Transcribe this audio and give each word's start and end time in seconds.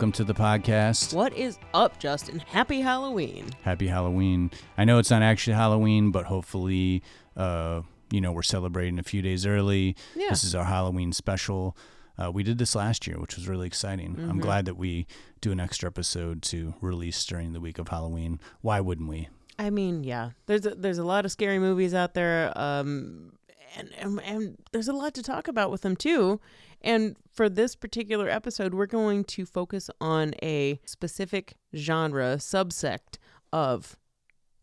Welcome 0.00 0.12
to 0.12 0.24
the 0.24 0.32
podcast. 0.32 1.12
What 1.12 1.34
is 1.36 1.58
up, 1.74 1.98
Justin? 1.98 2.38
Happy 2.38 2.80
Halloween. 2.80 3.50
Happy 3.60 3.86
Halloween. 3.86 4.50
I 4.78 4.86
know 4.86 4.98
it's 4.98 5.10
not 5.10 5.20
actually 5.20 5.52
Halloween, 5.52 6.10
but 6.10 6.24
hopefully, 6.24 7.02
uh, 7.36 7.82
you 8.10 8.22
know, 8.22 8.32
we're 8.32 8.40
celebrating 8.40 8.98
a 8.98 9.02
few 9.02 9.20
days 9.20 9.44
early. 9.44 9.94
Yeah. 10.16 10.30
This 10.30 10.42
is 10.42 10.54
our 10.54 10.64
Halloween 10.64 11.12
special. 11.12 11.76
Uh, 12.16 12.30
we 12.32 12.42
did 12.42 12.56
this 12.56 12.74
last 12.74 13.06
year, 13.06 13.20
which 13.20 13.36
was 13.36 13.46
really 13.46 13.66
exciting. 13.66 14.16
I'm 14.18 14.28
Mm-hmm. 14.30 14.38
glad 14.40 14.64
that 14.64 14.78
we 14.78 15.06
do 15.42 15.52
an 15.52 15.60
extra 15.60 15.90
episode 15.90 16.40
to 16.44 16.72
release 16.80 17.22
during 17.26 17.52
the 17.52 17.60
week 17.60 17.78
of 17.78 17.88
Halloween. 17.88 18.40
Why 18.62 18.80
wouldn't 18.80 19.06
we? 19.10 19.28
I 19.58 19.68
mean, 19.68 20.02
yeah, 20.02 20.30
there's 20.46 20.64
a, 20.64 20.70
there's 20.76 20.96
a 20.96 21.04
lot 21.04 21.26
of 21.26 21.30
scary 21.30 21.58
movies 21.58 21.92
out 21.92 22.14
there, 22.14 22.56
um, 22.58 23.34
and, 23.76 23.90
and 23.98 24.20
and 24.22 24.56
there's 24.72 24.88
a 24.88 24.94
lot 24.94 25.12
to 25.12 25.22
talk 25.22 25.46
about 25.46 25.70
with 25.70 25.82
them 25.82 25.94
too. 25.94 26.40
And 26.80 27.16
for 27.40 27.48
this 27.48 27.74
particular 27.74 28.28
episode, 28.28 28.74
we're 28.74 28.84
going 28.84 29.24
to 29.24 29.46
focus 29.46 29.88
on 29.98 30.34
a 30.42 30.78
specific 30.84 31.54
genre 31.74 32.36
subsect 32.36 33.16
of 33.50 33.96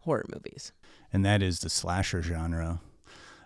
horror 0.01 0.25
movies. 0.31 0.73
and 1.11 1.25
that 1.25 1.41
is 1.41 1.61
the 1.61 1.71
slasher 1.71 2.21
genre, 2.21 2.79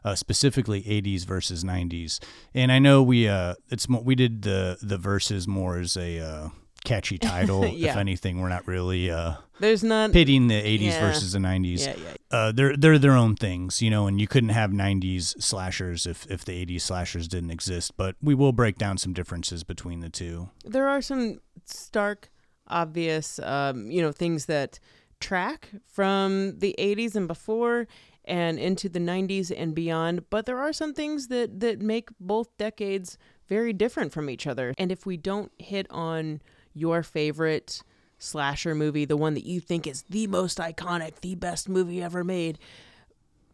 uh, 0.03 0.15
specifically 0.15 0.81
80s 0.81 1.25
versus 1.25 1.63
90s. 1.63 2.21
And 2.53 2.73
I 2.73 2.79
know 2.79 3.01
we 3.01 3.29
uh, 3.29 3.55
it's 3.69 3.87
mo- 3.87 4.01
we 4.03 4.15
did 4.15 4.41
the 4.41 4.77
the 4.81 4.97
verses 4.97 5.47
more 5.47 5.77
as 5.77 5.95
a 5.95 6.19
uh, 6.19 6.49
catchy 6.83 7.17
title. 7.33 7.63
If 7.63 7.95
anything, 7.95 8.39
we're 8.41 8.49
not 8.49 8.67
really 8.67 9.09
uh, 9.11 9.33
There's 9.59 9.83
not. 9.83 10.11
pitting 10.11 10.47
the 10.47 10.55
80s 10.61 10.81
Yeah. 10.81 10.99
versus 10.99 11.31
the 11.33 11.39
90s. 11.39 11.85
Yeah, 11.85 11.95
yeah. 11.97 12.15
Uh, 12.31 12.51
they're 12.51 12.75
they're 12.77 12.97
their 12.99 13.11
own 13.15 13.35
things, 13.35 13.81
you 13.81 13.89
know, 13.89 14.07
and 14.07 14.19
you 14.21 14.27
couldn't 14.27 14.49
have 14.49 14.71
90s 14.71 15.41
slashers 15.41 16.05
if 16.07 16.25
if 16.29 16.43
the 16.45 16.65
80s 16.65 16.81
slashers 16.81 17.27
didn't 17.27 17.51
exist. 17.51 17.95
But 17.97 18.15
we 18.21 18.33
will 18.35 18.51
break 18.53 18.77
down 18.77 18.97
some 18.97 19.13
differences 19.13 19.63
between 19.63 19.99
the 19.99 20.09
two. 20.09 20.49
there 20.65 20.87
are 20.87 21.01
some 21.01 21.39
stark 21.65 22.29
obvious 22.67 23.37
um, 23.39 23.91
you 23.91 24.01
know 24.01 24.11
things 24.11 24.45
that 24.45 24.79
track 25.19 25.69
from 25.85 26.57
the 26.59 26.73
80s 26.79 27.15
and 27.15 27.27
before 27.27 27.87
and 28.25 28.57
into 28.59 28.87
the 28.89 28.99
90s 28.99 29.51
and 29.55 29.75
beyond 29.75 30.27
but 30.29 30.45
there 30.45 30.57
are 30.57 30.71
some 30.73 30.93
things 30.93 31.27
that 31.27 31.59
that 31.59 31.81
make 31.81 32.09
both 32.19 32.47
decades 32.57 33.17
very 33.47 33.73
different 33.73 34.13
from 34.13 34.29
each 34.29 34.47
other 34.47 34.73
and 34.77 34.91
if 34.91 35.05
we 35.05 35.17
don't 35.17 35.51
hit 35.59 35.85
on 35.89 36.41
your 36.73 37.03
favorite 37.03 37.83
slasher 38.17 38.75
movie 38.75 39.05
the 39.05 39.17
one 39.17 39.33
that 39.33 39.45
you 39.45 39.59
think 39.59 39.87
is 39.87 40.03
the 40.09 40.27
most 40.27 40.59
iconic 40.59 41.19
the 41.21 41.33
best 41.35 41.67
movie 41.67 42.03
ever 42.03 42.23
made 42.23 42.59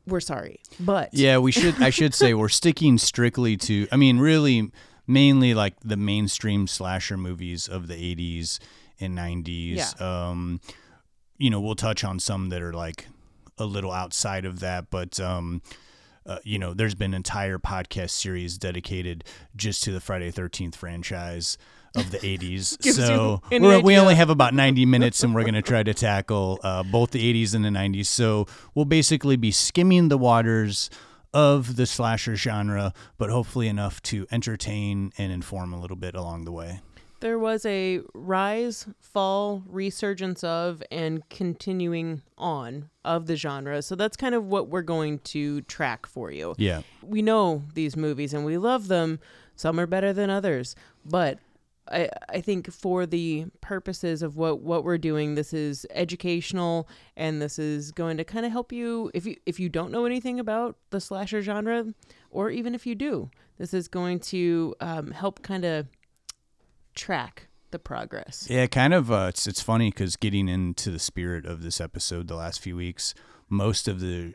we're 0.08 0.20
sorry 0.20 0.60
but 0.80 1.14
Yeah, 1.14 1.38
we 1.40 1.52
should. 1.52 1.82
I 1.82 1.90
should 1.90 2.14
say 2.14 2.34
we're 2.34 2.50
sticking 2.50 2.98
strictly 2.98 3.58
to. 3.58 3.88
I 3.92 3.98
mean, 3.98 4.20
really, 4.20 4.72
mainly 5.06 5.54
like 5.54 5.76
the 5.82 5.98
mainstream 5.98 6.68
slasher 6.68 7.18
movies 7.18 7.68
of 7.68 7.88
the 7.88 7.96
'80s 7.96 8.60
and 9.00 9.18
'90s. 9.18 10.00
Um, 10.02 10.62
you 11.38 11.50
know, 11.50 11.60
we'll 11.60 11.76
touch 11.76 12.04
on 12.04 12.20
some 12.20 12.50
that 12.50 12.62
are 12.62 12.74
like 12.74 13.08
a 13.58 13.66
little 13.66 13.92
outside 13.92 14.46
of 14.46 14.60
that, 14.62 14.90
but 14.90 15.20
um, 15.20 15.62
uh, 16.26 16.40
you 16.44 16.58
know, 16.58 16.74
there's 16.74 16.96
been 16.96 17.14
entire 17.14 17.58
podcast 17.58 18.12
series 18.12 18.58
dedicated 18.58 19.24
just 19.56 19.84
to 19.84 19.92
the 19.92 20.00
Friday 20.00 20.32
Thirteenth 20.32 20.76
franchise 20.76 21.58
of 21.98 22.12
the 22.12 22.20
'80s. 22.20 22.78
So 22.98 23.42
we're, 23.52 23.80
we 23.82 23.98
only 23.98 24.16
have 24.16 24.30
about 24.30 24.54
90 24.54 24.86
minutes, 24.86 25.24
and 25.24 25.36
we're 25.36 25.44
going 25.44 25.54
to 25.54 25.62
try 25.62 25.84
to 25.84 25.94
tackle 25.94 26.60
uh, 26.64 26.84
both 26.84 27.12
the 27.12 27.34
'80s 27.34 27.54
and 27.54 27.64
the 27.64 27.70
'90s. 27.70 28.08
So 28.08 28.48
we'll 28.74 28.86
basically 28.86 29.36
be 29.36 29.52
skimming 29.52 30.10
the 30.10 30.18
waters 30.18 30.90
of 31.34 31.76
the 31.76 31.86
slasher 31.86 32.36
genre, 32.36 32.94
but 33.18 33.30
hopefully 33.30 33.68
enough 33.68 34.02
to 34.04 34.26
entertain 34.32 35.12
and 35.18 35.32
inform 35.32 35.74
a 35.74 35.80
little 35.80 35.98
bit 35.98 36.16
along 36.16 36.46
the 36.46 36.52
way. 36.52 36.80
There 37.20 37.40
was 37.40 37.66
a 37.66 38.02
rise, 38.14 38.88
fall, 39.00 39.64
resurgence 39.68 40.44
of, 40.44 40.84
and 40.92 41.28
continuing 41.30 42.22
on 42.38 42.90
of 43.04 43.26
the 43.26 43.36
genre. 43.36 43.82
So 43.82 43.96
that's 43.96 44.16
kind 44.16 44.36
of 44.36 44.46
what 44.46 44.70
we're 44.70 44.84
going 44.84 45.20
to 45.20 45.62
track 45.62 46.06
for 46.06 46.32
you. 46.32 46.54
Yeah. 46.58 46.82
We 47.02 47.24
know 47.24 47.64
these 47.74 47.96
movies 47.98 48.34
and 48.34 48.46
we 48.46 48.58
love 48.58 48.88
them. 48.88 49.20
Some 49.56 49.80
are 49.80 49.88
better 49.88 50.14
than 50.14 50.30
others. 50.30 50.76
But 51.04 51.40
I, 51.92 52.10
I 52.30 52.42
think 52.42 52.72
for 52.72 53.06
the 53.06 53.46
purposes 53.62 54.22
of 54.22 54.36
what, 54.36 54.62
what 54.62 54.84
we're 54.84 54.98
doing, 54.98 55.36
this 55.36 55.54
is 55.54 55.86
educational 55.92 56.88
and 57.16 57.42
this 57.42 57.60
is 57.60 57.92
going 57.92 58.18
to 58.18 58.24
kind 58.24 58.46
of 58.46 58.52
help 58.52 58.72
you 58.72 59.12
if 59.14 59.26
you 59.26 59.36
if 59.46 59.60
you 59.60 59.70
don't 59.70 59.92
know 59.92 60.06
anything 60.06 60.40
about 60.40 60.78
the 60.90 61.00
slasher 61.00 61.42
genre, 61.42 61.86
or 62.30 62.50
even 62.50 62.76
if 62.76 62.86
you 62.86 62.96
do, 62.96 63.30
this 63.58 63.74
is 63.74 63.88
going 63.88 64.20
to 64.20 64.76
um, 64.80 65.12
help 65.12 65.42
kind 65.42 65.66
of 65.66 65.88
track 66.96 67.48
the 67.72 67.80
progress. 67.80 68.48
Yeah, 68.50 68.68
kind 68.68 68.94
of. 68.94 69.12
Uh, 69.12 69.28
it's 69.30 69.48
it's 69.48 69.62
funny 69.62 69.90
because 69.90 70.16
getting 70.16 70.48
into 70.48 70.92
the 70.92 71.00
spirit 71.00 71.46
of 71.46 71.64
this 71.64 71.82
episode, 71.82 72.28
the 72.28 72.36
last 72.36 72.60
few 72.60 72.76
weeks, 72.76 73.14
most 73.50 73.88
of 73.88 74.00
the 74.00 74.34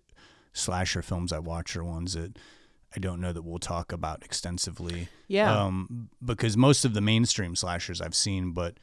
slasher 0.52 1.02
films 1.02 1.32
I 1.32 1.38
watch 1.38 1.76
are 1.76 1.84
ones 1.84 2.14
that 2.14 2.38
I 2.94 2.98
don't 2.98 3.20
know 3.20 3.32
that 3.32 3.42
we'll 3.42 3.58
talk 3.58 3.92
about 3.92 4.22
extensively. 4.24 5.08
Yeah. 5.28 5.64
Um, 5.64 6.10
because 6.24 6.56
most 6.56 6.84
of 6.84 6.94
the 6.94 7.00
mainstream 7.00 7.56
slashers 7.56 8.00
I've 8.00 8.14
seen, 8.14 8.52
but 8.52 8.74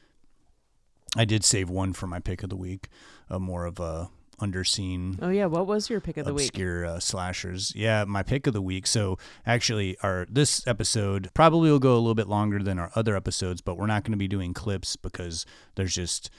I 1.16 1.24
did 1.24 1.44
save 1.44 1.68
one 1.70 1.92
for 1.92 2.06
my 2.06 2.20
pick 2.20 2.42
of 2.42 2.50
the 2.50 2.56
week, 2.56 2.88
uh, 3.28 3.38
more 3.38 3.66
of 3.66 3.80
a 3.80 4.10
underseen 4.40 5.18
Oh 5.20 5.28
yeah, 5.28 5.44
what 5.44 5.66
was 5.66 5.90
your 5.90 6.00
pick 6.00 6.16
of 6.16 6.24
the 6.24 6.32
week? 6.32 6.48
obscure 6.48 6.86
uh, 6.86 6.98
slashers. 6.98 7.74
Yeah, 7.76 8.04
my 8.06 8.22
pick 8.22 8.46
of 8.46 8.54
the 8.54 8.62
week. 8.62 8.86
So 8.86 9.18
actually, 9.46 9.96
our 10.02 10.26
this 10.30 10.66
episode 10.66 11.28
probably 11.34 11.70
will 11.70 11.78
go 11.78 11.92
a 11.94 12.00
little 12.00 12.14
bit 12.14 12.26
longer 12.28 12.62
than 12.62 12.78
our 12.78 12.90
other 12.94 13.16
episodes, 13.16 13.60
but 13.60 13.76
we're 13.76 13.86
not 13.86 14.02
going 14.02 14.12
to 14.12 14.18
be 14.18 14.28
doing 14.28 14.54
clips 14.54 14.96
because 14.96 15.44
there's 15.74 15.94
just 15.94 16.30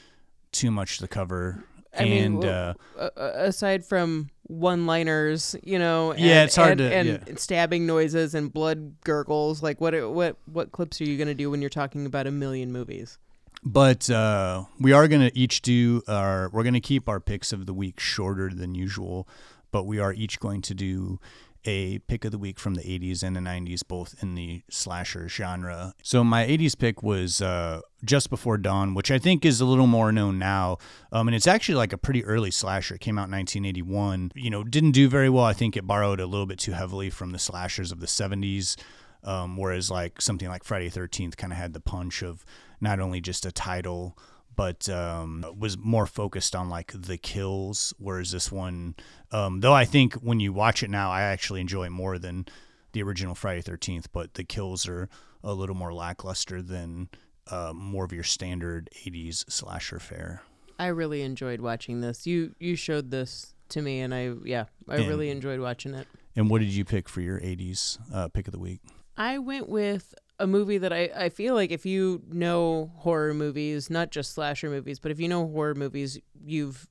too 0.52 0.72
much 0.72 0.98
to 0.98 1.08
cover. 1.08 1.64
I 1.98 2.04
mean, 2.06 2.24
and 2.24 2.38
well, 2.40 2.76
uh, 2.98 3.10
Uh, 3.18 3.32
aside 3.36 3.86
from 3.86 4.30
one-liners, 4.52 5.56
you 5.64 5.80
know, 5.80 6.12
and, 6.12 6.20
Yeah, 6.20 6.44
it's 6.44 6.56
hard 6.56 6.80
and, 6.80 6.80
to- 6.80 6.96
and 6.96 7.28
yeah. 7.28 7.36
stabbing 7.38 7.86
noises 7.86 8.36
and 8.36 8.52
blood 8.54 8.96
gurgles. 9.04 9.64
Like 9.64 9.80
what 9.82 9.94
what 10.12 10.38
what 10.46 10.72
clips 10.72 11.00
are 11.02 11.06
you 11.06 11.18
gonna 11.18 11.34
do 11.34 11.50
when 11.50 11.62
you're 11.62 11.70
talking 11.70 12.06
about 12.06 12.28
a 12.28 12.32
million 12.32 12.72
movies? 12.72 13.18
but 13.64 14.10
uh, 14.10 14.64
we 14.80 14.92
are 14.92 15.08
going 15.08 15.22
to 15.22 15.38
each 15.38 15.62
do 15.62 16.02
our. 16.08 16.50
We're 16.52 16.64
going 16.64 16.74
to 16.74 16.80
keep 16.80 17.08
our 17.08 17.20
picks 17.20 17.54
of 17.54 17.68
the 17.68 17.76
week 17.76 18.00
shorter 18.00 18.50
than 18.50 18.74
usual, 18.74 19.28
but 19.72 19.84
we 19.86 20.00
are 20.00 20.12
each 20.12 20.40
going 20.40 20.62
to 20.64 20.74
do 20.74 21.20
a 21.66 22.00
pick 22.00 22.26
of 22.26 22.32
the 22.32 22.38
week 22.38 22.60
from 22.60 22.76
the 22.76 22.82
80s 22.82 23.24
and 23.24 23.36
the 23.36 23.40
90s, 23.40 23.82
both 23.88 24.16
in 24.22 24.36
the 24.36 24.64
slasher 24.70 25.28
genre. 25.28 25.94
So 26.04 26.24
my 26.24 26.46
80s 26.46 26.78
pick 26.78 27.04
was 27.04 27.42
uh, 27.42 27.82
Just 28.04 28.30
Before 28.30 28.58
Dawn, 28.58 28.94
which 28.94 29.12
I 29.12 29.20
think 29.20 29.46
is 29.46 29.62
a 29.62 29.66
little 29.66 29.88
more 29.88 30.12
known 30.12 30.40
now. 30.40 30.78
Um, 31.12 31.28
and 31.28 31.36
it's 31.36 31.48
actually 31.48 31.76
like 31.76 31.94
a 31.94 31.98
pretty 31.98 32.24
early 32.26 32.52
slasher. 32.52 32.96
It 32.96 33.02
came 33.02 33.18
out 33.18 33.28
in 33.28 33.32
1981. 33.32 34.32
You 34.36 34.50
know, 34.50 34.64
didn't 34.64 34.92
do 34.92 35.08
very 35.08 35.30
well. 35.30 35.46
I 35.46 35.54
think 35.54 35.78
it 35.78 35.86
borrowed 35.86 36.20
a 36.20 36.26
little 36.26 36.48
bit 36.48 36.60
too 36.60 36.74
heavily 36.74 37.10
from 37.10 37.32
the 37.32 37.40
slashers 37.40 37.92
of 37.92 38.00
the 38.00 38.08
70s. 38.08 38.76
Um, 39.24 39.56
whereas 39.56 39.92
like 39.92 40.20
something 40.20 40.48
like 40.48 40.64
Friday 40.64 40.90
13th 40.90 41.38
kind 41.38 41.54
of 41.54 41.60
had 41.60 41.74
the 41.74 41.80
punch 41.80 42.24
of 42.24 42.44
not 42.80 43.00
only 43.00 43.22
just 43.22 43.46
a 43.46 43.52
title, 43.52 44.18
but 44.56 44.88
um, 44.90 45.46
was 45.58 45.78
more 45.78 46.06
focused 46.06 46.56
on 46.56 46.70
like 46.70 46.92
the 46.96 47.18
kills. 47.18 47.94
Whereas 47.98 48.32
this 48.32 48.52
one, 48.52 48.96
um, 49.32 49.60
though 49.62 49.74
I 49.74 49.86
think 49.86 50.16
when 50.16 50.40
you 50.40 50.54
watch 50.54 50.84
it 50.84 50.90
now, 50.90 51.12
I 51.12 51.22
actually 51.22 51.62
enjoy 51.62 51.86
it 51.86 51.92
more 51.92 52.18
than 52.20 52.46
the 52.94 53.04
original 53.04 53.36
Friday 53.36 53.62
13th, 53.62 54.06
but 54.12 54.34
the 54.34 54.44
kills 54.44 54.88
are 54.88 55.08
a 55.44 55.54
little 55.54 55.76
more 55.76 55.94
lackluster 55.94 56.62
than 56.62 57.10
uh, 57.50 57.72
more 57.74 58.04
of 58.06 58.12
your 58.14 58.24
standard 58.24 58.90
80s 59.06 59.50
slasher 59.50 60.00
fare. 60.00 60.44
I 60.78 60.88
really 60.88 61.22
enjoyed 61.22 61.62
watching 61.62 62.02
this. 62.02 62.26
You 62.28 62.56
you 62.60 62.76
showed 62.76 63.12
this 63.12 63.54
to 63.70 63.82
me, 63.82 64.02
and 64.02 64.14
I 64.14 64.34
yeah, 64.44 64.66
I 64.90 64.98
And- 64.98 65.08
really 65.08 65.30
enjoyed 65.30 65.60
watching 65.60 65.94
it. 65.94 66.08
And 66.36 66.50
what 66.50 66.60
did 66.62 66.70
you 66.70 66.86
pick 66.86 67.10
for 67.10 67.20
your 67.22 67.40
80s 67.40 67.98
uh, 68.14 68.28
pick 68.30 68.48
of 68.48 68.52
the 68.54 68.60
week? 68.60 68.80
I 69.18 69.38
went 69.40 69.68
with 69.68 70.14
a 70.42 70.48
movie 70.48 70.80
that 70.80 70.92
I, 70.92 71.10
I 71.16 71.30
feel 71.30 71.54
like 71.54 71.72
if 71.72 71.86
you 71.86 72.24
know 72.30 72.92
horror 72.98 73.34
movies, 73.34 73.90
not 73.90 74.10
just 74.10 74.34
slasher 74.34 74.70
movies, 74.70 75.00
but 75.00 75.12
if 75.12 75.20
you 75.20 75.28
know 75.28 75.48
horror 75.48 75.76
movies, 75.76 76.20
you've 76.44 76.90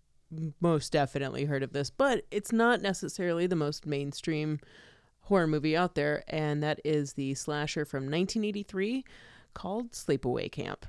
most 0.60 0.92
definitely 0.92 1.44
heard 1.44 1.62
of 1.64 1.72
this. 1.72 1.90
But 1.90 2.24
it's 2.30 2.52
not 2.52 2.80
necessarily 2.80 3.46
the 3.48 3.56
most 3.56 3.86
mainstream 3.86 4.60
horror 5.22 5.48
movie 5.48 5.76
out 5.76 5.96
there, 5.96 6.22
and 6.28 6.62
that 6.62 6.80
is 6.84 7.14
the 7.14 7.34
slasher 7.34 7.84
from 7.84 8.04
1983 8.04 9.04
called 9.52 9.92
Sleepaway 9.92 10.50
Camp. 10.50 10.86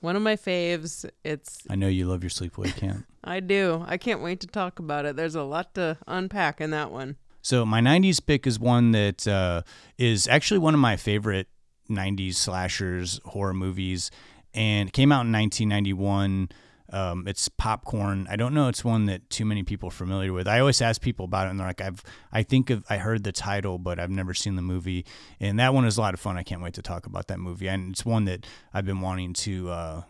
One 0.00 0.14
of 0.14 0.22
my 0.22 0.36
faves. 0.36 1.08
It's 1.24 1.62
I 1.68 1.74
know 1.74 1.88
you 1.88 2.06
love 2.06 2.22
your 2.22 2.30
sleepaway 2.30 2.76
camp. 2.76 3.06
I 3.24 3.40
do. 3.40 3.84
I 3.88 3.96
can't 3.96 4.22
wait 4.22 4.40
to 4.40 4.46
talk 4.46 4.78
about 4.78 5.06
it. 5.06 5.16
There's 5.16 5.34
a 5.34 5.42
lot 5.42 5.74
to 5.74 5.98
unpack 6.06 6.60
in 6.60 6.70
that 6.70 6.92
one. 6.92 7.16
So 7.42 7.66
my 7.66 7.80
'90s 7.80 8.24
pick 8.24 8.46
is 8.46 8.60
one 8.60 8.92
that 8.92 9.26
uh, 9.26 9.62
is 9.96 10.28
actually 10.28 10.58
one 10.58 10.74
of 10.74 10.80
my 10.80 10.96
favorite 10.96 11.48
'90s 11.90 12.34
slashers 12.34 13.20
horror 13.24 13.54
movies, 13.54 14.10
and 14.54 14.92
came 14.92 15.10
out 15.12 15.24
in 15.26 15.32
1991. 15.32 16.48
Um, 16.90 17.28
it's 17.28 17.48
popcorn. 17.48 18.26
I 18.30 18.36
don't 18.36 18.54
know. 18.54 18.68
It's 18.68 18.82
one 18.82 19.04
that 19.06 19.28
too 19.28 19.44
many 19.44 19.62
people 19.62 19.90
are 19.90 19.92
familiar 19.92 20.32
with. 20.32 20.48
I 20.48 20.58
always 20.60 20.80
ask 20.80 21.02
people 21.02 21.26
about 21.26 21.46
it, 21.46 21.50
and 21.50 21.60
they're 21.60 21.66
like, 21.66 21.82
"I've, 21.82 22.02
I 22.32 22.42
think 22.42 22.70
of, 22.70 22.82
I 22.88 22.96
heard 22.96 23.24
the 23.24 23.32
title, 23.32 23.78
but 23.78 23.98
I've 24.00 24.08
never 24.10 24.32
seen 24.32 24.56
the 24.56 24.62
movie." 24.62 25.04
And 25.38 25.58
that 25.60 25.74
one 25.74 25.84
is 25.84 25.98
a 25.98 26.00
lot 26.00 26.14
of 26.14 26.20
fun. 26.20 26.38
I 26.38 26.42
can't 26.42 26.62
wait 26.62 26.72
to 26.74 26.82
talk 26.82 27.04
about 27.04 27.28
that 27.28 27.40
movie. 27.40 27.68
And 27.68 27.90
it's 27.92 28.06
one 28.06 28.24
that 28.24 28.46
I've 28.72 28.86
been 28.86 29.02
wanting 29.02 29.34
to 29.34 29.68
uh, 29.68 30.02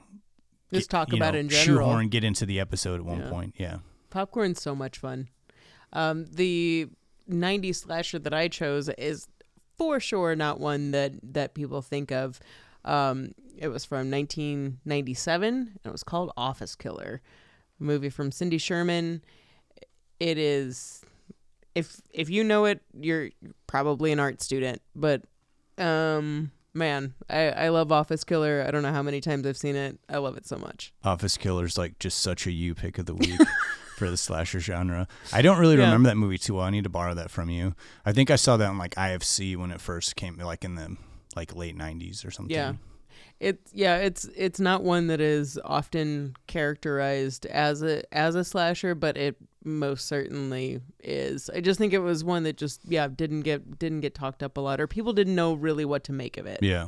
Just 0.73 0.89
get- 0.89 0.97
talk 0.97 1.13
about 1.13 1.35
know, 1.35 1.41
in 1.41 1.49
general. 1.49 1.87
shoehorn, 1.89 2.09
get 2.11 2.23
into 2.23 2.47
the 2.47 2.61
episode 2.61 3.01
at 3.01 3.05
one 3.05 3.21
Yeah. 3.23 3.29
point. 3.31 3.55
Yeah. 3.59 3.79
Popcorn's 4.11 4.63
so 4.63 4.77
much 4.77 4.99
fun. 4.99 5.29
Um, 5.93 6.27
the 6.31 6.87
90s 7.29 7.75
slasher 7.83 8.21
that 8.21 8.33
I 8.33 8.47
chose 8.47 8.89
is 8.91 9.27
for 9.79 10.01
sure 10.01 10.37
not 10.37 10.61
one 10.61 10.91
that, 10.91 11.13
that 11.23 11.55
people 11.55 11.81
think 11.81 12.11
of. 12.11 12.41
Um, 12.85 13.33
it 13.57 13.69
was 13.69 13.85
from 13.85 14.11
1997 14.11 15.47
and 15.49 15.71
it 15.85 15.91
was 15.91 16.05
called 16.05 16.33
Office 16.37 16.75
Killer, 16.75 17.21
a 17.81 17.83
movie 17.83 18.11
from 18.11 18.31
Cindy 18.31 18.59
Sherman. 18.59 19.23
It 20.21 20.39
is, 20.39 21.03
if 21.75 22.01
if 22.11 22.29
you 22.29 22.43
know 22.43 22.65
it, 22.65 22.81
you're 22.93 23.31
probably 23.67 24.11
an 24.11 24.19
art 24.19 24.43
student, 24.43 24.83
but 24.97 25.23
um, 25.77 26.51
man, 26.75 27.15
I, 27.31 27.51
I 27.51 27.69
love 27.69 27.93
Office 27.93 28.25
Killer. 28.25 28.65
I 28.67 28.71
don't 28.71 28.83
know 28.83 28.93
how 28.93 29.03
many 29.03 29.21
times 29.21 29.47
I've 29.47 29.57
seen 29.57 29.77
it. 29.77 29.99
I 30.09 30.19
love 30.19 30.37
it 30.37 30.47
so 30.47 30.57
much. 30.57 30.93
Office 31.05 31.37
Killer's 31.37 31.79
like 31.79 31.99
just 31.99 32.19
such 32.19 32.47
a 32.47 32.53
you 32.53 32.75
pick 32.75 32.99
of 32.99 33.07
the 33.07 33.15
week 33.15 33.39
for 33.99 34.11
the 34.11 34.17
slasher 34.17 34.61
genre. 34.61 35.07
I 35.33 35.43
don't 35.43 35.59
really 35.59 35.77
Yeah. 35.77 35.85
remember 35.85 36.09
that 36.09 36.17
movie 36.17 36.39
too 36.39 36.55
well. 36.55 36.65
I 36.65 36.71
need 36.71 36.85
to 36.85 36.91
borrow 36.91 37.15
that 37.15 37.31
from 37.31 37.51
you. 37.51 37.75
I 38.07 38.13
think 38.13 38.31
I 38.31 38.37
saw 38.37 38.57
that 38.57 38.69
on 38.71 38.79
like 38.79 38.95
IFC 38.95 39.57
when 39.57 39.71
it 39.71 39.81
first 39.81 40.17
came, 40.17 40.37
like 40.39 40.65
in 40.65 40.75
the 40.77 40.97
like 41.37 41.55
late 41.55 41.77
'90s 41.77 42.25
or 42.25 42.31
something. 42.31 42.55
Yeah. 42.55 42.75
It's 43.41 43.73
yeah, 43.73 43.97
it's 43.99 44.25
it's 44.37 44.59
not 44.59 44.83
one 44.83 45.07
that 45.09 45.21
is 45.21 45.59
often 45.65 46.35
characterized 46.49 47.47
as 47.47 47.83
a 47.83 48.03
as 48.15 48.35
a 48.35 48.45
slasher, 48.45 48.95
but 48.95 49.17
it 49.17 49.37
most 49.65 50.07
certainly 50.07 50.81
is. 51.03 51.49
I 51.55 51.61
just 51.61 51.79
think 51.79 51.93
it 51.93 51.99
was 52.01 52.25
one 52.25 52.43
that 52.45 52.57
just 52.57 52.81
yeah, 52.85 53.07
didn't 53.09 53.43
get 53.43 53.79
didn't 53.79 54.01
get 54.01 54.15
talked 54.15 54.43
up 54.43 54.57
a 54.57 54.61
lot 54.61 54.81
or 54.81 54.87
people 54.89 55.13
didn't 55.13 55.35
know 55.37 55.55
really 55.55 55.85
what 55.85 56.05
to 56.05 56.13
make 56.13 56.37
of 56.37 56.47
it. 56.47 56.61
Yeah. 56.63 56.87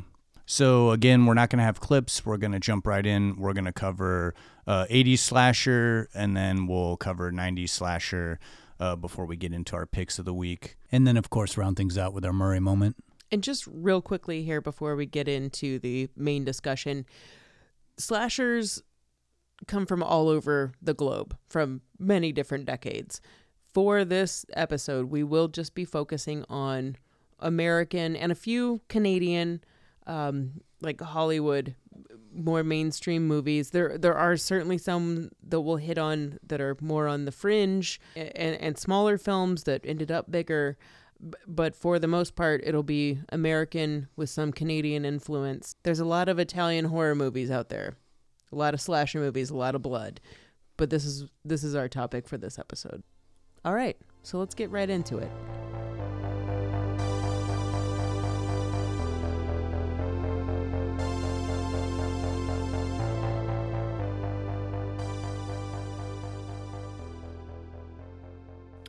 So 0.50 0.90
again, 0.90 1.26
we're 1.26 1.34
not 1.34 1.48
going 1.48 1.58
to 1.58 1.64
have 1.64 1.78
clips. 1.78 2.26
We're 2.26 2.36
going 2.36 2.50
to 2.50 2.58
jump 2.58 2.84
right 2.84 3.06
in. 3.06 3.36
We're 3.36 3.52
going 3.52 3.66
to 3.66 3.72
cover 3.72 4.34
uh, 4.66 4.84
80s 4.90 5.20
slasher, 5.20 6.08
and 6.12 6.36
then 6.36 6.66
we'll 6.66 6.96
cover 6.96 7.30
90s 7.30 7.68
slasher 7.68 8.40
uh, 8.80 8.96
before 8.96 9.26
we 9.26 9.36
get 9.36 9.52
into 9.52 9.76
our 9.76 9.86
picks 9.86 10.18
of 10.18 10.24
the 10.24 10.34
week. 10.34 10.76
And 10.90 11.06
then, 11.06 11.16
of 11.16 11.30
course, 11.30 11.56
round 11.56 11.76
things 11.76 11.96
out 11.96 12.12
with 12.12 12.24
our 12.24 12.32
Murray 12.32 12.58
moment. 12.58 12.96
And 13.30 13.44
just 13.44 13.64
real 13.68 14.02
quickly 14.02 14.42
here 14.42 14.60
before 14.60 14.96
we 14.96 15.06
get 15.06 15.28
into 15.28 15.78
the 15.78 16.08
main 16.16 16.44
discussion, 16.44 17.06
slashers 17.96 18.82
come 19.68 19.86
from 19.86 20.02
all 20.02 20.28
over 20.28 20.72
the 20.82 20.94
globe 20.94 21.36
from 21.48 21.82
many 21.96 22.32
different 22.32 22.64
decades. 22.64 23.20
For 23.72 24.04
this 24.04 24.44
episode, 24.54 25.10
we 25.10 25.22
will 25.22 25.46
just 25.46 25.76
be 25.76 25.84
focusing 25.84 26.44
on 26.48 26.96
American 27.38 28.16
and 28.16 28.32
a 28.32 28.34
few 28.34 28.80
Canadian, 28.88 29.60
um, 30.10 30.60
like 30.80 31.00
Hollywood, 31.00 31.76
more 32.34 32.64
mainstream 32.64 33.26
movies. 33.26 33.70
There, 33.70 33.96
there 33.96 34.16
are 34.16 34.36
certainly 34.36 34.76
some 34.76 35.30
that 35.48 35.60
we'll 35.60 35.76
hit 35.76 35.98
on 35.98 36.38
that 36.46 36.60
are 36.60 36.76
more 36.80 37.06
on 37.06 37.24
the 37.24 37.32
fringe, 37.32 38.00
and, 38.16 38.56
and 38.56 38.76
smaller 38.76 39.18
films 39.18 39.62
that 39.64 39.82
ended 39.84 40.10
up 40.10 40.30
bigger. 40.30 40.76
But 41.46 41.76
for 41.76 41.98
the 41.98 42.08
most 42.08 42.34
part, 42.34 42.62
it'll 42.64 42.82
be 42.82 43.20
American 43.30 44.08
with 44.16 44.30
some 44.30 44.52
Canadian 44.52 45.04
influence. 45.04 45.76
There's 45.82 46.00
a 46.00 46.04
lot 46.04 46.28
of 46.28 46.38
Italian 46.38 46.86
horror 46.86 47.14
movies 47.14 47.50
out 47.50 47.68
there, 47.68 47.94
a 48.50 48.56
lot 48.56 48.74
of 48.74 48.80
slasher 48.80 49.20
movies, 49.20 49.50
a 49.50 49.56
lot 49.56 49.74
of 49.74 49.82
blood. 49.82 50.20
But 50.76 50.90
this 50.90 51.04
is 51.04 51.26
this 51.44 51.62
is 51.62 51.74
our 51.74 51.88
topic 51.88 52.26
for 52.26 52.38
this 52.38 52.58
episode. 52.58 53.02
All 53.64 53.74
right, 53.74 53.98
so 54.22 54.38
let's 54.38 54.54
get 54.54 54.70
right 54.70 54.88
into 54.88 55.18
it. 55.18 55.30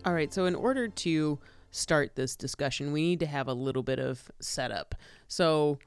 All 0.06 0.14
right, 0.14 0.34
so 0.34 0.46
in 0.46 0.56
order 0.56 0.88
to 0.88 1.40
start 1.72 2.16
this 2.16 2.36
discussion, 2.36 2.92
we 2.92 3.02
need 3.02 3.20
to 3.20 3.26
have 3.26 3.48
a 3.48 3.54
little 3.54 3.84
bit 3.84 4.00
of 4.00 4.32
setup. 4.40 4.96
So 5.28 5.80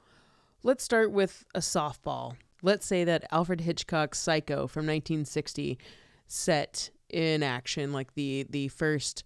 let's 0.63 0.83
start 0.83 1.11
with 1.11 1.45
a 1.53 1.59
softball. 1.59 2.35
Let's 2.61 2.85
say 2.85 3.03
that 3.03 3.25
Alfred 3.31 3.61
Hitchcock's 3.61 4.19
Psycho 4.19 4.67
from 4.67 4.85
1960 4.85 5.77
set 6.27 6.89
in 7.09 7.43
action 7.43 7.93
like 7.93 8.15
the 8.15 8.47
the 8.49 8.67
first 8.69 9.23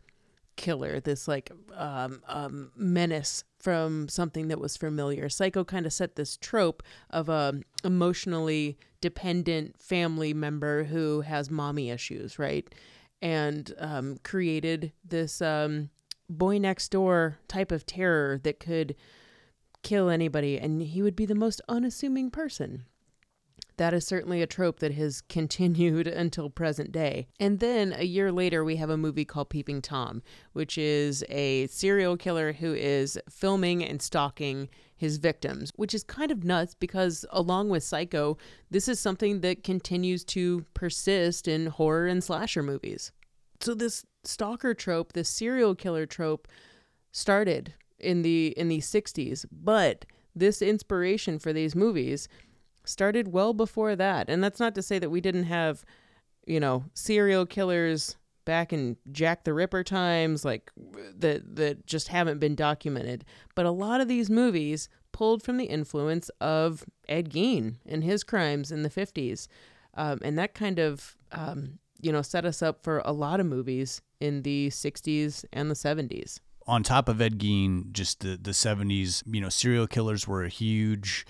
killer, 0.58 1.00
this 1.00 1.28
like 1.28 1.52
um, 1.76 2.22
um, 2.28 2.72
menace 2.76 3.46
from 3.60 4.10
something 4.10 4.50
that 4.50 4.60
was 4.60 4.76
familiar. 4.76 5.30
Psycho 5.30 5.64
kind 5.64 5.86
of 5.86 5.94
set 5.94 6.16
this 6.16 6.36
trope 6.36 6.84
of 7.10 7.30
a 7.30 7.62
emotionally 7.86 8.78
dependent 9.00 9.82
family 9.82 10.34
member 10.34 10.84
who 10.84 11.22
has 11.22 11.50
mommy 11.50 11.90
issues, 11.90 12.38
right? 12.38 12.68
And 13.22 13.74
um, 13.78 14.18
created 14.24 14.94
this 15.04 15.42
um, 15.42 15.90
boy 16.30 16.58
next 16.58 16.90
door 16.90 17.40
type 17.48 17.72
of 17.72 17.86
terror 17.86 18.40
that 18.44 18.60
could 18.60 18.96
kill 19.84 20.10
anybody, 20.10 20.58
and 20.58 20.82
he 20.82 21.02
would 21.02 21.16
be 21.16 21.26
the 21.26 21.36
most 21.36 21.62
unassuming 21.68 22.32
person. 22.32 22.86
That 23.80 23.94
is 23.94 24.06
certainly 24.06 24.42
a 24.42 24.48
trope 24.48 24.80
that 24.80 24.94
has 24.96 25.22
continued 25.30 26.06
until 26.06 26.50
present 26.50 26.92
day. 26.92 27.28
And 27.40 27.60
then 27.60 27.94
a 27.98 28.04
year 28.04 28.30
later, 28.30 28.62
we 28.62 28.76
have 28.76 28.90
a 28.90 28.98
movie 28.98 29.24
called 29.24 29.50
Peeping 29.50 29.82
Tom, 29.82 30.22
which 30.52 30.78
is 30.78 31.24
a 31.30 31.66
serial 31.68 32.18
killer 32.18 32.52
who 32.52 32.74
is 32.74 33.18
filming 33.30 33.82
and 33.82 34.02
stalking 34.02 34.68
his 34.98 35.16
victims, 35.16 35.72
which 35.78 35.94
is 35.94 36.04
kind 36.04 36.30
of 36.30 36.44
nuts 36.44 36.76
because, 36.76 37.26
along 37.30 37.70
with 37.70 37.82
Psycho, 37.82 38.38
this 38.70 38.90
is 38.90 39.00
something 39.00 39.40
that 39.40 39.64
continues 39.64 40.26
to 40.26 40.66
persist 40.74 41.48
in 41.48 41.68
horror 41.68 42.06
and 42.06 42.22
slasher 42.22 42.62
movies. 42.62 43.14
So, 43.62 43.74
this 43.74 44.06
stalker 44.26 44.74
trope, 44.74 45.14
this 45.14 45.30
serial 45.30 45.74
killer 45.74 46.06
trope, 46.06 46.50
started 47.14 47.76
in 47.98 48.24
the 48.24 48.48
in 48.58 48.68
the 48.68 48.80
60s, 48.80 49.46
but 49.50 50.04
this 50.36 50.62
inspiration 50.62 51.40
for 51.40 51.54
these 51.54 51.76
movies 51.78 52.28
started 52.90 53.32
well 53.32 53.54
before 53.54 53.96
that. 53.96 54.30
And 54.30 54.44
that's 54.44 54.60
not 54.60 54.76
to 54.76 54.82
say 54.82 55.00
that 55.00 55.10
we 55.10 55.22
didn't 55.22 55.46
have, 55.46 55.86
you 56.46 56.60
know, 56.60 56.86
serial 56.94 57.46
killers 57.46 58.18
back 58.46 58.74
in 58.74 58.98
Jack 59.12 59.44
the 59.44 59.54
Ripper 59.54 59.84
times 59.84 60.44
like 60.44 60.72
that 61.16 61.56
that 61.56 61.86
just 61.86 62.08
haven't 62.08 62.40
been 62.40 62.56
documented. 62.56 63.24
But 63.56 63.66
a 63.66 63.72
lot 63.72 64.02
of 64.02 64.08
these 64.08 64.30
movies 64.30 64.90
pulled 65.12 65.44
from 65.44 65.58
the 65.58 65.66
influence 65.66 66.30
of 66.42 66.86
Ed 67.08 67.30
Gein 67.30 67.76
and 67.86 68.04
his 68.04 68.24
crimes 68.24 68.72
in 68.72 68.84
the 68.84 68.90
50s. 68.90 69.48
Um, 69.96 70.20
and 70.24 70.38
that 70.38 70.54
kind 70.54 70.80
of 70.80 71.16
um, 71.32 71.80
you 72.02 72.12
know 72.12 72.22
set 72.22 72.46
us 72.46 72.62
up 72.62 72.84
for 72.84 73.02
a 73.06 73.12
lot 73.12 73.40
of 73.40 73.46
movies 73.46 74.02
in 74.20 74.42
the 74.44 74.70
60s 74.70 75.46
and 75.54 75.70
the 75.70 75.76
70s. 75.76 76.40
on 76.68 76.84
top 76.84 77.10
of 77.10 77.20
Ed 77.22 77.40
Gein, 77.40 77.92
just 77.92 78.20
the 78.22 78.38
the 78.42 78.54
seventies, 78.54 79.24
you 79.26 79.42
know, 79.42 79.50
serial 79.50 79.88
killers 79.88 80.28
were 80.28 80.44
a 80.44 80.50
huge 80.50 81.26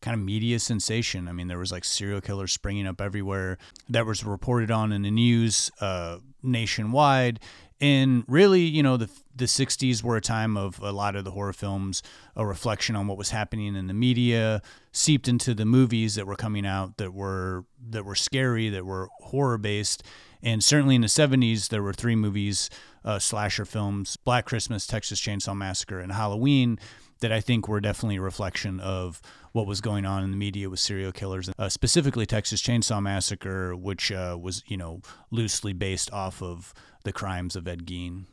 kind 0.00 0.14
of 0.14 0.24
media 0.24 0.58
sensation. 0.58 1.28
I 1.28 1.32
mean, 1.32 1.48
there 1.48 1.58
was 1.58 1.72
like 1.72 1.84
serial 1.84 2.20
killers 2.20 2.52
springing 2.52 2.86
up 2.86 3.00
everywhere 3.00 3.58
that 3.88 4.06
was 4.06 4.24
reported 4.24 4.70
on 4.70 4.92
in 4.92 5.02
the 5.02 5.10
news 5.10 5.70
uh, 5.80 6.18
nationwide. 6.42 7.40
And 7.82 8.24
really, 8.28 8.62
you 8.62 8.82
know, 8.82 8.96
the 8.98 9.10
the 9.34 9.46
'60s 9.46 10.02
were 10.02 10.16
a 10.16 10.20
time 10.20 10.56
of 10.56 10.78
a 10.82 10.92
lot 10.92 11.16
of 11.16 11.24
the 11.24 11.30
horror 11.30 11.54
films, 11.54 12.02
a 12.36 12.44
reflection 12.44 12.94
on 12.94 13.06
what 13.06 13.16
was 13.16 13.30
happening 13.30 13.74
in 13.74 13.86
the 13.86 13.94
media, 13.94 14.60
seeped 14.92 15.28
into 15.28 15.54
the 15.54 15.64
movies 15.64 16.14
that 16.16 16.26
were 16.26 16.36
coming 16.36 16.66
out 16.66 16.98
that 16.98 17.14
were 17.14 17.64
that 17.88 18.04
were 18.04 18.14
scary, 18.14 18.68
that 18.68 18.84
were 18.84 19.08
horror 19.20 19.56
based. 19.56 20.02
And 20.42 20.64
certainly 20.64 20.94
in 20.94 21.02
the 21.02 21.06
70s, 21.06 21.68
there 21.68 21.82
were 21.82 21.92
three 21.92 22.16
movies, 22.16 22.70
uh, 23.04 23.18
slasher 23.18 23.64
films 23.64 24.16
Black 24.16 24.44
Christmas, 24.46 24.86
Texas 24.86 25.20
Chainsaw 25.20 25.56
Massacre, 25.56 26.00
and 26.00 26.12
Halloween 26.12 26.78
that 27.20 27.32
I 27.32 27.40
think 27.40 27.68
were 27.68 27.80
definitely 27.80 28.16
a 28.16 28.22
reflection 28.22 28.80
of 28.80 29.20
what 29.52 29.66
was 29.66 29.80
going 29.80 30.06
on 30.06 30.22
in 30.22 30.30
the 30.30 30.36
media 30.36 30.70
with 30.70 30.80
serial 30.80 31.12
killers, 31.12 31.50
uh, 31.58 31.68
specifically 31.68 32.26
Texas 32.26 32.62
Chainsaw 32.62 33.02
Massacre, 33.02 33.74
which 33.74 34.12
uh, 34.12 34.36
was, 34.40 34.62
you 34.66 34.76
know, 34.76 35.00
loosely 35.30 35.72
based 35.72 36.12
off 36.12 36.42
of 36.42 36.72
the 37.04 37.12
crimes 37.12 37.56
of 37.56 37.66
Ed 37.66 37.86
Gein. 37.86 38.26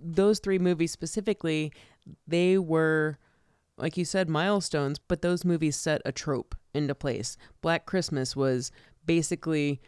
those 0.00 0.38
three 0.38 0.58
movies 0.58 0.90
specifically, 0.90 1.72
they 2.26 2.58
were 2.58 3.18
like 3.76 3.96
you 3.96 4.04
said, 4.04 4.28
milestones, 4.28 4.98
but 4.98 5.22
those 5.22 5.44
movies 5.44 5.76
set 5.76 6.00
a 6.04 6.12
trope 6.12 6.54
into 6.72 6.94
place. 6.94 7.36
Black 7.60 7.86
Christmas 7.86 8.36
was 8.36 8.70
basically 9.04 9.80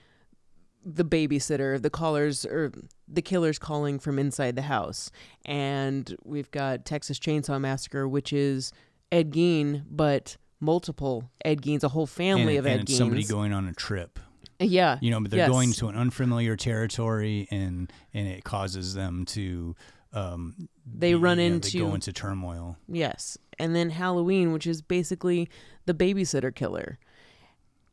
the 0.85 1.05
babysitter, 1.05 1.81
the 1.81 1.91
callers 1.91 2.45
or 2.45 2.73
the 3.09 3.23
killers 3.23 3.59
calling 3.59 3.99
from 3.99 4.19
inside 4.19 4.57
the 4.57 4.63
house. 4.63 5.11
And 5.45 6.17
we've 6.25 6.51
got 6.51 6.85
Texas 6.85 7.19
Chainsaw 7.19 7.61
Massacre, 7.61 8.07
which 8.07 8.33
is 8.33 8.73
Ed 9.11 9.33
Gein, 9.33 9.85
but 9.91 10.37
multiple 10.61 11.31
Ed 11.45 11.63
Geins, 11.63 11.83
a 11.85 11.89
whole 11.89 12.07
family 12.07 12.57
and, 12.57 12.59
of 12.61 12.67
and 12.67 12.75
Ed 12.75 12.81
it's 12.83 12.93
Geins. 12.93 12.99
somebody 12.99 13.25
going 13.25 13.53
on 13.53 13.67
a 13.69 13.73
trip. 13.73 14.19
yeah. 14.59 14.99
You 15.03 15.11
know, 15.11 15.21
but 15.21 15.31
they're 15.31 15.41
Yes. 15.41 15.51
going 15.51 15.73
to 15.75 15.89
an 15.89 15.97
unfamiliar 15.97 16.57
territory, 16.57 17.47
and 17.51 17.93
and 18.15 18.27
it 18.29 18.45
causes 18.45 18.95
them 18.95 19.25
to. 19.27 19.75
Um, 20.13 20.69
They 20.87 21.11
be- 21.13 21.15
run 21.17 21.39
yeah, 21.39 21.45
into 21.47 21.71
They 21.73 21.79
go 21.81 21.95
into 21.95 22.13
turmoil. 22.13 22.79
Yes. 22.89 23.37
And 23.59 23.75
then 23.77 23.91
Halloween, 23.91 24.53
which 24.53 24.67
is 24.67 24.81
basically 24.81 25.49
the 25.85 25.93
babysitter 25.95 26.55
killer. 26.55 26.99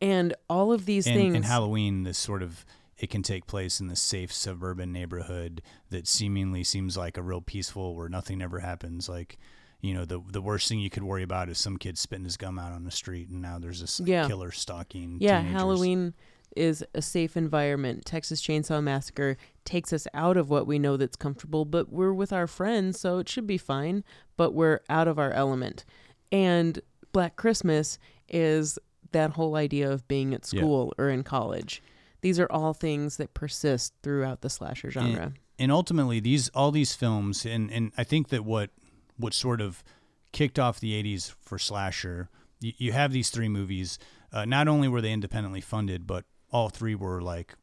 And 0.01 0.33
all 0.49 0.71
of 0.71 0.85
these 0.85 1.07
and, 1.07 1.15
things 1.15 1.35
and 1.35 1.45
Halloween, 1.45 2.03
this 2.03 2.17
sort 2.17 2.43
of 2.43 2.65
it 2.97 3.09
can 3.09 3.23
take 3.23 3.47
place 3.47 3.79
in 3.81 3.87
this 3.87 4.01
safe 4.01 4.31
suburban 4.31 4.91
neighborhood 4.93 5.61
that 5.89 6.07
seemingly 6.07 6.63
seems 6.63 6.95
like 6.95 7.17
a 7.17 7.21
real 7.21 7.41
peaceful 7.41 7.95
where 7.95 8.07
nothing 8.07 8.41
ever 8.41 8.59
happens. 8.59 9.09
Like, 9.09 9.37
you 9.83 9.93
know, 9.93 10.05
the 10.05 10.19
the 10.31 10.41
worst 10.41 10.67
thing 10.67 10.79
you 10.79 10.89
could 10.89 11.03
worry 11.03 11.21
about 11.21 11.47
is 11.49 11.59
some 11.59 11.77
kid 11.77 11.97
spitting 11.99 12.23
his 12.25 12.37
gum 12.37 12.57
out 12.57 12.71
on 12.71 12.83
the 12.85 12.91
street, 12.91 13.29
and 13.29 13.41
now 13.41 13.59
there's 13.59 13.81
this 13.81 14.01
Yeah. 14.03 14.27
killer 14.27 14.51
stalking. 14.51 15.17
Yeah, 15.19 15.37
teenagers. 15.39 15.51
Halloween 15.59 16.13
is 16.55 16.83
a 16.93 17.01
safe 17.01 17.35
environment. 17.35 18.05
Texas 18.05 18.41
Chainsaw 18.41 18.81
Massacre 18.81 19.37
takes 19.65 19.91
us 19.91 20.07
out 20.13 20.37
of 20.37 20.49
what 20.49 20.65
we 20.67 20.79
know 20.79 20.97
that's 20.97 21.15
comfortable, 21.15 21.65
but 21.65 21.91
we're 21.91 22.13
with 22.13 22.31
our 22.31 22.47
friends, 22.47 22.99
so 22.99 23.17
it 23.19 23.27
should 23.27 23.45
be 23.47 23.57
fine, 23.57 24.03
but 24.37 24.53
we're 24.53 24.79
out 24.89 25.07
of 25.07 25.19
our 25.19 25.31
element. 25.31 25.83
And 26.31 26.79
Black 27.11 27.35
Christmas 27.35 27.97
is 28.29 28.79
that 29.11 29.31
whole 29.31 29.55
idea 29.55 29.91
of 29.91 30.07
being 30.07 30.33
at 30.33 30.47
Yeah. 30.53 30.59
school 30.61 30.93
or 30.97 31.09
in 31.09 31.23
college. 31.23 31.81
These 32.21 32.39
are 32.39 32.47
all 32.51 32.73
things 32.73 33.17
that 33.17 33.33
persist 33.33 33.93
throughout 34.01 34.41
the 34.41 34.49
slasher 34.49 34.89
genre. 34.91 35.33
and 35.59 35.71
ultimately 35.71 36.19
these 36.19 36.49
all 36.49 36.71
these 36.71 36.95
films 36.95 37.45
and 37.45 37.69
and 37.71 37.91
I 37.95 38.03
think 38.03 38.29
that 38.29 38.43
what 38.43 38.71
what 39.17 39.33
sort 39.33 39.61
of 39.61 39.83
kicked 40.31 40.57
off 40.59 40.79
the 40.79 41.01
80s 41.01 41.33
for 41.41 41.59
slasher. 41.59 42.29
You, 42.59 42.73
you 42.77 42.91
have 42.91 43.11
these 43.11 43.29
three 43.29 43.49
movies. 43.49 43.99
Uh, 44.31 44.45
not 44.45 44.67
only 44.67 44.87
were 44.87 45.01
they 45.01 45.11
independently 45.11 45.61
funded 45.61 46.07
but 46.07 46.25
all 46.51 46.69
three 46.69 46.95
were 46.95 47.21
like 47.21 47.55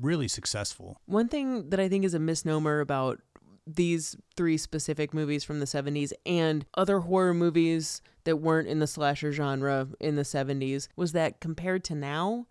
really 0.00 0.28
successful. 0.28 1.00
One 1.06 1.28
thing 1.28 1.70
that 1.70 1.80
I 1.80 1.88
think 1.88 2.04
is 2.04 2.14
a 2.14 2.18
misnomer 2.18 2.80
about 2.80 3.20
these 3.66 4.16
three 4.36 4.56
specific 4.56 5.14
movies 5.14 5.44
from 5.44 5.60
the 5.60 5.66
70s 5.66 6.12
and 6.26 6.64
other 6.74 7.00
horror 7.00 7.34
movies 7.34 8.02
that 8.24 8.36
weren't 8.36 8.68
in 8.68 8.78
the 8.78 8.86
slasher 8.86 9.32
genre 9.32 9.88
in 10.00 10.16
the 10.16 10.22
70s 10.22 10.88
was 10.96 11.12
that 11.12 11.40
compared 11.40 11.84
to 11.84 11.94
now, 11.94 12.46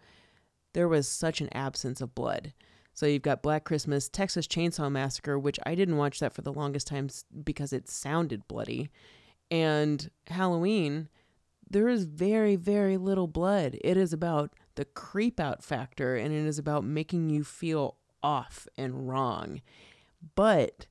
there 0.73 0.87
was 0.87 1.07
such 1.07 1.41
an 1.41 1.49
absence 1.51 1.99
of 1.99 2.15
blood. 2.15 2.53
So 2.99 3.05
you've 3.05 3.21
got 3.21 3.41
Black 3.41 3.63
Christmas, 3.63 4.09
Texas 4.09 4.45
Chainsaw 4.45 4.91
Massacre, 4.91 5.39
which 5.39 5.57
I 5.65 5.73
didn't 5.73 5.95
watch 5.95 6.19
that 6.19 6.33
for 6.33 6.41
the 6.41 6.51
longest 6.51 6.87
time 6.87 7.07
because 7.45 7.71
it 7.71 7.87
sounded 7.87 8.45
bloody, 8.49 8.89
and 9.49 10.11
Halloween. 10.27 11.07
There 11.69 11.87
is 11.87 12.03
very, 12.03 12.57
very 12.57 12.97
little 12.97 13.27
blood. 13.27 13.77
It 13.85 13.95
is 13.95 14.11
about 14.11 14.51
the 14.75 14.83
creep 14.83 15.39
out 15.39 15.63
factor 15.63 16.17
and 16.17 16.33
it 16.33 16.45
is 16.45 16.59
about 16.59 16.83
making 16.83 17.29
you 17.29 17.45
feel 17.45 17.95
off 18.21 18.67
and 18.77 19.07
wrong. 19.07 19.61
But 20.35 20.87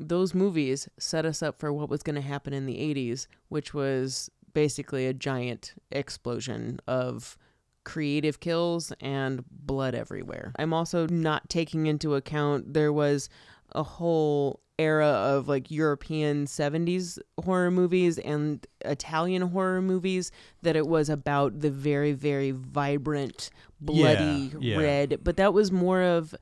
those 0.00 0.34
movies 0.34 0.88
set 0.98 1.24
us 1.24 1.40
up 1.40 1.60
for 1.60 1.72
what 1.72 1.88
was 1.88 2.02
going 2.02 2.16
to 2.16 2.20
happen 2.20 2.52
in 2.52 2.66
the 2.66 2.78
80s, 2.78 3.28
which 3.48 3.72
was 3.72 4.28
basically 4.54 5.06
a 5.06 5.14
giant 5.14 5.74
explosion 5.92 6.80
of 6.88 7.36
creative 7.84 8.40
kills 8.40 8.92
and 9.00 9.44
blood 9.50 9.94
everywhere. 9.94 10.52
I'm 10.58 10.72
also 10.72 11.06
not 11.06 11.48
taking 11.48 11.86
into 11.86 12.14
account 12.14 12.74
there 12.74 12.92
was 12.92 13.28
a 13.72 13.82
whole 13.82 14.60
era 14.78 15.06
of 15.06 15.46
like 15.46 15.70
European 15.70 16.46
70s 16.46 17.18
horror 17.44 17.70
movies 17.70 18.18
and 18.18 18.66
Italian 18.84 19.42
horror 19.42 19.82
movies 19.82 20.32
that 20.62 20.74
it 20.74 20.86
was 20.86 21.10
about 21.10 21.60
the 21.60 21.70
very 21.70 22.12
very 22.12 22.50
vibrant 22.50 23.50
bloody 23.80 24.50
Yeah, 24.58 24.58
yeah. 24.58 24.78
red 24.78 25.18
but 25.22 25.36
that 25.36 25.52
was 25.52 25.70
more 25.70 26.02
of 26.02 26.34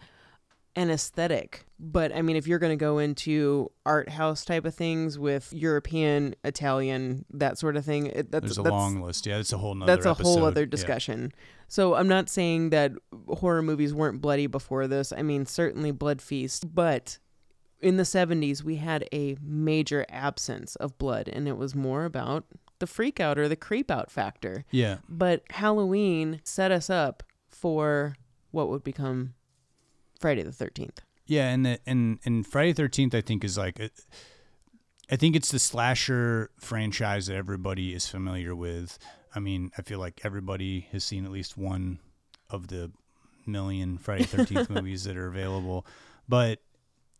an 0.79 0.91
aesthetic 0.91 1.65
but 1.81 2.15
I 2.15 2.23
mean 2.23 2.37
if 2.37 2.47
you're 2.47 2.59
going 2.59 2.77
to 2.79 2.85
go 2.91 2.99
into 2.99 3.71
art 3.85 4.09
house 4.09 4.45
type 4.45 4.65
of 4.65 4.75
things 4.75 5.19
with 5.19 5.53
European 5.53 6.35
Italian 6.45 7.25
that 7.31 7.59
sort 7.59 7.77
of 7.77 7.85
thing 7.85 8.07
it, 8.07 8.31
that's, 8.31 8.45
there's 8.45 8.59
a 8.59 8.63
that's 8.63 8.71
long 8.73 9.01
list 9.03 9.27
yeah 9.27 9.39
it's 9.39 9.53
a 9.53 9.59
whole 9.59 9.75
that's 9.91 10.07
a 10.07 10.15
whole 10.15 10.45
other 10.45 10.63
Yeah. 10.63 10.67
discussion. 10.77 11.33
So 11.67 11.95
I'm 11.95 12.09
not 12.09 12.29
saying 12.31 12.71
that 12.71 12.93
horror 13.29 13.61
movies 13.63 13.93
weren't 13.93 14.23
bloody 14.23 14.47
before 14.47 14.87
this. 14.87 15.13
I 15.13 15.21
mean, 15.23 15.45
certainly 15.45 15.91
Blood 15.91 16.23
Feast, 16.23 16.75
but 16.75 17.19
in 17.81 17.97
the 17.99 18.05
70s 18.05 18.63
we 18.65 18.77
had 18.77 19.07
a 19.13 19.37
major 19.43 20.07
absence 20.09 20.77
of 20.77 20.97
blood 20.99 21.29
and 21.29 21.47
it 21.47 21.57
was 21.59 21.75
more 21.75 22.05
about 22.07 22.45
the 22.79 22.87
freak 22.87 23.21
out 23.21 23.39
or 23.39 23.49
the 23.49 23.57
creep 23.57 23.91
out 23.91 24.11
factor. 24.11 24.65
yeah 24.71 24.99
But 25.09 25.43
Halloween 25.51 26.41
set 26.45 26.71
us 26.73 26.89
up 26.89 27.23
for 27.49 28.15
what 28.51 28.69
would 28.71 28.83
become 28.85 29.35
Friday 30.19 30.43
the 30.43 30.51
13th. 30.51 30.99
Yeah, 31.29 31.51
and 31.51 31.65
the, 31.65 31.79
and 31.87 32.19
and 32.25 32.47
Friday 32.47 32.73
Thirteenth, 32.73 33.15
I 33.15 33.21
think, 33.21 33.45
is 33.45 33.59
like, 33.59 33.79
I 35.11 35.17
think 35.17 35.37
it's 35.37 35.53
the 35.53 35.59
slasher 35.59 36.51
franchise 36.59 37.27
that 37.27 37.37
everybody 37.37 37.93
is 37.93 38.09
familiar 38.09 38.57
with. 38.57 38.99
I 39.35 39.39
mean, 39.39 39.71
I 39.77 39.83
feel 39.83 39.99
like 39.99 40.23
everybody 40.25 40.89
has 40.91 41.05
seen 41.05 41.27
at 41.27 41.31
least 41.31 41.59
one 41.59 41.99
of 42.49 42.69
the 42.69 42.91
million 43.47 43.99
Friday 43.99 44.25
Thirteenth 44.25 44.71
movies 44.71 45.05
that 45.05 45.19
are 45.19 45.27
available. 45.27 45.87
But 46.27 46.61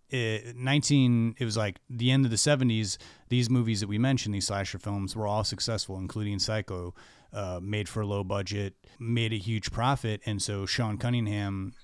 it, 0.09 0.57
nineteen, 0.57 1.35
it 1.39 1.45
was 1.45 1.59
like 1.59 1.79
the 1.91 2.11
end 2.11 2.25
of 2.25 2.31
the 2.31 2.39
seventies. 2.39 2.97
These 3.29 3.51
movies 3.51 3.81
that 3.81 3.89
we 3.89 3.99
mentioned, 3.99 4.35
these 4.35 4.47
slasher 4.47 4.79
films, 4.79 5.15
were 5.15 5.27
all 5.27 5.45
successful, 5.45 5.99
including 5.99 6.39
Psycho. 6.39 6.95
Uh, 7.31 7.61
made 7.63 7.91
for 7.91 8.01
a 8.01 8.07
low 8.07 8.25
budget, 8.25 8.73
made 8.99 9.35
a 9.35 9.37
huge 9.37 9.71
profit, 9.71 10.23
and 10.25 10.41
so 10.41 10.65
Sean 10.65 10.97
Cunningham 10.97 11.75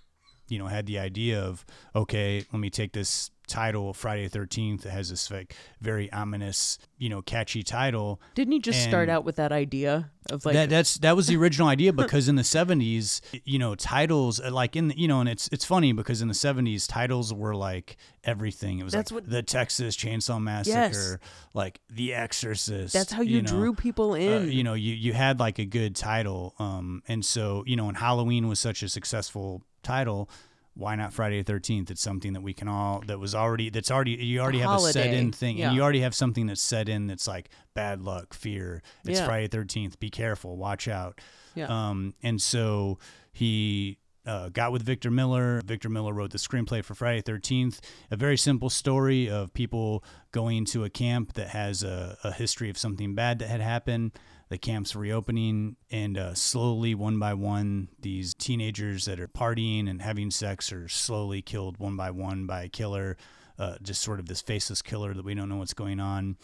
you 0.48 0.58
know, 0.58 0.66
had 0.66 0.86
the 0.86 0.98
idea 0.98 1.40
of, 1.40 1.64
okay, 1.94 2.44
let 2.52 2.58
me 2.60 2.70
take 2.70 2.92
this 2.92 3.30
title, 3.46 3.92
Friday 3.92 4.26
the 4.28 4.38
13th, 4.38 4.82
that 4.82 4.90
has 4.90 5.10
this 5.10 5.30
like 5.30 5.54
very 5.80 6.10
ominous, 6.12 6.78
you 6.98 7.08
know, 7.08 7.22
catchy 7.22 7.62
title. 7.62 8.20
Didn't 8.34 8.52
he 8.52 8.58
just 8.60 8.82
start 8.82 9.08
out 9.08 9.24
with 9.24 9.36
that 9.36 9.52
idea 9.52 10.10
of 10.30 10.44
like 10.46 10.54
that 10.54 10.70
that's 10.70 10.94
that 10.98 11.14
was 11.16 11.26
the 11.26 11.36
original 11.36 11.68
idea 11.68 11.92
because 11.92 12.28
in 12.28 12.36
the 12.36 12.42
70s, 12.42 13.20
you 13.44 13.58
know, 13.58 13.74
titles 13.74 14.40
uh, 14.40 14.50
like 14.50 14.74
in 14.76 14.88
the, 14.88 14.98
you 14.98 15.06
know, 15.08 15.20
and 15.20 15.28
it's 15.28 15.48
it's 15.52 15.64
funny 15.64 15.92
because 15.92 16.22
in 16.22 16.28
the 16.28 16.34
70s 16.34 16.88
titles 16.88 17.32
were 17.34 17.54
like 17.54 17.96
everything. 18.24 18.78
It 18.78 18.84
was 18.84 18.92
That's 18.94 19.10
like 19.12 19.22
what- 19.24 19.30
the 19.30 19.42
Texas 19.42 19.96
Chainsaw 19.96 20.42
Massacre, 20.42 21.20
like 21.52 21.80
The 21.90 22.14
Exorcist. 22.14 22.94
that's 22.94 23.12
how 23.12 23.20
you, 23.22 23.42
know. 23.42 23.48
drew 23.48 23.74
people 23.74 24.12
Uh, 24.12 24.16
in. 24.16 24.50
you 24.50 24.64
know, 24.64 24.74
you 24.74 24.94
you 24.94 25.12
had 25.12 25.38
like 25.40 25.58
a 25.58 25.64
good 25.66 25.94
title, 25.94 26.54
um, 26.58 27.02
and 27.06 27.24
so 27.24 27.62
you 27.66 27.76
know, 27.76 27.88
and 27.88 27.96
Halloween 27.98 28.48
was 28.48 28.58
such 28.58 28.82
a 28.82 28.88
successful 28.88 29.62
title. 29.82 30.30
Why 30.76 30.97
not 30.97 31.12
Friday 31.12 31.38
the 31.38 31.45
Thirteenth? 31.45 31.90
It's 31.90 32.02
something 32.02 32.33
that 32.33 32.43
we 32.43 32.52
can 32.52 32.69
all 32.69 33.02
that 33.07 33.19
was 33.19 33.35
already 33.35 33.71
that's 33.71 33.90
already 33.90 34.12
you 34.12 34.40
already 34.40 34.59
have 34.59 34.81
a 34.81 34.81
set 34.81 35.14
in 35.14 35.33
thing, 35.33 35.57
yeah. 35.57 35.69
and 35.69 35.76
you 35.76 35.83
already 35.83 36.00
have 36.00 36.14
something 36.14 36.47
that's 36.47 36.62
set 36.62 36.88
in 36.88 37.07
that's 37.07 37.28
like 37.28 37.50
bad 37.75 38.00
luck, 38.00 38.35
fear. 38.35 38.83
It's 39.04 39.21
Yeah. 39.21 39.26
Friday 39.26 39.47
the 39.47 39.59
Thirteenth. 39.59 40.00
Be 40.00 40.11
careful, 40.11 40.57
watch 40.57 40.88
out. 40.88 41.21
Yeah. 41.54 41.66
Um, 41.66 42.14
and 42.23 42.43
so 42.43 42.99
he 43.33 43.99
uh, 44.26 44.49
got 44.49 44.73
with 44.73 44.83
Victor 44.83 45.11
Miller. 45.11 45.61
Victor 45.64 45.88
Miller 45.88 46.12
wrote 46.12 46.31
the 46.31 46.38
screenplay 46.38 46.85
for 46.85 46.95
Friday 46.95 47.21
the 47.21 47.33
13th, 47.33 47.81
a 48.11 48.16
very 48.16 48.37
simple 48.37 48.71
story 48.71 49.28
of 49.28 49.52
people 49.52 50.02
going 50.33 50.64
to 50.66 50.85
a 50.85 50.90
camp 50.90 51.35
that 51.35 51.49
has 51.49 51.83
a, 51.83 52.16
a 52.25 52.33
history 52.33 52.71
of 52.71 52.78
something 52.78 53.14
bad 53.14 53.38
that 53.40 53.49
had 53.49 53.61
happened. 53.61 54.12
The 54.50 54.58
camp's 54.58 54.94
reopening, 54.94 55.76
and 55.90 56.18
uh, 56.18 56.34
slowly, 56.34 56.94
one 56.94 57.18
by 57.18 57.34
one, 57.34 57.88
these 57.98 58.34
teenagers 58.34 59.06
that 59.06 59.18
are 59.18 59.28
partying 59.28 59.88
and 59.88 60.02
having 60.02 60.30
sex 60.30 60.70
are 60.72 60.88
slowly 60.88 61.42
killed 61.42 61.78
one 61.78 61.96
by 61.96 62.10
one 62.10 62.46
by 62.46 62.64
a 62.64 62.68
killer, 62.68 63.16
uh, 63.58 63.76
just 63.82 64.02
sort 64.02 64.20
of 64.20 64.26
this 64.26 64.42
faceless 64.42 64.82
killer 64.82 65.14
that 65.14 65.24
we 65.24 65.34
don't 65.34 65.48
know 65.48 65.56
what's 65.56 65.74
going 65.74 65.98
on. 65.98 66.36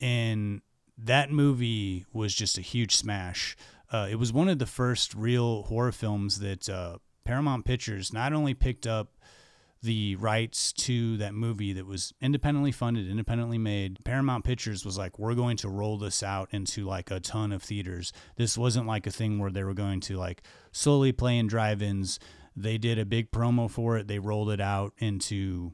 And 0.00 0.60
that 0.98 1.30
movie 1.30 2.04
was 2.12 2.34
just 2.34 2.58
a 2.58 2.62
huge 2.62 2.94
smash. 2.94 3.56
Uh, 3.90 4.08
it 4.10 4.16
was 4.16 4.32
one 4.32 4.48
of 4.48 4.58
the 4.58 4.66
first 4.66 5.14
real 5.14 5.62
horror 5.64 5.92
films 5.92 6.40
that 6.40 6.68
uh, 6.68 6.98
Paramount 7.24 7.64
Pictures 7.64 8.12
not 8.12 8.32
only 8.32 8.54
picked 8.54 8.86
up 8.86 9.12
the 9.82 10.16
rights 10.16 10.72
to 10.72 11.16
that 11.18 11.34
movie 11.34 11.72
that 11.74 11.86
was 11.86 12.12
independently 12.20 12.72
funded, 12.72 13.08
independently 13.08 13.58
made. 13.58 13.98
Paramount 14.04 14.44
Pictures 14.44 14.84
was 14.84 14.96
like, 14.98 15.18
we're 15.18 15.34
going 15.34 15.56
to 15.58 15.68
roll 15.68 15.98
this 15.98 16.22
out 16.22 16.48
into 16.50 16.84
like 16.84 17.10
a 17.10 17.20
ton 17.20 17.52
of 17.52 17.62
theaters. 17.62 18.12
This 18.36 18.56
wasn't 18.58 18.86
like 18.86 19.06
a 19.06 19.10
thing 19.10 19.38
where 19.38 19.50
they 19.50 19.62
were 19.64 19.74
going 19.74 20.00
to 20.00 20.16
like 20.16 20.42
slowly 20.72 21.12
play 21.12 21.38
in 21.38 21.46
drive 21.46 21.82
ins. 21.82 22.18
They 22.56 22.78
did 22.78 22.98
a 22.98 23.04
big 23.04 23.30
promo 23.30 23.70
for 23.70 23.96
it. 23.98 24.08
They 24.08 24.18
rolled 24.18 24.50
it 24.50 24.60
out 24.60 24.94
into 24.98 25.72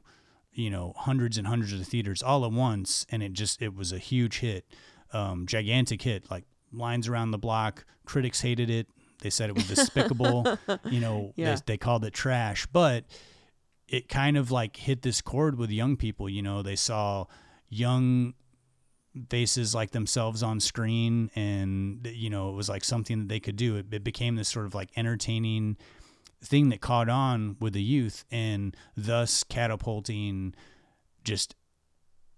you 0.51 0.69
know 0.69 0.93
hundreds 0.97 1.37
and 1.37 1.47
hundreds 1.47 1.73
of 1.73 1.87
theaters 1.87 2.21
all 2.21 2.45
at 2.45 2.51
once, 2.51 3.05
and 3.09 3.23
it 3.23 3.33
just 3.33 3.61
it 3.61 3.73
was 3.73 3.91
a 3.93 3.97
huge 3.97 4.39
hit, 4.39 4.65
um, 5.13 5.47
gigantic 5.47 6.01
hit. 6.01 6.29
Like 6.29 6.43
lines 6.73 7.07
around 7.07 7.31
the 7.31 7.37
block, 7.37 7.85
critics 8.05 8.41
hated 8.41 8.69
it. 8.69 8.87
They 9.21 9.29
said 9.29 9.49
it 9.49 9.55
was 9.55 9.67
despicable. 9.69 10.57
you 10.85 10.99
know, 10.99 11.31
Yeah. 11.37 11.55
they, 11.55 11.61
they 11.65 11.77
called 11.77 12.03
it 12.03 12.13
trash, 12.13 12.67
but 12.73 13.05
it 13.87 14.09
kind 14.09 14.37
of 14.37 14.51
like 14.51 14.77
hit 14.77 15.01
this 15.01 15.21
chord 15.21 15.57
with 15.57 15.69
young 15.69 15.95
people. 15.97 16.29
You 16.29 16.41
know, 16.41 16.61
they 16.61 16.75
saw 16.75 17.25
young 17.69 18.33
faces 19.29 19.75
like 19.75 19.91
themselves 19.91 20.41
on 20.41 20.59
screen 20.59 21.29
and 21.35 22.07
you 22.13 22.31
know 22.31 22.49
it 22.49 22.53
was 22.53 22.67
like 22.67 22.83
something 22.83 23.19
that 23.19 23.27
they 23.29 23.39
could 23.39 23.55
do 23.55 23.75
it, 23.75 23.85
it 23.91 24.03
became 24.03 24.35
this 24.35 24.49
sort 24.49 24.65
of 24.65 24.73
like 24.73 24.89
entertaining 24.95 25.77
thing 26.43 26.69
that 26.69 26.81
caught 26.81 27.07
on 27.09 27.55
with 27.59 27.73
the 27.73 27.81
youth 27.83 28.25
and 28.31 28.75
thus 28.97 29.43
catapulting 29.43 30.55
just 31.23 31.55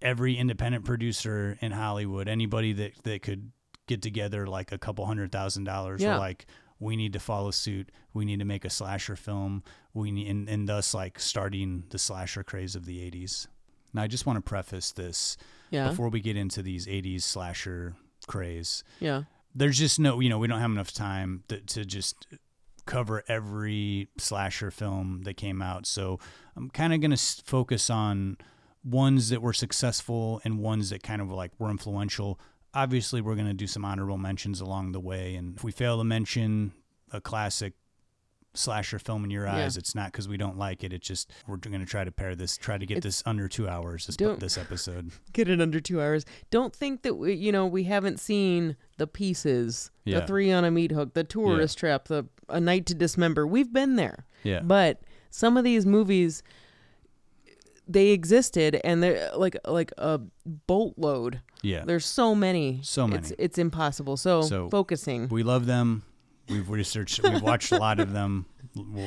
every 0.02 0.36
independent 0.36 0.84
producer 0.84 1.56
in 1.62 1.72
Hollywood 1.72 2.28
anybody 2.28 2.74
that 2.74 2.92
that 3.04 3.22
could 3.22 3.52
get 3.86 4.02
together 4.02 4.46
like 4.46 4.70
a 4.70 4.78
couple 4.78 5.06
hundred 5.06 5.32
thousand 5.32 5.64
dollars 5.64 6.02
Yeah. 6.02 6.12
were 6.12 6.18
like 6.18 6.44
we 6.78 6.96
need 6.96 7.12
to 7.14 7.18
follow 7.20 7.50
suit. 7.50 7.90
We 8.12 8.24
need 8.24 8.38
to 8.40 8.44
make 8.44 8.64
a 8.64 8.70
slasher 8.70 9.16
film. 9.16 9.62
We 9.94 10.10
need 10.10 10.28
and, 10.28 10.48
and 10.48 10.68
thus 10.68 10.92
like 10.94 11.18
starting 11.18 11.84
the 11.90 11.98
slasher 11.98 12.44
craze 12.44 12.74
of 12.76 12.84
the 12.84 12.98
80s 13.10 13.46
now 13.94 14.02
i 14.02 14.06
just 14.06 14.26
want 14.26 14.36
to 14.36 14.42
preface 14.42 14.92
this 14.92 15.38
Yeah. 15.70 15.88
before 15.88 16.10
we 16.10 16.20
get 16.20 16.36
into 16.36 16.60
these 16.62 16.86
80s 16.86 17.22
slasher 17.22 17.94
craze. 18.26 18.84
Yeah. 19.00 19.22
there's 19.54 19.78
just 19.78 19.98
no 19.98 20.20
you 20.20 20.28
know 20.28 20.38
we 20.38 20.48
don't 20.48 20.60
have 20.60 20.70
enough 20.70 20.92
time 20.92 21.44
to, 21.48 21.60
to 21.60 21.84
just 21.86 22.26
cover 22.84 23.24
every 23.26 24.08
slasher 24.18 24.70
film 24.70 25.22
that 25.24 25.36
came 25.38 25.62
out. 25.62 25.86
So 25.86 26.18
i'm 26.56 26.68
kind 26.70 26.92
of 26.92 27.00
going 27.00 27.10
to 27.16 27.42
focus 27.44 27.88
on 27.88 28.36
ones 28.84 29.30
that 29.30 29.40
were 29.42 29.52
successful 29.54 30.40
and 30.44 30.58
ones 30.58 30.90
that 30.90 31.02
kind 31.02 31.22
of 31.22 31.30
like 31.30 31.52
were 31.58 31.70
influential 31.70 32.38
obviously 32.76 33.20
we're 33.20 33.34
going 33.34 33.46
to 33.48 33.54
do 33.54 33.66
some 33.66 33.84
honorable 33.84 34.18
mentions 34.18 34.60
along 34.60 34.92
the 34.92 35.00
way 35.00 35.34
and 35.34 35.56
if 35.56 35.64
we 35.64 35.72
fail 35.72 35.98
to 35.98 36.04
mention 36.04 36.72
a 37.12 37.20
classic 37.20 37.72
slasher 38.54 38.98
film 38.98 39.22
in 39.24 39.30
your 39.30 39.44
Yeah. 39.44 39.56
eyes 39.56 39.76
it's 39.76 39.94
not 39.94 40.12
because 40.12 40.28
we 40.28 40.38
don't 40.38 40.56
like 40.56 40.82
it 40.82 40.92
it's 40.92 41.06
just 41.06 41.30
we're 41.46 41.58
going 41.58 41.78
to 41.80 41.84
try 41.86 42.04
to 42.04 42.10
pair 42.12 42.34
this 42.34 42.56
try 42.56 42.78
to 42.78 42.86
get 42.86 42.98
It's- 42.98 43.18
this 43.18 43.22
under 43.26 43.48
two 43.48 43.68
hours 43.68 44.06
this, 44.06 44.16
Don't- 44.16 44.40
this 44.40 44.56
episode 44.56 45.10
Get 45.34 45.48
it 45.50 45.60
under 45.60 45.78
two 45.80 46.00
hours. 46.00 46.24
Don't 46.50 46.74
think 46.74 47.02
that 47.02 47.14
we, 47.16 47.34
you 47.34 47.52
know, 47.52 47.66
we 47.66 47.84
haven't 47.84 48.18
seen 48.18 48.76
the 48.96 49.06
pieces, 49.06 49.90
Yeah. 50.04 50.20
the 50.20 50.26
three 50.26 50.50
on 50.50 50.64
a 50.64 50.70
meat 50.70 50.90
hook, 50.92 51.12
the 51.12 51.24
tourist 51.24 51.76
trap, 51.78 52.08
the 52.08 52.26
a 52.48 52.58
night 52.60 52.86
to 52.86 52.94
dismember. 52.94 53.46
We've 53.46 53.72
been 53.72 53.96
there. 53.96 54.24
yeah 54.42 54.60
But 54.60 55.02
some 55.30 55.56
of 55.58 55.64
these 55.64 55.84
movies, 55.84 56.42
they 57.88 58.08
existed, 58.08 58.80
and 58.84 59.02
they're 59.02 59.30
like 59.36 59.56
like 59.66 59.92
a 59.98 60.20
boatload. 60.66 61.40
yeah 61.62 61.84
There's 61.84 62.04
so 62.06 62.34
many. 62.34 62.80
So 62.82 63.06
many. 63.06 63.18
it's 63.20 63.32
it's 63.38 63.58
impossible. 63.58 64.16
So, 64.16 64.42
So- 64.42 64.68
focusing. 64.70 65.28
We 65.28 65.42
love 65.42 65.66
them. 65.66 66.02
We've 66.48 66.68
researched. 66.70 67.22
We've 67.22 67.42
watched 67.42 67.72
a 67.72 67.78
lot 67.78 67.98
of 68.00 68.12
them. 68.12 68.46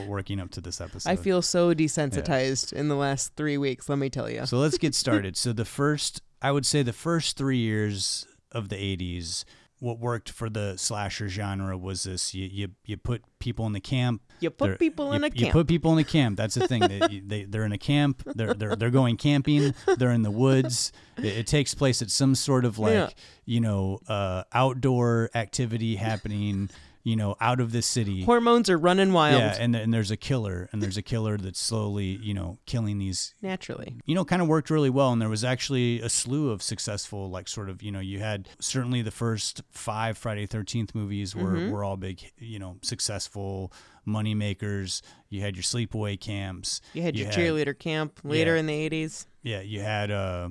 Working 0.07 0.39
up 0.39 0.49
to 0.51 0.61
this 0.61 0.81
episode. 0.81 1.07
I 1.11 1.15
feel 1.15 1.43
so 1.43 1.75
desensitized 1.75 2.73
in 2.73 2.87
the 2.87 2.95
last 2.95 3.35
three 3.35 3.55
weeks. 3.57 3.87
Let 3.87 3.99
me 3.99 4.09
tell 4.09 4.27
you. 4.27 4.45
So 4.47 4.57
let's 4.57 4.79
get 4.79 4.95
started. 5.05 5.37
So 5.37 5.53
the 5.53 5.63
first, 5.63 6.21
I 6.41 6.51
would 6.51 6.65
say, 6.65 6.81
the 6.81 6.91
first 6.93 7.37
three 7.37 7.57
years 7.59 8.25
of 8.51 8.69
the 8.69 8.75
'80s, 8.77 9.45
what 9.79 9.99
worked 9.99 10.29
for 10.29 10.49
the 10.49 10.77
slasher 10.77 11.27
genre 11.29 11.77
was 11.77 12.03
this: 12.03 12.33
you 12.33 12.47
you, 12.51 12.69
you 12.85 12.97
put 12.97 13.23
people 13.39 13.65
in 13.65 13.73
the 13.73 13.79
camp. 13.79 14.21
You 14.39 14.49
put 14.49 14.79
people 14.79 15.11
in 15.13 15.21
you, 15.21 15.27
a 15.27 15.29
camp. 15.29 15.39
You 15.41 15.51
put 15.51 15.67
people 15.67 15.91
in 15.93 15.99
a 15.99 16.03
camp. 16.03 16.37
That's 16.37 16.55
the 16.55 16.67
thing. 16.67 16.81
they, 16.81 17.21
they 17.25 17.43
they're 17.45 17.63
in 17.65 17.71
a 17.71 17.77
camp. 17.77 18.23
They're 18.35 18.53
they're 18.53 18.75
they're 18.75 18.89
going 18.89 19.17
camping. 19.17 19.73
They're 19.97 20.11
in 20.11 20.23
the 20.23 20.31
woods. 20.31 20.91
It, 21.17 21.25
it 21.25 21.47
takes 21.47 21.73
place 21.73 22.01
at 22.01 22.09
some 22.11 22.35
sort 22.35 22.65
of 22.65 22.77
like 22.79 22.93
Yeah. 22.93 23.09
you 23.45 23.61
know 23.61 23.99
uh, 24.07 24.43
outdoor 24.53 25.29
activity 25.33 25.95
happening. 25.95 26.69
You 27.03 27.15
know, 27.15 27.37
out 27.39 27.61
of 27.61 27.71
the 27.71 27.81
city. 27.81 28.23
Hormones 28.23 28.69
are 28.69 28.77
running 28.77 29.13
wild. 29.13 29.39
Yeah, 29.39 29.55
and 29.57 29.73
and 29.75 29.93
there's 29.93 30.11
a 30.11 30.17
killer, 30.17 30.67
and 30.73 30.81
there's 30.83 30.97
a 30.97 31.01
killer 31.01 31.37
that's 31.37 31.59
slowly, 31.59 32.03
you 32.21 32.33
know, 32.33 32.57
killing 32.65 32.97
these. 32.97 33.33
Naturally. 33.41 33.95
You 34.05 34.15
know, 34.15 34.25
kind 34.25 34.41
of 34.41 34.49
worked 34.49 34.69
really 34.69 34.89
well, 34.89 35.13
and 35.13 35.21
there 35.21 35.29
was 35.29 35.45
actually 35.45 36.01
a 36.01 36.09
slew 36.09 36.49
of 36.51 36.61
successful, 36.61 37.29
like 37.29 37.47
sort 37.47 37.69
of, 37.69 37.81
you 37.81 37.91
know, 37.91 38.01
you 38.01 38.19
had 38.19 38.49
certainly 38.59 39.01
the 39.01 39.11
first 39.11 39.61
five 39.71 40.17
Friday 40.17 40.45
Thirteenth 40.45 40.93
movies 40.93 41.33
were 41.35 41.53
Mm-hmm. 41.53 41.71
were 41.71 41.85
all 41.85 41.95
big, 41.95 42.21
you 42.37 42.59
know, 42.59 42.75
successful 42.81 43.71
money 44.05 44.35
makers. 44.35 45.01
You 45.29 45.39
had 45.41 45.55
your 45.55 45.63
sleepaway 45.63 46.19
camps. 46.19 46.81
You 46.93 47.01
had 47.01 47.15
your 47.15 47.29
cheerleader 47.31 47.77
camp 47.77 48.19
later 48.23 48.55
Yeah. 48.55 48.59
in 48.59 48.65
the 48.65 48.89
80s. 48.89 49.25
Yeah, 49.41 49.61
you 49.61 49.79
had 49.81 50.11
uh, 50.11 50.49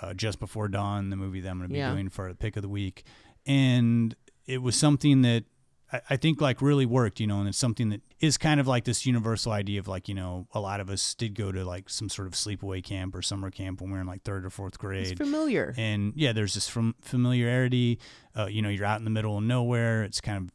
uh, 0.00 0.14
Just 0.14 0.38
Before 0.38 0.68
Dawn, 0.68 1.10
the 1.10 1.16
movie 1.16 1.40
that 1.40 1.48
I'm 1.50 1.58
going 1.58 1.68
to 1.70 1.72
be 1.72 1.78
Yeah. 1.78 1.90
doing 1.92 2.08
for 2.08 2.28
the 2.28 2.36
pick 2.36 2.54
of 2.56 2.62
the 2.62 2.68
week, 2.68 3.04
and 3.46 4.14
it 4.46 4.62
was 4.62 4.76
something 4.76 5.22
that 5.22 5.44
I, 5.92 6.00
I 6.10 6.16
think 6.16 6.40
like 6.40 6.62
really 6.62 6.86
worked, 6.86 7.20
you 7.20 7.26
know, 7.26 7.40
and 7.40 7.48
it's 7.48 7.58
something 7.58 7.90
that 7.90 8.00
is 8.20 8.38
kind 8.38 8.58
of 8.60 8.66
like 8.66 8.84
this 8.84 9.04
universal 9.04 9.52
idea 9.52 9.78
of 9.80 9.88
like 9.88 10.08
you 10.08 10.14
know 10.14 10.46
a 10.52 10.60
lot 10.60 10.80
of 10.80 10.88
us 10.90 11.14
did 11.14 11.34
go 11.34 11.52
to 11.52 11.64
like 11.64 11.90
some 11.90 12.08
sort 12.08 12.26
of 12.26 12.34
sleepaway 12.34 12.82
camp 12.82 13.14
or 13.14 13.22
summer 13.22 13.50
camp 13.50 13.80
when 13.80 13.90
we 13.90 13.94
were 13.96 14.00
in 14.00 14.06
like 14.06 14.22
third 14.22 14.44
or 14.44 14.50
fourth 14.50 14.74
It's 14.74 14.78
grade. 14.78 15.18
familiar. 15.18 15.74
And 15.76 16.12
yeah, 16.16 16.32
there's 16.32 16.54
this 16.54 16.68
from 16.68 16.94
familiarity. 17.02 17.98
Uh, 18.36 18.46
you 18.46 18.62
know, 18.62 18.68
you're 18.68 18.86
out 18.86 18.98
in 18.98 19.04
the 19.04 19.10
middle 19.10 19.38
of 19.38 19.44
nowhere. 19.44 20.02
It's 20.04 20.20
kind 20.20 20.38
of, 20.44 20.50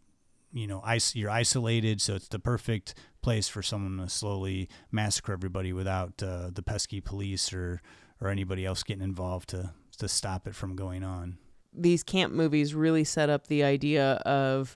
you 0.53 0.67
know, 0.67 0.81
is- 0.91 1.15
you're 1.15 1.29
isolated, 1.29 2.01
so 2.01 2.15
it's 2.15 2.27
the 2.27 2.39
perfect 2.39 2.95
place 3.21 3.47
for 3.47 3.61
someone 3.61 3.97
to 4.03 4.09
slowly 4.09 4.69
massacre 4.91 5.33
everybody 5.33 5.73
without 5.73 6.21
uh, 6.23 6.49
the 6.53 6.61
pesky 6.63 7.01
police 7.01 7.51
or 7.53 7.81
or 8.19 8.29
anybody 8.29 8.65
else 8.65 8.81
getting 8.83 9.03
involved 9.03 9.49
to 9.49 9.71
to 9.99 10.07
stop 10.07 10.47
it 10.47 10.55
from 10.55 10.75
going 10.75 11.03
on. 11.03 11.37
These 11.73 12.01
camp 12.03 12.33
movies 12.33 12.73
really 12.73 13.03
set 13.03 13.29
up 13.29 13.47
the 13.47 13.63
idea 13.63 14.13
of 14.25 14.75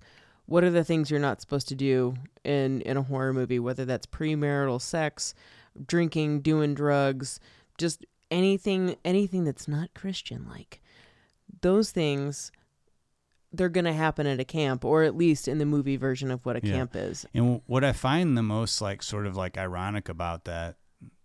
what 0.52 0.64
are 0.64 0.70
the 0.70 0.84
things 0.84 1.10
you're 1.10 1.20
not 1.20 1.40
supposed 1.42 1.68
to 1.70 1.76
do 1.76 2.14
in 2.44 2.82
in 2.82 2.98
a 2.98 3.02
horror 3.04 3.34
movie, 3.34 3.60
whether 3.60 3.86
that's 3.86 4.06
premarital 4.06 4.82
sex, 4.82 5.34
drinking, 5.88 6.42
doing 6.42 6.74
drugs, 6.74 7.40
just 7.78 8.06
anything 8.30 8.96
anything 9.06 9.44
that's 9.44 9.68
not 9.68 9.94
Christian 9.94 10.46
like. 10.48 10.82
Those 11.62 11.92
things 11.92 12.52
they're 13.54 13.68
going 13.70 13.86
to 13.86 13.92
happen 13.94 14.26
at 14.28 14.40
a 14.40 14.46
camp 14.46 14.86
or 14.86 15.04
at 15.04 15.14
least 15.16 15.46
in 15.48 15.58
the 15.58 15.66
movie 15.66 15.98
version 15.98 16.32
of 16.32 16.46
what 16.46 16.56
a 16.56 16.62
Yeah. 16.66 16.72
camp 16.72 16.92
is. 16.96 17.26
And 17.34 17.62
what 17.66 17.84
I 17.84 17.92
find 17.92 18.38
the 18.38 18.42
most 18.44 18.80
like 18.82 19.04
sort 19.04 19.28
of 19.28 19.36
like 19.36 19.58
ironic 19.58 20.08
about 20.08 20.46
that 20.46 20.78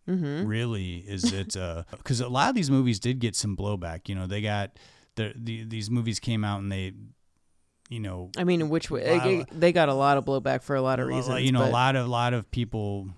Mhm. 0.08 0.46
really 0.46 0.98
is 1.06 1.22
that 1.30 1.84
because 1.90 2.20
a 2.20 2.28
lot 2.28 2.48
of 2.48 2.54
these 2.56 2.70
movies 2.70 2.98
did 3.00 3.18
get 3.20 3.34
some 3.36 3.56
blowback. 3.56 4.08
You 4.08 4.14
know, 4.16 4.26
they 4.26 4.40
got 4.42 4.76
the, 5.14 5.32
the 5.36 5.64
these 5.64 5.88
movies 5.90 6.18
came 6.20 6.44
out 6.44 6.60
and 6.60 6.70
they, 6.70 6.92
you 7.88 8.00
know, 8.00 8.30
I 8.36 8.44
mean, 8.44 8.60
in 8.60 8.68
which 8.68 8.90
way 8.90 9.18
Wow. 9.18 9.44
they 9.52 9.72
got 9.72 9.88
a 9.88 9.94
lot 9.94 10.16
of 10.16 10.24
blowback 10.24 10.62
for 10.62 10.74
a 10.76 10.82
lot 10.82 10.98
of 11.00 11.08
a 11.08 11.10
lot- 11.10 11.16
reasons. 11.16 11.42
You 11.42 11.52
know, 11.52 11.60
but- 11.60 11.70
a 11.70 11.72
lot 11.72 11.96
of 11.96 12.06
a 12.06 12.10
lot 12.10 12.34
of 12.34 12.50
people, 12.50 13.08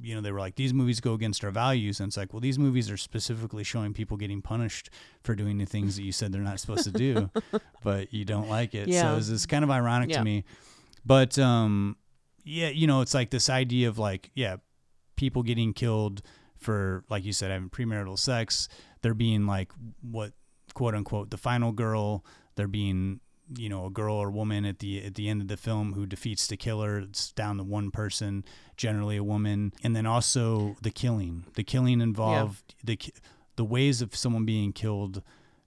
you 0.00 0.14
know, 0.14 0.20
they 0.20 0.32
were 0.32 0.40
like, 0.40 0.56
these 0.56 0.74
movies 0.74 1.00
go 1.00 1.12
against 1.14 1.44
our 1.44 1.50
values, 1.52 2.00
and 2.00 2.08
it's 2.08 2.16
like, 2.16 2.32
well, 2.32 2.40
these 2.40 2.58
movies 2.58 2.90
are 2.90 2.96
specifically 2.96 3.62
showing 3.62 3.92
people 3.94 4.16
getting 4.16 4.42
punished 4.42 4.90
for 5.22 5.34
doing 5.36 5.58
the 5.58 5.64
things 5.64 5.94
that 5.96 6.02
you 6.02 6.10
said 6.12 6.32
they're 6.32 6.40
not 6.42 6.58
supposed 6.58 6.84
to 6.84 6.90
do, 6.90 7.30
but 7.84 8.12
you 8.12 8.24
don't 8.24 8.48
like 8.48 8.74
it. 8.74 8.88
Yeah. 8.88 9.02
So 9.12 9.16
it's, 9.18 9.28
it's 9.28 9.46
kind 9.46 9.62
of 9.62 9.70
ironic 9.70 10.10
Yeah. 10.10 10.18
to 10.18 10.24
me, 10.24 10.44
but 11.06 11.38
um, 11.38 11.96
yeah, 12.42 12.68
you 12.70 12.86
know, 12.88 13.00
it's 13.00 13.14
like 13.14 13.30
this 13.30 13.48
idea 13.48 13.88
of 13.88 13.98
like, 13.98 14.30
yeah, 14.34 14.56
people 15.16 15.44
getting 15.44 15.72
killed 15.72 16.20
for, 16.58 17.04
like 17.08 17.24
you 17.24 17.32
said, 17.32 17.50
having 17.52 17.70
premarital 17.70 18.18
sex. 18.18 18.68
They're 19.02 19.14
being 19.14 19.46
like 19.46 19.70
what 20.02 20.32
quote 20.74 20.94
unquote 20.94 21.30
the 21.30 21.36
final 21.36 21.70
girl. 21.72 22.24
They're 22.56 22.66
being 22.68 23.20
you 23.56 23.68
know 23.68 23.86
a 23.86 23.90
girl 23.90 24.14
or 24.14 24.30
woman 24.30 24.64
at 24.64 24.78
the 24.78 25.04
at 25.04 25.14
the 25.14 25.28
end 25.28 25.42
of 25.42 25.48
the 25.48 25.56
film 25.56 25.92
who 25.94 26.06
defeats 26.06 26.46
the 26.46 26.56
killer. 26.56 26.98
It's 26.98 27.32
down 27.32 27.58
to 27.58 27.64
one 27.64 27.90
person, 27.90 28.44
generally 28.76 29.16
a 29.16 29.24
woman, 29.24 29.72
and 29.82 29.94
then 29.94 30.06
also 30.06 30.76
the 30.82 30.90
killing. 30.90 31.44
The 31.54 31.64
killing 31.64 32.00
involved 32.00 32.74
the 32.82 32.98
the 33.56 33.64
ways 33.64 34.02
of 34.02 34.14
someone 34.16 34.44
being 34.44 34.72
killed. 34.72 35.22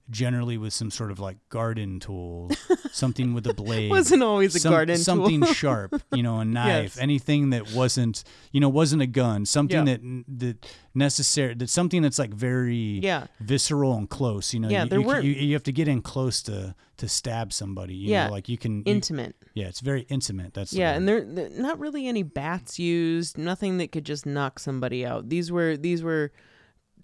Generally, 0.10 0.58
with 0.58 0.72
some 0.74 0.90
sort 0.90 1.12
of 1.12 1.20
like 1.20 1.38
garden 1.50 2.00
tool, 2.00 2.50
something 2.92 3.34
with 3.34 3.46
a 3.46 3.54
blade. 3.54 3.90
wasn't 3.90 4.24
always 4.24 4.56
a 4.56 4.60
Some- 4.60 4.72
garden 4.72 4.96
tool. 4.96 5.04
something 5.04 5.44
sharp, 5.54 6.02
you 6.14 6.24
know, 6.24 6.40
a 6.40 6.46
knife, 6.46 6.96
Yes. 6.96 6.98
anything 6.98 7.50
that 7.50 7.74
wasn't, 7.74 8.24
you 8.54 8.62
know, 8.62 8.70
wasn't 8.70 9.02
a 9.02 9.08
gun, 9.08 9.46
something 9.46 9.86
Yeah. 9.86 9.98
that 9.98 10.24
that 10.40 10.66
necessary, 10.96 11.56
that 11.56 11.70
something 11.70 12.02
that's 12.02 12.18
like 12.20 12.34
very 12.34 13.00
Yeah. 13.04 13.28
visceral 13.42 13.96
and 13.96 14.10
close. 14.10 14.54
You 14.54 14.62
know, 14.62 14.70
Yeah, 14.70 14.84
you, 14.84 14.90
there 14.90 15.00
you, 15.02 15.06
weren't- 15.08 15.26
you, 15.26 15.34
you 15.34 15.54
have 15.54 15.64
to 15.64 15.74
get 15.74 15.88
in 15.88 16.02
close 16.02 16.42
to 16.44 16.74
to 16.98 17.08
stab 17.08 17.54
somebody. 17.54 17.94
You 17.94 18.10
Yeah, 18.12 18.26
know, 18.28 18.32
like 18.32 18.50
you 18.50 18.58
can. 18.58 18.78
you- 18.78 18.84
Intimate. 18.88 19.36
yeah, 19.54 19.68
it's 19.68 19.82
very 19.82 20.02
intimate. 20.10 20.54
That's 20.56 20.74
Yeah, 20.74 20.92
word. 20.94 20.98
and 20.98 21.08
there 21.08 21.22
there- 21.26 21.50
not 21.52 21.78
really 21.80 22.08
any 22.08 22.24
bats 22.24 22.80
used, 22.80 23.38
nothing 23.38 23.78
that 23.80 23.92
could 23.92 24.06
just 24.06 24.26
knock 24.26 24.58
somebody 24.58 25.06
out. 25.06 25.30
These 25.30 25.52
were 25.52 25.76
these 25.78 26.02
were 26.02 26.32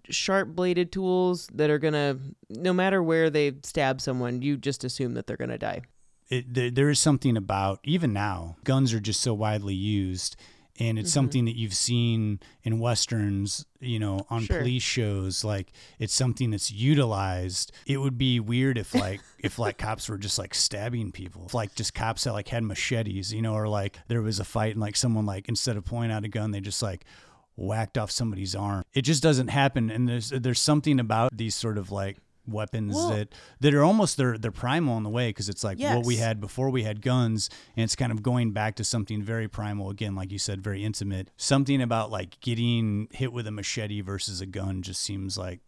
sharp 0.10 0.50
bladed 0.50 0.92
tools 0.92 1.48
that 1.54 1.70
are 1.70 1.80
to 1.94 2.20
no 2.50 2.74
matter 2.74 3.02
where 3.02 3.30
they 3.30 3.54
stab 3.64 4.02
someone, 4.02 4.42
you 4.42 4.58
just 4.58 4.84
assume 4.84 5.14
that 5.14 5.28
they're 5.28 5.38
to 5.50 5.58
die. 5.58 5.82
it, 6.30 6.54
there, 6.54 6.72
there 6.72 6.90
is 6.90 7.00
something 7.00 7.38
about 7.38 7.80
even 7.84 8.14
now 8.14 8.56
guns 8.64 8.94
are 8.94 9.00
just 9.00 9.22
so 9.22 9.34
widely 9.34 9.76
used 9.76 10.36
and 10.80 10.98
it's 10.98 11.10
mm-hmm. 11.10 11.14
something 11.14 11.46
that 11.46 11.56
you've 11.56 11.76
seen 11.76 12.40
in 12.64 12.80
westerns 12.80 13.66
you 13.80 14.00
know 14.00 14.26
on 14.30 14.42
Sure. 14.44 14.60
police 14.60 14.82
shows 14.82 15.44
like 15.44 15.72
it's 16.00 16.14
something 16.14 16.50
that's 16.52 16.72
utilized 16.72 17.72
it 17.86 17.98
would 17.98 18.18
be 18.18 18.40
weird 18.40 18.78
if 18.78 18.96
like 18.96 19.22
if 19.40 19.60
like 19.60 19.78
cops 19.78 20.10
were 20.10 20.18
just 20.18 20.40
like 20.40 20.56
stabbing 20.56 21.12
people 21.12 21.44
if 21.46 21.54
like 21.54 21.76
just 21.76 21.94
cops 21.94 22.24
that 22.24 22.34
like 22.34 22.48
had 22.48 22.64
machetes 22.64 23.32
you 23.34 23.42
know 23.42 23.54
or 23.54 23.68
like 23.68 24.00
there 24.08 24.22
was 24.22 24.40
a 24.40 24.44
fight 24.46 24.72
and 24.72 24.82
like 24.82 24.96
someone 24.96 25.26
like 25.26 25.48
instead 25.48 25.78
of 25.78 25.86
pulling 25.86 26.12
out 26.12 26.24
a 26.24 26.30
gun 26.30 26.52
they 26.52 26.62
just 26.62 26.82
like 26.82 27.06
whacked 27.56 27.98
off 27.98 28.10
somebody's 28.10 28.56
arm 28.56 28.84
it 28.94 29.04
just 29.04 29.22
doesn't 29.22 29.50
happen 29.50 29.90
and 29.90 30.08
there's 30.10 30.30
there's 30.30 30.62
something 30.62 31.00
about 31.00 31.36
these 31.36 31.54
sort 31.56 31.78
of 31.78 31.92
like 31.92 32.18
weapons 32.46 32.94
Well- 32.96 33.10
that 33.10 33.34
that 33.62 33.74
are 33.74 33.84
almost 33.84 34.18
they're 34.18 34.38
they're 34.38 34.52
primal 34.52 34.98
in 34.98 35.04
the 35.04 35.10
way 35.10 35.30
because 35.30 35.48
it's 35.50 35.64
like 35.64 35.80
what 35.80 36.06
we 36.06 36.18
had 36.18 36.42
before 36.42 36.70
we 36.70 36.84
had 36.84 37.02
guns 37.02 37.50
and 37.78 37.84
it's 37.86 37.96
kind 37.96 38.12
of 38.12 38.22
going 38.22 38.52
back 38.52 38.76
to 38.76 38.84
something 38.84 39.22
very 39.24 39.48
primal 39.48 39.90
again 39.90 40.14
like 40.16 40.32
you 40.32 40.40
said 40.40 40.62
very 40.62 40.84
intimate 40.84 41.30
something 41.38 41.82
about 41.82 42.12
like 42.12 42.40
getting 42.42 43.08
hit 43.12 43.32
with 43.32 43.48
a 43.48 43.52
machete 43.52 44.02
versus 44.02 44.42
a 44.42 44.46
gun 44.46 44.82
just 44.82 45.02
seems 45.02 45.38
like 45.38 45.62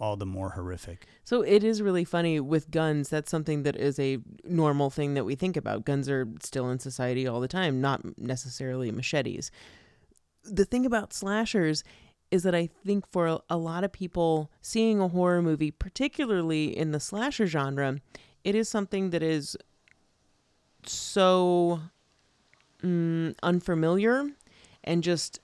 all 0.00 0.16
the 0.16 0.26
more 0.26 0.50
horrific 0.50 1.06
So 1.22 1.42
it 1.42 1.62
is 1.62 1.80
really 1.80 2.04
funny 2.04 2.40
with 2.40 2.72
guns. 2.72 3.08
That's 3.08 3.30
something 3.30 3.62
that 3.62 3.76
is 3.76 4.00
a 4.00 4.18
normal 4.42 4.90
thing 4.90 5.14
that 5.14 5.24
we 5.24 5.36
think 5.36 5.56
about. 5.56 5.84
Guns 5.84 6.08
are 6.08 6.26
still 6.42 6.68
in 6.70 6.80
society 6.80 7.28
all 7.28 7.38
the 7.38 7.46
time, 7.46 7.80
not 7.80 8.00
necessarily 8.18 8.90
machetes. 8.90 9.52
The 10.44 10.64
thing 10.64 10.84
about 10.86 11.12
slashers 11.12 11.84
is 12.30 12.42
that 12.44 12.54
I 12.54 12.70
think 12.84 13.06
for 13.12 13.40
a, 13.48 13.56
lot 13.56 13.84
of 13.84 13.92
people, 13.92 14.50
seeing 14.62 15.00
a 15.00 15.08
horror 15.08 15.42
movie, 15.42 15.70
particularly 15.70 16.76
in 16.76 16.90
the 16.92 16.98
slasher 16.98 17.46
genre, 17.46 17.98
it 18.42 18.54
is 18.54 18.68
something 18.68 19.10
that 19.10 19.22
is 19.22 19.56
so 20.86 21.80
mm, 22.82 23.34
unfamiliar 23.42 24.30
and 24.82 25.02
just 25.02 25.40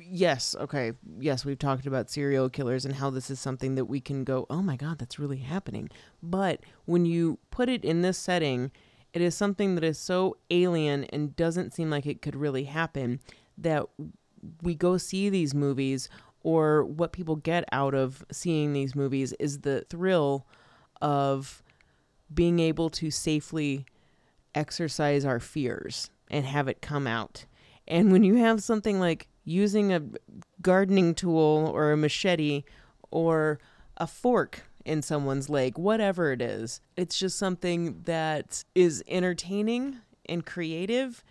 yes 0.00 0.56
okay 0.58 0.92
yes 1.18 1.44
we've 1.44 1.58
talked 1.58 1.84
about 1.86 2.08
serial 2.08 2.48
killers 2.48 2.86
and 2.86 2.94
how 2.94 3.10
this 3.10 3.30
is 3.30 3.38
something 3.38 3.74
that 3.74 3.84
we 3.84 4.00
can 4.00 4.24
go 4.24 4.46
oh 4.48 4.62
my 4.62 4.76
god 4.76 4.98
that's 4.98 5.18
really 5.18 5.38
happening. 5.38 5.88
But 6.22 6.60
when 6.84 7.04
you 7.04 7.38
put 7.50 7.68
it 7.68 7.84
in 7.84 8.02
this 8.02 8.18
setting 8.18 8.70
it 9.12 9.22
is 9.22 9.34
something 9.34 9.74
that 9.74 9.84
is 9.84 9.98
so 9.98 10.36
alien 10.50 11.04
and 11.04 11.36
doesn't 11.36 11.72
seem 11.72 11.88
like 11.90 12.06
it 12.06 12.20
could 12.22 12.34
really 12.34 12.64
happen 12.64 13.20
that 13.58 13.86
we 14.62 14.74
go 14.74 14.96
see 14.96 15.28
these 15.28 15.54
movies 15.54 16.08
or 16.42 16.84
what 16.84 17.12
people 17.12 17.36
get 17.36 17.64
out 17.72 17.94
of 17.94 18.24
seeing 18.30 18.72
these 18.72 18.94
movies 18.94 19.32
is 19.38 19.60
the 19.60 19.84
thrill 19.88 20.46
of 21.00 21.62
being 22.32 22.58
able 22.58 22.90
to 22.90 23.10
safely 23.10 23.86
exercise 24.54 25.24
our 25.24 25.40
fears 25.40 26.10
and 26.30 26.44
have 26.44 26.68
it 26.68 26.82
come 26.82 27.06
out. 27.06 27.46
And 27.86 28.12
when 28.12 28.24
you 28.24 28.36
have 28.36 28.62
something 28.62 29.00
like 29.00 29.28
using 29.44 29.92
a 29.92 30.02
gardening 30.62 31.14
tool 31.14 31.70
or 31.72 31.92
a 31.92 31.96
machete 31.96 32.64
or 33.10 33.58
a 33.96 34.06
fork 34.06 34.62
in 34.84 35.02
someone's 35.02 35.48
leg, 35.48 35.78
whatever 35.78 36.32
it 36.32 36.42
is, 36.42 36.80
it's 36.96 37.18
just 37.18 37.38
something 37.38 38.02
that 38.04 38.64
is 38.74 39.02
entertaining 39.08 39.98
and 40.26 40.44
creative, 40.44 41.22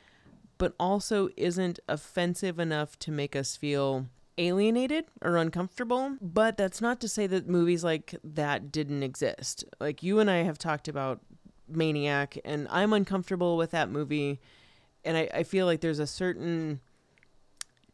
but 0.57 0.73
also 0.79 1.29
isn't 1.37 1.79
offensive 1.87 2.59
enough 2.59 2.97
to 2.99 3.11
make 3.11 3.35
us 3.35 3.55
feel 3.55 4.07
alienated 4.37 5.05
or 5.21 5.37
uncomfortable. 5.37 6.17
But 6.21 6.57
that's 6.57 6.81
not 6.81 6.99
to 7.01 7.07
say 7.07 7.27
that 7.27 7.47
movies 7.47 7.83
like 7.83 8.15
that 8.23 8.71
didn't 8.71 9.03
exist. 9.03 9.63
Like 9.79 10.03
you 10.03 10.19
and 10.19 10.29
I 10.29 10.37
have 10.37 10.57
talked 10.57 10.87
about 10.87 11.21
Maniac, 11.67 12.37
and 12.43 12.67
I'm 12.69 12.93
uncomfortable 12.93 13.57
with 13.57 13.71
that 13.71 13.89
movie. 13.89 14.39
And 15.05 15.17
I, 15.17 15.29
I 15.33 15.43
feel 15.43 15.65
like 15.65 15.81
there's 15.81 15.99
a 15.99 16.07
certain 16.07 16.79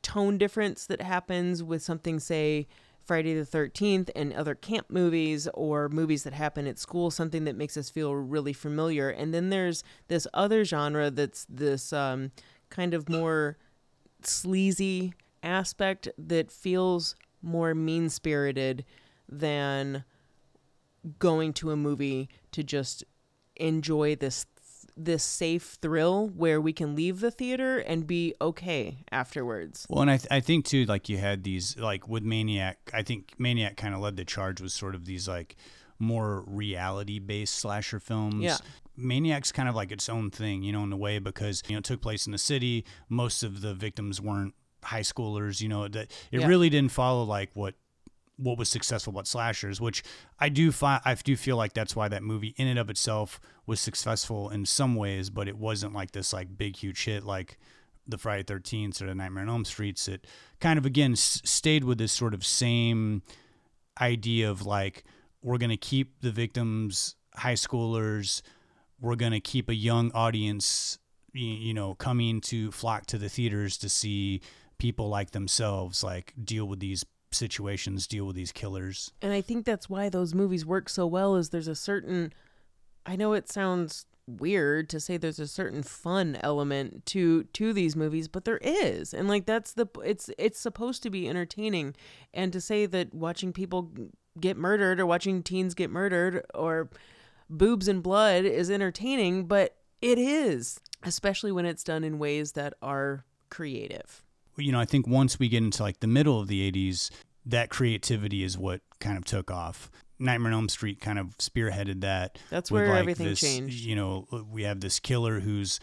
tone 0.01 0.37
difference 0.37 0.85
that 0.85 1.01
happens 1.01 1.61
with 1.63 1.81
something, 1.81 2.19
say, 2.19 2.67
Friday 3.09 3.33
the 3.33 3.41
13th 3.43 4.11
and 4.15 4.31
other 4.33 4.53
camp 4.53 4.85
movies 4.91 5.47
or 5.55 5.89
movies 5.89 6.21
that 6.21 6.33
happen 6.33 6.67
at 6.67 6.77
school, 6.77 7.09
something 7.09 7.43
that 7.45 7.55
makes 7.55 7.75
us 7.75 7.89
feel 7.89 8.13
really 8.13 8.53
familiar. 8.53 9.09
And 9.09 9.33
then 9.33 9.49
there's 9.49 9.83
this 10.09 10.27
other 10.31 10.63
genre 10.63 11.09
that's 11.09 11.47
this 11.49 11.91
um, 11.91 12.31
kind 12.69 12.93
of 12.93 13.09
more 13.09 13.57
sleazy 14.21 15.15
aspect 15.41 16.07
that 16.19 16.51
feels 16.51 17.15
more 17.41 17.73
mean 17.73 18.09
spirited 18.09 18.85
than 19.27 20.03
going 21.17 21.51
to 21.53 21.71
a 21.71 21.75
movie 21.75 22.29
to 22.51 22.63
just 22.63 23.03
enjoy 23.55 24.17
this 24.17 24.45
this 25.05 25.23
safe 25.23 25.77
thrill 25.81 26.27
where 26.27 26.59
we 26.59 26.73
can 26.73 26.95
leave 26.95 27.19
the 27.21 27.31
theater 27.31 27.79
and 27.79 28.05
be 28.05 28.33
okay 28.41 29.03
afterwards. 29.11 29.85
Well, 29.89 30.01
and 30.01 30.11
I, 30.11 30.17
th- 30.17 30.27
I 30.31 30.39
think 30.39 30.65
too, 30.65 30.85
like 30.85 31.09
you 31.09 31.17
had 31.17 31.43
these, 31.43 31.77
like 31.77 32.07
with 32.07 32.23
Maniac, 32.23 32.77
I 32.93 33.03
think 33.03 33.33
Maniac 33.37 33.77
kind 33.77 33.93
of 33.95 34.01
led 34.01 34.17
the 34.17 34.25
charge 34.25 34.61
with 34.61 34.71
sort 34.71 34.95
of 34.95 35.05
these 35.05 35.27
like 35.27 35.55
more 35.99 36.43
reality 36.47 37.19
based 37.19 37.55
slasher 37.55 37.99
films. 37.99 38.43
Yeah. 38.43 38.57
Maniac's 38.95 39.51
kind 39.51 39.69
of 39.69 39.75
like 39.75 39.91
its 39.91 40.09
own 40.09 40.29
thing, 40.29 40.61
you 40.63 40.71
know, 40.73 40.83
in 40.83 40.91
a 40.91 40.97
way 40.97 41.19
because, 41.19 41.63
you 41.67 41.73
know, 41.73 41.79
it 41.79 41.85
took 41.85 42.01
place 42.01 42.25
in 42.25 42.31
the 42.33 42.37
city. 42.37 42.85
Most 43.07 43.43
of 43.43 43.61
the 43.61 43.73
victims 43.73 44.19
weren't 44.21 44.53
high 44.83 45.01
schoolers, 45.01 45.61
you 45.61 45.69
know, 45.69 45.87
that 45.87 46.11
it 46.31 46.41
Yeah. 46.41 46.47
really 46.47 46.69
didn't 46.69 46.91
follow 46.91 47.23
like 47.23 47.49
what 47.53 47.75
what 48.41 48.57
was 48.57 48.69
successful 48.69 49.11
about 49.11 49.27
slashers, 49.27 49.81
which 49.81 50.01
I 50.39 50.49
do 50.49 50.71
find 50.71 51.01
I 51.03 51.13
do 51.15 51.35
feel 51.35 51.57
like 51.57 51.73
that's 51.73 51.95
why 51.95 52.07
that 52.07 52.23
movie 52.23 52.55
in 52.57 52.67
and 52.67 52.79
of 52.79 52.89
itself 52.89 53.39
was 53.65 53.79
successful 53.79 54.49
in 54.49 54.65
some 54.65 54.95
ways, 54.95 55.29
but 55.29 55.47
it 55.47 55.57
wasn't 55.57 55.93
like 55.93 56.11
this 56.11 56.31
like 56.33 56.57
big 56.57 56.77
huge 56.77 57.03
hit 57.03 57.23
like 57.23 57.57
the 58.07 58.17
Friday 58.17 58.43
Thirteenth 58.43 59.01
or 59.01 59.07
the 59.07 59.15
Nightmare 59.15 59.43
on 59.43 59.49
Elm 59.49 59.65
Streets. 59.65 60.07
It 60.07 60.25
kind 60.59 60.79
of 60.79 60.85
again 60.85 61.11
s- 61.11 61.41
stayed 61.43 61.83
with 61.83 61.97
this 61.97 62.11
sort 62.11 62.33
of 62.33 62.45
same 62.45 63.21
idea 63.99 64.49
of 64.49 64.65
like 64.65 65.03
we're 65.43 65.57
gonna 65.57 65.77
keep 65.77 66.21
the 66.21 66.31
victims 66.31 67.15
high 67.35 67.53
schoolers, 67.53 68.41
we're 68.99 69.15
gonna 69.15 69.39
keep 69.39 69.69
a 69.69 69.75
young 69.75 70.11
audience, 70.13 70.97
you 71.33 71.73
know, 71.73 71.93
coming 71.95 72.41
to 72.41 72.71
flock 72.71 73.05
to 73.07 73.17
the 73.17 73.29
theaters 73.29 73.77
to 73.77 73.89
see 73.89 74.41
people 74.77 75.09
like 75.09 75.31
themselves 75.31 76.03
like 76.03 76.33
deal 76.41 76.65
with 76.65 76.79
these 76.79 77.05
situations, 77.31 78.07
deal 78.07 78.25
with 78.25 78.35
these 78.35 78.51
killers. 78.51 79.11
And 79.21 79.33
I 79.33 79.41
think 79.41 79.65
that's 79.65 79.89
why 79.89 80.09
those 80.09 80.33
movies 80.33 80.65
work 80.65 80.89
so 80.89 81.05
well 81.05 81.35
is 81.35 81.49
there's 81.49 81.67
a 81.67 81.75
certain 81.75 82.33
I 83.05 83.15
know 83.15 83.33
it 83.33 83.49
sounds 83.49 84.05
weird 84.27 84.89
to 84.89 84.99
say 84.99 85.17
there's 85.17 85.39
a 85.39 85.47
certain 85.47 85.81
fun 85.81 86.37
element 86.41 87.05
to 87.07 87.43
to 87.45 87.73
these 87.73 87.95
movies, 87.95 88.27
but 88.27 88.45
there 88.45 88.59
is. 88.61 89.13
And 89.13 89.27
like 89.27 89.45
that's 89.45 89.73
the 89.73 89.87
it's 90.03 90.29
it's 90.37 90.59
supposed 90.59 91.01
to 91.03 91.09
be 91.09 91.27
entertaining 91.27 91.95
and 92.33 92.53
to 92.53 92.61
say 92.61 92.85
that 92.85 93.13
watching 93.13 93.53
people 93.53 93.91
get 94.39 94.57
murdered 94.57 94.99
or 94.99 95.05
watching 95.05 95.41
teens 95.41 95.73
get 95.73 95.89
murdered 95.89 96.45
or 96.53 96.89
boobs 97.49 97.87
and 97.87 98.03
blood 98.03 98.45
is 98.45 98.69
entertaining, 98.69 99.45
but 99.45 99.75
it 100.01 100.17
is, 100.17 100.79
especially 101.03 101.51
when 101.51 101.65
it's 101.65 101.83
done 101.83 102.03
in 102.03 102.19
ways 102.19 102.53
that 102.53 102.73
are 102.81 103.25
creative. 103.49 104.23
You 104.59 104.71
know, 104.71 104.79
I 104.79 104.85
think 104.85 105.07
once 105.07 105.39
we 105.39 105.49
get 105.49 105.63
into 105.63 105.83
like 105.83 105.99
the 105.99 106.07
middle 106.07 106.39
of 106.39 106.47
the 106.47 106.71
80s, 106.71 107.09
that 107.45 107.69
creativity 107.69 108.43
is 108.43 108.57
what 108.57 108.81
kind 108.99 109.17
of 109.17 109.25
took 109.25 109.51
off. 109.51 109.89
Nightmare 110.19 110.51
on 110.51 110.57
Elm 110.57 110.69
Street 110.69 110.99
kind 110.99 111.17
of 111.17 111.37
spearheaded 111.37 112.01
that. 112.01 112.37
That's 112.49 112.69
where 112.69 112.89
like, 112.89 112.99
everything 112.99 113.27
this, 113.27 113.39
changed. 113.39 113.85
You 113.85 113.95
know, 113.95 114.45
we 114.51 114.63
have 114.63 114.81
this 114.81 114.99
killer 114.99 115.39
who's 115.39 115.79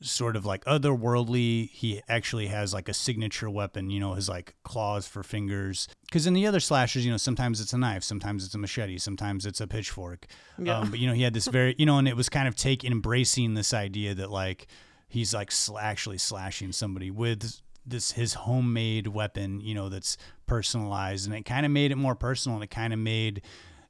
sort 0.00 0.36
of 0.36 0.46
like 0.46 0.64
otherworldly. 0.64 1.70
He 1.70 2.00
actually 2.08 2.46
has 2.46 2.72
like 2.72 2.88
a 2.88 2.94
signature 2.94 3.50
weapon, 3.50 3.90
you 3.90 4.00
know, 4.00 4.14
his 4.14 4.28
like 4.28 4.54
claws 4.64 5.06
for 5.06 5.22
fingers. 5.22 5.88
Because 6.06 6.26
in 6.26 6.34
the 6.34 6.46
other 6.46 6.60
slashers, 6.60 7.04
you 7.04 7.10
know, 7.10 7.16
sometimes 7.16 7.60
it's 7.60 7.72
a 7.72 7.78
knife, 7.78 8.02
sometimes 8.02 8.44
it's 8.44 8.54
a 8.54 8.58
machete, 8.58 8.98
sometimes 8.98 9.44
it's 9.44 9.60
a 9.60 9.66
pitchfork. 9.66 10.26
Yeah. 10.58 10.78
Um, 10.78 10.90
but 10.90 10.98
you 10.98 11.06
know, 11.06 11.14
he 11.14 11.22
had 11.22 11.34
this 11.34 11.46
very, 11.46 11.74
you 11.78 11.86
know, 11.86 11.98
and 11.98 12.08
it 12.08 12.16
was 12.16 12.28
kind 12.28 12.48
of 12.48 12.56
take 12.56 12.84
embracing 12.84 13.54
this 13.54 13.74
idea 13.74 14.14
that 14.14 14.30
like 14.30 14.66
he's 15.08 15.34
like 15.34 15.50
sl- 15.50 15.78
actually 15.78 16.18
slashing 16.18 16.72
somebody 16.72 17.10
with 17.10 17.60
this 17.90 18.12
his 18.12 18.34
homemade 18.34 19.08
weapon, 19.08 19.60
you 19.60 19.74
know, 19.74 19.88
that's 19.88 20.16
personalized, 20.46 21.26
and 21.26 21.34
it 21.34 21.44
kind 21.44 21.66
of 21.66 21.72
made 21.72 21.92
it 21.92 21.96
more 21.96 22.14
personal, 22.14 22.56
and 22.56 22.64
it 22.64 22.70
kind 22.70 22.92
of 22.92 22.98
made 22.98 23.42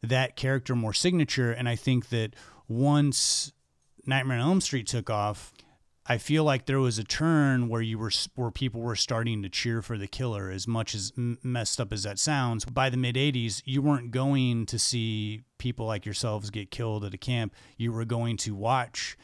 that 0.02 0.36
character 0.36 0.74
more 0.74 0.92
signature. 0.92 1.52
And 1.52 1.68
I 1.68 1.76
think 1.76 2.08
that 2.10 2.34
once 2.68 3.52
Nightmare 4.06 4.38
on 4.38 4.42
Elm 4.42 4.60
Street 4.60 4.86
took 4.86 5.10
off, 5.10 5.52
I 6.10 6.16
feel 6.16 6.42
like 6.42 6.64
there 6.64 6.80
was 6.80 6.98
a 6.98 7.04
turn 7.04 7.68
where 7.68 7.82
you 7.82 7.98
were 7.98 8.10
where 8.34 8.50
people 8.50 8.80
were 8.80 8.96
starting 8.96 9.42
to 9.42 9.50
cheer 9.50 9.82
for 9.82 9.98
the 9.98 10.06
killer. 10.06 10.50
As 10.50 10.66
much 10.66 10.94
as 10.94 11.12
messed 11.16 11.80
up 11.80 11.92
as 11.92 12.04
that 12.04 12.18
sounds, 12.18 12.64
by 12.64 12.88
the 12.88 12.96
mid 12.96 13.16
'80s, 13.16 13.60
you 13.66 13.82
weren't 13.82 14.10
going 14.10 14.64
to 14.66 14.78
see 14.78 15.42
people 15.58 15.84
like 15.84 16.06
yourselves 16.06 16.48
get 16.48 16.70
killed 16.70 17.04
at 17.04 17.12
a 17.12 17.18
camp. 17.18 17.54
You 17.76 17.92
were 17.92 18.06
going 18.06 18.38
to 18.38 18.54
watch 18.54 19.18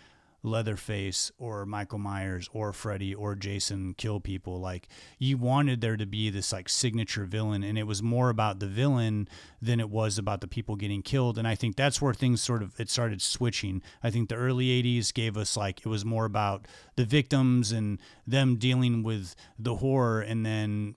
Leatherface 0.44 1.32
or 1.38 1.64
Michael 1.64 1.98
Myers 1.98 2.48
or 2.52 2.72
Freddy 2.72 3.14
or 3.14 3.34
Jason 3.34 3.94
kill 3.94 4.20
people. 4.20 4.60
Like 4.60 4.88
you 5.18 5.38
wanted 5.38 5.80
there 5.80 5.96
to 5.96 6.06
be 6.06 6.30
this 6.30 6.52
like 6.52 6.68
signature 6.68 7.24
villain, 7.24 7.64
and 7.64 7.78
it 7.78 7.86
was 7.86 8.02
more 8.02 8.28
about 8.28 8.60
the 8.60 8.66
villain 8.66 9.28
than 9.60 9.80
it 9.80 9.90
was 9.90 10.18
about 10.18 10.40
the 10.40 10.46
people 10.46 10.76
getting 10.76 11.02
killed. 11.02 11.38
And 11.38 11.48
I 11.48 11.54
think 11.54 11.76
that's 11.76 12.00
where 12.00 12.14
things 12.14 12.42
sort 12.42 12.62
of 12.62 12.78
it 12.78 12.90
started 12.90 13.22
switching. 13.22 13.82
I 14.02 14.10
think 14.10 14.28
the 14.28 14.36
early 14.36 14.66
'80s 14.82 15.12
gave 15.12 15.36
us 15.36 15.56
like 15.56 15.80
it 15.80 15.88
was 15.88 16.04
more 16.04 16.26
about 16.26 16.66
the 16.96 17.04
victims 17.04 17.72
and 17.72 17.98
them 18.26 18.56
dealing 18.56 19.02
with 19.02 19.34
the 19.58 19.76
horror, 19.76 20.20
and 20.20 20.44
then 20.44 20.94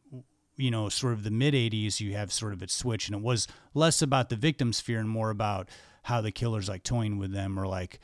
you 0.58 0.72
know, 0.72 0.90
sort 0.90 1.14
of 1.14 1.24
the 1.24 1.32
mid 1.32 1.54
80s, 1.54 2.00
you 2.00 2.14
have 2.16 2.34
sort 2.34 2.52
of 2.52 2.62
it 2.64 2.72
switch, 2.72 3.08
and 3.08 3.16
it 3.16 3.24
was 3.24 3.48
less 3.74 4.02
about 4.02 4.30
the 4.30 4.36
victim's 4.36 4.82
fear 4.82 5.00
and 5.00 5.08
more 5.08 5.30
about 5.30 5.70
how 6.04 6.22
the 6.22 6.32
killer's 6.32 6.68
like 6.68 6.84
toying 6.84 7.18
with 7.18 7.32
them 7.32 7.60
or 7.60 7.68
like 7.68 8.00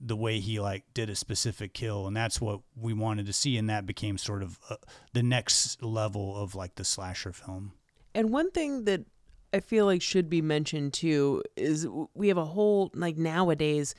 the 0.00 0.16
way 0.16 0.40
he 0.40 0.58
like 0.58 0.84
did 0.94 1.10
a 1.10 1.14
specific 1.14 1.74
kill 1.74 2.06
and 2.06 2.16
that's 2.16 2.40
what 2.40 2.60
we 2.74 2.92
wanted 2.92 3.26
to 3.26 3.32
see 3.32 3.56
and 3.58 3.68
that 3.68 3.84
became 3.84 4.16
sort 4.16 4.42
of 4.42 4.58
uh, 4.70 4.76
the 5.12 5.22
next 5.22 5.82
level 5.82 6.36
of 6.36 6.54
like 6.54 6.74
the 6.76 6.84
slasher 6.84 7.32
film 7.32 7.72
And 8.14 8.30
one 8.30 8.50
thing 8.50 8.84
that 8.84 9.04
I 9.52 9.60
feel 9.60 9.86
like 9.86 10.00
should 10.00 10.30
be 10.30 10.42
mentioned 10.42 10.92
too 10.92 11.42
is 11.56 11.86
we 12.14 12.28
have 12.28 12.38
a 12.38 12.44
whole 12.44 12.90
like 12.94 13.16
nowadays 13.16 13.94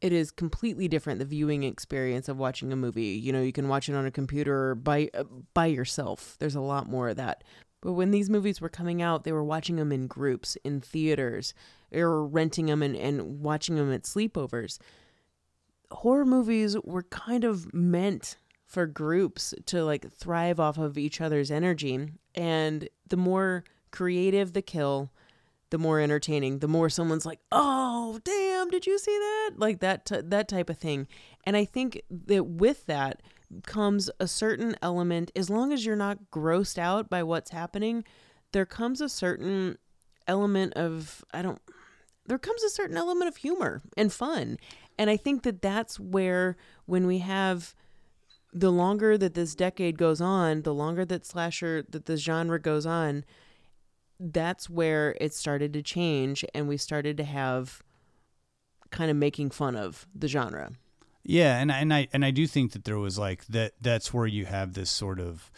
it 0.00 0.12
is 0.12 0.30
completely 0.30 0.88
different 0.88 1.18
the 1.18 1.24
viewing 1.24 1.64
experience 1.64 2.28
of 2.28 2.38
watching 2.38 2.72
a 2.72 2.76
movie. 2.76 3.18
You 3.18 3.32
know, 3.32 3.42
you 3.42 3.52
can 3.52 3.68
watch 3.68 3.88
it 3.88 3.94
on 3.94 4.06
a 4.06 4.10
computer 4.10 4.74
by 4.74 5.10
uh, 5.14 5.24
by 5.54 5.66
yourself. 5.66 6.36
There's 6.38 6.54
a 6.54 6.60
lot 6.60 6.88
more 6.88 7.08
of 7.08 7.16
that. 7.16 7.42
But 7.80 7.92
when 7.92 8.10
these 8.10 8.28
movies 8.30 8.60
were 8.60 8.68
coming 8.68 9.02
out, 9.02 9.24
they 9.24 9.32
were 9.32 9.44
watching 9.44 9.76
them 9.76 9.92
in 9.92 10.06
groups 10.06 10.56
in 10.64 10.80
theaters 10.80 11.54
or 11.92 12.26
renting 12.26 12.66
them 12.66 12.82
and, 12.82 12.96
and 12.96 13.40
watching 13.40 13.76
them 13.76 13.92
at 13.92 14.02
sleepovers. 14.02 14.78
Horror 15.90 16.24
movies 16.24 16.76
were 16.84 17.04
kind 17.04 17.44
of 17.44 17.72
meant 17.72 18.36
for 18.66 18.86
groups 18.86 19.54
to 19.66 19.84
like 19.84 20.10
thrive 20.12 20.60
off 20.60 20.78
of 20.78 20.98
each 20.98 21.20
other's 21.20 21.50
energy. 21.50 22.10
And 22.34 22.88
the 23.08 23.16
more 23.16 23.64
creative 23.90 24.52
the 24.52 24.62
kill, 24.62 25.10
the 25.70 25.78
more 25.78 26.00
entertaining, 26.00 26.58
the 26.58 26.68
more 26.68 26.88
someone's 26.88 27.26
like, 27.26 27.40
"Oh, 27.50 28.20
damn, 28.24 28.70
did 28.70 28.86
you 28.86 28.98
see 28.98 29.16
that?" 29.16 29.52
Like 29.56 29.80
that 29.80 30.06
t- 30.06 30.20
that 30.22 30.48
type 30.48 30.70
of 30.70 30.78
thing. 30.78 31.08
And 31.44 31.56
I 31.56 31.64
think 31.64 32.02
that 32.10 32.46
with 32.46 32.86
that 32.86 33.22
comes 33.64 34.10
a 34.20 34.28
certain 34.28 34.76
element 34.82 35.30
as 35.34 35.48
long 35.48 35.72
as 35.72 35.84
you're 35.84 35.96
not 35.96 36.30
grossed 36.30 36.78
out 36.78 37.08
by 37.08 37.22
what's 37.22 37.50
happening, 37.50 38.04
there 38.52 38.66
comes 38.66 39.00
a 39.00 39.08
certain 39.08 39.78
element 40.26 40.74
of 40.74 41.24
I 41.32 41.42
don't 41.42 41.60
there 42.26 42.38
comes 42.38 42.62
a 42.62 42.70
certain 42.70 42.96
element 42.96 43.28
of 43.28 43.36
humor 43.36 43.82
and 43.96 44.12
fun. 44.12 44.58
And 44.98 45.08
I 45.08 45.16
think 45.16 45.44
that 45.44 45.62
that's 45.62 46.00
where 46.00 46.56
when 46.86 47.06
we 47.06 47.18
have 47.18 47.74
the 48.52 48.72
longer 48.72 49.16
that 49.18 49.34
this 49.34 49.54
decade 49.54 49.96
goes 49.98 50.20
on, 50.20 50.62
the 50.62 50.74
longer 50.74 51.04
that 51.04 51.24
slasher 51.24 51.84
that 51.90 52.06
the 52.06 52.16
genre 52.16 52.60
goes 52.60 52.86
on, 52.86 53.24
that's 54.18 54.68
where 54.68 55.16
it 55.20 55.32
started 55.32 55.72
to 55.74 55.82
change 55.82 56.44
and 56.54 56.66
we 56.66 56.76
started 56.76 57.16
to 57.16 57.24
have 57.24 57.82
kind 58.90 59.10
of 59.10 59.16
making 59.16 59.50
fun 59.50 59.76
of 59.76 60.06
the 60.14 60.28
genre. 60.28 60.72
yeah 61.22 61.58
and 61.60 61.70
and 61.70 61.92
I 61.92 62.08
and 62.12 62.24
I 62.24 62.30
do 62.30 62.46
think 62.46 62.72
that 62.72 62.84
there 62.84 62.98
was 62.98 63.18
like 63.18 63.44
that 63.46 63.74
that's 63.80 64.12
where 64.12 64.26
you 64.26 64.46
have 64.46 64.72
this 64.72 64.90
sort 64.90 65.20
of 65.20 65.50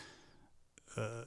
uh, 0.97 1.25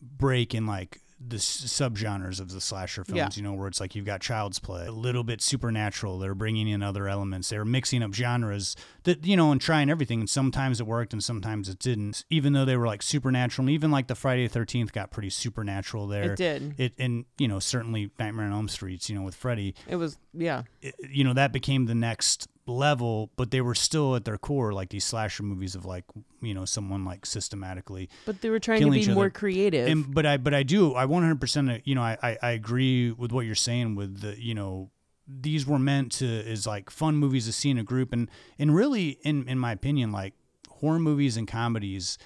break 0.00 0.54
in 0.54 0.66
like 0.66 1.00
the 1.28 1.36
subgenres 1.36 2.40
of 2.40 2.50
the 2.52 2.60
slasher 2.60 3.04
films, 3.04 3.16
Yeah. 3.16 3.28
you 3.36 3.42
know, 3.42 3.52
where 3.54 3.68
it's 3.68 3.80
like 3.80 3.94
you've 3.94 4.04
got 4.04 4.20
Child's 4.20 4.58
Play, 4.58 4.86
a 4.86 4.92
little 4.92 5.24
bit 5.24 5.40
supernatural. 5.40 6.18
They're 6.18 6.34
bringing 6.34 6.68
in 6.68 6.82
other 6.82 7.08
elements. 7.08 7.48
They're 7.48 7.64
mixing 7.64 8.02
up 8.02 8.12
genres 8.14 8.76
that, 9.04 9.24
you 9.24 9.36
know, 9.36 9.52
and 9.52 9.60
trying 9.60 9.88
everything. 9.90 10.20
And 10.20 10.28
sometimes 10.30 10.80
it 10.80 10.86
worked 10.86 11.12
and 11.12 11.22
sometimes 11.22 11.68
it 11.68 11.78
didn't, 11.78 12.24
even 12.30 12.52
though 12.52 12.64
they 12.64 12.76
were 12.76 12.86
like 12.86 13.02
supernatural. 13.02 13.64
And 13.66 13.74
even 13.74 13.90
like 13.90 14.06
the 14.08 14.14
Friday 14.14 14.46
the 14.46 14.58
13th 14.58 14.92
got 14.92 15.10
pretty 15.10 15.30
supernatural 15.30 16.06
there. 16.06 16.32
It 16.32 16.36
did. 16.36 16.74
It, 16.78 16.94
and, 16.98 17.24
you 17.38 17.48
know, 17.48 17.58
certainly 17.58 18.10
Nightmare 18.18 18.46
on 18.46 18.52
Elm 18.52 18.68
Streets, 18.68 19.08
you 19.08 19.16
know, 19.16 19.22
with 19.22 19.34
Freddy, 19.34 19.74
It 19.88 19.96
was 19.96 20.18
yeah. 20.34 20.62
it, 20.80 20.94
you 21.08 21.24
know, 21.24 21.32
that 21.34 21.52
became 21.52 21.86
the 21.86 21.94
next 21.94 22.48
level, 22.66 23.30
but 23.36 23.50
they 23.50 23.60
were 23.60 23.74
still 23.74 24.14
at 24.14 24.24
their 24.24 24.38
core 24.38 24.72
like 24.72 24.90
these 24.90 25.04
slasher 25.04 25.42
movies 25.42 25.74
of 25.74 25.84
like, 25.84 26.04
you 26.40 26.54
know, 26.54 26.64
someone 26.64 27.04
like 27.04 27.26
systematically 27.26 28.08
But 28.26 28.40
they 28.40 28.50
were 28.50 28.60
trying 28.60 28.80
to 28.82 28.90
be 28.90 29.08
more 29.12 29.24
other. 29.24 29.30
creative. 29.30 29.88
and 29.88 30.14
but 30.14 30.26
I 30.26 30.36
but 30.36 30.54
I 30.54 30.62
do 30.62 30.94
I 30.94 31.06
100% 31.06 31.74
uh, 31.74 31.78
you 31.84 31.94
know 31.94 32.02
I, 32.02 32.16
I 32.22 32.38
I 32.42 32.50
agree 32.52 33.10
with 33.10 33.32
what 33.32 33.46
you're 33.46 33.54
saying 33.54 33.94
with 33.96 34.20
the 34.20 34.40
you 34.40 34.54
know 34.54 34.90
these 35.26 35.66
were 35.66 35.78
meant 35.78 36.12
to 36.12 36.26
is 36.26 36.66
like 36.66 36.90
fun 36.90 37.16
movies 37.16 37.46
to 37.46 37.52
see 37.52 37.70
in 37.70 37.78
a 37.78 37.84
group 37.84 38.12
and 38.12 38.28
and 38.58 38.74
really 38.74 39.18
in 39.22 39.48
in 39.48 39.58
my 39.58 39.72
opinion 39.72 40.12
like 40.12 40.34
horror 40.68 40.98
movies 40.98 41.36
and 41.36 41.46
comedies 41.48 42.18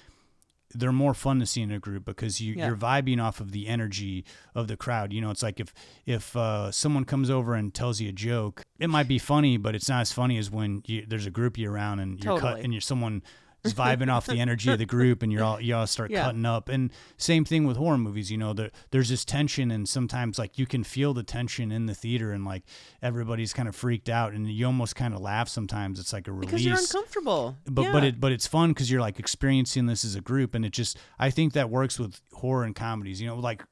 they're 0.73 0.91
more 0.91 1.13
fun 1.13 1.39
to 1.39 1.45
see 1.45 1.61
in 1.61 1.71
a 1.71 1.79
group 1.79 2.03
because 2.05 2.41
you, 2.41 2.53
Yeah. 2.55 2.67
you're 2.67 2.75
vibing 2.75 3.23
off 3.23 3.39
of 3.39 3.51
the 3.51 3.67
energy 3.67 4.25
of 4.53 4.67
the 4.67 4.75
crowd. 4.77 5.13
You 5.13 5.21
know, 5.21 5.31
it's 5.31 5.43
like 5.43 5.59
if 5.59 5.73
if 6.05 6.35
uh, 6.35 6.71
someone 6.71 7.05
comes 7.05 7.29
over 7.29 7.55
and 7.55 7.73
tells 7.73 8.01
you 8.01 8.09
a 8.09 8.13
joke, 8.13 8.63
it 8.79 8.89
might 8.89 9.07
be 9.07 9.17
funny, 9.19 9.57
but 9.57 9.75
it's 9.75 9.87
not 9.89 10.01
as 10.01 10.11
funny 10.11 10.37
as 10.37 10.51
when 10.51 10.83
you, 10.85 11.05
there's 11.07 11.25
a 11.25 11.31
group 11.31 11.57
you 11.57 11.71
around 11.71 11.99
and 11.99 12.21
you're 12.23 12.39
cut 12.39 12.59
and 12.59 12.73
you're 12.73 12.81
someone 12.81 13.23
vibing 13.63 14.11
off 14.11 14.25
the 14.25 14.39
energy 14.39 14.71
of 14.71 14.77
the 14.79 14.85
group 14.85 15.21
and 15.23 15.31
you're 15.31 15.43
all 15.43 15.59
you 15.59 15.75
all 15.75 15.85
start 15.87 16.09
Yeah. 16.11 16.23
cutting 16.23 16.45
up. 16.45 16.69
And 16.69 16.91
same 17.17 17.43
thing 17.43 17.65
with 17.67 17.75
horror 17.77 17.97
movies. 17.97 18.31
You 18.31 18.37
know, 18.37 18.53
there, 18.53 18.71
there's 18.91 19.09
this 19.09 19.25
tension 19.25 19.71
and 19.71 19.87
sometimes 19.89 20.39
like 20.39 20.57
you 20.57 20.65
can 20.65 20.83
feel 20.83 21.13
the 21.13 21.23
tension 21.23 21.71
in 21.71 21.85
the 21.85 21.93
theater 21.95 22.31
and 22.31 22.45
like 22.45 22.63
everybody's 23.01 23.53
kind 23.53 23.67
of 23.67 23.75
freaked 23.75 24.09
out 24.09 24.33
and 24.33 24.47
you 24.49 24.65
almost 24.65 24.95
kind 24.95 25.13
of 25.13 25.19
laugh 25.19 25.49
sometimes. 25.49 25.99
It's 25.99 26.13
like 26.13 26.27
a 26.27 26.31
release 26.31 26.45
because 26.51 26.65
you're 26.65 26.77
uncomfortable. 26.77 27.57
but 27.65 27.91
but 27.91 28.03
it 28.03 28.19
but 28.19 28.31
it's 28.31 28.47
fun 28.47 28.69
because 28.69 28.89
you're 28.89 29.01
like 29.01 29.19
experiencing 29.19 29.85
this 29.87 30.05
as 30.05 30.15
a 30.15 30.21
group 30.21 30.55
and 30.55 30.63
it 30.65 30.71
just 30.71 30.97
i 31.19 31.29
think 31.29 31.53
that 31.53 31.69
works 31.69 31.99
with 31.99 32.21
horror 32.33 32.63
and 32.63 32.75
comedies 32.75 33.19
you 33.21 33.27
know 33.27 33.35
like 33.35 33.63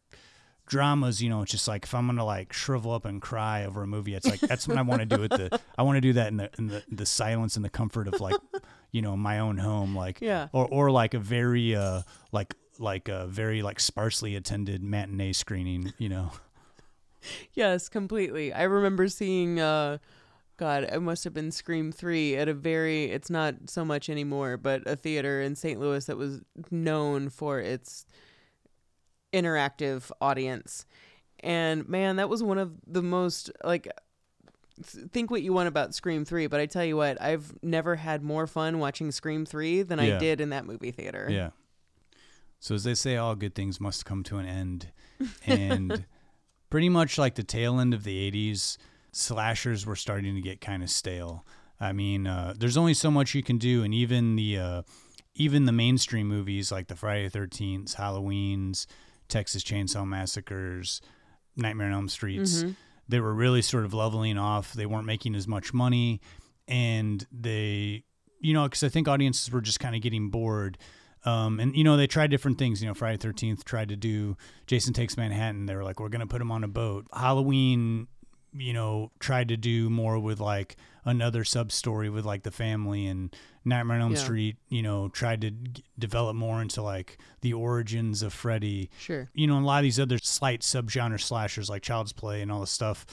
dramas 0.68 1.22
you 1.22 1.30
know 1.30 1.44
it's 1.44 1.52
just 1.52 1.68
like 1.68 1.84
if 1.84 1.94
i'm 1.94 2.08
gonna 2.08 2.26
like 2.26 2.52
shrivel 2.52 2.92
up 2.92 3.06
and 3.06 3.22
cry 3.22 3.64
over 3.66 3.84
a 3.84 3.88
movie 3.88 4.16
it's 4.16 4.26
like 4.26 4.40
that's 4.40 4.68
what 4.68 4.78
i 4.78 4.82
want 4.82 5.00
to 5.00 5.06
do 5.06 5.22
with 5.22 5.30
the 5.30 5.60
i 5.78 5.84
want 5.84 5.96
to 5.96 6.02
do 6.02 6.14
that 6.14 6.28
in 6.30 6.38
the 6.38 6.50
in 6.58 6.68
the, 6.68 6.84
the 6.92 7.06
silence 7.06 7.56
and 7.56 7.64
the 7.64 7.70
comfort 7.70 8.08
of 8.08 8.20
like 8.20 8.36
you 8.96 9.02
know 9.02 9.16
my 9.18 9.40
own 9.40 9.58
home 9.58 9.96
like 9.96 10.22
Yeah. 10.22 10.48
or 10.54 10.66
or 10.68 10.90
like 10.92 11.14
a 11.14 11.20
very 11.20 11.76
uh 11.76 12.02
like 12.32 12.54
like 12.80 13.10
a 13.10 13.28
very 13.28 13.62
like 13.62 13.80
sparsely 13.80 14.36
attended 14.36 14.82
matinee 14.84 15.34
screening 15.34 15.94
you 15.98 16.10
know 16.10 16.32
Yes, 17.54 17.90
completely. 17.90 18.54
I 18.54 18.64
remember 18.64 19.08
seeing 19.08 19.60
uh 19.60 19.98
God, 20.58 20.84
it 20.84 21.02
must 21.02 21.24
have 21.26 21.34
been 21.34 21.52
Scream 21.52 21.92
3 21.92 22.38
at 22.38 22.48
a 22.48 22.54
very 22.54 23.06
it's 23.06 23.30
not 23.30 23.56
so 23.68 23.84
much 23.84 24.10
anymore, 24.10 24.56
but 24.58 24.88
a 24.88 24.96
theater 24.96 25.42
in 25.42 25.56
St. 25.56 25.80
Louis 25.80 26.06
that 26.06 26.18
was 26.18 26.42
known 26.72 27.30
for 27.30 27.60
its 27.60 28.06
interactive 29.34 30.12
audience. 30.22 30.86
And 31.42 31.88
man, 31.90 32.16
that 32.18 32.30
was 32.30 32.42
one 32.44 32.58
of 32.58 32.72
the 32.88 33.04
most 33.04 33.52
like 33.64 33.88
think 34.84 35.32
what 35.32 35.42
you 35.42 35.54
want 35.54 35.68
about 35.68 35.96
Scream 35.96 36.26
3, 36.26 36.48
but 36.48 36.60
I 36.60 36.66
tell 36.66 36.84
you 36.84 36.98
what, 36.98 37.22
I've 37.22 37.54
never 37.64 37.96
had 37.96 38.22
more 38.24 38.48
fun 38.48 38.80
watching 38.80 39.12
Scream 39.12 39.46
3 39.46 39.84
than 39.84 40.00
Yeah. 40.00 40.16
I 40.16 40.20
did 40.20 40.42
in 40.42 40.50
that 40.50 40.66
movie 40.66 40.92
theater. 40.92 41.28
Yeah. 41.30 41.52
So 42.60 42.76
as 42.76 42.84
they 42.84 42.96
say, 42.96 43.16
all 43.18 43.36
good 43.36 43.54
things 43.56 43.80
must 43.80 44.06
come 44.06 44.24
to 44.24 44.38
an 44.38 44.46
end, 44.48 44.92
and 45.46 46.06
pretty 46.70 46.90
much 46.90 47.18
like 47.18 47.36
the 47.36 47.44
tail 47.44 47.80
end 47.80 47.94
of 47.94 48.04
the 48.04 48.32
'80s, 48.32 48.78
slashers 49.12 49.86
were 49.86 49.96
starting 49.96 50.34
to 50.36 50.42
get 50.42 50.62
kind 50.62 50.82
of 50.82 50.90
stale. 50.90 51.46
I 51.80 51.92
mean, 51.92 52.26
uh, 52.26 52.54
there's 52.58 52.78
only 52.78 52.94
so 52.96 53.12
much 53.12 53.36
you 53.36 53.44
can 53.44 53.58
do, 53.60 53.84
and 53.84 53.94
even 53.94 54.36
the 54.36 54.58
uh, 54.58 54.82
even 55.36 55.66
the 55.66 55.72
mainstream 55.74 56.28
movies 56.28 56.72
like 56.72 56.88
the 56.88 56.96
Friday 56.96 57.26
the 57.26 57.30
Thirteenth, 57.30 57.94
Halloween's, 57.96 58.88
Texas 59.28 59.64
Chainsaw 59.64 60.08
Massacres, 60.08 61.02
Nightmare 61.56 61.88
on 61.88 61.94
Elm 61.94 62.10
Streets, 62.10 62.64
they 63.08 63.20
were 63.20 63.34
really 63.34 63.62
sort 63.62 63.86
of 63.86 63.94
leveling 63.94 64.38
off. 64.38 64.74
They 64.74 64.86
weren't 64.86 65.06
making 65.06 65.36
as 65.36 65.48
much 65.48 65.74
money, 65.74 66.22
and 66.68 67.26
they, 67.32 68.04
you 68.40 68.54
know, 68.54 68.64
because 68.64 68.84
I 68.84 68.90
think 68.90 69.08
audiences 69.08 69.52
were 69.52 69.62
just 69.62 69.80
kind 69.80 69.96
of 69.96 70.02
getting 70.02 70.30
bored. 70.30 70.78
Um, 71.24 71.60
and 71.60 71.76
you 71.76 71.84
know 71.84 71.98
they 71.98 72.08
tried 72.08 72.30
different 72.30 72.60
things. 72.60 72.82
You 72.82 72.88
know, 72.88 72.94
Friday 72.94 73.18
Thirteenth 73.18 73.66
tried 73.66 73.90
to 73.90 73.96
do 73.96 74.38
Jason 74.68 74.94
Takes 74.94 75.18
Manhattan. 75.18 75.66
They 75.66 75.76
were 75.76 75.84
like, 75.84 76.00
we're 76.00 76.10
gonna 76.10 76.28
put 76.28 76.42
him 76.42 76.52
on 76.52 76.64
a 76.64 76.68
boat. 76.68 77.08
Halloween, 77.14 78.08
you 78.54 78.74
know, 78.74 79.12
tried 79.20 79.50
to 79.50 79.58
do 79.58 79.90
more 79.90 80.20
with 80.20 80.40
like 80.40 80.76
another 81.06 81.44
sub 81.44 81.72
story 81.72 82.10
with 82.10 82.26
like 82.26 82.44
the 82.44 82.52
family 82.52 83.06
and 83.08 83.34
Nightmare 83.64 83.98
on 83.98 84.02
Elm 84.02 84.12
Yeah. 84.14 84.18
Street. 84.18 84.58
You 84.70 84.82
know, 84.82 85.08
tried 85.10 85.42
to 85.42 85.52
g- 85.52 85.84
develop 85.98 86.36
more 86.36 86.62
into 86.62 86.82
like 86.82 87.18
the 87.42 87.54
origins 87.54 88.22
of 88.24 88.34
Freddy 88.34 88.90
Sure. 89.00 89.30
you 89.34 89.48
know, 89.48 89.58
a 89.58 89.62
lot 89.62 89.78
of 89.80 89.84
these 89.84 90.00
other 90.00 90.18
slight 90.18 90.62
subgenre 90.62 91.20
slashers 91.22 91.70
like 91.70 91.82
Child's 91.84 92.14
Play 92.14 92.42
and 92.42 92.52
all 92.52 92.60
this 92.62 92.72
stuff, 92.72 93.06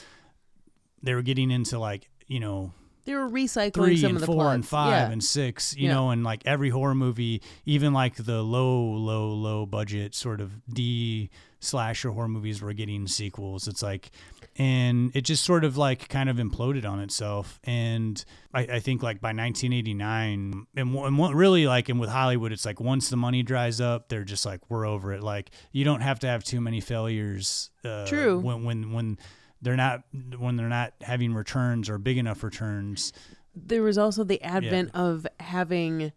they 1.01 1.13
were 1.13 1.21
getting 1.21 1.51
into 1.51 1.77
like, 1.79 2.09
you 2.27 2.39
know, 2.39 2.71
They 3.05 3.15
were 3.15 3.27
recycling 3.29 3.73
three 3.73 3.97
some 3.97 4.09
and 4.09 4.15
of 4.17 4.21
the 4.21 4.27
four 4.27 4.35
plots. 4.35 4.55
and 4.55 4.67
five 4.67 4.89
yeah. 4.91 5.11
and 5.11 5.23
six, 5.23 5.75
you 5.75 5.87
Yeah. 5.87 5.93
know, 5.93 6.09
and 6.11 6.23
like 6.23 6.41
every 6.45 6.69
horror 6.69 6.95
movie, 6.95 7.41
even 7.65 7.91
like 7.93 8.15
the 8.15 8.41
low, 8.41 8.81
low, 8.81 9.29
low 9.29 9.65
budget 9.65 10.15
sort 10.15 10.39
of 10.41 10.51
D 10.67 11.29
slasher 11.59 12.11
horror 12.11 12.27
movies 12.27 12.61
were 12.61 12.73
getting 12.73 13.07
sequels. 13.07 13.67
It's 13.67 13.81
like, 13.81 14.11
and 14.57 15.11
it 15.15 15.21
just 15.21 15.43
sort 15.43 15.63
of 15.63 15.77
like 15.77 16.07
kind 16.09 16.29
of 16.29 16.37
imploded 16.37 16.85
on 16.85 16.99
itself. 16.99 17.59
And 17.63 18.23
I, 18.53 18.61
I 18.61 18.79
think 18.79 19.01
like 19.01 19.19
by 19.21 19.29
1989, 19.29 20.65
and, 20.75 20.95
and 20.95 21.17
what 21.17 21.33
really 21.33 21.65
like, 21.67 21.89
and 21.89 21.99
with 21.99 22.09
Hollywood, 22.09 22.51
it's 22.51 22.65
like 22.65 22.79
once 22.79 23.09
the 23.09 23.17
money 23.17 23.43
dries 23.43 23.81
up, 23.81 24.09
they're 24.09 24.23
just 24.23 24.45
like, 24.45 24.69
we're 24.69 24.85
over 24.85 25.13
it. 25.13 25.23
Like, 25.23 25.51
you 25.71 25.83
don't 25.85 26.01
have 26.01 26.19
to 26.19 26.27
have 26.27 26.43
too 26.43 26.61
many 26.61 26.81
failures. 26.81 27.69
Uh, 27.83 28.05
True. 28.05 28.39
When, 28.39 28.63
when, 28.63 28.91
when, 28.93 29.17
they're 29.63 29.77
not 29.77 30.03
when 30.37 30.57
they're 30.57 30.67
not 30.67 30.93
having 31.01 31.33
returns 31.33 31.89
or 31.89 31.97
big 31.97 32.17
enough 32.17 32.43
returns. 32.43 33.13
There 33.55 33.81
was 33.81 33.97
also 33.97 34.23
the 34.23 34.41
advent 34.43 34.91
of 34.93 35.25
having 35.39 36.11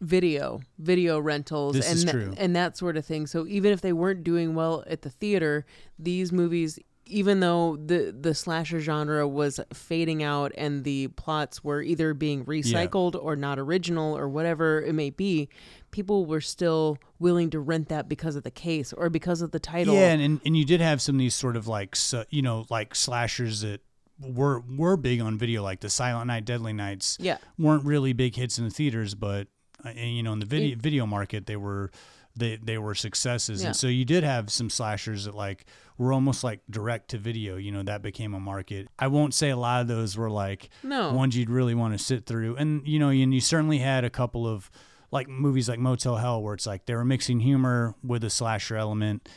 video, 0.00 0.60
video 0.78 1.18
rentals, 1.18 1.74
This 1.74 2.04
and 2.04 2.38
and 2.38 2.56
that 2.56 2.76
sort 2.76 2.96
of 2.96 3.04
thing. 3.04 3.26
So 3.26 3.46
even 3.46 3.72
if 3.72 3.80
they 3.80 3.92
weren't 3.92 4.24
doing 4.24 4.54
well 4.54 4.84
at 4.86 5.02
the 5.02 5.10
theater, 5.10 5.66
these 5.98 6.32
movies, 6.32 6.78
even 7.04 7.40
though 7.40 7.76
the 7.76 8.14
the 8.18 8.34
slasher 8.34 8.80
genre 8.80 9.26
was 9.26 9.60
fading 9.72 10.22
out 10.22 10.52
and 10.56 10.84
the 10.84 11.08
plots 11.08 11.62
were 11.64 11.82
either 11.82 12.14
being 12.14 12.44
recycled 12.44 13.18
or 13.20 13.36
not 13.36 13.58
original 13.58 14.16
or 14.16 14.28
whatever 14.28 14.82
it 14.82 14.94
may 14.94 15.10
be, 15.10 15.48
people 15.90 16.26
were 16.26 16.40
still 16.40 16.98
willing 17.18 17.50
to 17.50 17.60
rent 17.60 17.88
that 17.88 18.08
because 18.08 18.36
of 18.36 18.42
the 18.44 18.50
case 18.50 18.92
or 18.92 19.08
because 19.10 19.40
of 19.42 19.50
the 19.50 19.58
title. 19.60 19.94
Yeah, 19.94 20.12
and, 20.12 20.22
and 20.22 20.40
and 20.44 20.56
you 20.56 20.64
did 20.64 20.80
have 20.80 21.00
some 21.00 21.14
of 21.16 21.18
these 21.18 21.34
sort 21.34 21.56
of 21.56 21.66
like 21.66 21.96
you 22.30 22.42
know 22.42 22.66
like 22.70 22.94
slashers 22.94 23.60
that 23.62 23.80
were 24.20 24.60
were 24.76 24.96
big 24.96 25.20
on 25.20 25.38
video, 25.38 25.62
like 25.62 25.80
the 25.80 25.90
Silent 25.90 26.26
Night, 26.26 26.44
Deadly 26.44 26.72
Nights. 26.72 27.16
Yeah. 27.20 27.38
weren't 27.58 27.84
really 27.84 28.12
big 28.12 28.34
hits 28.34 28.58
in 28.58 28.64
the 28.64 28.70
theaters, 28.70 29.14
but 29.14 29.48
uh, 29.84 29.90
you 29.90 30.22
know 30.22 30.32
in 30.32 30.40
the 30.40 30.46
video 30.46 30.76
video 30.76 31.06
market 31.06 31.46
they 31.46 31.56
were 31.56 31.90
they 32.36 32.56
they 32.56 32.78
were 32.78 32.94
successes, 32.94 33.60
Yeah. 33.62 33.68
and 33.68 33.76
so 33.76 33.86
you 33.86 34.04
did 34.04 34.24
have 34.24 34.50
some 34.50 34.70
slashers 34.70 35.24
that 35.24 35.34
like 35.34 35.66
were 35.98 36.12
almost 36.12 36.44
like 36.44 36.60
direct 36.70 37.10
to 37.10 37.18
video. 37.18 37.56
You 37.56 37.72
know 37.72 37.82
that 37.84 38.02
became 38.02 38.34
a 38.34 38.40
market. 38.40 38.88
I 38.98 39.06
won't 39.08 39.34
say 39.34 39.50
a 39.50 39.56
lot 39.56 39.80
of 39.82 39.88
those 39.88 40.16
were 40.16 40.30
like 40.30 40.68
No. 40.82 41.12
ones 41.12 41.36
you'd 41.36 41.50
really 41.50 41.74
want 41.74 41.96
to 41.96 42.04
sit 42.04 42.26
through, 42.26 42.56
and 42.56 42.86
you 42.86 42.98
know 42.98 43.08
and 43.08 43.32
you 43.32 43.40
certainly 43.40 43.78
had 43.78 44.04
a 44.04 44.10
couple 44.10 44.46
of 44.48 44.70
like 45.10 45.28
movies 45.28 45.68
like 45.68 45.78
Motel 45.78 46.16
Hell 46.16 46.42
where 46.42 46.54
it's 46.54 46.66
like 46.66 46.86
they 46.86 46.94
were 46.94 47.04
mixing 47.04 47.40
humor 47.40 47.94
with 48.02 48.24
a 48.24 48.30
slasher 48.30 48.76
element. 48.76 49.28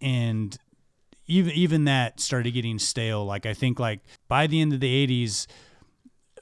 And 0.00 0.56
even 1.30 1.52
even 1.54 1.84
that 1.84 2.20
started 2.20 2.52
getting 2.52 2.78
stale. 2.78 3.24
Like 3.24 3.46
i 3.46 3.54
think 3.54 3.78
like 3.78 4.00
by 4.28 4.46
the 4.46 4.60
end 4.60 4.72
of 4.72 4.80
the 4.80 5.06
80s 5.06 5.46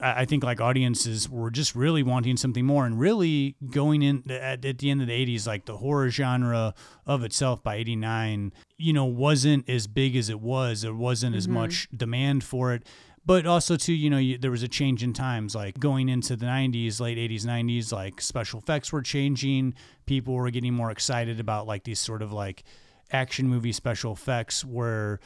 i 0.01 0.23
think 0.23 0.43
like 0.43 0.61
audiences 0.61 1.29
were 1.29 1.51
just 1.51 1.75
really 1.75 2.03
wanting 2.03 2.37
something 2.37 2.65
more. 2.65 2.85
And 2.85 2.99
really 2.99 3.55
going 3.69 4.01
in 4.01 4.23
at, 4.29 4.65
at 4.65 4.79
the 4.79 4.89
end 4.89 5.01
of 5.01 5.07
the 5.07 5.25
80s 5.25 5.45
like 5.45 5.65
the 5.65 5.77
horror 5.77 6.09
genre 6.09 6.73
of 7.05 7.23
itself 7.23 7.61
by 7.63 7.75
89 7.75 8.51
you 8.77 8.93
know 8.93 9.05
wasn't 9.05 9.69
as 9.69 9.87
big 9.87 10.15
as 10.15 10.29
it 10.29 10.39
was. 10.39 10.81
There 10.81 10.93
wasn't 10.93 11.35
as 11.35 11.45
mm-hmm. 11.45 11.55
much 11.55 11.87
demand 11.95 12.43
for 12.43 12.73
it 12.73 12.83
but 13.29 13.45
also 13.45 13.77
too 13.77 13.93
you 13.93 14.09
know 14.09 14.17
you, 14.17 14.39
there 14.39 14.49
was 14.49 14.63
a 14.63 14.67
change 14.67 15.03
in 15.03 15.13
times 15.13 15.53
like 15.53 15.77
going 15.79 16.09
into 16.09 16.35
the 16.35 16.47
90s 16.47 16.99
late 16.99 17.15
80s 17.17 17.45
90s 17.45 17.93
like 17.93 18.19
special 18.21 18.59
effects 18.59 18.91
were 18.91 19.03
changing. 19.03 19.75
People 20.07 20.33
were 20.33 20.49
getting 20.49 20.73
more 20.73 20.89
excited 20.89 21.39
about 21.39 21.67
like 21.67 21.83
these 21.83 21.99
sort 21.99 22.23
of 22.23 22.33
like 22.33 22.63
action 23.11 23.47
movie 23.47 23.71
special 23.71 24.13
effects 24.13 24.65
where 24.65 25.19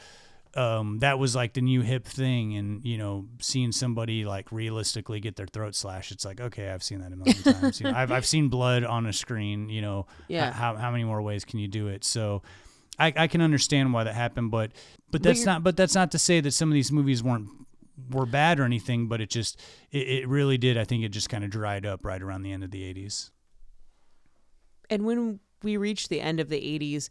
um, 0.54 0.98
that 1.00 1.18
was 1.18 1.34
like 1.34 1.54
the 1.54 1.62
new 1.62 1.80
hip 1.80 2.04
thing. 2.04 2.54
And 2.56 2.84
you 2.84 2.98
know 2.98 3.24
seeing 3.40 3.72
somebody 3.72 4.26
like 4.26 4.52
realistically 4.52 5.18
get 5.18 5.36
their 5.36 5.46
throat 5.46 5.74
slashed 5.74 6.12
it's 6.12 6.26
like 6.26 6.40
okay 6.42 6.68
i've 6.68 6.82
seen 6.82 7.00
that 7.00 7.10
a 7.12 7.16
million 7.16 7.42
times 7.42 7.80
you 7.80 7.86
know, 7.90 7.96
I've, 7.96 8.12
I've 8.12 8.26
seen 8.26 8.48
blood 8.50 8.84
on 8.84 9.06
a 9.06 9.12
screen 9.14 9.70
you 9.70 9.80
know 9.80 10.06
Yeah. 10.28 10.52
how, 10.52 10.76
how 10.76 10.90
many 10.90 11.04
more 11.04 11.22
ways 11.22 11.46
can 11.46 11.58
you 11.58 11.68
do 11.68 11.88
it? 11.88 12.04
So 12.04 12.42
I, 12.98 13.12
I 13.16 13.26
can 13.28 13.40
understand 13.40 13.94
why 13.94 14.04
that 14.04 14.14
happened 14.14 14.50
but 14.50 14.72
but 15.10 15.22
that's 15.22 15.38
you're- 15.40 15.46
not 15.52 15.64
but 15.64 15.74
that's 15.78 15.94
not 15.94 16.10
to 16.12 16.18
say 16.18 16.40
that 16.42 16.50
some 16.52 16.68
of 16.68 16.74
these 16.74 16.92
movies 16.92 17.22
weren't 17.22 17.48
were 18.10 18.26
bad 18.26 18.58
or 18.58 18.64
anything 18.64 19.06
but 19.06 19.20
it 19.20 19.30
just 19.30 19.60
it, 19.90 20.08
it 20.08 20.28
really 20.28 20.58
did 20.58 20.76
i 20.76 20.84
think 20.84 21.04
it 21.04 21.10
just 21.10 21.28
kind 21.28 21.44
of 21.44 21.50
dried 21.50 21.86
up 21.86 22.04
right 22.04 22.22
around 22.22 22.42
the 22.42 22.52
end 22.52 22.64
of 22.64 22.70
the 22.70 22.82
80s 22.94 23.30
and 24.90 25.04
when 25.04 25.40
we 25.62 25.76
reached 25.76 26.08
the 26.08 26.20
end 26.20 26.40
of 26.40 26.48
the 26.48 26.60
80s 26.60 27.08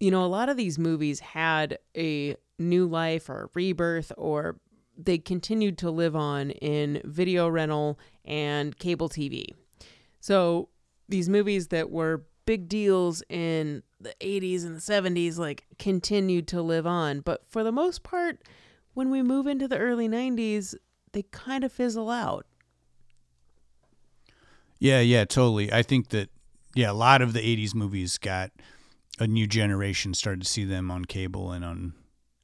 you 0.00 0.10
know 0.10 0.24
a 0.24 0.26
lot 0.26 0.48
of 0.48 0.56
these 0.56 0.78
movies 0.78 1.20
had 1.20 1.78
a 1.96 2.36
new 2.58 2.86
life 2.86 3.28
or 3.28 3.44
a 3.44 3.48
rebirth 3.54 4.12
or 4.16 4.58
they 4.96 5.18
continued 5.18 5.78
to 5.78 5.90
live 5.90 6.14
on 6.14 6.50
in 6.50 7.00
video 7.04 7.48
rental 7.48 7.98
and 8.24 8.78
cable 8.78 9.08
tv 9.08 9.46
so 10.20 10.68
these 11.08 11.28
movies 11.28 11.68
that 11.68 11.90
were 11.90 12.24
big 12.46 12.68
deals 12.68 13.22
in 13.28 13.82
the 14.00 14.14
80s 14.20 14.64
and 14.64 14.76
the 14.76 14.80
70s 14.80 15.38
like 15.38 15.64
continued 15.78 16.48
to 16.48 16.62
live 16.62 16.86
on. 16.86 17.20
But 17.20 17.42
for 17.48 17.62
the 17.62 17.72
most 17.72 18.02
part 18.02 18.42
when 18.94 19.10
we 19.10 19.22
move 19.22 19.46
into 19.46 19.66
the 19.66 19.78
early 19.78 20.08
90s 20.08 20.74
they 21.12 21.22
kind 21.30 21.64
of 21.64 21.72
fizzle 21.72 22.10
out 22.10 22.46
Yeah, 24.78 25.00
yeah, 25.00 25.24
totally. 25.24 25.72
I 25.72 25.82
think 25.82 26.08
that 26.08 26.28
yeah, 26.74 26.90
a 26.90 26.92
lot 26.92 27.22
of 27.22 27.34
the 27.34 27.40
'80s 27.40 27.72
movies 27.74 28.18
got 28.18 28.50
a 29.20 29.26
new 29.28 29.46
generation 29.46 30.12
started 30.14 30.42
to 30.42 30.48
see 30.48 30.64
them 30.64 30.90
on 30.90 31.04
cable 31.04 31.52
and 31.52 31.64
on 31.64 31.92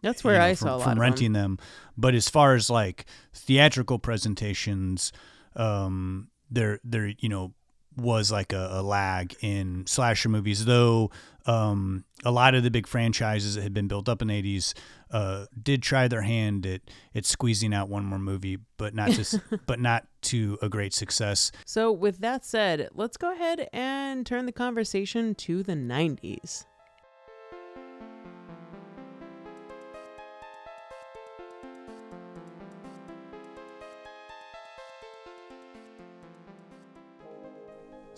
that's 0.02 0.22
where 0.22 0.34
you 0.34 0.38
know, 0.38 0.44
i 0.44 0.54
from, 0.54 0.68
saw 0.68 0.76
a 0.76 0.78
lot 0.78 0.84
from 0.90 1.00
renting 1.00 1.32
them. 1.32 1.58
But 1.96 2.14
as 2.14 2.28
far 2.28 2.54
as 2.54 2.70
like 2.70 3.06
theatrical 3.34 3.98
presentations, 3.98 5.12
um, 5.56 6.28
there 6.50 6.78
there 6.84 7.12
you 7.18 7.28
know 7.28 7.54
was 7.96 8.30
like 8.30 8.52
a, 8.52 8.68
a 8.72 8.82
lag 8.82 9.34
in 9.40 9.86
slasher 9.86 10.28
movies, 10.28 10.64
though. 10.64 11.10
Um, 11.48 12.04
a 12.24 12.30
lot 12.30 12.54
of 12.54 12.62
the 12.62 12.70
big 12.70 12.86
franchises 12.86 13.54
that 13.54 13.62
had 13.62 13.72
been 13.72 13.88
built 13.88 14.08
up 14.08 14.20
in 14.20 14.28
the 14.28 14.42
'80s 14.42 14.74
uh, 15.10 15.46
did 15.60 15.82
try 15.82 16.06
their 16.06 16.22
hand 16.22 16.66
at 16.66 16.82
at 17.14 17.24
squeezing 17.24 17.72
out 17.72 17.88
one 17.88 18.04
more 18.04 18.18
movie, 18.18 18.58
but 18.76 18.94
not 18.94 19.10
just 19.10 19.40
but 19.66 19.80
not 19.80 20.06
to 20.22 20.58
a 20.60 20.68
great 20.68 20.92
success. 20.92 21.50
So, 21.64 21.90
with 21.90 22.18
that 22.18 22.44
said, 22.44 22.90
let's 22.94 23.16
go 23.16 23.32
ahead 23.32 23.68
and 23.72 24.26
turn 24.26 24.44
the 24.46 24.52
conversation 24.52 25.34
to 25.36 25.62
the 25.62 25.74
90s. 25.74 26.66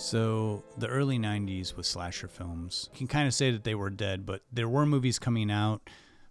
So 0.00 0.64
the 0.78 0.88
early 0.88 1.18
'90s 1.18 1.76
with 1.76 1.84
slasher 1.84 2.26
films, 2.26 2.88
you 2.94 2.98
can 2.98 3.06
kind 3.06 3.28
of 3.28 3.34
say 3.34 3.50
that 3.50 3.64
they 3.64 3.74
were 3.74 3.90
dead, 3.90 4.24
but 4.24 4.40
there 4.50 4.68
were 4.68 4.86
movies 4.86 5.18
coming 5.18 5.50
out, 5.50 5.82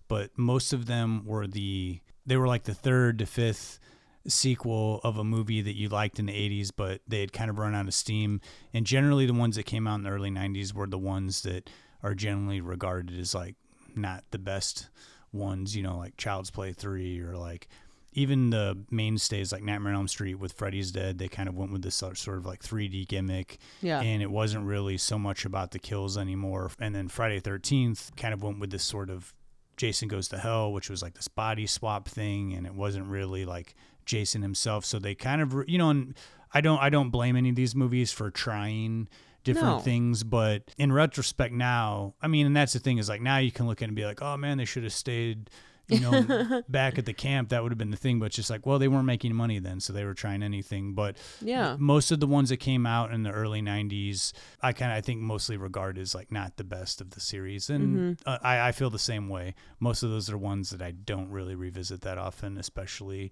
but 0.07 0.31
most 0.35 0.73
of 0.73 0.87
them 0.87 1.23
were 1.23 1.45
the 1.45 1.99
they 2.25 2.35
were 2.35 2.47
like 2.47 2.63
the 2.63 2.73
third 2.73 3.19
to 3.19 3.27
fifth 3.27 3.79
sequel 4.27 4.99
of 5.03 5.19
a 5.19 5.23
movie 5.23 5.61
that 5.61 5.75
you 5.75 5.87
liked 5.87 6.17
in 6.17 6.25
the 6.25 6.33
80s, 6.33 6.71
but 6.75 7.01
they 7.07 7.21
had 7.21 7.31
kind 7.31 7.49
of 7.51 7.59
run 7.59 7.75
out 7.75 7.87
of 7.87 7.93
steam. 7.93 8.41
And 8.73 8.87
generally, 8.87 9.27
the 9.27 9.33
ones 9.33 9.55
that 9.55 9.67
came 9.67 9.87
out 9.87 9.95
in 9.95 10.03
the 10.03 10.09
early 10.09 10.31
90s 10.31 10.73
were 10.73 10.87
the 10.87 10.97
ones 10.97 11.43
that 11.43 11.69
are 12.01 12.15
generally 12.15 12.61
regarded 12.61 13.19
as 13.19 13.35
like 13.35 13.55
not 13.95 14.23
the 14.31 14.39
best 14.39 14.89
ones, 15.31 15.75
you 15.75 15.83
know, 15.83 15.97
like 15.97 16.17
Child's 16.17 16.49
Play 16.49 16.73
3 16.73 17.21
or 17.21 17.37
like 17.37 17.67
even 18.13 18.49
the 18.49 18.77
mainstays 18.89 19.51
like 19.51 19.61
Nightmare 19.63 19.93
on 19.93 19.99
Elm 19.99 20.07
Street 20.07 20.35
with 20.35 20.53
Freddy's 20.53 20.91
Dead, 20.91 21.17
they 21.19 21.27
kind 21.27 21.47
of 21.47 21.55
went 21.55 21.71
with 21.71 21.81
this 21.83 21.95
sort 21.95 22.27
of 22.27 22.45
like 22.45 22.61
3D 22.61 23.07
gimmick. 23.07 23.59
Yeah. 23.81 24.01
And 24.01 24.21
it 24.21 24.31
wasn't 24.31 24.65
really 24.65 24.97
so 24.97 25.19
much 25.19 25.45
about 25.45 25.71
the 25.71 25.79
kills 25.79 26.17
anymore. 26.17 26.71
And 26.79 26.95
then 26.95 27.07
Friday 27.07 27.39
13th 27.39 28.15
kind 28.15 28.33
of 28.33 28.41
went 28.41 28.59
with 28.59 28.71
this 28.71 28.83
sort 28.83 29.09
of 29.09 29.33
Jason 29.77 30.07
Goes 30.07 30.27
to 30.29 30.37
Hell, 30.37 30.73
which 30.73 30.89
was 30.89 31.01
like 31.01 31.13
this 31.13 31.27
body 31.27 31.67
swap 31.67 32.07
thing. 32.07 32.53
And 32.53 32.65
it 32.65 32.73
wasn't 32.73 33.05
really 33.07 33.45
like 33.45 33.75
Jason 34.05 34.41
himself. 34.41 34.85
So 34.85 34.97
they 34.99 35.15
kind 35.15 35.41
of, 35.41 35.53
you 35.67 35.77
know, 35.77 35.89
and 35.91 36.15
I 36.53 36.61
don't, 36.61 36.79
I 36.79 36.89
don't 36.89 37.11
blame 37.11 37.35
any 37.35 37.49
of 37.49 37.55
these 37.55 37.75
movies 37.75 38.11
for 38.11 38.31
trying 38.31 39.07
different 39.43 39.77
No. 39.77 39.79
things, 39.79 40.23
but 40.23 40.63
in 40.77 40.91
retrospect 40.91 41.53
now, 41.53 42.13
I 42.21 42.27
mean, 42.27 42.45
and 42.45 42.55
that's 42.55 42.73
the 42.73 42.79
thing 42.79 42.97
is 42.97 43.07
like 43.07 43.21
now 43.21 43.37
you 43.37 43.51
can 43.51 43.67
look 43.67 43.81
at 43.81 43.85
it 43.85 43.87
and 43.87 43.95
be 43.95 44.03
like, 44.03 44.21
oh 44.21 44.35
man, 44.35 44.57
they 44.57 44.65
should 44.65 44.83
have 44.83 44.91
stayed, 44.91 45.49
you 45.89 45.99
know, 45.99 46.61
back 46.69 46.97
at 46.97 47.05
the 47.05 47.13
camp. 47.13 47.49
That 47.49 47.63
would 47.63 47.71
have 47.71 47.77
been 47.77 47.91
the 47.91 47.97
thing. 47.97 48.19
But 48.19 48.27
it's 48.27 48.35
just 48.35 48.49
like, 48.49 48.65
well, 48.65 48.79
they 48.79 48.87
weren't 48.87 49.05
making 49.05 49.35
money 49.35 49.59
then, 49.59 49.79
so 49.79 49.91
they 49.91 50.05
were 50.05 50.13
trying 50.13 50.43
anything. 50.43 50.93
But 50.93 51.17
Yeah. 51.41 51.75
most 51.79 52.11
of 52.11 52.19
the 52.19 52.27
ones 52.27 52.49
that 52.49 52.57
came 52.57 52.85
out 52.85 53.11
in 53.11 53.23
the 53.23 53.31
early 53.31 53.61
'90s, 53.61 54.33
I 54.61 54.71
kind 54.73 54.91
of 54.91 54.97
I 54.97 55.01
think 55.01 55.19
mostly 55.21 55.57
regard 55.57 55.97
as 55.97 56.13
like 56.15 56.31
not 56.31 56.57
the 56.57 56.63
best 56.63 57.01
of 57.01 57.11
the 57.11 57.19
series, 57.19 57.69
and 57.69 57.79
Mm-hmm. 58.19 58.29
uh, 58.29 58.37
I, 58.41 58.69
I 58.69 58.71
feel 58.71 58.89
the 58.89 58.99
same 58.99 59.29
way. 59.29 59.55
Most 59.79 60.03
of 60.03 60.09
those 60.09 60.29
are 60.29 60.37
ones 60.37 60.69
that 60.69 60.81
I 60.81 60.91
don't 60.91 61.29
really 61.29 61.55
revisit 61.55 62.01
that 62.01 62.17
often, 62.17 62.57
especially 62.57 63.31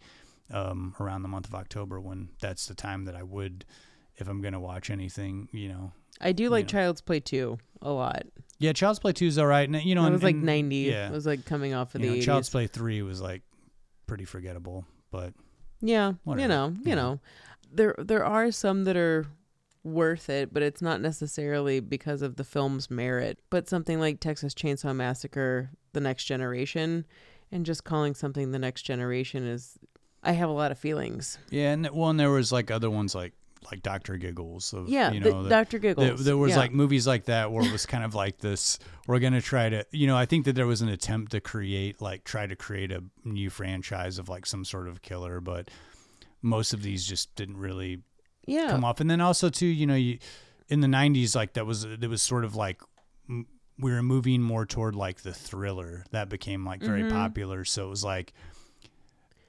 um, 0.52 0.96
around 1.00 1.22
the 1.24 1.28
month 1.28 1.48
of 1.48 1.54
October 1.56 2.00
when 2.00 2.30
that's 2.39 2.67
the 2.67 2.74
time 2.74 3.06
that 3.06 3.15
I 3.15 3.24
would, 3.24 3.65
if 4.16 4.28
I'm 4.28 4.41
gonna 4.41 4.60
watch 4.60 4.89
anything, 4.89 5.49
you 5.51 5.70
know. 5.70 5.91
I 6.20 6.32
do 6.32 6.49
like 6.49 6.66
Yeah. 6.66 6.80
Child's 6.80 7.01
Play 7.01 7.20
2 7.20 7.58
a 7.82 7.91
lot. 7.91 8.24
Yeah, 8.60 8.74
Child's 8.74 8.99
Play 8.99 9.14
Two 9.14 9.28
is 9.28 9.38
all 9.38 9.45
right, 9.45 9.68
and 9.70 9.82
you 9.84 9.93
know, 9.95 10.03
it 10.03 10.08
and- 10.08 10.14
was 10.14 10.24
like 10.24 10.36
and- 10.36 10.43
90. 10.43 10.76
Yeah, 10.78 11.08
It 11.08 11.12
was 11.12 11.26
like 11.26 11.45
coming 11.45 11.74
off 11.74 11.93
of 11.95 12.01
you 12.01 12.08
the 12.08 12.16
know, 12.16 12.22
80s. 12.22 12.26
Child's 12.26 12.49
Play 12.49 12.68
Three 12.68 13.01
was 13.01 13.22
like 13.22 13.43
pretty 14.08 14.26
forgettable, 14.26 14.86
but 15.12 15.34
yeah. 15.82 16.14
Whatever. 16.24 16.41
You 16.41 16.47
know, 16.47 16.68
you 16.70 16.82
Yeah. 16.89 16.95
know. 16.95 17.20
There 17.72 17.95
there 17.99 18.26
are 18.26 18.51
some 18.51 18.86
that 18.86 18.97
are 18.97 19.28
worth 19.84 20.30
it, 20.30 20.53
but 20.53 20.64
it's 20.64 20.82
not 20.82 21.01
necessarily 21.01 21.80
because 21.80 22.22
of 22.22 22.36
the 22.36 22.43
film's 22.43 22.89
merit. 22.89 23.39
But 23.49 23.70
something 23.70 23.99
like 23.99 24.20
Texas 24.20 24.53
Chainsaw 24.53 24.95
Massacre, 24.95 25.70
The 25.93 26.01
Next 26.01 26.26
Generation, 26.26 27.05
and 27.51 27.66
just 27.66 27.84
calling 27.84 28.14
something 28.16 28.51
The 28.51 28.60
Next 28.60 28.82
Generation 28.84 29.45
is, 29.45 29.78
I 30.24 30.32
have 30.34 30.49
a 30.49 30.53
lot 30.53 30.72
of 30.72 30.80
feelings. 30.80 31.38
Yeah, 31.51 31.72
and 31.74 31.88
well, 31.91 32.10
and 32.10 32.20
there 32.20 32.32
was 32.32 32.51
like 32.51 32.72
other 32.72 32.89
ones 32.89 33.14
like 33.16 33.34
like 33.72 33.82
Doctor 33.84 34.18
Giggles. 34.18 34.74
Of, 34.74 34.88
Yeah, 34.89 35.11
you 35.11 35.20
the- 35.20 35.32
know, 35.32 35.49
Dr. 35.49 35.80
Giggles. 35.80 36.07
There, 36.07 36.15
there 36.18 36.38
was 36.38 36.51
yeah. 36.51 36.57
like 36.57 36.74
movies 36.74 37.05
like 37.07 37.26
that 37.26 37.51
where 37.51 37.65
it 37.65 37.72
was 37.72 37.86
kind 37.86 38.03
of 38.03 38.15
like 38.15 38.39
this. 38.39 38.80
We're 39.07 39.20
gonna 39.20 39.41
try 39.41 39.70
to, 39.70 39.86
you 39.91 40.07
know, 40.07 40.15
I 40.18 40.26
think 40.26 40.45
that 40.45 40.53
there 40.53 40.68
was 40.68 40.82
an 40.82 40.89
attempt 40.89 41.32
to 41.34 41.41
create 41.41 42.01
like 42.01 42.24
try 42.24 42.47
to 42.47 42.55
create 42.55 42.91
a 42.91 43.03
new 43.24 43.49
franchise 43.49 44.20
of 44.20 44.30
like 44.30 44.45
some 44.45 44.63
sort 44.65 44.88
of 44.88 45.01
killer, 45.01 45.39
but 45.41 45.70
most 46.41 46.74
of 46.74 46.82
these 46.84 47.05
just 47.05 47.36
didn't 47.36 47.57
really 47.57 47.99
yeah. 48.45 48.70
come 48.70 48.84
off. 48.84 48.99
And 48.99 49.09
then 49.09 49.22
also 49.22 49.49
too, 49.49 49.65
you 49.68 49.86
know, 49.86 49.95
you 49.95 50.20
in 50.70 50.82
the 50.82 50.88
'90s, 50.88 51.36
like 51.36 51.53
that 51.53 51.65
was 51.65 51.84
it 51.84 52.07
was 52.09 52.22
sort 52.22 52.43
of 52.45 52.55
like 52.55 52.82
m- 53.30 53.47
we 53.80 53.91
were 53.91 54.03
moving 54.03 54.41
more 54.41 54.65
toward 54.65 54.95
like 54.95 55.22
the 55.22 55.34
thriller 55.34 56.03
that 56.11 56.30
became 56.30 56.65
like 56.65 56.82
very 56.82 57.01
Mm-hmm. 57.01 57.11
popular. 57.15 57.63
So 57.65 57.86
it 57.86 57.89
was 57.89 58.03
like 58.03 58.34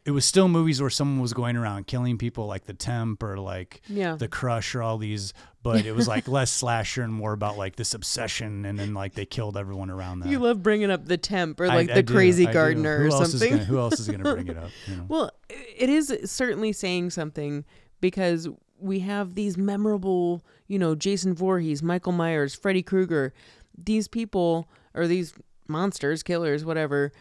it 0.08 0.12
was 0.12 0.24
still 0.24 0.48
movies 0.48 0.80
where 0.80 0.88
someone 0.88 1.20
was 1.20 1.34
going 1.34 1.54
around 1.54 1.86
killing 1.86 2.16
people, 2.16 2.46
like 2.46 2.64
The 2.64 2.72
Temp 2.72 3.22
or 3.22 3.38
like 3.38 3.82
Yeah. 3.88 4.14
The 4.16 4.26
Crush 4.26 4.74
or 4.74 4.82
all 4.82 4.96
these, 4.96 5.34
but 5.62 5.84
it 5.84 5.94
was 5.94 6.08
like 6.08 6.26
less 6.38 6.50
slasher 6.50 7.02
and 7.02 7.12
more 7.12 7.34
about 7.34 7.58
like 7.58 7.76
this 7.76 7.92
obsession, 7.92 8.64
and 8.64 8.78
then 8.78 8.94
like 8.94 9.12
they 9.12 9.26
killed 9.26 9.58
everyone 9.58 9.90
around 9.90 10.20
them 10.20 10.30
You 10.30 10.38
love 10.38 10.62
bringing 10.62 10.90
up 10.90 11.04
the 11.04 11.18
temp 11.18 11.60
or 11.60 11.66
like 11.66 11.90
I 11.90 11.94
the 11.96 12.02
do, 12.02 12.14
crazy 12.14 12.46
do. 12.46 12.52
gardener 12.54 13.04
or 13.06 13.10
something. 13.10 13.50
gonna- 13.50 13.64
who 13.64 13.78
else 13.78 14.00
is 14.00 14.06
going 14.08 14.22
to 14.24 14.32
bring 14.34 14.48
it 14.48 14.56
up? 14.64 14.70
You 14.86 14.96
know? 14.96 15.04
Well, 15.08 15.30
it 15.50 15.90
is 15.90 16.16
certainly 16.24 16.72
saying 16.72 17.10
something 17.10 17.66
because 18.00 18.48
we 18.80 19.00
have 19.00 19.34
these 19.34 19.58
memorable, 19.58 20.42
you 20.68 20.78
know, 20.78 20.94
Jason 20.94 21.34
Voorhees, 21.34 21.82
Michael 21.82 22.12
Myers, 22.12 22.54
Freddy 22.54 22.82
Krueger, 22.82 23.34
these 23.76 24.08
people 24.08 24.70
or 24.94 25.06
these 25.06 25.34
monsters, 25.68 26.22
killers, 26.22 26.64
whatever. 26.64 27.12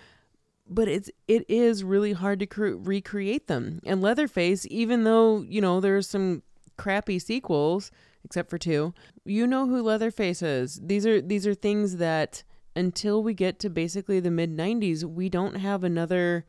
But 0.69 0.87
it's 0.87 1.09
it 1.27 1.45
is 1.47 1.83
really 1.83 2.13
hard 2.13 2.39
to 2.39 2.45
cre- 2.45 2.75
recreate 2.75 3.47
them. 3.47 3.79
And 3.85 4.01
Leatherface, 4.01 4.67
even 4.69 5.03
though 5.03 5.41
you 5.41 5.61
know 5.61 5.79
there's 5.79 6.07
some 6.09 6.43
crappy 6.77 7.19
sequels, 7.19 7.91
except 8.23 8.49
for 8.49 8.57
two, 8.57 8.93
you 9.25 9.47
know 9.47 9.67
who 9.67 9.81
Leatherface 9.81 10.41
is. 10.41 10.79
These 10.83 11.05
are 11.05 11.21
these 11.21 11.47
are 11.47 11.53
things 11.53 11.97
that 11.97 12.43
until 12.75 13.23
we 13.23 13.33
get 13.33 13.59
to 13.59 13.69
basically 13.69 14.19
the 14.19 14.31
mid 14.31 14.55
'90s, 14.55 15.03
we 15.03 15.29
don't 15.29 15.55
have 15.55 15.83
another 15.83 16.45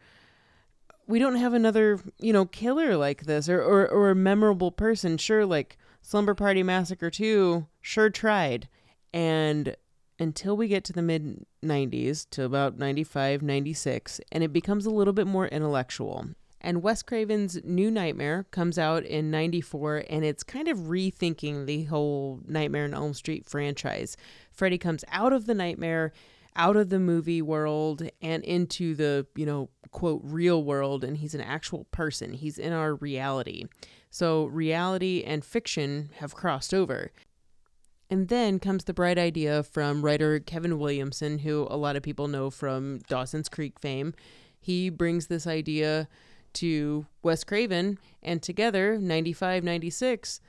we 1.09 1.19
don't 1.19 1.37
have 1.37 1.55
another, 1.55 1.99
you 2.19 2.33
know, 2.33 2.45
killer 2.45 2.97
like 2.97 3.25
this 3.25 3.49
or, 3.49 3.61
or, 3.61 3.89
or 3.89 4.11
a 4.11 4.15
memorable 4.15 4.71
person. 4.71 5.17
Sure, 5.17 5.47
like 5.47 5.79
Slumber 6.03 6.35
Party 6.35 6.63
Massacre 6.63 7.11
2, 7.11 7.67
sure 7.81 8.11
tried. 8.11 8.69
And 9.13 9.75
until 10.19 10.57
we 10.57 10.69
get 10.69 10.85
to 10.85 10.93
the 10.93 11.03
mid 11.03 11.45
90s, 11.65 12.29
to 12.31 12.45
about 12.45 12.79
95, 12.79 13.43
96, 13.43 14.21
and 14.33 14.43
it 14.43 14.53
becomes 14.53 14.87
a 14.87 14.91
little 14.91 15.13
bit 15.13 15.27
more 15.27 15.47
intellectual. 15.49 16.27
And 16.61 16.83
Wes 16.83 17.03
Craven's 17.03 17.63
New 17.65 17.91
Nightmare 17.91 18.47
comes 18.51 18.79
out 18.79 19.05
in 19.05 19.31
94, 19.31 20.05
and 20.11 20.25
it's 20.25 20.43
kind 20.43 20.67
of 20.67 20.79
rethinking 20.79 21.67
the 21.67 21.85
whole 21.85 22.41
Nightmare 22.47 22.85
on 22.85 22.95
Elm 22.95 23.15
Street 23.15 23.49
franchise. 23.49 24.17
Freddy 24.51 24.79
comes 24.79 25.05
out 25.11 25.33
of 25.33 25.47
the 25.47 25.55
nightmare 25.55 26.13
out 26.57 26.77
of 26.77 26.89
the 26.89 26.99
movie 26.99 27.41
world 27.41 28.03
and 28.21 28.43
into 28.43 28.95
the, 28.95 29.25
you 29.37 29.47
know, 29.47 29.71
quote, 29.93 30.21
real 30.25 30.65
world, 30.65 31.05
and 31.05 31.17
he's 31.17 31.35
an 31.35 31.41
actual 31.41 31.85
person. 31.93 32.33
He's 32.33 32.59
in 32.59 32.73
our 32.73 32.97
reality. 32.97 33.67
So 34.11 34.47
reality 34.47 35.23
and 35.25 35.45
fiction 35.45 36.11
have 36.17 36.35
crossed 36.35 36.75
over. 36.75 37.13
And 38.11 38.29
then 38.29 38.59
comes 38.59 38.85
the 38.85 38.95
bright 38.95 39.19
idea 39.19 39.63
from 39.63 40.03
writer 40.03 40.41
Kevin 40.41 40.79
Williamson, 40.79 41.41
who 41.41 41.67
a 41.71 41.77
lot 41.77 41.97
of 41.97 42.03
people 42.03 42.27
know 42.27 42.49
from 42.51 43.01
Dawson's 43.09 43.49
Creek 43.49 43.79
fame. 43.79 44.15
He 44.59 44.89
brings 44.89 45.27
this 45.27 45.47
idea 45.47 46.09
to 46.55 47.07
Wes 47.23 47.45
Craven, 47.45 47.99
and 48.23 48.43
together, 48.43 48.99
95, 48.99 49.63
96, 49.63 50.41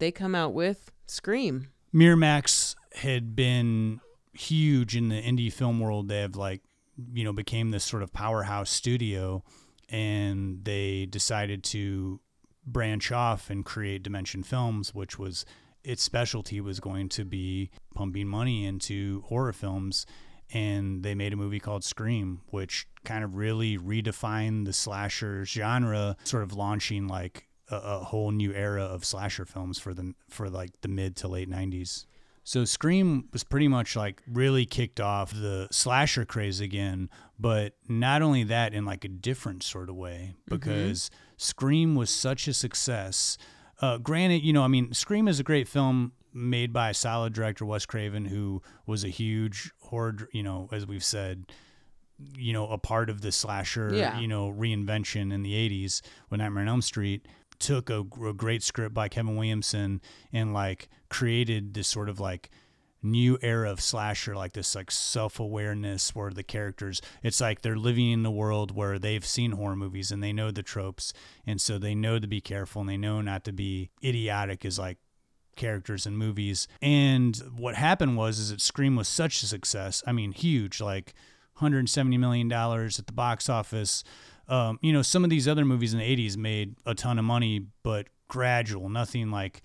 they 0.00 0.10
come 0.10 0.34
out 0.34 0.52
with 0.52 0.90
Scream. 1.06 1.68
Miramax 1.94 2.74
had 2.96 3.36
been 3.36 4.00
huge 4.32 4.96
in 4.96 5.08
the 5.08 5.22
indie 5.22 5.52
film 5.52 5.80
world. 5.80 6.08
They 6.08 6.20
have 6.20 6.36
like, 6.36 6.62
you 7.12 7.24
know, 7.24 7.32
became 7.32 7.70
this 7.70 7.84
sort 7.84 8.02
of 8.02 8.12
powerhouse 8.12 8.70
studio, 8.70 9.44
and 9.88 10.64
they 10.64 11.06
decided 11.06 11.62
to 11.64 12.20
branch 12.66 13.12
off 13.12 13.48
and 13.48 13.64
create 13.64 14.02
Dimension 14.02 14.42
Films, 14.42 14.92
which 14.92 15.18
was 15.18 15.46
its 15.86 16.02
specialty 16.02 16.60
was 16.60 16.80
going 16.80 17.08
to 17.10 17.24
be 17.24 17.70
pumping 17.94 18.26
money 18.26 18.64
into 18.64 19.22
horror 19.22 19.52
films. 19.52 20.04
And 20.52 21.02
they 21.02 21.14
made 21.14 21.32
a 21.32 21.36
movie 21.36 21.58
called 21.58 21.82
Scream, 21.82 22.40
which 22.50 22.86
kind 23.04 23.24
of 23.24 23.34
really 23.34 23.78
redefined 23.78 24.66
the 24.66 24.72
slasher 24.72 25.44
genre, 25.44 26.16
sort 26.24 26.44
of 26.44 26.52
launching 26.52 27.08
like 27.08 27.48
a, 27.68 27.76
a 27.76 27.98
whole 28.04 28.30
new 28.30 28.52
era 28.52 28.82
of 28.82 29.04
slasher 29.04 29.44
films 29.44 29.78
for 29.78 29.92
the 29.92 30.14
for 30.28 30.48
like 30.48 30.80
the 30.82 30.88
mid 30.88 31.16
to 31.16 31.28
late 31.28 31.50
90s. 31.50 32.06
So 32.44 32.64
Scream 32.64 33.28
was 33.32 33.42
pretty 33.42 33.66
much 33.66 33.96
like 33.96 34.22
really 34.32 34.66
kicked 34.66 35.00
off 35.00 35.32
the 35.32 35.66
slasher 35.72 36.24
craze 36.24 36.60
again, 36.60 37.10
but 37.40 37.74
not 37.88 38.22
only 38.22 38.44
that 38.44 38.72
in 38.72 38.84
like 38.84 39.04
a 39.04 39.08
different 39.08 39.64
sort 39.64 39.90
of 39.90 39.96
way 39.96 40.36
mm-hmm. 40.36 40.54
because 40.54 41.10
Scream 41.36 41.96
was 41.96 42.08
such 42.08 42.46
a 42.46 42.54
success. 42.54 43.36
Uh, 43.80 43.98
granted, 43.98 44.42
you 44.42 44.52
know, 44.52 44.62
I 44.62 44.68
mean, 44.68 44.92
Scream 44.94 45.28
is 45.28 45.38
a 45.40 45.44
great 45.44 45.68
film 45.68 46.12
made 46.32 46.72
by 46.72 46.90
a 46.90 46.94
solid 46.94 47.32
director, 47.32 47.64
Wes 47.64 47.86
Craven, 47.86 48.26
who 48.26 48.62
was 48.86 49.04
a 49.04 49.08
huge 49.08 49.70
horror, 49.80 50.16
you 50.32 50.42
know, 50.42 50.68
as 50.72 50.86
we've 50.86 51.04
said, 51.04 51.46
you 52.36 52.52
know, 52.52 52.66
a 52.68 52.78
part 52.78 53.10
of 53.10 53.20
the 53.20 53.32
slasher, 53.32 53.90
Yeah. 53.94 54.18
you 54.18 54.28
know, 54.28 54.50
reinvention 54.50 55.32
in 55.32 55.42
the 55.42 55.52
80s 55.54 56.00
with 56.30 56.38
Nightmare 56.40 56.62
on 56.62 56.68
Elm 56.68 56.82
Street 56.82 57.26
took 57.58 57.88
a, 57.88 58.00
a 58.26 58.32
great 58.34 58.62
script 58.62 58.94
by 58.94 59.08
Kevin 59.08 59.34
Williamson 59.34 60.00
and 60.32 60.52
like 60.52 60.88
created 61.08 61.72
this 61.72 61.88
sort 61.88 62.10
of 62.10 62.20
like 62.20 62.50
new 63.06 63.38
era 63.40 63.70
of 63.70 63.80
slasher 63.80 64.34
like 64.34 64.52
this 64.52 64.74
like 64.74 64.90
self-awareness 64.90 66.14
where 66.14 66.30
the 66.30 66.42
characters 66.42 67.00
it's 67.22 67.40
like 67.40 67.62
they're 67.62 67.76
living 67.76 68.10
in 68.10 68.22
the 68.22 68.30
world 68.30 68.74
where 68.74 68.98
they've 68.98 69.24
seen 69.24 69.52
horror 69.52 69.76
movies 69.76 70.10
and 70.10 70.22
they 70.22 70.32
know 70.32 70.50
the 70.50 70.62
tropes. 70.62 71.12
And 71.46 71.60
so 71.60 71.78
they 71.78 71.94
know 71.94 72.18
to 72.18 72.26
be 72.26 72.40
careful 72.40 72.80
and 72.80 72.90
they 72.90 72.96
know 72.96 73.20
not 73.20 73.44
to 73.44 73.52
be 73.52 73.90
idiotic 74.04 74.64
as 74.64 74.78
like 74.78 74.98
characters 75.56 76.04
in 76.06 76.16
movies. 76.16 76.68
And 76.82 77.36
what 77.56 77.76
happened 77.76 78.16
was 78.16 78.38
is 78.38 78.50
that 78.50 78.60
scream 78.60 78.96
was 78.96 79.08
such 79.08 79.42
a 79.42 79.46
success. 79.46 80.02
I 80.06 80.12
mean 80.12 80.32
huge 80.32 80.80
like 80.80 81.14
170 81.54 82.18
million 82.18 82.48
dollars 82.48 82.98
at 82.98 83.06
the 83.06 83.12
box 83.12 83.48
office. 83.48 84.04
Um, 84.48 84.78
you 84.82 84.92
know 84.92 85.02
some 85.02 85.24
of 85.24 85.30
these 85.30 85.48
other 85.48 85.64
movies 85.64 85.92
in 85.94 86.00
the 86.00 86.16
80s 86.16 86.36
made 86.36 86.74
a 86.84 86.94
ton 86.94 87.18
of 87.18 87.24
money 87.24 87.66
but 87.82 88.08
gradual 88.28 88.88
nothing 88.88 89.30
like 89.30 89.62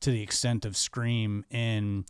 to 0.00 0.10
the 0.10 0.22
extent 0.22 0.64
of 0.64 0.76
scream. 0.76 1.44
And 1.50 2.04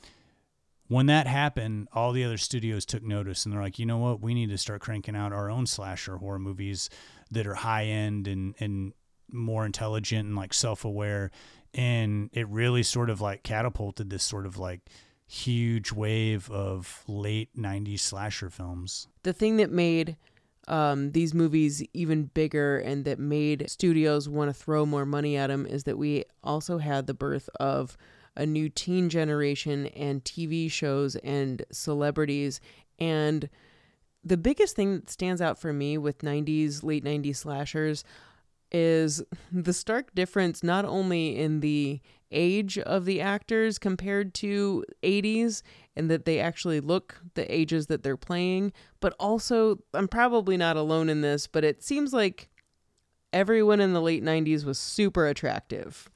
when 0.90 1.06
that 1.06 1.28
happened 1.28 1.86
all 1.92 2.10
the 2.10 2.24
other 2.24 2.36
studios 2.36 2.84
took 2.84 3.04
notice 3.04 3.44
and 3.44 3.54
they're 3.54 3.62
like 3.62 3.78
you 3.78 3.86
know 3.86 3.98
what? 3.98 4.20
We 4.20 4.34
need 4.34 4.50
to 4.50 4.58
start 4.58 4.80
cranking 4.80 5.14
out 5.14 5.32
our 5.32 5.48
own 5.48 5.66
slasher 5.66 6.16
horror 6.16 6.40
movies 6.40 6.90
that 7.30 7.46
are 7.46 7.54
high 7.54 7.84
end 7.84 8.26
and 8.26 8.56
and 8.58 8.92
more 9.30 9.64
intelligent 9.64 10.26
and 10.26 10.36
like 10.36 10.52
self-aware. 10.52 11.30
And 11.72 12.28
it 12.32 12.48
really 12.48 12.82
sort 12.82 13.08
of 13.08 13.20
like 13.20 13.44
catapulted 13.44 14.10
this 14.10 14.24
sort 14.24 14.46
of 14.46 14.58
like 14.58 14.80
huge 15.28 15.92
wave 15.92 16.50
of 16.50 17.04
late 17.06 17.56
90s 17.56 18.00
slasher 18.00 18.50
films. 18.50 19.06
The 19.22 19.32
thing 19.32 19.58
that 19.58 19.70
made 19.70 20.16
um, 20.66 21.12
these 21.12 21.32
movies 21.32 21.84
even 21.94 22.24
bigger 22.24 22.78
and 22.78 23.04
that 23.04 23.20
made 23.20 23.70
studios 23.70 24.28
want 24.28 24.48
to 24.48 24.54
throw 24.54 24.84
more 24.84 25.06
money 25.06 25.36
at 25.36 25.46
them 25.46 25.66
is 25.66 25.84
that 25.84 25.98
we 25.98 26.24
also 26.42 26.78
had 26.78 27.06
the 27.06 27.14
birth 27.14 27.48
of 27.60 27.96
a 28.36 28.46
new 28.46 28.68
teen 28.68 29.08
generation 29.08 29.86
and 29.86 30.24
TV 30.24 30.70
shows 30.70 31.16
and 31.16 31.64
celebrities. 31.72 32.60
And 32.98 33.48
the 34.24 34.36
biggest 34.36 34.76
thing 34.76 34.94
that 34.94 35.10
stands 35.10 35.40
out 35.40 35.58
for 35.58 35.72
me 35.72 35.98
with 35.98 36.18
90s, 36.18 36.82
late 36.82 37.04
90s 37.04 37.36
slashers 37.36 38.04
is 38.72 39.22
the 39.50 39.72
stark 39.72 40.14
difference 40.14 40.62
not 40.62 40.84
only 40.84 41.36
in 41.36 41.60
the 41.60 42.00
age 42.30 42.78
of 42.78 43.04
the 43.04 43.20
actors 43.20 43.78
compared 43.78 44.32
to 44.34 44.84
80s 45.02 45.62
and 45.96 46.10
that 46.10 46.24
they 46.24 46.38
actually 46.38 46.80
look 46.80 47.20
the 47.34 47.52
ages 47.52 47.88
that 47.88 48.04
they're 48.04 48.16
playing 48.16 48.72
but 49.00 49.14
also 49.18 49.80
I'm 49.92 50.06
probably 50.06 50.56
not 50.56 50.76
alone 50.76 51.08
in 51.08 51.22
this 51.22 51.48
but 51.48 51.64
it 51.64 51.82
seems 51.82 52.12
like 52.12 52.48
everyone 53.32 53.80
in 53.80 53.92
the 53.92 54.00
late 54.00 54.22
90s 54.22 54.64
was 54.64 54.78
super 54.78 55.26
attractive 55.26 56.08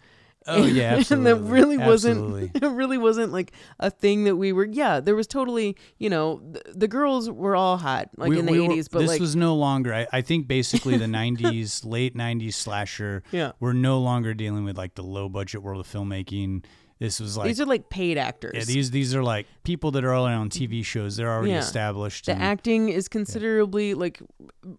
oh 0.47 0.65
yeah 0.65 0.95
absolutely. 0.97 1.31
and 1.33 1.41
that 1.45 1.51
really 1.51 1.79
Absolutely. 1.79 2.41
wasn't 2.53 2.57
it 2.65 2.69
really 2.69 2.99
wasn't 2.99 3.33
like 3.33 3.53
a 3.81 3.91
thing 3.91 4.25
that 4.25 4.37
we 4.37 4.53
were 4.53 4.67
yeah 4.67 5.01
there 5.01 5.15
was 5.15 5.27
totally 5.27 5.77
you 5.99 6.11
know 6.11 6.41
th- 6.53 6.65
the 6.75 6.89
girls 6.89 7.31
were 7.31 7.57
all 7.57 7.77
hot 7.77 8.11
like 8.17 8.31
We- 8.31 8.39
in 8.39 8.47
the 8.47 8.53
we 8.53 8.59
80s 8.69 8.89
but 8.91 9.01
this 9.01 9.09
like 9.09 9.21
was 9.21 9.35
no 9.37 9.55
longer 9.55 9.93
I, 9.95 10.07
I 10.13 10.21
think 10.21 10.47
basically 10.47 10.97
the 10.97 11.05
90s 11.23 11.85
late 11.85 12.15
90s 12.17 12.55
slasher 12.55 13.23
Yeah. 13.33 13.53
we're 13.61 13.73
no 13.73 14.01
longer 14.01 14.35
dealing 14.35 14.65
with 14.65 14.77
like 14.77 14.95
the 14.95 15.03
low 15.05 15.29
budget 15.29 15.63
world 15.63 15.81
of 15.81 15.87
filmmaking 15.91 16.65
This 17.01 17.19
was 17.21 17.37
like 17.37 17.49
These 17.49 17.61
are 17.61 17.67
like 17.67 17.89
paid 17.91 18.17
actors. 18.19 18.53
yeah, 18.55 18.65
these 18.65 18.91
these 18.93 19.15
are 19.17 19.23
like 19.23 19.47
people 19.65 19.91
that 19.93 20.05
are 20.05 20.15
already 20.15 20.37
on 20.37 20.49
TV 20.49 20.85
shows. 20.85 21.17
They're 21.17 21.31
already 21.33 21.51
Yeah. 21.53 21.59
established. 21.59 22.27
the 22.27 22.33
and- 22.33 22.43
acting 22.43 22.89
is 22.89 23.09
considerably 23.09 23.95
like 23.95 24.21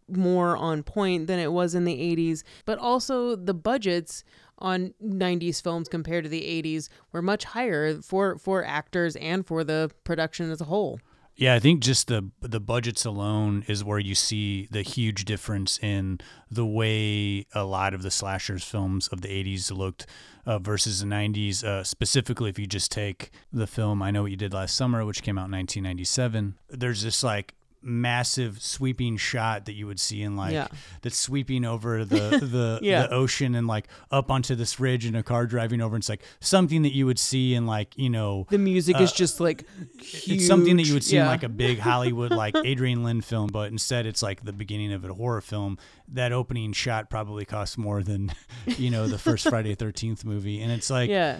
more 0.07 0.55
on 0.57 0.81
point 0.83 1.27
than 1.27 1.39
it 1.39 1.51
was 1.51 1.75
in 1.75 1.85
the 1.85 1.93
80s 2.15 2.43
but 2.65 2.77
also 2.79 3.35
the 3.35 3.53
budgets 3.53 4.23
on 4.59 4.93
90s 5.03 5.61
films 5.61 5.87
compared 5.87 6.23
to 6.23 6.29
the 6.29 6.41
80s 6.41 6.89
were 7.11 7.21
much 7.21 7.43
higher 7.43 8.01
for 8.01 8.37
for 8.37 8.63
actors 8.63 9.15
and 9.17 9.45
for 9.45 9.63
the 9.63 9.91
production 10.03 10.49
as 10.51 10.61
a 10.61 10.65
whole 10.65 10.99
Yeah, 11.35 11.53
I 11.53 11.59
think 11.59 11.81
just 11.81 12.07
the 12.07 12.29
the 12.41 12.61
budgets 12.61 13.03
alone 13.03 13.65
is 13.67 13.83
where 13.83 13.99
you 13.99 14.15
see 14.15 14.67
the 14.71 14.81
huge 14.81 15.25
difference 15.25 15.77
in 15.79 16.19
the 16.49 16.65
way 16.65 17.45
a 17.53 17.65
lot 17.65 17.93
of 17.93 18.03
the 18.03 18.11
slashers 18.11 18.63
films 18.63 19.09
of 19.09 19.19
the 19.21 19.27
80s 19.27 19.69
looked 19.75 20.05
uh, 20.45 20.59
versus 20.59 21.01
the 21.01 21.07
90s. 21.07 21.63
Uh, 21.63 21.83
specifically, 21.83 22.49
if 22.49 22.57
you 22.57 22.67
just 22.67 22.91
take 22.91 23.31
the 23.51 23.67
film 23.67 24.01
"I 24.01 24.11
Know 24.11 24.21
What 24.21 24.31
You 24.31 24.37
Did 24.37 24.53
Last 24.53 24.75
Summer," 24.75 25.03
which 25.05 25.23
came 25.23 25.37
out 25.37 25.51
in 25.51 25.51
1997, 25.51 26.55
there's 26.69 27.03
this 27.03 27.21
like 27.23 27.55
massive 27.85 28.61
sweeping 28.61 29.15
shot 29.15 29.65
that 29.65 29.73
you 29.73 29.85
would 29.87 29.99
see 29.99 30.21
in 30.23 30.35
like 30.35 30.53
Yeah. 30.53 30.67
that's 31.01 31.17
sweeping 31.17 31.63
over 31.63 32.03
the 32.03 32.15
the, 32.41 32.79
Yeah. 32.81 33.03
the 33.03 33.13
ocean 33.13 33.55
and 33.55 33.67
like 33.67 33.87
up 34.11 34.31
onto 34.31 34.55
this 34.55 34.79
ridge 34.79 35.05
and 35.05 35.15
a 35.15 35.23
car 35.23 35.45
driving 35.45 35.81
over 35.81 35.95
and 35.95 36.01
it's 36.01 36.09
like 36.09 36.23
something 36.39 36.81
that 36.81 36.93
you 36.93 37.05
would 37.05 37.19
see 37.19 37.53
in 37.53 37.65
like 37.67 37.97
you 37.97 38.09
know 38.09 38.47
the 38.49 38.57
music 38.57 38.99
is 38.99 39.11
uh, 39.11 39.15
just 39.15 39.39
like 39.39 39.65
it's 40.01 40.47
something 40.47 40.77
that 40.77 40.87
you 40.87 40.93
would 40.93 41.03
see 41.03 41.17
in 41.17 41.25
like 41.25 41.43
a 41.43 41.49
big 41.49 41.79
Hollywood 41.79 42.31
like 42.31 42.55
Adrian 42.65 43.03
Lyne 43.03 43.21
film, 43.21 43.47
but 43.53 43.71
instead 43.71 44.05
it's 44.05 44.21
like 44.23 44.43
the 44.43 44.53
beginning 44.53 44.91
of 44.91 45.05
a 45.05 45.13
horror 45.13 45.41
film. 45.41 45.77
That 46.07 46.31
opening 46.31 46.73
shot 46.73 47.09
probably 47.09 47.45
costs 47.45 47.77
more 47.77 48.01
than 48.03 48.31
you 48.65 48.89
know 48.89 49.07
the 49.07 49.17
first 49.19 49.47
Friday 49.49 49.75
Thirteenth 49.75 50.25
movie, 50.25 50.61
and 50.61 50.71
it's 50.71 50.89
like 50.89 51.09
yeah 51.09 51.39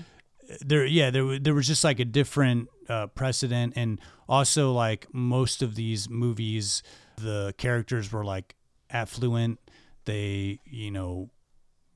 there 0.62 0.86
yeah 0.86 1.10
there 1.10 1.40
there 1.40 1.54
was 1.54 1.68
just 1.68 1.84
like 1.84 2.00
a 2.00 2.06
different 2.06 2.70
uh, 2.90 3.08
precedent, 3.08 3.74
and 3.76 4.00
also 4.28 4.72
like 4.72 5.08
most 5.14 5.62
of 5.62 5.76
these 5.76 6.10
movies, 6.10 6.84
the 7.18 7.54
characters 7.58 8.12
were 8.12 8.24
like 8.24 8.56
affluent. 8.90 9.60
They 10.06 10.60
you 10.66 10.92
know 10.92 11.30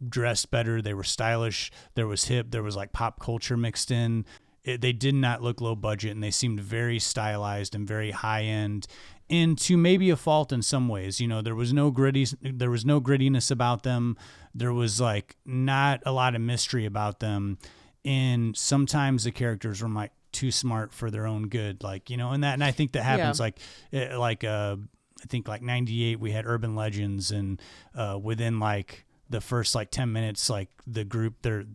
dressed 0.07 0.51
better. 0.51 0.81
They 0.81 0.93
were 0.93 1.03
stylish. 1.03 1.71
There 1.95 2.07
was 2.07 2.25
hip. 2.25 2.51
There 2.51 2.63
was 2.63 2.75
like 2.75 2.93
pop 2.93 3.19
culture 3.19 3.57
mixed 3.57 3.91
in. 3.91 4.25
It, 4.63 4.81
they 4.81 4.93
did 4.93 5.15
not 5.15 5.41
look 5.41 5.61
low 5.61 5.75
budget, 5.75 6.11
and 6.11 6.23
they 6.23 6.31
seemed 6.31 6.59
very 6.59 6.99
stylized 6.99 7.75
and 7.75 7.87
very 7.87 8.11
high 8.11 8.43
end. 8.43 8.87
And 9.29 9.57
to 9.59 9.77
maybe 9.77 10.09
a 10.09 10.15
fault 10.15 10.51
in 10.51 10.63
some 10.63 10.87
ways, 10.87 11.21
you 11.21 11.27
know, 11.27 11.41
there 11.41 11.55
was 11.55 11.71
no 11.71 11.91
gritty, 11.91 12.25
there 12.41 12.71
was 12.71 12.83
no 12.83 12.99
grittiness 12.99 13.51
about 13.51 13.83
them. 13.83 14.17
There 14.55 14.73
was 14.73 14.99
like 14.99 15.37
not 15.45 16.01
a 16.05 16.11
lot 16.11 16.33
of 16.33 16.41
mystery 16.41 16.85
about 16.85 17.19
them, 17.19 17.59
and 18.05 18.55
sometimes 18.57 19.23
the 19.23 19.31
characters 19.31 19.81
were 19.81 19.89
like 19.89 20.11
too 20.31 20.51
smart 20.51 20.93
for 20.93 21.09
their 21.11 21.25
own 21.25 21.47
good, 21.49 21.83
like 21.83 22.09
you 22.09 22.17
know, 22.17 22.31
and 22.31 22.43
that, 22.43 22.53
and 22.53 22.63
I 22.63 22.71
think 22.71 22.91
that 22.93 23.03
happens 23.03 23.39
Yeah. 23.39 23.43
like, 23.43 23.59
eh, 23.93 24.15
like 24.17 24.43
uh, 24.43 24.75
I 25.21 25.25
think 25.27 25.47
like 25.47 25.61
'98 25.61 26.19
we 26.19 26.31
had 26.31 26.45
Urban 26.45 26.75
Legends, 26.75 27.31
and 27.31 27.61
uh, 27.95 28.17
within 28.21 28.59
like 28.59 29.05
the 29.29 29.41
first 29.41 29.75
like 29.75 29.91
10 29.91 30.11
minutes 30.11 30.49
like 30.49 30.69
the 30.87 31.03
group 31.03 31.35
they're 31.43 31.65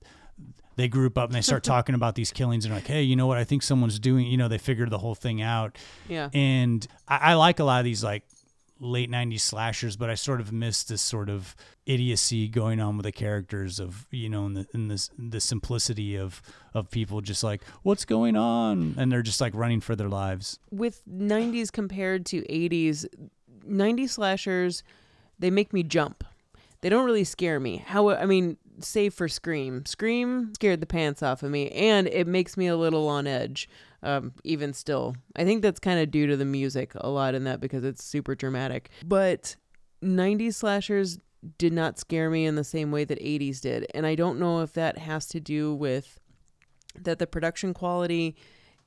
they 0.76 0.88
group 0.88 1.16
up 1.16 1.28
and 1.28 1.36
they 1.36 1.40
start 1.40 1.62
talking 1.74 1.94
about 1.94 2.16
these 2.16 2.32
killings 2.32 2.64
and 2.64 2.74
like 2.74 2.86
hey 2.88 3.02
you 3.02 3.14
know 3.14 3.28
what? 3.28 3.38
I 3.38 3.44
think 3.44 3.62
someone's 3.62 3.98
doing 4.00 4.26
you 4.26 4.36
know 4.36 4.48
they 4.48 4.58
figured 4.58 4.90
the 4.90 4.98
whole 4.98 5.14
thing 5.14 5.40
out. 5.40 5.78
Yeah. 6.08 6.30
And 6.34 6.84
I, 7.06 7.16
I 7.16 7.34
like 7.34 7.60
a 7.60 7.64
lot 7.64 7.78
of 7.78 7.84
these 7.84 8.02
like 8.02 8.24
late 8.80 9.10
90s 9.10 9.40
slashers 9.40 9.96
but 9.96 10.10
i 10.10 10.14
sort 10.14 10.40
of 10.40 10.52
miss 10.52 10.82
this 10.82 11.00
sort 11.00 11.30
of 11.30 11.54
idiocy 11.86 12.48
going 12.48 12.80
on 12.80 12.96
with 12.96 13.04
the 13.04 13.12
characters 13.12 13.78
of 13.78 14.06
you 14.10 14.28
know 14.28 14.46
in 14.46 14.54
the 14.54 14.66
in 14.72 14.88
this 14.88 15.10
the 15.18 15.40
simplicity 15.40 16.16
of 16.16 16.40
of 16.72 16.90
people 16.90 17.20
just 17.20 17.44
like 17.44 17.62
what's 17.82 18.04
going 18.04 18.36
on? 18.36 18.94
And 18.96 19.12
they're 19.12 19.22
just 19.22 19.40
like 19.40 19.54
running 19.54 19.80
for 19.80 19.94
their 19.94 20.08
lives. 20.08 20.58
With 20.70 21.02
90s 21.08 21.70
compared 21.70 22.26
to 22.26 22.42
80s 22.42 23.06
90s 23.68 24.10
slashers 24.10 24.82
they 25.38 25.50
make 25.50 25.72
me 25.72 25.82
jump. 25.82 26.24
They 26.80 26.88
don't 26.88 27.04
really 27.04 27.24
scare 27.24 27.60
me. 27.60 27.78
How 27.86 28.10
i 28.10 28.26
mean 28.26 28.56
save 28.80 29.14
for 29.14 29.28
scream. 29.28 29.84
Scream 29.86 30.52
scared 30.54 30.80
the 30.80 30.86
pants 30.86 31.22
off 31.22 31.42
of 31.42 31.50
me 31.50 31.70
and 31.70 32.06
it 32.08 32.26
makes 32.26 32.56
me 32.56 32.66
a 32.66 32.76
little 32.76 33.08
on 33.08 33.26
edge 33.26 33.68
um, 34.04 34.32
even 34.44 34.72
still. 34.72 35.16
I 35.34 35.44
think 35.44 35.62
that's 35.62 35.80
kind 35.80 35.98
of 35.98 36.10
due 36.10 36.26
to 36.26 36.36
the 36.36 36.44
music 36.44 36.92
a 36.96 37.08
lot 37.08 37.34
in 37.34 37.44
that 37.44 37.60
because 37.60 37.84
it's 37.84 38.04
super 38.04 38.34
dramatic. 38.34 38.90
But 39.04 39.56
90s 40.02 40.54
slashers 40.54 41.18
did 41.58 41.72
not 41.72 41.98
scare 41.98 42.30
me 42.30 42.46
in 42.46 42.54
the 42.54 42.64
same 42.64 42.90
way 42.90 43.04
that 43.04 43.18
80s 43.20 43.60
did. 43.60 43.86
And 43.94 44.06
i 44.06 44.14
don't 44.14 44.38
know 44.38 44.60
if 44.60 44.72
that 44.74 44.98
has 44.98 45.26
to 45.26 45.40
do 45.40 45.74
with 45.74 46.20
that 46.98 47.18
the 47.18 47.26
production 47.26 47.74
quality 47.74 48.36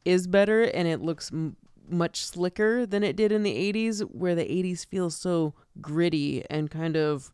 is 0.05 0.27
better 0.27 0.63
and 0.63 0.87
it 0.87 1.01
looks 1.01 1.31
m- 1.31 1.57
much 1.89 2.25
slicker 2.25 2.85
than 2.85 3.03
it 3.03 3.15
did 3.15 3.31
in 3.31 3.43
the 3.43 3.73
80s 3.73 4.01
where 4.11 4.35
the 4.35 4.43
80s 4.43 4.85
feels 4.85 5.15
so 5.15 5.53
gritty 5.81 6.43
and 6.49 6.71
kind 6.71 6.95
of 6.95 7.31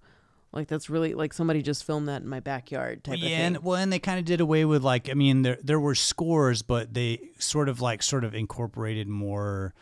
like 0.53 0.67
that's 0.67 0.89
really 0.89 1.13
like 1.13 1.33
somebody 1.33 1.61
just 1.61 1.83
filmed 1.83 2.07
that 2.07 2.21
in 2.21 2.27
my 2.27 2.39
backyard 2.39 3.03
type 3.03 3.17
yeah, 3.19 3.25
of 3.25 3.31
thing. 3.31 3.39
and 3.41 3.63
well, 3.63 3.75
and 3.77 3.91
they 3.91 3.99
kind 3.99 4.19
of 4.19 4.25
did 4.25 4.39
away 4.41 4.65
with 4.65 4.83
like 4.83 5.09
I 5.09 5.13
mean 5.13 5.41
there 5.41 5.57
there 5.63 5.79
were 5.79 5.95
scores, 5.95 6.61
but 6.61 6.93
they 6.93 7.19
sort 7.39 7.69
of 7.69 7.81
like 7.81 8.03
sort 8.03 8.23
of 8.23 8.33
incorporated 8.35 9.07
more 9.07 9.73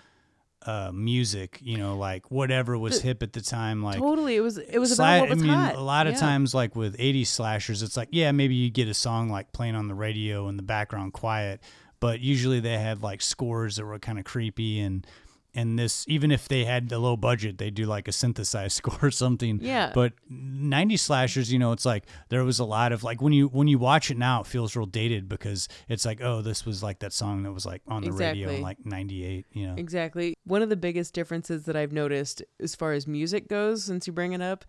uh 0.65 0.91
music, 0.93 1.57
you 1.61 1.75
know, 1.77 1.97
like 1.97 2.29
whatever 2.29 2.77
was 2.77 3.01
The- 3.01 3.07
hip 3.07 3.23
at 3.23 3.33
the 3.33 3.41
time, 3.41 3.81
like. 3.83 3.97
totally, 3.97 4.35
it 4.35 4.41
was 4.41 4.57
it 4.59 4.77
was 4.77 4.91
sla- 4.91 5.17
about 5.17 5.19
what 5.21 5.29
was 5.31 5.39
I 5.39 5.41
mean, 5.45 5.53
hot. 5.53 5.75
a 5.75 5.81
lot 5.81 6.05
of 6.07 6.13
Yeah. 6.13 6.19
times, 6.19 6.53
like 6.53 6.75
with 6.75 6.95
'80s 6.97 7.27
slashers, 7.27 7.81
it's 7.81 7.97
like, 7.97 8.09
yeah, 8.11 8.31
maybe 8.31 8.53
you 8.53 8.69
get 8.69 8.87
a 8.87 8.93
song 8.93 9.29
like 9.29 9.51
playing 9.53 9.75
on 9.75 9.87
the 9.87 9.95
radio 9.95 10.47
in 10.49 10.57
the 10.57 10.63
background, 10.63 11.13
quiet, 11.13 11.61
but 11.99 12.19
usually 12.19 12.59
they 12.59 12.77
had 12.77 13.01
like 13.01 13.21
scores 13.23 13.77
that 13.77 13.85
were 13.85 13.97
kind 13.97 14.19
of 14.19 14.25
creepy 14.25 14.79
and 14.79 15.05
and 15.53 15.77
this 15.77 16.05
even 16.07 16.31
if 16.31 16.47
they 16.47 16.65
had 16.65 16.89
the 16.89 16.99
low 16.99 17.17
budget, 17.17 17.57
they'd 17.57 17.73
do 17.73 17.85
like 17.85 18.07
a 18.07 18.11
synthesized 18.11 18.71
score 18.77 18.97
or 19.01 19.11
something. 19.11 19.59
Yeah. 19.61 19.91
But 19.93 20.13
90s 20.31 20.99
slashers, 20.99 21.51
you 21.51 21.59
know, 21.59 21.71
it's 21.71 21.85
like 21.85 22.05
there 22.29 22.43
was 22.43 22.59
a 22.59 22.65
lot 22.65 22.91
of 22.91 23.03
like 23.03 23.21
when 23.21 23.33
you 23.33 23.47
when 23.47 23.67
you 23.67 23.77
watch 23.77 24.11
it 24.11 24.17
now, 24.17 24.41
it 24.41 24.47
feels 24.47 24.75
real 24.75 24.85
dated 24.85 25.27
because 25.27 25.67
it's 25.89 26.05
like, 26.05 26.21
oh, 26.21 26.41
this 26.41 26.65
was 26.65 26.81
like 26.81 26.99
that 26.99 27.13
song 27.13 27.43
that 27.43 27.51
was 27.51 27.65
like 27.65 27.81
on 27.87 28.03
the 28.03 28.11
radio 28.11 28.49
in 28.49 28.61
like 28.61 28.77
98, 28.85 29.45
you 29.51 29.67
know. 29.67 29.75
Exactly. 29.77 30.35
One 30.45 30.61
of 30.61 30.69
the 30.69 30.75
biggest 30.75 31.13
differences 31.13 31.65
that 31.65 31.75
I've 31.75 31.91
noticed 31.91 32.41
as 32.59 32.75
far 32.75 32.93
as 32.93 33.07
music 33.07 33.47
goes, 33.47 33.83
since 33.83 34.07
you 34.07 34.13
bring 34.13 34.33
it 34.33 34.41
up, 34.41 34.65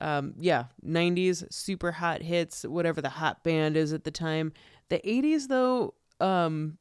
um, 0.00 0.34
yeah, 0.38 0.64
90s, 0.86 1.52
super 1.52 1.92
hot 1.92 2.22
hits, 2.22 2.64
whatever 2.64 3.00
the 3.00 3.08
hot 3.08 3.42
band 3.42 3.76
is 3.76 3.92
at 3.92 4.04
the 4.04 4.10
time. 4.10 4.52
The 4.88 4.98
80s, 4.98 5.48
though, 5.48 5.94
um, 6.20 6.78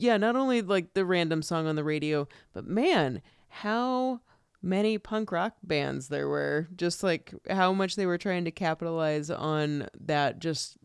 yeah, 0.00 0.16
not 0.16 0.36
only 0.36 0.62
like 0.62 0.94
the 0.94 1.04
random 1.04 1.42
song 1.42 1.66
on 1.66 1.76
the 1.76 1.84
radio, 1.84 2.26
but 2.52 2.66
man, 2.66 3.22
how 3.48 4.20
many 4.62 4.98
punk 4.98 5.32
rock 5.32 5.54
bands 5.62 6.08
there 6.08 6.28
were. 6.28 6.68
Just 6.76 7.02
like 7.02 7.32
how 7.48 7.72
much 7.72 7.96
they 7.96 8.06
were 8.06 8.18
trying 8.18 8.44
to 8.44 8.50
capitalize 8.50 9.30
on 9.30 9.88
that. 10.00 10.38
Just 10.38 10.76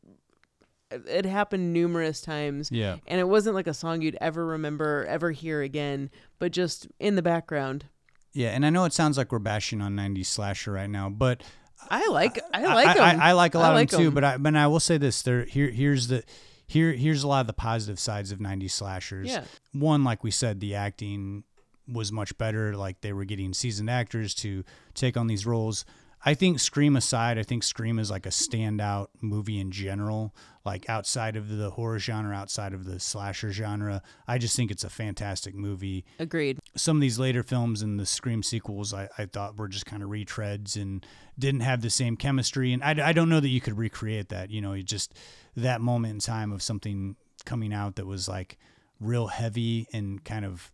it 0.92 1.26
happened 1.26 1.74
numerous 1.74 2.22
times 2.22 2.72
Yeah. 2.72 2.98
and 3.08 3.20
it 3.20 3.28
wasn't 3.28 3.56
like 3.56 3.68
a 3.68 3.74
song 3.74 4.02
you'd 4.02 4.18
ever 4.22 4.46
remember 4.46 5.06
ever 5.10 5.32
hear 5.32 5.62
again 5.62 6.10
but 6.40 6.52
just 6.52 6.88
in 7.00 7.16
the 7.16 7.22
background 7.24 7.86
Yeah, 8.34 8.50
and 8.50 8.66
I 8.66 8.70
know 8.70 8.86
it 8.86 8.94
sounds 8.94 9.18
like 9.18 9.32
we're 9.32 9.40
bashing 9.40 9.82
on 9.82 9.96
90s 9.96 10.28
slasher 10.28 10.72
right 10.72 10.90
now, 10.90 11.10
but 11.10 11.42
i 11.90 12.08
like 12.08 12.40
i 12.54 12.62
like 12.64 12.88
I, 12.88 12.94
them 12.94 13.20
I, 13.22 13.30
I 13.30 13.32
like 13.34 13.56
a 13.56 13.60
lot 13.60 13.74
like 13.74 13.92
of 13.92 13.92
them 13.92 14.00
too, 14.02 14.08
'em. 14.08 14.14
but 14.14 14.24
I 14.24 14.38
but 14.38 14.56
I 14.56 14.68
will 14.68 14.80
say 14.80 14.98
this: 14.98 15.22
there 15.24 15.44
here 15.46 15.70
here's 15.72 16.08
the 16.08 16.24
here 16.68 16.92
here's 16.94 17.24
a 17.24 17.28
lot 17.28 17.42
of 17.42 17.48
the 17.48 17.54
positive 17.54 18.00
sides 18.00 18.32
of 18.32 18.40
'90s 18.40 18.72
slashers. 18.72 19.28
Yeah. 19.28 19.44
One, 19.74 20.04
like 20.04 20.24
we 20.24 20.32
said, 20.32 20.60
the 20.60 20.76
acting 20.76 21.44
was 21.88 22.12
much 22.12 22.38
better. 22.38 22.76
Like 22.76 23.02
they 23.02 23.14
were 23.14 23.26
getting 23.26 23.54
seasoned 23.54 23.90
actors 23.90 24.34
to 24.36 24.64
take 24.94 25.18
on 25.18 25.28
these 25.28 25.46
roles. 25.46 25.86
I 26.26 26.34
think 26.34 26.60
Scream 26.60 26.96
aside, 26.96 27.38
I 27.38 27.44
think 27.44 27.64
Scream 27.64 28.00
is 28.00 28.10
like 28.10 28.26
a 28.26 28.30
standout 28.30 29.08
movie 29.22 29.60
in 29.60 29.72
general. 29.72 30.36
Like 30.66 30.90
outside 30.90 31.36
of 31.36 31.48
the 31.50 31.70
horror 31.70 32.00
genre, 32.00 32.36
outside 32.36 32.74
of 32.74 32.86
the 32.86 33.00
slasher 33.00 33.52
genre, 33.52 34.02
I 34.28 34.40
just 34.40 34.56
think 34.56 34.72
it's 34.72 34.84
a 34.84 34.90
fantastic 34.90 35.54
movie 35.54 36.04
agreed 36.18 36.60
some 36.76 36.98
of 36.98 37.02
these 37.02 37.18
later 37.18 37.42
films 37.42 37.82
and 37.82 38.00
the 38.00 38.06
Scream 38.06 38.44
sequels, 38.44 38.94
I, 38.94 39.08
I 39.18 39.26
thought 39.26 39.58
were 39.58 39.68
just 39.68 39.86
kind 39.86 40.04
of 40.04 40.10
retreads 40.10 40.76
and 40.76 41.06
didn't 41.40 41.62
have 41.62 41.82
the 41.82 41.90
same 41.90 42.18
chemistry. 42.18 42.74
And 42.74 42.84
I, 42.84 43.10
I 43.10 43.14
don't 43.14 43.30
know 43.30 43.40
that 43.40 43.50
you 43.50 43.62
could 43.62 43.78
recreate 43.78 44.30
that. 44.30 44.50
You 44.52 44.62
know, 44.62 44.74
you 44.74 44.84
just 44.84 45.14
that 45.56 45.82
moment 45.82 46.14
in 46.14 46.20
time 46.20 46.52
of 46.52 46.62
something 46.62 47.16
coming 47.46 47.74
out 47.74 47.96
that 47.96 48.06
was 48.06 48.28
like 48.28 48.58
real 49.00 49.28
heavy 49.28 49.88
and 49.94 50.24
kind 50.24 50.46
of 50.46 50.72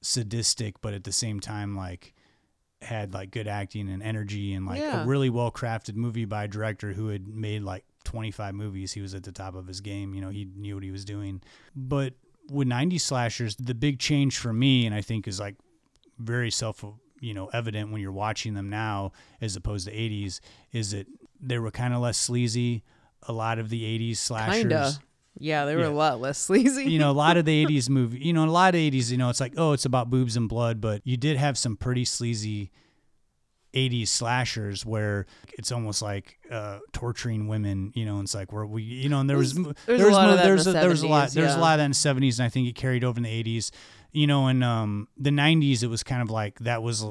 sadistic, 0.00 0.80
but 0.80 0.94
at 0.94 1.04
the 1.04 1.12
same 1.12 1.40
time, 1.40 1.76
like 1.76 2.14
had 2.82 3.12
like 3.12 3.30
good 3.30 3.46
acting 3.46 3.88
and 3.88 4.02
energy 4.02 4.52
and 4.54 4.66
like 4.66 4.80
Yeah. 4.80 5.02
a 5.02 5.06
really 5.06 5.30
well 5.30 5.50
crafted 5.50 5.94
movie 5.96 6.24
by 6.24 6.44
a 6.44 6.48
director 6.48 6.92
who 6.92 7.08
had 7.08 7.28
made 7.28 7.62
like 7.62 7.84
25 8.04 8.54
movies. 8.54 8.92
He 8.92 9.00
was 9.00 9.14
at 9.14 9.22
the 9.22 9.32
top 9.32 9.54
of 9.54 9.66
his 9.66 9.80
game. 9.80 10.14
You 10.14 10.20
know, 10.22 10.30
he 10.30 10.46
knew 10.56 10.74
what 10.76 10.84
he 10.84 10.90
was 10.90 11.04
doing. 11.04 11.42
But 11.76 12.14
with 12.50 12.66
90s 12.68 13.02
slashers, 13.02 13.54
the 13.56 13.74
big 13.74 13.98
change 13.98 14.38
for 14.38 14.52
me, 14.52 14.86
and 14.86 14.94
I 14.94 15.02
think 15.02 15.28
is 15.28 15.38
like 15.38 15.56
very 16.18 16.50
self, 16.50 16.82
you 17.20 17.34
know, 17.34 17.46
evident 17.52 17.92
when 17.92 18.00
you're 18.00 18.12
watching 18.12 18.54
them 18.54 18.70
now 18.70 19.12
as 19.40 19.56
opposed 19.56 19.86
to 19.86 19.94
80s, 19.94 20.40
is 20.72 20.92
that 20.92 21.06
they 21.40 21.58
were 21.58 21.70
kind 21.70 21.92
of 21.94 22.00
less 22.00 22.16
sleazy. 22.18 22.82
A 23.28 23.32
lot 23.32 23.58
of 23.58 23.68
the 23.68 23.84
80s 23.84 24.16
slashers. 24.18 24.62
kinda 24.62 24.92
Yeah, 25.40 25.64
they 25.64 25.74
were 25.74 25.82
Yeah. 25.82 25.88
a 25.88 25.90
lot 25.90 26.20
less 26.20 26.38
sleazy. 26.46 26.84
you 26.84 26.98
know, 26.98 27.10
a 27.10 27.12
lot 27.12 27.36
of 27.36 27.44
the 27.46 27.64
80s 27.66 27.88
movie, 27.88 28.18
you 28.18 28.32
know, 28.32 28.44
a 28.44 28.46
lot 28.46 28.74
of 28.74 28.78
80s, 28.80 29.10
you 29.10 29.16
know, 29.16 29.30
it's 29.30 29.40
like, 29.40 29.54
oh, 29.56 29.72
it's 29.72 29.84
about 29.86 30.10
boobs 30.10 30.36
and 30.36 30.48
blood, 30.48 30.80
but 30.80 31.00
you 31.04 31.16
did 31.16 31.36
have 31.38 31.56
some 31.58 31.76
pretty 31.76 32.04
sleazy 32.04 32.70
80s 33.74 34.08
slashers 34.08 34.84
where 34.84 35.26
it's 35.56 35.70
almost 35.70 36.02
like 36.02 36.38
uh, 36.50 36.80
torturing 36.92 37.46
women, 37.46 37.92
you 37.94 38.04
know, 38.04 38.14
and 38.16 38.24
it's 38.24 38.34
like 38.34 38.52
where 38.52 38.66
we, 38.66 38.82
you 38.82 39.08
know, 39.08 39.20
and 39.20 39.30
there 39.30 39.36
was, 39.38 39.54
There's- 39.54 39.74
there 39.86 39.96
there's 39.96 40.00
a 40.02 40.06
was, 40.06 40.16
lot 40.16 40.26
mo- 40.30 40.36
that 40.36 40.42
there's 40.44 40.64
the 40.64 40.70
a, 40.70 40.74
there 40.74 40.88
was 40.88 41.02
a 41.02 41.06
lot, 41.08 41.28
70s, 41.28 41.32
there's 41.34 41.54
a 41.54 41.58
lot 41.58 41.72
of 41.74 41.78
that 41.78 41.84
in 41.84 41.90
the 42.20 42.26
70s, 42.26 42.38
and 42.38 42.46
I 42.46 42.48
think 42.48 42.68
it 42.68 42.74
carried 42.74 43.04
over 43.04 43.16
in 43.18 43.22
the 43.22 43.42
80s, 43.44 43.70
you 44.12 44.26
know, 44.26 44.48
and 44.48 44.64
um, 44.64 45.06
the 45.16 45.30
90s, 45.30 45.84
it 45.84 45.86
was 45.86 46.02
kind 46.02 46.20
of 46.20 46.30
like 46.30 46.58
that 46.60 46.82
was, 46.82 47.04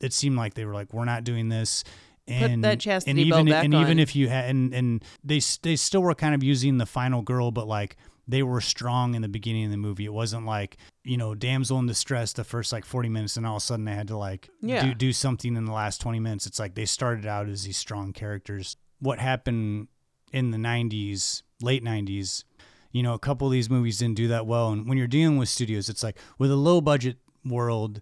it 0.00 0.12
seemed 0.12 0.36
like 0.36 0.54
they 0.54 0.64
were 0.64 0.74
like, 0.74 0.92
we're 0.92 1.04
not 1.04 1.22
doing 1.22 1.48
this. 1.48 1.84
And, 2.28 2.62
that 2.62 2.80
chastity 2.80 3.20
and 3.22 3.30
belt 3.30 3.40
even 3.42 3.52
back 3.52 3.64
and 3.64 3.74
even 3.74 3.98
if 3.98 4.14
you 4.14 4.28
had 4.28 4.48
and 4.48 4.72
and 4.72 5.04
they 5.24 5.40
they 5.62 5.76
still 5.76 6.02
were 6.02 6.14
kind 6.14 6.34
of 6.34 6.42
using 6.42 6.78
the 6.78 6.86
final 6.86 7.22
girl, 7.22 7.50
but 7.50 7.66
like 7.66 7.96
they 8.28 8.42
were 8.44 8.60
strong 8.60 9.14
in 9.16 9.22
the 9.22 9.28
beginning 9.28 9.64
of 9.64 9.70
the 9.72 9.76
movie. 9.76 10.04
It 10.04 10.12
wasn't 10.12 10.46
like 10.46 10.76
you 11.02 11.16
know 11.16 11.34
damsel 11.34 11.78
in 11.80 11.86
distress 11.86 12.32
the 12.32 12.44
first 12.44 12.72
like 12.72 12.84
forty 12.84 13.08
minutes, 13.08 13.36
and 13.36 13.44
all 13.44 13.56
of 13.56 13.62
a 13.62 13.66
sudden 13.66 13.84
they 13.84 13.94
had 13.94 14.08
to 14.08 14.16
like 14.16 14.48
Yeah. 14.60 14.82
do 14.84 14.94
do 14.94 15.12
something 15.12 15.56
in 15.56 15.64
the 15.64 15.72
last 15.72 16.00
twenty 16.00 16.20
minutes. 16.20 16.46
It's 16.46 16.58
like 16.60 16.74
they 16.76 16.84
started 16.84 17.26
out 17.26 17.48
as 17.48 17.64
these 17.64 17.76
strong 17.76 18.12
characters. 18.12 18.76
What 19.00 19.18
happened 19.18 19.88
in 20.32 20.52
the 20.52 20.58
'90s, 20.58 21.42
late 21.60 21.82
'90s? 21.82 22.44
You 22.92 23.02
know, 23.02 23.14
a 23.14 23.18
couple 23.18 23.46
of 23.48 23.52
these 23.52 23.68
movies 23.68 23.98
didn't 23.98 24.16
do 24.16 24.28
that 24.28 24.46
well, 24.46 24.70
and 24.70 24.88
when 24.88 24.96
you're 24.96 25.08
dealing 25.08 25.38
with 25.38 25.48
studios, 25.48 25.88
it's 25.88 26.04
like 26.04 26.18
with 26.38 26.52
a 26.52 26.56
low 26.56 26.80
budget 26.80 27.16
world, 27.44 28.00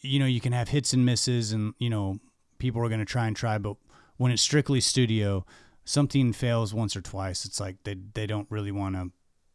you 0.00 0.18
know, 0.18 0.26
you 0.26 0.40
can 0.40 0.52
have 0.52 0.68
hits 0.70 0.92
and 0.94 1.04
misses, 1.04 1.52
and 1.52 1.74
you 1.78 1.90
know, 1.90 2.18
people 2.58 2.84
are 2.84 2.88
going 2.88 3.00
to 3.00 3.06
try 3.06 3.26
and 3.26 3.36
try, 3.36 3.58
but 3.58 3.76
when 4.16 4.32
it's 4.32 4.42
strictly 4.42 4.80
studio, 4.80 5.44
something 5.84 6.32
fails 6.32 6.74
once 6.74 6.94
or 6.96 7.00
twice. 7.00 7.44
It's 7.44 7.60
like 7.60 7.76
they 7.84 7.96
they 8.14 8.26
don't 8.26 8.46
really 8.50 8.72
want 8.72 8.96
to 8.96 9.10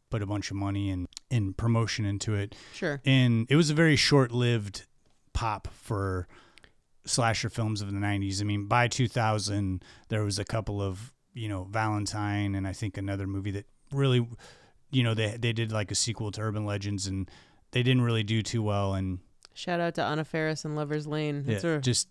put 0.10 0.22
a 0.22 0.26
bunch 0.26 0.52
of 0.52 0.58
money 0.58 0.90
and 0.90 1.08
in 1.30 1.54
promotion 1.54 2.06
into 2.06 2.36
it. 2.36 2.56
sure. 2.74 3.02
And 3.04 3.48
it 3.50 3.56
was 3.56 3.72
a 3.72 3.74
very 3.74 3.96
short-lived 3.96 4.86
pop 5.34 5.68
for 5.74 6.28
slasher 7.04 7.50
films 7.50 7.82
of 7.82 7.92
the 7.92 7.98
90s. 7.98 8.40
I 8.40 8.44
mean, 8.44 8.68
by 8.68 8.88
2000 8.88 9.84
there 10.10 10.24
was 10.24 10.38
a 10.38 10.46
couple 10.46 10.82
of, 10.82 11.12
you 11.34 11.50
know, 11.50 11.64
Valentine 11.64 12.54
and 12.54 12.68
I 12.68 12.74
think 12.74 12.98
another 12.98 13.26
movie 13.26 13.52
that 13.52 13.66
really 13.92 14.28
you 14.92 15.02
know, 15.02 15.16
they 15.16 15.36
they 15.38 15.52
did 15.52 15.72
like 15.72 15.90
a 15.90 15.96
sequel 15.96 16.32
to 16.32 16.42
Urban 16.42 16.66
Legends 16.66 17.08
and 17.08 17.30
they 17.72 17.82
didn't 17.82 18.04
really 18.04 18.24
do 18.24 18.44
too 18.44 18.62
well 18.62 18.94
and 18.94 19.20
Shout 19.56 19.80
out 19.80 19.96
to 19.96 20.04
Anna 20.04 20.24
Faris 20.24 20.66
and 20.66 20.76
Lover's 20.76 21.06
Lane. 21.06 21.46
It's 21.48 21.64
yeah, 21.64 21.72
a, 21.72 21.80
just 21.80 22.08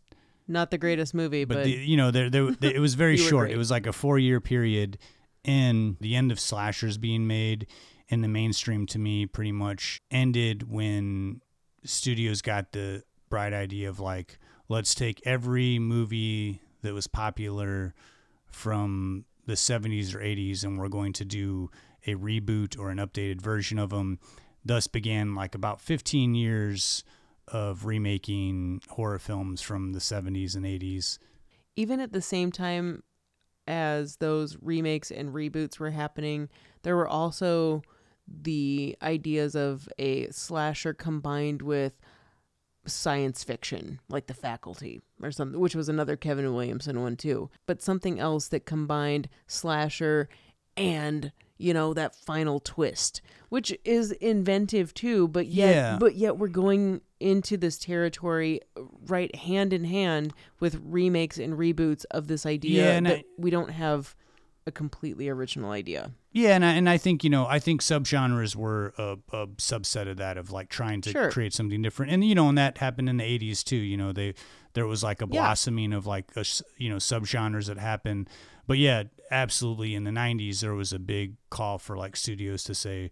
not 0.49 0.70
the 0.70 0.78
greatest 0.78 1.14
movie, 1.14 1.45
but, 1.45 1.55
but, 1.59 1.64
the, 1.64 1.70
you 1.70 1.97
know, 1.97 2.11
there, 2.11 2.28
there, 2.30 2.51
there- 2.53 2.74
it 2.74 2.80
was 2.80 2.95
very 2.95 3.16
short. 3.28 3.51
It 3.51 3.57
was 3.57 3.70
like 3.70 3.86
a 3.86 3.93
four 3.93 4.18
year 4.18 4.40
period, 4.40 4.99
and 5.45 5.97
the 6.01 6.14
end 6.16 6.30
of 6.32 6.38
slashers 6.40 6.99
being 6.99 7.26
made 7.26 7.66
in 8.09 8.20
the 8.20 8.28
mainstream 8.28 8.86
to 8.86 8.99
me 8.99 9.26
pretty 9.26 9.53
much 9.53 10.03
ended 10.11 10.70
when 10.70 11.40
studios 11.84 12.43
got 12.43 12.72
the 12.72 13.03
bright 13.30 13.53
idea 13.53 13.88
of 13.88 13.99
like, 14.01 14.38
let's 14.68 14.95
take 14.95 15.20
every 15.24 15.78
movie 15.78 16.61
that 16.82 16.93
was 16.93 17.07
popular 17.07 17.95
from 18.51 19.24
the 19.47 19.55
70s 19.55 20.14
or 20.14 20.18
80s, 20.18 20.62
and 20.64 20.78
we're 20.78 20.88
going 20.88 21.12
to 21.14 21.24
do 21.24 21.70
a 22.07 22.14
reboot 22.14 22.78
or 22.78 22.90
an 22.90 22.99
updated 22.99 23.40
version 23.40 23.78
of 23.78 23.90
them. 23.90 24.18
Thus 24.64 24.86
began 24.86 25.34
like 25.34 25.55
about 25.55 25.80
15 25.80 26.34
years 26.34 27.03
of 27.53 27.84
remaking 27.84 28.80
horror 28.88 29.18
films 29.18 29.61
from 29.61 29.92
the 29.92 29.98
70s 30.00 30.57
and 30.57 30.64
80s. 30.64 31.18
even 31.76 32.00
at 32.00 32.12
the 32.12 32.20
same 32.22 32.50
time 32.53 33.03
as 33.68 34.16
those 34.16 34.57
remakes 34.61 35.11
and 35.11 35.32
reboots 35.32 35.78
were 35.78 35.90
happening, 35.90 36.48
there 36.82 36.96
were 36.96 37.09
also 37.09 37.82
the 38.26 38.96
ideas 39.03 39.55
of 39.55 39.88
a 39.98 40.28
slasher 40.30 40.92
combined 40.94 41.62
with 41.62 41.94
science 42.86 43.44
fiction, 43.44 44.00
like 44.09 44.26
The 44.26 44.34
Faculty 44.34 45.00
or 45.22 45.30
something, 45.30 45.61
which 45.61 45.76
was 45.76 45.88
another 45.88 46.16
Kevin 46.16 46.53
Williamson 46.53 47.00
one 47.00 47.16
too. 47.16 47.48
But 47.66 47.80
something 47.82 48.18
else 48.18 48.48
that 48.48 48.66
combined 48.66 49.28
slasher 49.46 50.28
and 50.76 51.30
you 51.59 51.72
know 51.72 51.94
that 51.94 52.16
final 52.16 52.59
twist, 52.59 53.22
which 53.50 53.76
is 53.84 54.11
inventive 54.12 54.92
too. 54.94 55.28
But 55.28 55.46
yet, 55.46 55.74
Yeah. 55.74 55.96
but 56.00 56.16
yet 56.16 56.38
we're 56.38 56.48
going 56.48 57.03
into 57.22 57.56
this 57.56 57.78
territory 57.78 58.60
right 59.06 59.34
hand 59.36 59.72
in 59.72 59.84
hand 59.84 60.32
with 60.60 60.80
remakes 60.84 61.38
and 61.38 61.54
reboots 61.54 62.04
of 62.10 62.26
this 62.26 62.44
idea 62.44 62.94
Yeah, 62.94 63.00
that 63.00 63.18
I- 63.20 63.24
we 63.38 63.50
don't 63.50 63.70
have 63.70 64.14
a 64.66 64.70
completely 64.70 65.28
original 65.28 65.70
idea. 65.72 66.12
Yeah, 66.30 66.54
and 66.54 66.64
I, 66.64 66.72
and 66.74 66.88
I 66.88 66.96
think 66.96 67.24
you 67.24 67.30
know 67.30 67.46
I 67.46 67.58
think 67.58 67.80
subgenres 67.82 68.54
were 68.56 68.94
a, 68.96 69.18
a 69.32 69.46
subset 69.58 70.08
of 70.08 70.16
that 70.18 70.36
of 70.38 70.50
like 70.52 70.68
trying 70.68 71.00
to 71.02 71.10
Sure. 71.10 71.30
create 71.30 71.52
something 71.52 71.82
different, 71.82 72.12
and 72.12 72.24
you 72.24 72.34
know, 72.34 72.48
and 72.48 72.56
that 72.58 72.78
happened 72.78 73.08
in 73.08 73.16
the 73.18 73.24
'80s 73.24 73.64
too. 73.64 73.76
You 73.76 73.96
know, 73.96 74.12
they 74.12 74.34
there 74.74 74.86
was 74.86 75.02
like 75.02 75.20
a 75.20 75.24
Yeah. 75.30 75.40
blossoming 75.42 75.92
of 75.92 76.06
like 76.06 76.30
a, 76.36 76.44
you 76.78 76.88
know 76.90 76.96
subgenres 76.96 77.66
that 77.66 77.76
happened, 77.78 78.30
but 78.66 78.78
yeah, 78.78 79.02
absolutely 79.32 79.94
in 79.94 80.04
the 80.04 80.10
'90s 80.12 80.60
there 80.60 80.74
was 80.74 80.92
a 80.92 80.98
big 80.98 81.34
call 81.50 81.78
for 81.78 81.96
like 81.96 82.14
studios 82.16 82.62
to 82.64 82.74
say 82.74 82.98
"I- 83.02 83.06
I- 83.06 83.10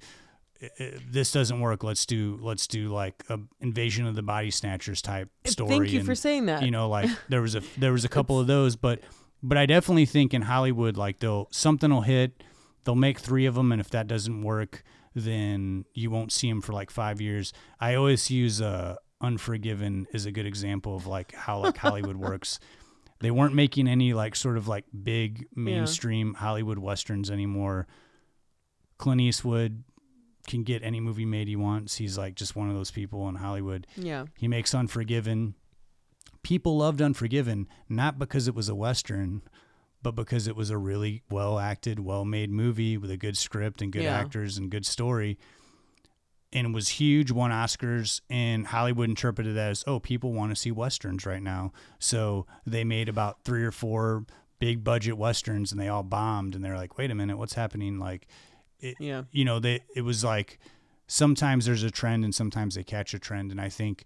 this 1.08 1.32
doesn't 1.32 1.60
work. 1.60 1.82
Let's 1.82 2.06
do 2.06 2.38
let's 2.40 2.66
do 2.66 2.88
like 2.88 3.24
a 3.28 3.40
invasion 3.60 4.06
of 4.06 4.14
the 4.14 4.22
body 4.22 4.50
snatchers 4.50 5.00
type 5.00 5.30
story. 5.46 5.70
Thank 5.70 5.92
you 5.92 6.00
and, 6.00 6.06
for 6.06 6.14
saying 6.14 6.46
that. 6.46 6.62
you 6.62 6.70
know 6.70 6.88
like 6.88 7.10
there 7.28 7.42
was 7.42 7.54
a 7.54 7.62
there 7.78 7.92
was 7.92 8.04
a 8.04 8.08
couple 8.08 8.38
of 8.38 8.46
those 8.46 8.76
but 8.76 9.00
but 9.42 9.56
i 9.56 9.66
definitely 9.66 10.06
think 10.06 10.34
in 10.34 10.42
hollywood 10.42 10.96
like 10.96 11.18
they'll 11.18 11.48
something 11.50 11.90
will 11.90 12.02
hit 12.02 12.42
they'll 12.84 12.94
make 12.94 13.18
three 13.18 13.46
of 13.46 13.54
them 13.54 13.72
and 13.72 13.80
if 13.80 13.90
that 13.90 14.06
doesn't 14.06 14.42
work 14.42 14.82
then 15.14 15.84
you 15.94 16.10
won't 16.10 16.32
see 16.32 16.48
them 16.48 16.60
for 16.60 16.72
like 16.72 16.90
five 16.90 17.20
years 17.20 17.52
i 17.80 17.94
always 17.94 18.30
use 18.30 18.60
uh 18.60 18.96
unforgiven 19.20 20.06
as 20.14 20.24
a 20.24 20.32
good 20.32 20.46
example 20.46 20.94
of 20.94 21.06
like 21.06 21.34
how 21.34 21.58
like 21.58 21.76
hollywood 21.76 22.16
works 22.28 22.58
they 23.20 23.30
weren't 23.30 23.54
making 23.54 23.86
any 23.86 24.14
like 24.14 24.34
sort 24.34 24.56
of 24.56 24.68
like 24.68 24.84
big 25.02 25.46
mainstream 25.54 26.34
hollywood 26.34 26.78
westerns 26.78 27.30
anymore 27.30 27.86
clint 28.98 29.20
eastwood 29.20 29.82
can 30.46 30.62
get 30.62 30.82
any 30.82 31.00
movie 31.00 31.24
made 31.26 31.48
he 31.48 31.56
wants 31.56 31.96
he's 31.96 32.16
like 32.18 32.34
just 32.34 32.56
one 32.56 32.68
of 32.68 32.74
those 32.74 32.90
people 32.90 33.28
in 33.28 33.34
hollywood 33.36 33.86
yeah. 33.96 34.24
he 34.36 34.48
makes 34.48 34.74
Unforgiven. 34.74 35.54
People 36.42 36.78
loved 36.78 37.02
Unforgiven 37.02 37.68
not 37.88 38.18
because 38.18 38.48
it 38.48 38.54
was 38.54 38.68
a 38.68 38.74
western, 38.74 39.42
but 40.02 40.12
because 40.12 40.46
it 40.48 40.56
was 40.56 40.70
a 40.70 40.78
really 40.78 41.22
well 41.30 41.58
acted, 41.58 42.00
well 42.00 42.24
made 42.24 42.50
movie 42.50 42.96
with 42.96 43.10
a 43.10 43.16
good 43.16 43.36
script 43.36 43.82
and 43.82 43.92
good 43.92 44.02
Yeah. 44.02 44.18
actors 44.18 44.56
and 44.56 44.70
good 44.70 44.86
story. 44.86 45.38
And 46.52 46.68
it 46.68 46.72
was 46.72 46.88
huge, 46.88 47.30
won 47.30 47.50
Oscars, 47.52 48.22
and 48.28 48.66
Hollywood 48.66 49.08
interpreted 49.08 49.54
that 49.54 49.70
as, 49.70 49.84
oh, 49.86 50.00
people 50.00 50.32
want 50.32 50.50
to 50.50 50.56
see 50.56 50.72
westerns 50.72 51.24
right 51.24 51.42
now. 51.42 51.72
So 52.00 52.46
they 52.66 52.82
made 52.82 53.08
about 53.08 53.44
three 53.44 53.62
or 53.62 53.70
four 53.70 54.24
big 54.58 54.82
budget 54.82 55.16
westerns, 55.16 55.70
and 55.70 55.80
they 55.80 55.88
all 55.88 56.02
bombed. 56.02 56.54
And 56.56 56.64
they're 56.64 56.76
like, 56.76 56.98
wait 56.98 57.10
a 57.10 57.14
minute, 57.14 57.38
what's 57.38 57.54
happening? 57.54 57.98
Like, 57.98 58.26
it, 58.80 58.96
Yeah. 59.00 59.22
you 59.32 59.44
know, 59.44 59.58
they 59.58 59.80
it 59.94 60.02
was 60.02 60.22
like 60.24 60.58
sometimes 61.06 61.66
there's 61.66 61.82
a 61.82 61.90
trend 61.90 62.24
and 62.24 62.34
sometimes 62.34 62.74
they 62.74 62.84
catch 62.84 63.14
a 63.14 63.18
trend, 63.18 63.50
and 63.50 63.60
I 63.60 63.68
think 63.68 64.04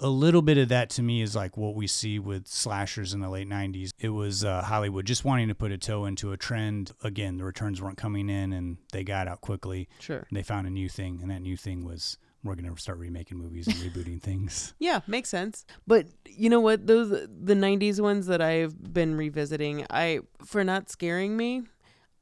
a 0.00 0.08
little 0.08 0.42
bit 0.42 0.56
of 0.58 0.68
that 0.68 0.90
to 0.90 1.02
me 1.02 1.22
is 1.22 1.34
like 1.34 1.56
what 1.56 1.74
we 1.74 1.86
see 1.88 2.20
with 2.20 2.46
slashers 2.46 3.12
in 3.14 3.20
the 3.20 3.28
late 3.28 3.48
90s. 3.48 3.90
It 3.98 4.10
was 4.10 4.44
uh, 4.44 4.62
Hollywood 4.62 5.06
just 5.06 5.24
wanting 5.24 5.48
to 5.48 5.56
put 5.56 5.72
a 5.72 5.78
toe 5.78 6.04
into 6.04 6.30
a 6.30 6.36
trend. 6.36 6.92
Again, 7.02 7.36
the 7.36 7.42
returns 7.44 7.82
weren't 7.82 7.98
coming 7.98 8.30
in 8.30 8.52
and 8.52 8.76
they 8.92 9.02
got 9.02 9.26
out 9.26 9.40
quickly. 9.40 9.88
Sure. 9.98 10.24
They 10.30 10.44
found 10.44 10.68
a 10.68 10.70
new 10.70 10.88
thing, 10.88 11.18
and 11.20 11.30
that 11.32 11.42
new 11.42 11.56
thing 11.56 11.84
was 11.84 12.16
we're 12.44 12.54
going 12.54 12.72
to 12.72 12.80
start 12.80 12.98
remaking 12.98 13.36
movies 13.38 13.66
and 13.66 13.74
rebooting 13.76 14.22
things. 14.22 14.72
Yeah, 14.78 15.00
makes 15.08 15.28
sense. 15.28 15.66
But 15.88 16.06
you 16.28 16.48
know 16.48 16.60
what? 16.60 16.86
Those 16.86 17.10
the 17.10 17.54
'90s 17.54 17.98
ones 18.00 18.26
that 18.26 18.40
I've 18.40 18.92
been 18.92 19.16
revisiting, 19.16 19.84
I 19.90 20.20
for 20.46 20.62
not 20.62 20.88
scaring 20.88 21.36
me, 21.36 21.64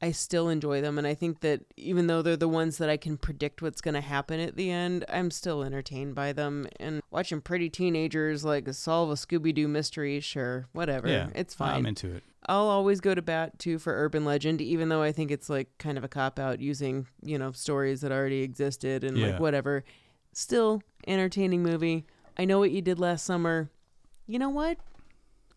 I 0.01 0.11
still 0.11 0.47
enjoy 0.49 0.81
them, 0.81 0.97
and 0.99 1.07
I 1.07 1.15
think 1.15 1.39
that 1.39 1.61
even 1.75 2.05
though 2.05 2.21
they're 2.21 2.37
the 2.37 2.47
ones 2.47 2.77
that 2.77 2.87
I 2.89 2.97
can 2.97 3.17
predict 3.17 3.63
what's 3.63 3.81
going 3.81 3.95
to 3.95 4.01
happen 4.01 4.39
at 4.39 4.55
the 4.55 4.69
end, 4.69 5.03
I'm 5.09 5.31
still 5.31 5.63
entertained 5.63 6.13
by 6.13 6.33
them. 6.33 6.67
And 6.79 7.01
watching 7.09 7.41
pretty 7.41 7.69
teenagers 7.71 8.45
like 8.45 8.71
solve 8.73 9.09
a 9.09 9.13
Scooby 9.13 9.55
Doo 9.55 9.67
mystery, 9.67 10.19
sure, 10.19 10.67
whatever, 10.73 11.07
yeah, 11.07 11.29
it's 11.33 11.55
fine. 11.55 11.75
I'm 11.77 11.85
into 11.87 12.13
it. 12.13 12.23
I'll 12.45 12.67
always 12.67 13.01
go 13.01 13.15
to 13.15 13.21
bat 13.23 13.57
too 13.57 13.79
for 13.79 13.91
urban 13.93 14.23
legend, 14.23 14.61
even 14.61 14.89
though 14.89 15.01
I 15.01 15.11
think 15.11 15.31
it's 15.31 15.49
like 15.49 15.75
kind 15.79 15.97
of 15.97 16.03
a 16.03 16.07
cop 16.07 16.37
out 16.37 16.59
using 16.59 17.07
you 17.23 17.39
know 17.39 17.51
stories 17.51 18.01
that 18.01 18.11
already 18.11 18.41
existed 18.43 19.03
and 19.03 19.17
Yeah. 19.17 19.27
like 19.31 19.39
whatever. 19.39 19.83
Still 20.31 20.83
entertaining 21.07 21.63
movie. 21.63 22.05
I 22.37 22.45
know 22.45 22.59
what 22.59 22.69
you 22.71 22.81
did 22.83 22.99
last 22.99 23.25
summer. 23.25 23.71
You 24.27 24.37
know 24.37 24.49
what? 24.49 24.77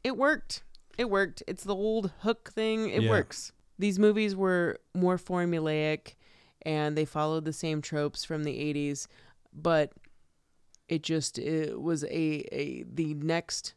It 0.03 0.17
worked. 0.17 0.63
It 0.97 1.11
worked. 1.11 1.43
It's 1.47 1.63
the 1.65 1.75
old 1.75 2.11
hook 2.21 2.51
thing. 2.53 2.89
It 2.89 3.03
Yeah. 3.03 3.11
works. 3.11 3.53
These 3.81 3.99
movies 3.99 4.37
were 4.37 4.79
more 4.95 5.17
formulaic 5.17 6.15
and 6.63 6.97
they 6.97 7.07
followed 7.07 7.47
the 7.47 7.53
same 7.53 7.81
tropes 7.81 8.25
from 8.25 8.45
the 8.45 8.53
80s, 8.53 9.07
but 9.55 9.93
it 10.89 11.03
just 11.03 11.39
it 11.39 11.81
was 11.81 12.05
a, 12.05 12.45
a 12.53 12.85
the 12.93 13.15
next 13.15 13.75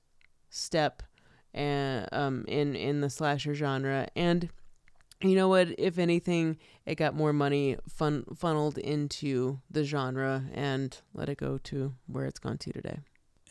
step 0.49 1.03
and 1.53 2.09
um 2.11 2.43
in 2.47 2.75
in 2.75 3.01
the 3.01 3.09
slasher 3.09 3.53
genre 3.53 4.07
and 4.15 4.49
you 5.21 5.35
know 5.35 5.47
what? 5.47 5.69
If 5.77 5.97
anything, 5.99 6.57
it 6.85 6.95
got 6.95 7.15
more 7.15 7.31
money 7.31 7.77
fun 7.87 8.25
funneled 8.35 8.77
into 8.77 9.61
the 9.71 9.85
genre 9.85 10.43
and 10.53 10.97
let 11.13 11.29
it 11.29 11.37
go 11.37 11.57
to 11.59 11.93
where 12.07 12.25
it's 12.25 12.39
gone 12.39 12.57
to 12.57 12.73
today. 12.73 12.99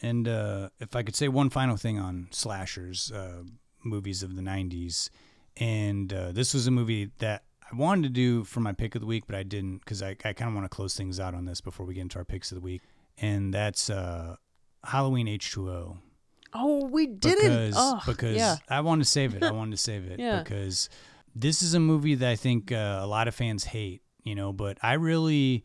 And 0.03 0.29
uh, 0.29 0.69
if 0.81 0.95
I 0.95 1.03
could 1.03 1.17
say 1.17 1.29
one 1.29 1.49
final 1.49 1.77
thing 1.77 1.99
on 1.99 2.29
slashers, 2.31 3.11
uh, 3.11 3.45
movies 3.85 4.23
of 4.23 4.37
the 4.37 4.43
90s, 4.43 5.09
and 5.57 6.13
uh, 6.13 6.33
this 6.33 6.55
was 6.55 6.67
a 6.67 6.71
movie 6.71 7.11
that 7.19 7.45
I 7.71 7.77
wanted 7.77 8.03
to 8.05 8.09
do 8.09 8.45
for 8.45 8.61
my 8.61 8.73
pick 8.73 8.95
of 8.95 9.01
the 9.01 9.07
week, 9.07 9.25
but 9.27 9.35
I 9.37 9.43
didn't 9.43 9.79
because 9.79 10.03
I, 10.03 10.11
I 10.25 10.33
kind 10.33 10.49
of 10.49 10.55
want 10.55 10.65
to 10.65 10.69
close 10.75 10.95
things 10.97 11.19
out 11.21 11.35
on 11.35 11.45
this 11.45 11.61
before 11.61 11.87
we 11.87 11.95
get 11.95 12.03
into 12.03 12.19
our 12.19 12.25
picks 12.25 12.51
of 12.53 12.57
the 12.57 12.61
week. 12.63 12.83
And 13.19 13.53
that's 13.53 13.91
uh, 13.91 14.37
Halloween 14.85 15.27
H2O. 15.27 15.99
Oh, 16.55 16.85
we 16.87 17.07
didn't. 17.07 17.69
Because, 17.71 17.75
oh, 17.77 18.01
because 18.07 18.37
yeah. 18.37 18.57
I 18.69 18.81
wanted 18.81 19.05
to 19.05 19.11
save 19.11 19.35
it. 19.35 19.43
I 19.43 19.53
wanted 19.53 19.73
to 19.73 19.77
save 19.83 20.05
it 20.11 20.19
Yeah. 20.19 20.43
because 20.43 20.89
this 21.35 21.63
is 21.63 21.73
a 21.75 21.81
movie 21.81 22.15
that 22.17 22.29
I 22.31 22.37
think 22.37 22.73
uh, 22.73 22.99
a 23.01 23.07
lot 23.07 23.27
of 23.29 23.35
fans 23.35 23.65
hate, 23.65 24.03
you 24.23 24.35
know, 24.35 24.53
but 24.53 24.77
I 24.83 24.95
really 24.95 25.65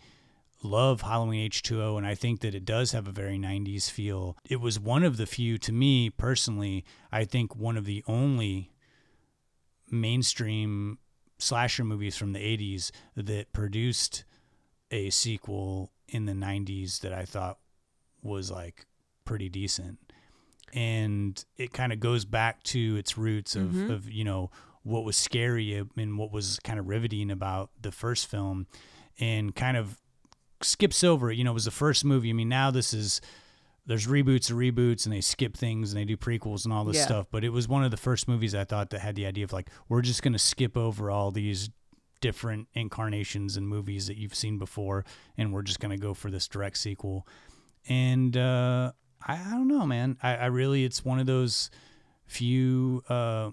love 0.63 1.01
Halloween 1.01 1.49
H2O 1.49 1.97
and 1.97 2.07
I 2.07 2.15
think 2.15 2.39
that 2.41 2.55
it 2.55 2.63
does 2.65 2.91
have 2.93 3.07
a 3.07 3.11
very 3.11 3.37
90s 3.37 3.89
feel. 3.91 4.37
It 4.49 4.61
was 4.61 4.79
one 4.79 5.03
of 5.03 5.17
the 5.17 5.25
few 5.25 5.57
to 5.59 5.71
me 5.73 6.09
personally, 6.09 6.85
I 7.11 7.25
think 7.25 7.55
one 7.55 7.75
of 7.77 7.85
the 7.85 8.03
only 8.07 8.71
mainstream 9.89 10.97
slasher 11.39 11.83
movies 11.83 12.17
from 12.17 12.33
the 12.33 12.39
80s 12.39 12.91
that 13.15 13.51
produced 13.53 14.23
a 14.91 15.09
sequel 15.09 15.91
in 16.07 16.25
the 16.25 16.33
90s 16.33 16.99
that 17.01 17.13
I 17.13 17.25
thought 17.25 17.59
was 18.21 18.49
like 18.49 18.85
pretty 19.25 19.49
decent. 19.49 19.99
And 20.73 21.43
it 21.57 21.73
kind 21.73 21.93
of 21.93 21.99
goes 21.99 22.25
back 22.25 22.63
to 22.63 22.95
its 22.97 23.17
roots 23.17 23.55
of, 23.55 23.69
Mhm. 23.71 23.89
of, 23.91 24.09
you 24.09 24.23
know, 24.23 24.51
what 24.83 25.03
was 25.03 25.17
scary 25.17 25.73
and 25.97 26.17
what 26.17 26.31
was 26.31 26.59
kind 26.63 26.79
of 26.79 26.87
riveting 26.87 27.29
about 27.31 27.71
the 27.81 27.91
first 27.91 28.27
film 28.27 28.67
and 29.19 29.55
kind 29.55 29.77
of 29.77 29.99
skips 30.61 31.03
over 31.03 31.29
it. 31.31 31.37
You 31.37 31.43
know, 31.43 31.51
it 31.51 31.53
was 31.53 31.65
the 31.65 31.71
first 31.71 32.03
movie. 32.05 32.29
I 32.29 32.33
mean, 32.33 32.49
now 32.49 32.71
this 32.71 32.93
is 32.93 33.21
there's 33.87 34.05
reboots 34.05 34.51
of 34.51 34.57
reboots 34.57 35.05
and 35.05 35.13
they 35.15 35.21
skip 35.21 35.55
things 35.57 35.91
and 35.91 35.99
they 35.99 36.05
do 36.05 36.17
prequels 36.17 36.65
and 36.65 36.73
all 36.73 36.83
this 36.85 36.97
Yeah. 36.97 37.05
stuff. 37.05 37.27
But 37.31 37.43
it 37.45 37.49
was 37.49 37.67
one 37.69 37.83
of 37.85 37.89
the 37.91 37.97
first 37.97 38.27
movies 38.27 38.53
I 38.53 38.65
thought 38.65 38.89
that 38.91 38.99
had 38.99 39.15
the 39.15 39.25
idea 39.25 39.45
of 39.45 39.53
like, 39.53 39.69
we're 39.87 40.01
just 40.01 40.21
going 40.21 40.33
to 40.33 40.39
skip 40.39 40.75
over 40.77 41.09
all 41.09 41.31
these 41.31 41.69
different 42.19 42.67
incarnations 42.73 43.55
and 43.55 43.67
movies 43.67 44.07
that 44.07 44.17
you've 44.17 44.35
seen 44.35 44.57
before 44.57 45.05
and 45.37 45.53
we're 45.53 45.61
just 45.61 45.79
going 45.79 45.91
to 45.91 45.97
go 46.01 46.13
for 46.13 46.29
this 46.29 46.47
direct 46.49 46.77
sequel. 46.77 47.25
And 47.87 48.35
uh, 48.35 48.91
I, 49.25 49.33
I 49.35 49.51
don't 49.51 49.67
know, 49.69 49.85
man. 49.85 50.17
I, 50.21 50.35
I 50.35 50.45
really, 50.47 50.83
it's 50.83 51.05
one 51.05 51.19
of 51.19 51.25
those 51.25 51.69
few 52.25 53.03
uh, 53.07 53.51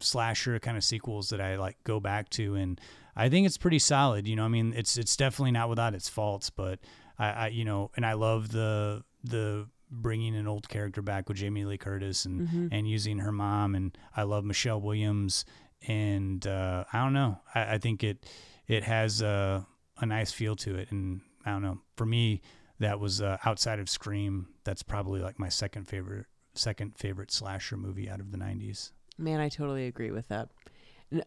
slasher 0.00 0.58
kind 0.58 0.76
of 0.76 0.82
sequels 0.82 1.28
that 1.28 1.40
I 1.40 1.56
like 1.56 1.76
go 1.84 2.00
back 2.00 2.28
to. 2.30 2.56
And 2.56 2.80
I 3.14 3.28
think 3.28 3.46
it's 3.46 3.58
pretty 3.58 3.78
solid. 3.78 4.26
You 4.26 4.34
know, 4.34 4.44
I 4.44 4.48
mean, 4.48 4.72
it's, 4.76 4.96
it's 4.96 5.14
definitely 5.16 5.52
not 5.52 5.68
without 5.68 5.94
its 5.94 6.08
faults, 6.08 6.50
but 6.50 6.80
I, 7.18 7.28
I 7.30 7.46
you 7.48 7.64
know, 7.64 7.90
and 7.94 8.04
I 8.04 8.14
love 8.14 8.50
the, 8.50 9.04
the 9.24 9.68
bringing 9.90 10.34
an 10.36 10.48
old 10.48 10.68
character 10.68 11.02
back 11.02 11.28
with 11.28 11.36
Jamie 11.38 11.64
Lee 11.64 11.78
Curtis 11.78 12.24
and, 12.24 12.48
Mm-hmm. 12.48 12.68
and 12.72 12.88
using 12.88 13.18
her 13.18 13.32
mom. 13.32 13.74
And 13.74 13.96
I 14.16 14.22
love 14.22 14.44
Michelle 14.44 14.80
Williams. 14.80 15.44
And 15.86 16.46
uh, 16.46 16.84
I 16.92 17.02
don't 17.04 17.12
know. 17.12 17.40
I, 17.54 17.74
I 17.74 17.78
think 17.78 18.02
it 18.04 18.24
it 18.68 18.84
has 18.84 19.20
a, 19.20 19.66
a 19.98 20.06
nice 20.06 20.32
feel 20.32 20.56
to 20.56 20.76
it. 20.76 20.90
And 20.92 21.20
I 21.44 21.50
don't 21.50 21.62
know. 21.62 21.80
For 21.96 22.06
me, 22.06 22.40
that 22.78 23.00
was 23.00 23.20
uh, 23.20 23.36
outside 23.44 23.78
of 23.80 23.88
Scream. 23.90 24.48
That's 24.64 24.82
probably 24.82 25.20
like 25.20 25.38
my 25.38 25.48
second 25.48 25.88
favorite 25.88 26.26
second 26.54 26.96
favorite 26.96 27.30
slasher 27.32 27.76
movie 27.76 28.08
out 28.08 28.20
of 28.20 28.30
the 28.30 28.38
'90s. 28.38 28.92
Man, 29.18 29.40
I 29.40 29.48
totally 29.48 29.86
agree 29.86 30.10
with 30.10 30.28
that. 30.28 30.50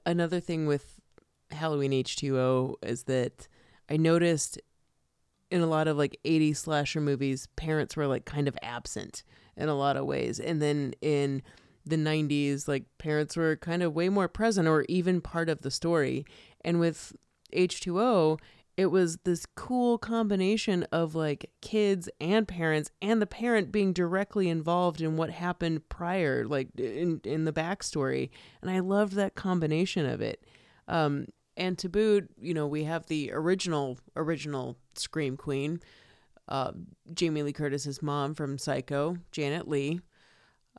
Another 0.05 0.39
thing 0.39 0.65
with 0.65 0.99
Halloween 1.51 1.91
H2O 1.91 2.75
is 2.81 3.03
that 3.03 3.47
I 3.89 3.97
noticed 3.97 4.59
in 5.51 5.61
a 5.61 5.67
lot 5.67 5.87
of 5.87 5.97
like 5.97 6.19
80s 6.25 6.57
slasher 6.57 7.01
movies, 7.01 7.47
parents 7.55 7.95
were 7.95 8.07
like 8.07 8.25
kind 8.25 8.47
of 8.47 8.57
absent 8.61 9.23
in 9.55 9.69
a 9.69 9.75
lot 9.75 9.97
of 9.97 10.05
ways. 10.05 10.39
And 10.39 10.61
then 10.61 10.93
in 11.01 11.41
the 11.85 11.97
90s, 11.97 12.67
like 12.67 12.85
parents 12.97 13.37
were 13.37 13.55
kind 13.55 13.83
of 13.83 13.93
way 13.93 14.09
more 14.09 14.27
present 14.27 14.67
or 14.67 14.85
even 14.89 15.21
part 15.21 15.49
of 15.49 15.61
the 15.61 15.71
story. 15.71 16.25
And 16.61 16.79
with 16.79 17.15
H2O, 17.53 18.39
it 18.77 18.87
was 18.87 19.17
this 19.23 19.45
cool 19.55 19.97
combination 19.97 20.83
of 20.91 21.15
like 21.15 21.49
kids 21.61 22.09
and 22.19 22.47
parents 22.47 22.91
and 23.01 23.21
the 23.21 23.27
parent 23.27 23.71
being 23.71 23.93
directly 23.93 24.49
involved 24.49 25.01
in 25.01 25.15
what 25.15 25.29
happened 25.29 25.87
prior 25.89 26.45
like 26.45 26.67
in 26.77 27.21
in 27.23 27.45
the 27.45 27.53
backstory 27.53 28.29
and 28.61 28.69
i 28.69 28.79
loved 28.79 29.13
that 29.13 29.35
combination 29.35 30.05
of 30.05 30.21
it 30.21 30.43
um 30.87 31.25
and 31.57 31.77
to 31.77 31.89
boot 31.89 32.29
you 32.39 32.53
know 32.53 32.67
we 32.67 32.83
have 32.83 33.05
the 33.07 33.31
original 33.33 33.97
original 34.15 34.77
scream 34.95 35.37
queen 35.37 35.79
uh 36.49 36.71
jamie 37.13 37.43
lee 37.43 37.53
curtis's 37.53 38.01
mom 38.01 38.33
from 38.33 38.57
psycho 38.57 39.17
janet 39.31 39.67
leigh 39.67 39.99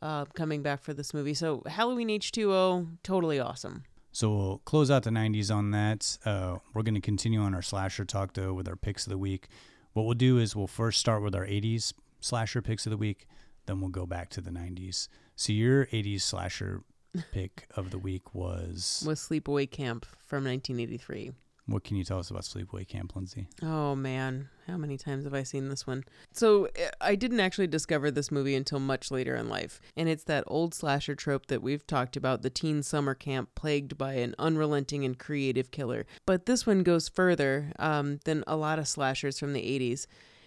uh 0.02 0.24
coming 0.34 0.62
back 0.62 0.82
for 0.82 0.92
this 0.94 1.12
movie 1.14 1.34
so 1.34 1.62
halloween 1.66 2.08
h2o 2.08 2.86
totally 3.02 3.38
awesome 3.40 3.84
So 4.12 4.30
we'll 4.34 4.58
close 4.64 4.90
out 4.90 5.02
the 5.02 5.10
90s 5.10 5.54
on 5.54 5.72
that. 5.72 6.16
Uh, 6.24 6.56
we're 6.72 6.82
going 6.82 6.94
to 6.94 7.02
continue 7.02 7.38
on 7.42 7.54
our 7.54 7.60
slasher 7.60 8.06
talk, 8.06 8.32
though, 8.32 8.54
with 8.54 8.66
our 8.66 8.74
picks 8.74 9.04
of 9.06 9.10
the 9.10 9.18
week. 9.18 9.48
What 9.92 10.04
we'll 10.06 10.14
do 10.14 10.38
is 10.38 10.56
we'll 10.56 10.66
first 10.66 11.00
start 11.00 11.22
with 11.22 11.34
our 11.34 11.44
80s 11.44 11.92
slasher 12.20 12.62
picks 12.62 12.86
of 12.86 12.92
the 12.92 12.96
week, 12.96 13.26
then 13.66 13.78
we'll 13.78 13.90
go 13.90 14.06
back 14.06 14.30
to 14.30 14.40
the 14.40 14.50
90s. 14.50 15.08
So 15.36 15.52
your 15.52 15.84
80s 15.92 16.22
slasher 16.22 16.82
pick 17.32 17.66
of 17.76 17.90
the 17.90 17.98
week 17.98 18.34
was. 18.34 19.04
was 19.06 19.20
sleepaway 19.20 19.70
camp 19.70 20.06
from 20.26 20.44
1983 20.44 21.32
What 21.68 21.82
can 21.82 21.96
you 21.96 22.04
tell 22.04 22.20
us 22.20 22.30
about 22.30 22.44
Sleepaway 22.44 22.86
Camp, 22.86 23.16
Lindsay? 23.16 23.48
Oh 23.60 23.96
man, 23.96 24.48
how 24.68 24.76
many 24.76 24.96
times 24.96 25.24
have 25.24 25.34
I 25.34 25.42
seen 25.42 25.68
this 25.68 25.84
one? 25.84 26.04
So 26.32 26.68
eh, 26.76 26.90
I 27.00 27.16
didn't 27.16 27.40
actually 27.40 27.66
discover 27.66 28.10
this 28.10 28.30
movie 28.30 28.54
until 28.54 28.78
much 28.78 29.10
later 29.10 29.34
in 29.34 29.48
life, 29.48 29.80
and 29.96 30.08
it's 30.08 30.22
that 30.24 30.44
old 30.46 30.74
slasher 30.74 31.16
trope 31.16 31.46
that 31.46 31.62
we've 31.62 31.84
talked 31.84 32.16
about 32.16 32.42
the 32.42 32.50
teen 32.50 32.84
summer 32.84 33.14
camp 33.14 33.48
plagued 33.56 33.98
by 33.98 34.12
an 34.14 34.36
unrelenting 34.38 35.04
and 35.04 35.18
creative 35.18 35.72
killer. 35.72 36.06
But 36.24 36.46
this 36.46 36.66
one 36.66 36.84
goes 36.84 37.08
further 37.08 37.72
um, 37.80 38.20
than 38.24 38.44
a 38.46 38.56
lot 38.56 38.78
of 38.78 38.86
slashers 38.86 39.40
from 39.40 39.52
the 39.52 39.62
80s. 39.62 40.06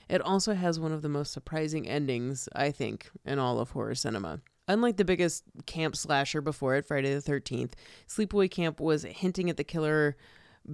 It 0.10 0.22
also 0.22 0.54
has 0.54 0.80
one 0.80 0.94
of 0.94 1.02
the 1.02 1.10
most 1.10 1.34
surprising 1.34 1.86
endings, 1.88 2.48
I 2.56 2.72
think, 2.72 3.10
in 3.26 3.40
all 3.40 3.60
of 3.60 3.72
horror 3.72 3.94
cinema. 3.96 4.40
Unlike 4.70 4.98
the 4.98 5.06
biggest 5.06 5.44
camp 5.66 5.96
slasher 5.96 6.42
before 6.42 6.76
it, 6.76 6.86
Friday 6.86 7.12
the 7.14 7.22
13th, 7.22 7.72
Sleepaway 8.08 8.52
Camp 8.52 8.80
was 8.80 9.02
hinting 9.02 9.50
at 9.50 9.58
the 9.58 9.64
killer 9.64 10.16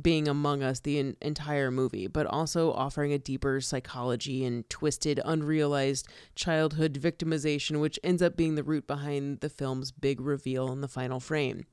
being 0.01 0.27
among 0.27 0.61
us 0.61 0.81
the 0.81 0.99
en- 0.99 1.15
entire 1.21 1.71
movie, 1.71 2.05
but 2.07 2.25
also 2.25 2.73
offering 2.73 3.13
a 3.13 3.17
deeper 3.17 3.61
psychology 3.61 4.43
and 4.43 4.69
twisted, 4.69 5.21
unrealized 5.23 6.09
childhood 6.35 6.99
victimization, 7.01 7.79
which 7.79 7.97
ends 8.03 8.21
up 8.21 8.35
being 8.35 8.55
the 8.55 8.63
root 8.63 8.85
behind 8.85 9.39
the 9.39 9.49
film's 9.49 9.91
big 9.91 10.19
reveal 10.19 10.73
in 10.73 10.81
the 10.81 10.89
final 10.89 11.21
frame. 11.21 11.63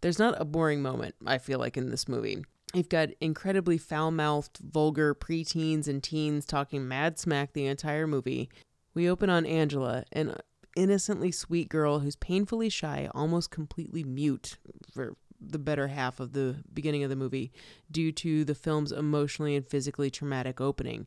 There's 0.00 0.18
not 0.18 0.40
a 0.40 0.46
boring 0.46 0.80
moment, 0.80 1.16
I 1.26 1.36
feel 1.36 1.58
like, 1.58 1.76
in 1.76 1.90
this 1.90 2.08
movie. 2.08 2.42
You've 2.72 2.88
got 2.88 3.10
incredibly 3.20 3.76
foul 3.76 4.10
mouthed, 4.10 4.58
vulgar 4.58 5.14
preteens 5.14 5.86
and 5.86 6.02
teens 6.02 6.46
talking 6.46 6.88
mad 6.88 7.18
smack 7.18 7.52
the 7.52 7.66
entire 7.66 8.06
movie. 8.06 8.48
We 8.94 9.10
open 9.10 9.28
on 9.28 9.44
Angela, 9.44 10.04
an 10.12 10.34
innocently 10.76 11.30
sweet 11.32 11.68
girl 11.68 12.00
who's 12.00 12.16
painfully 12.16 12.68
shy, 12.68 13.08
almost 13.14 13.50
completely 13.50 14.04
mute 14.04 14.56
for 14.92 15.16
the 15.40 15.58
better 15.58 15.88
half 15.88 16.20
of 16.20 16.32
the 16.32 16.56
beginning 16.72 17.04
of 17.04 17.10
the 17.10 17.16
movie 17.16 17.52
due 17.90 18.10
to 18.12 18.44
the 18.44 18.54
film's 18.54 18.92
emotionally 18.92 19.54
and 19.54 19.66
physically 19.66 20.10
traumatic 20.10 20.60
opening. 20.60 21.06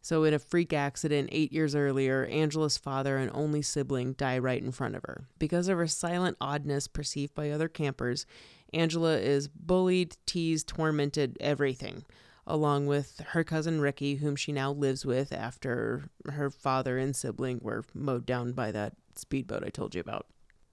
So, 0.00 0.24
in 0.24 0.32
a 0.32 0.38
freak 0.38 0.72
accident 0.72 1.28
eight 1.32 1.52
years 1.52 1.74
earlier, 1.74 2.24
Angela's 2.26 2.78
father 2.78 3.18
and 3.18 3.30
only 3.34 3.62
sibling 3.62 4.12
die 4.12 4.38
right 4.38 4.62
in 4.62 4.70
front 4.70 4.94
of 4.94 5.02
her. 5.02 5.24
Because 5.38 5.68
of 5.68 5.76
her 5.76 5.88
silent 5.88 6.36
oddness 6.40 6.86
perceived 6.86 7.34
by 7.34 7.50
other 7.50 7.68
campers, 7.68 8.24
Angela 8.72 9.18
is 9.18 9.48
bullied, 9.48 10.16
teased, 10.24 10.68
tormented, 10.68 11.36
everything, 11.40 12.04
along 12.48 12.86
with 12.86 13.20
her 13.28 13.44
cousin 13.44 13.80
Ricky, 13.80 14.16
whom 14.16 14.34
she 14.34 14.50
now 14.50 14.72
lives 14.72 15.06
with 15.06 15.32
after 15.32 16.08
her 16.30 16.50
father 16.50 16.98
and 16.98 17.14
sibling 17.14 17.60
were 17.62 17.84
mowed 17.94 18.26
down 18.26 18.52
by 18.52 18.72
that 18.72 18.94
speedboat 19.14 19.62
I 19.64 19.68
told 19.68 19.94
you 19.94 20.00
about. 20.00 20.26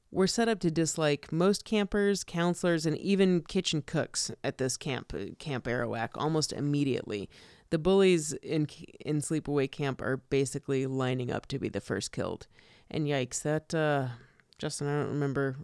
We're 0.10 0.28
set 0.28 0.48
up 0.48 0.62
to 0.62 0.72
dislike 0.72 1.32
most 1.32 1.66
campers, 1.66 2.24
counselors, 2.24 2.86
and 2.86 2.98
even 2.98 3.42
kitchen 3.42 3.82
cooks 3.82 4.32
at 4.44 4.58
this 4.58 4.78
camp, 4.78 5.14
Camp 5.40 5.66
Arawak, 5.66 6.12
almost 6.16 6.54
immediately. 6.54 7.30
The 7.70 7.80
bullies 7.80 8.32
in 8.32 8.68
in 9.02 9.20
Sleepaway 9.20 9.70
Camp 9.70 10.02
are 10.02 10.18
basically 10.18 10.88
lining 10.88 11.32
up 11.32 11.48
to 11.48 11.60
be 11.60 11.68
the 11.68 11.82
first 11.82 12.14
killed. 12.14 12.48
And 12.90 13.08
yikes, 13.08 13.42
that 13.42 13.74
uh, 13.74 14.08
Justin, 14.58 14.88
I 14.88 15.02
don't 15.02 15.12
remember. 15.12 15.58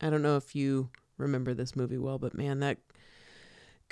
I 0.00 0.10
don't 0.10 0.22
know 0.22 0.36
if 0.36 0.54
you 0.54 0.90
remember 1.16 1.54
this 1.54 1.74
movie 1.74 1.98
well, 1.98 2.18
but 2.18 2.34
man, 2.34 2.60
that 2.60 2.78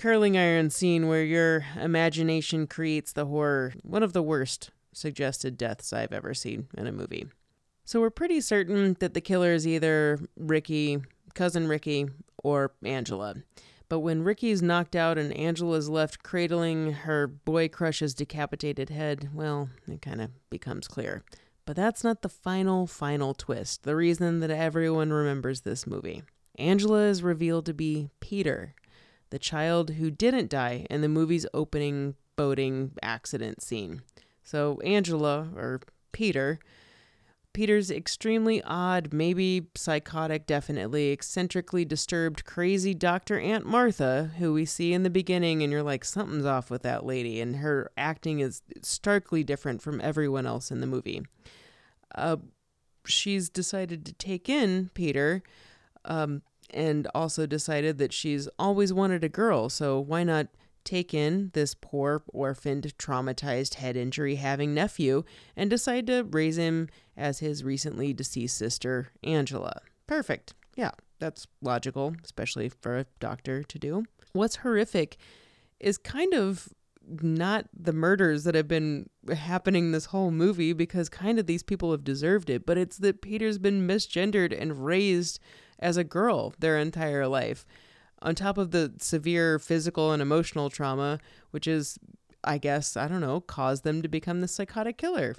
curling 0.01 0.39
iron 0.39 0.71
scene 0.71 1.09
where 1.09 1.23
your 1.23 1.63
imagination 1.79 2.67
creates 2.67 3.13
the 3.13 3.27
horror, 3.27 3.75
one 3.83 4.03
of 4.03 4.15
the 4.15 4.23
worst 4.23 4.71
suggested 4.95 5.59
deaths 5.59 5.93
I've 5.93 6.15
ever 6.15 6.33
seen 6.33 6.69
in 6.75 6.87
a 6.87 6.93
movie. 6.93 7.27
So 7.85 8.01
we're 8.01 8.09
pretty 8.09 8.41
certain 8.41 8.97
that 9.01 9.13
the 9.13 9.21
killer 9.21 9.53
is 9.53 9.67
either 9.67 10.19
Ricky, 10.39 11.01
cousin 11.35 11.69
Ricky, 11.69 12.09
or 12.43 12.73
Angela. 12.83 13.35
But 13.91 14.01
when 14.01 14.23
Ricky's 14.23 14.63
knocked 14.63 14.97
out 14.97 15.19
and 15.19 15.35
Angela's 15.35 15.91
left 15.91 16.23
cradling 16.23 16.93
her 16.93 17.27
boy 17.27 17.69
crush's 17.69 18.15
decapitated 18.15 18.89
head, 18.89 19.29
well, 19.35 19.69
it 19.87 20.01
kind 20.01 20.23
of 20.23 20.31
becomes 20.49 20.89
clear. 20.89 21.25
But 21.67 21.77
that's 21.77 22.03
not 22.03 22.23
the 22.23 22.31
final, 22.31 22.87
final 22.87 23.35
twist, 23.35 23.83
the 23.83 23.97
reason 23.97 24.41
that 24.41 24.51
everyone 24.51 25.13
remembers 25.13 25.61
this 25.61 25.87
movie. 25.87 26.23
Angela 26.59 27.03
is 27.03 27.23
revealed 27.23 27.67
to 27.67 27.75
be 27.75 28.09
Peter, 28.21 28.75
the 29.31 29.39
child 29.39 29.91
who 29.91 30.11
didn't 30.11 30.51
die 30.51 30.87
in 30.91 31.01
the 31.01 31.09
movie's 31.09 31.47
opening 31.55 32.15
boating 32.37 32.93
accident 33.03 33.63
scene. 33.63 34.03
So, 34.43 34.81
Angela, 34.83 35.49
or 35.55 35.81
Peter, 36.13 36.59
Peter's 37.53 37.91
extremely 37.91 38.63
odd, 38.63 39.13
maybe 39.13 39.67
psychotic, 39.75 40.47
definitely 40.47 41.11
eccentrically 41.11 41.85
disturbed, 41.85 42.45
crazy 42.45 42.95
Dr. 42.95 43.41
Aunt 43.41 43.67
Martha, 43.67 44.31
who 44.39 44.53
we 44.53 44.65
see 44.65 44.93
in 44.93 45.03
the 45.03 45.11
beginning, 45.11 45.63
and 45.63 45.73
you're 45.73 45.83
like, 45.83 46.05
something's 46.05 46.47
off 46.47 46.71
with 46.71 46.83
that 46.83 47.05
lady, 47.05 47.41
and 47.41 47.57
her 47.57 47.91
acting 47.97 48.41
is 48.41 48.63
starkly 48.83 49.43
different 49.43 49.83
from 49.83 50.01
everyone 50.01 50.47
else 50.47 50.71
in 50.71 50.81
the 50.81 50.87
movie. 50.87 51.23
Uh, 52.15 52.37
she's 53.05 53.49
decided 53.49 54.07
to 54.07 54.13
take 54.13 54.49
in 54.49 54.91
Peter, 54.95 55.43
um, 56.05 56.43
and 56.73 57.07
also 57.15 57.47
decided 57.47 57.99
that 57.99 58.13
she's 58.13 58.49
always 58.59 58.93
wanted 58.93 59.25
a 59.25 59.29
girl, 59.29 59.69
so 59.69 59.99
why 60.01 60.25
not 60.25 60.49
take 60.85 61.13
in 61.13 61.51
this 61.53 61.75
poor, 61.75 62.23
orphaned, 62.29 62.97
traumatized, 62.99 63.75
head 63.75 63.97
injury 63.97 64.37
having 64.37 64.73
nephew 64.75 65.23
and 65.57 65.69
decide 65.69 66.07
to 66.07 66.23
raise 66.23 66.57
him 66.57 66.89
as 67.17 67.41
his 67.41 67.63
recently 67.63 68.13
deceased 68.13 68.57
sister, 68.57 69.09
Angela. 69.23 69.83
Perfect. 70.07 70.55
Yeah, 70.77 70.93
that's 71.19 71.47
logical, 71.61 72.15
especially 72.25 72.69
for 72.69 72.99
a 72.99 73.07
doctor 73.19 73.63
to 73.63 73.79
do. 73.79 74.05
What's 74.33 74.57
horrific 74.57 75.17
is 75.79 75.99
kind 75.99 76.33
of 76.35 76.69
not 77.23 77.67
the 77.75 77.93
murders 77.93 78.45
that 78.45 78.55
have 78.55 78.69
been 78.69 79.09
happening 79.35 79.91
this 79.91 80.07
whole 80.07 80.31
movie 80.31 80.73
because 80.73 81.09
kind 81.09 81.39
of 81.39 81.47
these 81.47 81.63
people 81.63 81.91
have 81.91 82.05
deserved 82.05 82.51
it, 82.51 82.65
but 82.65 82.79
it's 82.79 82.99
that 82.99 83.23
Peter's 83.23 83.59
been 83.59 83.87
misgendered 83.87 84.59
and 84.59 84.85
raised 84.85 85.41
as 85.81 85.97
a 85.97 86.05
girl 86.05 86.55
their 86.59 86.79
entire 86.79 87.27
life. 87.27 87.67
On 88.23 88.35
top 88.35 88.59
of 88.59 88.71
the 88.71 88.93
severe 88.99 89.59
physical 89.59 90.13
and 90.13 90.21
emotional 90.21 90.71
trauma, 90.71 91.19
which 91.51 91.67
is, 91.67 91.99
I 92.45 92.59
guess, 92.59 92.97
I 92.97 93.09
don't 93.09 93.23
know, 93.23 93.41
caused 93.41 93.83
them 93.83 94.03
to 94.03 94.09
become 94.09 94.41
the 94.41 94.49
psychotic 94.49 94.99
killer. 94.99 95.35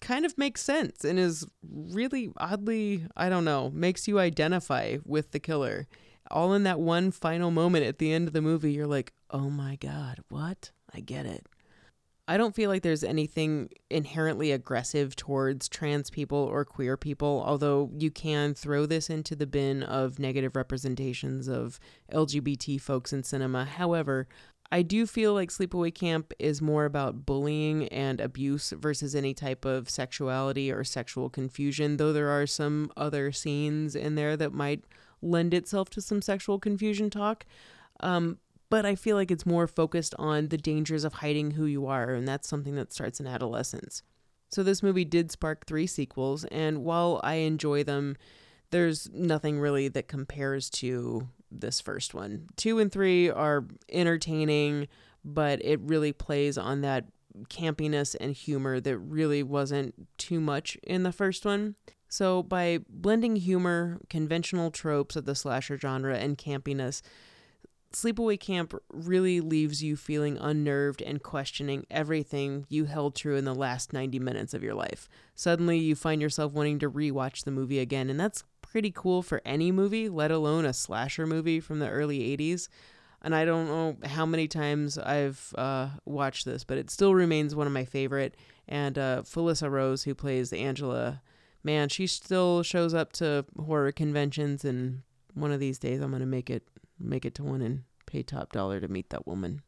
Kind 0.00 0.24
of 0.24 0.38
makes 0.38 0.62
sense 0.62 1.04
and 1.04 1.18
is 1.18 1.46
really 1.62 2.30
oddly, 2.38 3.06
I 3.16 3.28
don't 3.28 3.44
know, 3.44 3.70
makes 3.74 4.08
you 4.08 4.18
identify 4.18 4.98
with 5.04 5.32
the 5.32 5.40
killer. 5.40 5.88
All 6.30 6.54
in 6.54 6.62
that 6.62 6.80
one 6.80 7.10
final 7.10 7.50
moment 7.50 7.84
at 7.84 7.98
the 7.98 8.12
end 8.12 8.28
of 8.28 8.32
the 8.32 8.40
movie, 8.40 8.72
you're 8.72 8.86
like, 8.86 9.12
oh 9.30 9.50
my 9.50 9.76
God, 9.76 10.20
what? 10.28 10.70
I 10.94 11.00
get 11.00 11.26
it. 11.26 11.46
I 12.30 12.36
don't 12.36 12.54
feel 12.54 12.70
like 12.70 12.82
there's 12.82 13.02
anything 13.02 13.70
inherently 13.90 14.52
aggressive 14.52 15.16
towards 15.16 15.68
trans 15.68 16.10
people 16.10 16.38
or 16.38 16.64
queer 16.64 16.96
people, 16.96 17.42
although 17.44 17.90
you 17.98 18.12
can 18.12 18.54
throw 18.54 18.86
this 18.86 19.10
into 19.10 19.34
the 19.34 19.48
bin 19.48 19.82
of 19.82 20.20
negative 20.20 20.54
representations 20.54 21.48
of 21.48 21.80
LGBT 22.12 22.80
folks 22.80 23.12
in 23.12 23.24
cinema. 23.24 23.64
However, 23.64 24.28
I 24.70 24.82
do 24.82 25.06
feel 25.06 25.34
like 25.34 25.50
Sleepaway 25.50 25.92
Camp 25.92 26.32
is 26.38 26.62
more 26.62 26.84
about 26.84 27.26
bullying 27.26 27.88
and 27.88 28.20
abuse 28.20 28.72
versus 28.78 29.16
any 29.16 29.34
type 29.34 29.64
of 29.64 29.90
sexuality 29.90 30.70
or 30.70 30.84
sexual 30.84 31.30
confusion, 31.30 31.96
though 31.96 32.12
there 32.12 32.30
are 32.30 32.46
some 32.46 32.92
other 32.96 33.32
scenes 33.32 33.96
in 33.96 34.14
there 34.14 34.36
that 34.36 34.52
might 34.52 34.84
lend 35.20 35.52
itself 35.52 35.90
to 35.90 36.00
some 36.00 36.22
sexual 36.22 36.60
confusion 36.60 37.10
talk. 37.10 37.44
Um, 37.98 38.38
but 38.70 38.86
I 38.86 38.94
feel 38.94 39.16
like 39.16 39.30
it's 39.30 39.44
more 39.44 39.66
focused 39.66 40.14
on 40.18 40.48
the 40.48 40.56
dangers 40.56 41.04
of 41.04 41.14
hiding 41.14 41.52
who 41.52 41.66
you 41.66 41.86
are, 41.86 42.14
and 42.14 42.26
that's 42.26 42.48
something 42.48 42.76
that 42.76 42.92
starts 42.92 43.20
in 43.20 43.26
adolescence. 43.26 44.02
So 44.48 44.62
this 44.62 44.82
movie 44.82 45.04
did 45.04 45.30
spark 45.30 45.66
three 45.66 45.86
sequels, 45.86 46.44
and 46.46 46.84
while 46.84 47.20
I 47.22 47.34
enjoy 47.34 47.84
them, 47.84 48.16
there's 48.70 49.10
nothing 49.12 49.58
really 49.60 49.88
that 49.88 50.08
compares 50.08 50.70
to 50.70 51.28
this 51.50 51.80
first 51.80 52.14
one. 52.14 52.46
Two 52.56 52.78
and 52.78 52.90
three 52.90 53.28
are 53.28 53.66
entertaining, 53.90 54.86
but 55.24 55.62
it 55.64 55.80
really 55.80 56.12
plays 56.12 56.56
on 56.56 56.80
that 56.82 57.06
campiness 57.48 58.16
and 58.20 58.32
humor 58.32 58.80
that 58.80 58.98
really 58.98 59.42
wasn't 59.42 59.94
too 60.16 60.40
much 60.40 60.76
in 60.82 61.02
the 61.02 61.12
first 61.12 61.44
one. 61.44 61.74
So, 62.08 62.42
by 62.42 62.80
blending 62.88 63.36
humor, 63.36 64.00
conventional 64.08 64.72
tropes 64.72 65.14
of 65.14 65.26
the 65.26 65.36
slasher 65.36 65.78
genre, 65.78 66.16
and 66.16 66.36
campiness, 66.36 67.02
Sleepaway 67.92 68.38
Camp 68.38 68.72
really 68.92 69.40
leaves 69.40 69.82
you 69.82 69.96
feeling 69.96 70.38
unnerved 70.38 71.02
and 71.02 71.22
questioning 71.22 71.86
everything 71.90 72.64
you 72.68 72.84
held 72.84 73.16
true 73.16 73.36
in 73.36 73.44
the 73.44 73.54
last 73.54 73.92
90 73.92 74.20
minutes 74.20 74.54
of 74.54 74.62
your 74.62 74.74
life. 74.74 75.08
Suddenly, 75.34 75.78
you 75.78 75.96
find 75.96 76.22
yourself 76.22 76.52
wanting 76.52 76.78
to 76.80 76.90
rewatch 76.90 77.42
the 77.42 77.50
movie 77.50 77.80
again, 77.80 78.08
and 78.08 78.20
that's 78.20 78.44
pretty 78.62 78.92
cool 78.92 79.22
for 79.22 79.42
any 79.44 79.72
movie, 79.72 80.08
let 80.08 80.30
alone 80.30 80.64
a 80.64 80.72
slasher 80.72 81.26
movie 81.26 81.58
from 81.58 81.80
the 81.80 81.90
early 81.90 82.20
80s. 82.36 82.68
And 83.22 83.34
I 83.34 83.44
don't 83.44 83.66
know 83.66 83.96
how 84.08 84.24
many 84.24 84.46
times 84.46 84.96
I've 84.96 85.52
uh, 85.58 85.88
watched 86.04 86.44
this, 86.44 86.62
but 86.62 86.78
it 86.78 86.90
still 86.90 87.14
remains 87.14 87.56
one 87.56 87.66
of 87.66 87.72
my 87.72 87.84
favorite. 87.84 88.36
And 88.68 88.96
uh, 88.96 89.22
Felissa 89.22 89.68
Rose, 89.68 90.04
who 90.04 90.14
plays 90.14 90.52
Angela, 90.52 91.22
man, 91.64 91.88
she 91.88 92.06
still 92.06 92.62
shows 92.62 92.94
up 92.94 93.12
to 93.14 93.44
horror 93.58 93.90
conventions, 93.90 94.64
and 94.64 95.02
one 95.34 95.50
of 95.50 95.58
these 95.58 95.78
days 95.80 96.00
I'm 96.00 96.12
gonna 96.12 96.24
make 96.24 96.50
it 96.50 96.62
make 97.00 97.24
it 97.24 97.34
to 97.36 97.44
one 97.44 97.62
and 97.62 97.82
pay 98.06 98.22
top 98.22 98.52
dollar 98.52 98.80
to 98.80 98.88
meet 98.88 99.10
that 99.10 99.26
woman. 99.26 99.62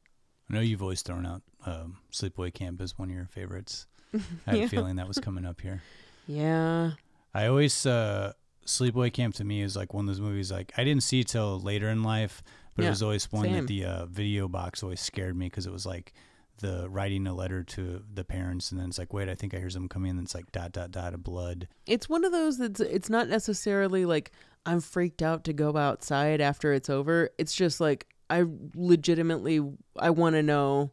I 0.50 0.54
know 0.54 0.60
you've 0.60 0.82
always 0.82 1.02
thrown 1.02 1.24
out 1.26 1.42
um, 1.64 1.98
Sleepaway 2.12 2.52
Camp 2.52 2.80
as 2.80 2.98
one 2.98 3.08
of 3.10 3.14
your 3.16 3.26
favorites. 3.26 3.86
I 4.14 4.18
had 4.50 4.58
Yeah. 4.58 4.64
a 4.64 4.68
feeling 4.68 4.96
that 4.96 5.08
was 5.08 5.18
coming 5.18 5.46
up 5.46 5.60
here. 5.60 5.82
Yeah. 6.26 6.92
I 7.34 7.46
always 7.46 7.86
uh, 7.86 8.32
Sleepaway 8.66 9.12
Camp 9.12 9.34
to 9.36 9.44
me 9.44 9.62
is 9.62 9.76
like 9.76 9.94
one 9.94 10.04
of 10.04 10.08
those 10.08 10.20
movies 10.20 10.52
like 10.52 10.72
I 10.76 10.84
didn't 10.84 11.02
see 11.02 11.24
till 11.24 11.60
later 11.60 11.88
in 11.88 12.02
life, 12.02 12.42
but 12.76 12.82
Yeah, 12.82 12.88
it 12.88 12.90
was 12.92 13.02
always 13.02 13.30
one 13.32 13.44
same. 13.44 13.52
that 13.54 13.66
the 13.66 13.84
uh, 13.84 14.06
video 14.06 14.48
box 14.48 14.82
always 14.82 15.00
scared 15.00 15.36
me 15.36 15.46
because 15.46 15.66
it 15.66 15.72
was 15.72 15.86
like 15.86 16.12
the 16.58 16.88
writing 16.90 17.26
a 17.26 17.34
letter 17.34 17.64
to 17.64 18.04
the 18.12 18.22
parents 18.24 18.70
and 18.70 18.80
then 18.80 18.88
it's 18.88 18.98
like 18.98 19.12
wait 19.12 19.28
I 19.28 19.34
think 19.34 19.52
I 19.54 19.58
hear 19.58 19.70
something 19.70 19.88
coming 19.88 20.10
and 20.10 20.20
it's 20.20 20.34
like 20.34 20.52
dot 20.52 20.72
dot 20.72 20.90
dot 20.90 21.14
of 21.14 21.24
blood. 21.24 21.66
It's 21.86 22.08
one 22.08 22.24
of 22.24 22.30
those 22.32 22.58
that's 22.58 22.80
it's 22.80 23.08
not 23.10 23.28
necessarily 23.28 24.04
like 24.04 24.30
I'm 24.64 24.80
freaked 24.80 25.22
out 25.22 25.44
to 25.44 25.52
go 25.52 25.76
outside 25.76 26.40
after 26.40 26.72
it's 26.72 26.88
over. 26.90 27.30
It's 27.38 27.54
just 27.54 27.80
like 27.80 28.06
I 28.30 28.44
legitimately 28.74 29.60
I 29.98 30.10
want 30.10 30.34
to 30.36 30.42
know 30.42 30.90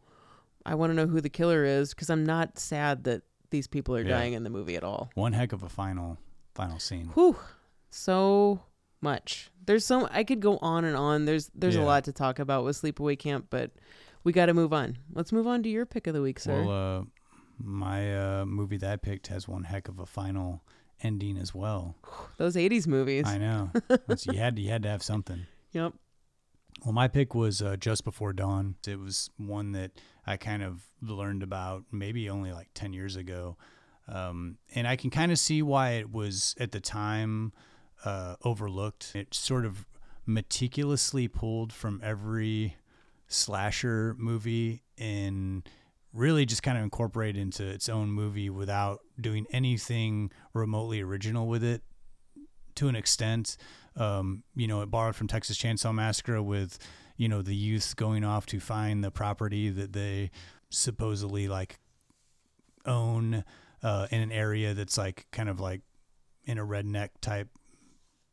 I 0.66 0.76
want 0.76 0.90
to 0.92 0.96
know 0.96 1.08
who 1.08 1.22
the 1.22 1.30
killer 1.30 1.64
is 1.66 1.94
because 1.94 2.10
I'm 2.10 2.26
not 2.26 2.58
sad 2.60 3.04
that 3.06 3.22
these 3.52 3.68
people 3.68 3.96
are 3.96 4.02
Yeah. 4.02 4.10
dying 4.10 4.34
in 4.34 4.44
the 4.44 4.50
movie 4.50 4.76
at 4.76 4.84
all. 4.84 5.10
One 5.16 5.34
heck 5.34 5.54
of 5.54 5.64
a 5.64 5.70
final 5.70 6.18
final 6.56 6.80
scene. 6.80 7.08
Whew. 7.14 7.36
So 7.90 8.62
much. 9.02 9.50
There's 9.66 9.86
so 9.86 10.08
I 10.12 10.24
could 10.24 10.40
go 10.40 10.58
on 10.58 10.84
and 10.86 10.96
on. 10.96 11.26
There's 11.26 11.50
there's 11.56 11.76
a 11.76 11.82
lot 11.82 12.04
to 12.06 12.12
talk 12.12 12.40
about 12.40 12.64
with 12.66 12.82
Sleepaway 12.82 13.18
Camp, 13.18 13.48
but 13.50 13.72
we 14.24 14.34
got 14.34 14.48
to 14.48 14.54
move 14.54 14.74
on. 14.74 14.98
Let's 15.14 15.32
move 15.32 15.48
on 15.48 15.64
to 15.64 15.70
your 15.70 15.86
pick 15.86 16.08
of 16.08 16.14
the 16.14 16.22
week, 16.22 16.40
sir. 16.40 16.64
Well, 16.64 17.00
uh, 17.00 17.04
my 17.64 18.40
uh, 18.42 18.46
movie 18.46 18.78
that 18.78 18.92
I 18.92 18.96
picked 18.98 19.28
has 19.28 19.48
one 19.48 19.64
heck 19.64 19.88
of 19.88 20.00
a 20.00 20.06
final 20.06 20.62
ending 21.02 21.38
as 21.38 21.54
well. 21.54 21.96
Those 22.38 22.56
80s 22.56 22.88
movies. 22.88 23.26
I 23.28 23.38
know. 23.38 23.72
You 24.24 24.38
had 24.38 24.60
you 24.60 24.70
had 24.70 24.84
to 24.84 24.90
have 24.90 25.04
something. 25.04 25.46
Yep. 25.72 25.94
Well, 26.84 26.94
my 26.94 27.08
pick 27.08 27.36
was 27.36 27.62
uh, 27.62 27.76
Just 27.76 28.04
Before 28.04 28.34
Dawn. 28.34 28.76
It 28.88 29.00
was 29.00 29.30
one 29.38 29.74
that 29.74 29.92
I 30.26 30.38
kind 30.38 30.64
of 30.64 30.84
learned 31.02 31.44
about 31.44 31.84
maybe 31.92 32.30
only 32.30 32.54
like 32.54 32.70
10 32.74 32.94
years 32.94 33.16
ago. 33.16 33.58
Um, 34.08 34.58
and 34.74 34.88
I 34.88 34.96
can 34.96 35.10
kind 35.10 35.32
of 35.32 35.40
see 35.40 35.62
why 35.62 35.92
it 35.92 36.12
was 36.12 36.56
at 36.60 36.72
the 36.72 36.80
time 36.80 37.52
uh, 38.06 38.36
overlooked. 38.44 39.12
It 39.14 39.34
sort 39.34 39.66
of 39.66 39.86
meticulously 40.26 41.28
pulled 41.28 41.74
from 41.74 42.00
every 42.04 42.78
slasher 43.28 44.16
movie 44.18 44.84
and 44.98 45.68
really 46.14 46.46
just 46.46 46.64
kind 46.64 46.78
of 46.78 46.84
incorporated 46.84 47.42
into 47.42 47.66
its 47.66 47.88
own 47.88 48.10
movie 48.10 48.50
without 48.50 49.00
doing 49.20 49.46
anything 49.52 50.32
remotely 50.54 51.02
original 51.02 51.48
with 51.48 51.64
it 51.64 51.82
to 52.76 52.88
an 52.88 52.96
extent. 52.96 53.58
Um, 53.96 54.44
you 54.56 54.68
know, 54.68 54.82
it 54.82 54.90
borrowed 54.90 55.16
from 55.16 55.28
Texas 55.28 55.58
Chainsaw 55.58 55.94
Massacre 55.94 56.42
with, 56.42 56.80
you 57.18 57.28
know, 57.28 57.42
the 57.42 57.56
youth 57.56 57.96
going 57.96 58.24
off 58.24 58.46
to 58.48 58.60
find 58.60 59.04
the 59.04 59.12
property 59.12 59.70
that 59.70 59.94
they 59.94 60.32
supposedly 60.70 61.48
like 61.48 61.80
own 62.86 63.44
uh, 63.84 64.08
in 64.12 64.22
an 64.22 64.32
area 64.32 64.74
that's 64.74 64.98
like 64.98 65.28
kind 65.32 65.50
of 65.50 65.60
like 65.60 65.82
in 66.46 66.58
a 66.58 66.66
redneck 66.66 67.10
type 67.22 67.50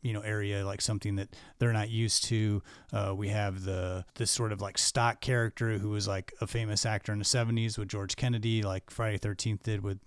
you 0.06 0.12
know 0.12 0.20
area 0.20 0.64
like 0.64 0.80
something 0.80 1.16
that 1.16 1.28
they're 1.58 1.72
not 1.72 1.90
used 1.90 2.24
to 2.24 2.62
uh, 2.92 3.12
we 3.14 3.28
have 3.28 3.64
the 3.64 4.04
this 4.14 4.30
sort 4.30 4.52
of 4.52 4.60
like 4.60 4.78
stock 4.78 5.20
character 5.20 5.78
who 5.78 5.90
was 5.90 6.06
like 6.06 6.32
a 6.40 6.46
famous 6.46 6.86
actor 6.86 7.12
in 7.12 7.18
the 7.18 7.24
70s 7.24 7.76
with 7.76 7.88
george 7.88 8.14
kennedy 8.14 8.62
like 8.62 8.88
friday 8.90 9.18
13th 9.18 9.62
did 9.62 9.82
with 9.82 9.98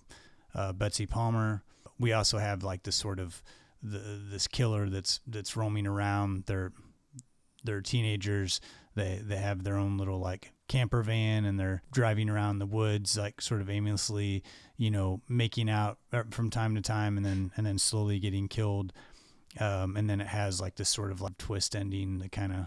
uh, 0.56 0.72
betsy 0.72 1.06
palmer 1.06 1.64
we 2.00 2.14
also 2.14 2.38
have 2.38 2.64
like 2.64 2.84
this 2.84 2.96
sort 2.96 3.20
of 3.20 3.44
the, 3.84 4.00
this 4.30 4.48
killer 4.48 4.90
that's 4.90 5.20
that's 5.28 5.58
roaming 5.58 5.86
around 5.86 6.44
they're 6.48 6.72
they're 7.64 7.82
teenagers. 7.82 8.62
They 8.96 9.22
they 9.24 9.38
have 9.38 9.64
their 9.64 9.78
own 9.78 9.98
little 9.98 10.20
like 10.20 10.52
camper 10.68 11.02
van 11.02 11.46
and 11.46 11.60
they're 11.60 11.82
driving 11.92 12.30
around 12.30 12.60
the 12.60 12.66
woods 12.66 13.18
like 13.18 13.42
sort 13.42 13.62
of 13.62 13.70
aimlessly, 13.70 14.44
you 14.78 14.92
know, 14.92 15.22
making 15.28 15.70
out 15.70 15.98
uh, 16.14 16.24
from 16.32 16.50
time 16.50 16.76
to 16.76 16.82
time 16.82 17.18
and 17.18 17.26
then 17.26 17.52
and 17.58 17.66
then 17.66 17.78
slowly 17.78 18.20
getting 18.20 18.48
killed. 18.48 18.94
Um, 19.60 19.98
and 19.98 20.10
then 20.10 20.22
it 20.22 20.28
has 20.28 20.62
like 20.62 20.76
this 20.76 20.90
sort 20.90 21.12
of 21.12 21.22
like 21.22 21.38
twist 21.38 21.76
ending 21.76 22.20
that 22.20 22.32
kind 22.32 22.54
of 22.54 22.66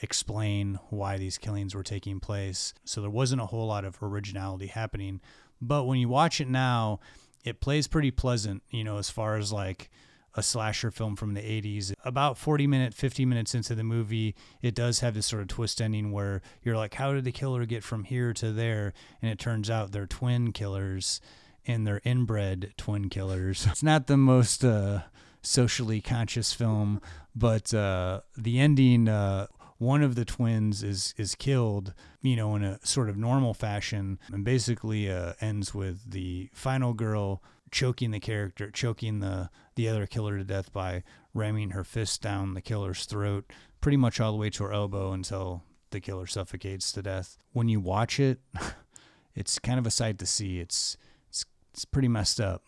explain 0.00 0.78
why 0.90 1.16
these 1.16 1.38
killings 1.38 1.74
were 1.74 1.82
taking 1.82 2.20
place. 2.20 2.74
So 2.84 3.00
there 3.00 3.10
wasn't 3.10 3.42
a 3.42 3.46
whole 3.46 3.66
lot 3.66 3.84
of 3.84 3.98
originality 4.02 4.66
happening. 4.66 5.20
But 5.60 5.84
when 5.84 5.98
you 5.98 6.08
watch 6.08 6.40
it 6.40 6.48
now, 6.48 7.00
it 7.44 7.60
plays 7.60 7.86
pretty 7.86 8.10
pleasant, 8.10 8.62
you 8.70 8.84
know, 8.84 8.98
as 8.98 9.08
far 9.08 9.36
as 9.36 9.52
like 9.52 9.88
a 10.34 10.42
slasher 10.42 10.90
film 10.90 11.16
from 11.16 11.34
the 11.34 11.40
80s. 11.40 11.94
About 12.04 12.36
40 12.36 12.66
minute, 12.66 12.92
50 12.92 13.24
minutes 13.24 13.54
into 13.54 13.74
the 13.74 13.84
movie, 13.84 14.34
it 14.60 14.74
does 14.74 15.00
have 15.00 15.14
this 15.14 15.26
sort 15.26 15.42
of 15.42 15.48
twist 15.48 15.80
ending 15.80 16.12
where 16.12 16.42
you're 16.62 16.76
like, 16.76 16.94
how 16.94 17.14
did 17.14 17.24
the 17.24 17.32
killer 17.32 17.64
get 17.64 17.82
from 17.82 18.04
here 18.04 18.34
to 18.34 18.52
there? 18.52 18.92
And 19.22 19.30
it 19.30 19.38
turns 19.38 19.70
out 19.70 19.92
they're 19.92 20.06
twin 20.06 20.52
killers 20.52 21.20
and 21.66 21.86
they're 21.86 22.02
inbred 22.04 22.74
twin 22.76 23.08
killers. 23.08 23.66
It's 23.70 23.82
not 23.82 24.06
the 24.06 24.18
most 24.18 24.62
uh, 24.62 25.02
socially 25.46 26.00
conscious 26.00 26.52
film, 26.52 27.00
but 27.34 27.72
uh, 27.72 28.20
the 28.36 28.58
ending, 28.58 29.08
uh, 29.08 29.46
one 29.78 30.02
of 30.02 30.14
the 30.14 30.24
twins 30.24 30.82
is 30.82 31.14
is 31.16 31.34
killed, 31.34 31.94
you 32.22 32.36
know, 32.36 32.56
in 32.56 32.64
a 32.64 32.84
sort 32.84 33.08
of 33.08 33.16
normal 33.16 33.54
fashion, 33.54 34.18
and 34.32 34.44
basically 34.44 35.10
uh, 35.10 35.34
ends 35.40 35.74
with 35.74 36.10
the 36.10 36.50
final 36.52 36.92
girl 36.94 37.42
choking 37.70 38.10
the 38.10 38.20
character, 38.20 38.70
choking 38.70 39.20
the 39.20 39.50
the 39.76 39.88
other 39.88 40.06
killer 40.06 40.38
to 40.38 40.44
death 40.44 40.72
by 40.72 41.02
ramming 41.34 41.70
her 41.70 41.84
fist 41.84 42.22
down 42.22 42.54
the 42.54 42.62
killer's 42.62 43.04
throat, 43.04 43.52
pretty 43.80 43.98
much 43.98 44.18
all 44.20 44.32
the 44.32 44.38
way 44.38 44.50
to 44.50 44.64
her 44.64 44.72
elbow 44.72 45.12
until 45.12 45.62
the 45.90 46.00
killer 46.00 46.26
suffocates 46.26 46.90
to 46.92 47.02
death. 47.02 47.36
When 47.52 47.68
you 47.68 47.78
watch 47.78 48.18
it, 48.18 48.40
it's 49.34 49.58
kind 49.58 49.78
of 49.78 49.86
a 49.86 49.90
sight 49.90 50.18
to 50.18 50.26
see. 50.26 50.58
It's 50.58 50.96
it's 51.28 51.44
it's 51.72 51.84
pretty 51.84 52.08
messed 52.08 52.40
up. 52.40 52.62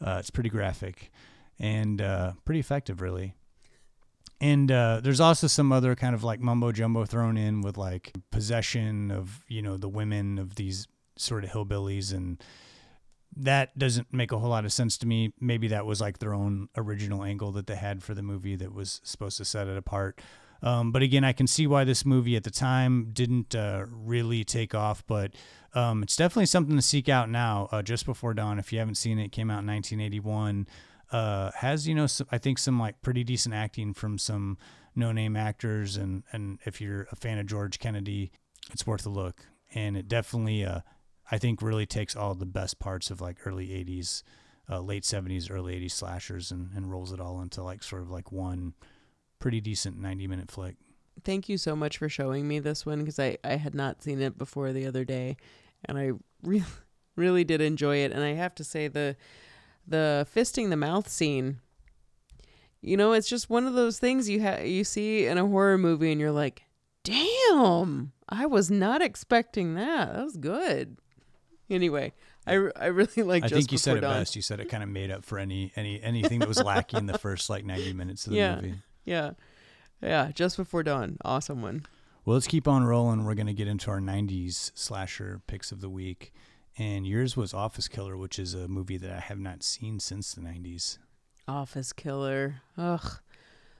Uh, 0.00 0.16
it's 0.20 0.30
pretty 0.30 0.50
graphic 0.50 1.10
and 1.58 2.00
uh, 2.00 2.32
pretty 2.44 2.60
effective, 2.60 3.00
really. 3.00 3.34
And 4.40 4.70
uh, 4.70 5.00
there's 5.02 5.20
also 5.20 5.46
some 5.46 5.72
other 5.72 5.94
kind 5.94 6.14
of 6.14 6.22
like 6.22 6.40
mumbo 6.40 6.70
jumbo 6.72 7.04
thrown 7.04 7.36
in 7.36 7.62
with 7.62 7.78
like 7.78 8.12
possession 8.30 9.10
of 9.10 9.44
you 9.48 9.62
know 9.62 9.76
the 9.78 9.88
women 9.88 10.38
of 10.38 10.56
these 10.56 10.86
sort 11.16 11.44
of 11.44 11.50
hillbillies 11.50 12.12
and 12.12 12.42
that 13.36 13.78
doesn't 13.78 14.12
make 14.12 14.32
a 14.32 14.38
whole 14.38 14.50
lot 14.50 14.64
of 14.64 14.72
sense 14.72 14.96
to 14.98 15.06
me. 15.06 15.32
Maybe 15.40 15.68
that 15.68 15.86
was 15.86 16.00
like 16.00 16.18
their 16.18 16.34
own 16.34 16.68
original 16.76 17.22
angle 17.22 17.52
that 17.52 17.66
they 17.66 17.76
had 17.76 18.02
for 18.02 18.14
the 18.14 18.22
movie 18.22 18.56
that 18.56 18.72
was 18.72 19.00
supposed 19.04 19.36
to 19.38 19.44
set 19.44 19.68
it 19.68 19.76
apart. 19.76 20.20
Um, 20.62 20.90
but 20.90 21.02
again, 21.02 21.22
I 21.22 21.32
can 21.32 21.46
see 21.46 21.66
why 21.66 21.84
this 21.84 22.06
movie 22.06 22.34
at 22.34 22.44
the 22.44 22.50
time 22.50 23.10
didn't 23.12 23.54
uh, 23.54 23.84
really 23.90 24.42
take 24.42 24.74
off, 24.74 25.04
but 25.06 25.34
um, 25.74 26.02
it's 26.02 26.16
definitely 26.16 26.46
something 26.46 26.76
to 26.76 26.82
seek 26.82 27.10
out 27.10 27.28
now. 27.28 27.68
Uh, 27.70 27.82
Just 27.82 28.06
Before 28.06 28.32
Dawn, 28.32 28.58
if 28.58 28.72
you 28.72 28.78
haven't 28.78 28.94
seen 28.94 29.18
it, 29.18 29.26
it 29.26 29.32
came 29.32 29.50
out 29.50 29.60
in 29.60 29.66
1981. 29.66 30.66
Uh, 31.12 31.50
has 31.56 31.86
you 31.86 31.94
know, 31.94 32.06
some, 32.06 32.26
I 32.32 32.38
think 32.38 32.58
some 32.58 32.80
like 32.80 33.00
pretty 33.02 33.24
decent 33.24 33.54
acting 33.54 33.94
from 33.94 34.18
some 34.18 34.58
no-name 34.94 35.36
actors, 35.36 35.96
and 35.96 36.24
and 36.32 36.58
if 36.64 36.80
you're 36.80 37.06
a 37.12 37.16
fan 37.16 37.38
of 37.38 37.46
George 37.46 37.78
Kennedy, 37.78 38.32
it's 38.72 38.86
worth 38.86 39.06
a 39.06 39.10
look. 39.10 39.46
And 39.74 39.96
it 39.96 40.08
definitely 40.08 40.64
uh, 40.64 40.80
I 41.30 41.38
think 41.38 41.62
really 41.62 41.86
takes 41.86 42.14
all 42.14 42.34
the 42.34 42.46
best 42.46 42.78
parts 42.78 43.10
of 43.10 43.20
like 43.20 43.38
early 43.44 43.68
80s, 43.68 44.22
uh, 44.70 44.80
late 44.80 45.02
70s, 45.02 45.50
early 45.50 45.78
80s 45.80 45.92
slashers 45.92 46.50
and, 46.50 46.70
and 46.74 46.90
rolls 46.90 47.12
it 47.12 47.20
all 47.20 47.40
into 47.40 47.62
like 47.62 47.82
sort 47.82 48.02
of 48.02 48.10
like 48.10 48.30
one 48.30 48.74
pretty 49.38 49.60
decent 49.60 49.98
90 49.98 50.26
minute 50.26 50.50
flick. 50.50 50.76
Thank 51.24 51.48
you 51.48 51.58
so 51.58 51.74
much 51.74 51.98
for 51.98 52.08
showing 52.08 52.46
me 52.46 52.58
this 52.58 52.86
one 52.86 53.00
because 53.00 53.18
I, 53.18 53.38
I 53.42 53.56
had 53.56 53.74
not 53.74 54.02
seen 54.02 54.20
it 54.20 54.38
before 54.38 54.72
the 54.72 54.86
other 54.86 55.04
day 55.04 55.36
and 55.84 55.98
I 55.98 56.12
really 56.42 56.64
really 57.16 57.44
did 57.44 57.62
enjoy 57.62 57.96
it 57.98 58.12
and 58.12 58.22
I 58.22 58.34
have 58.34 58.54
to 58.56 58.64
say 58.64 58.88
the 58.88 59.16
the 59.86 60.26
fisting 60.34 60.70
the 60.70 60.76
mouth 60.76 61.08
scene 61.08 61.60
you 62.80 62.96
know 62.96 63.12
it's 63.12 63.28
just 63.28 63.48
one 63.50 63.66
of 63.66 63.74
those 63.74 63.98
things 63.98 64.28
you 64.28 64.42
ha- 64.42 64.60
you 64.62 64.84
see 64.84 65.26
in 65.26 65.38
a 65.38 65.46
horror 65.46 65.78
movie 65.78 66.10
and 66.12 66.20
you're 66.20 66.32
like 66.32 66.62
damn 67.04 68.12
I 68.28 68.46
was 68.46 68.70
not 68.70 69.00
expecting 69.02 69.74
that 69.74 70.12
that 70.14 70.24
was 70.24 70.36
good 70.36 70.96
Anyway, 71.68 72.12
I, 72.46 72.52
I 72.76 72.86
really 72.86 73.24
like. 73.24 73.42
I 73.42 73.48
Just 73.48 73.58
think 73.58 73.72
you 73.72 73.78
said 73.78 73.96
it 73.96 74.02
Dawn. 74.02 74.20
best. 74.20 74.36
You 74.36 74.42
said 74.42 74.60
it 74.60 74.68
kind 74.68 74.84
of 74.84 74.88
made 74.88 75.10
up 75.10 75.24
for 75.24 75.36
any 75.36 75.72
any 75.74 76.00
anything 76.00 76.38
that 76.38 76.46
was 76.48 76.62
lacking 76.62 77.00
in 77.00 77.06
the 77.06 77.18
first 77.18 77.50
like 77.50 77.64
ninety 77.64 77.92
minutes 77.92 78.24
of 78.28 78.30
the 78.30 78.38
Yeah. 78.38 78.54
movie. 78.54 78.74
Yeah, 79.04 79.30
yeah. 80.00 80.30
Just 80.32 80.56
before 80.56 80.84
dawn, 80.84 81.16
awesome 81.24 81.60
one. 81.60 81.86
Well, 82.24 82.34
let's 82.34 82.46
keep 82.46 82.68
on 82.68 82.84
rolling. 82.84 83.24
We're 83.24 83.34
gonna 83.34 83.52
get 83.52 83.66
into 83.66 83.90
our 83.90 83.98
'90s 83.98 84.70
slasher 84.76 85.40
picks 85.48 85.72
of 85.72 85.80
the 85.80 85.88
week, 85.90 86.32
and 86.78 87.06
yours 87.06 87.36
was 87.36 87.54
Office 87.54 87.88
Killer, 87.88 88.16
which 88.16 88.38
is 88.38 88.54
a 88.54 88.68
movie 88.68 88.98
that 88.98 89.10
I 89.10 89.20
have 89.20 89.38
not 89.38 89.62
seen 89.62 90.00
since 90.00 90.34
the 90.34 90.40
'90s. 90.40 90.98
Office 91.48 91.92
Killer. 91.92 92.62
Ugh. 92.76 93.20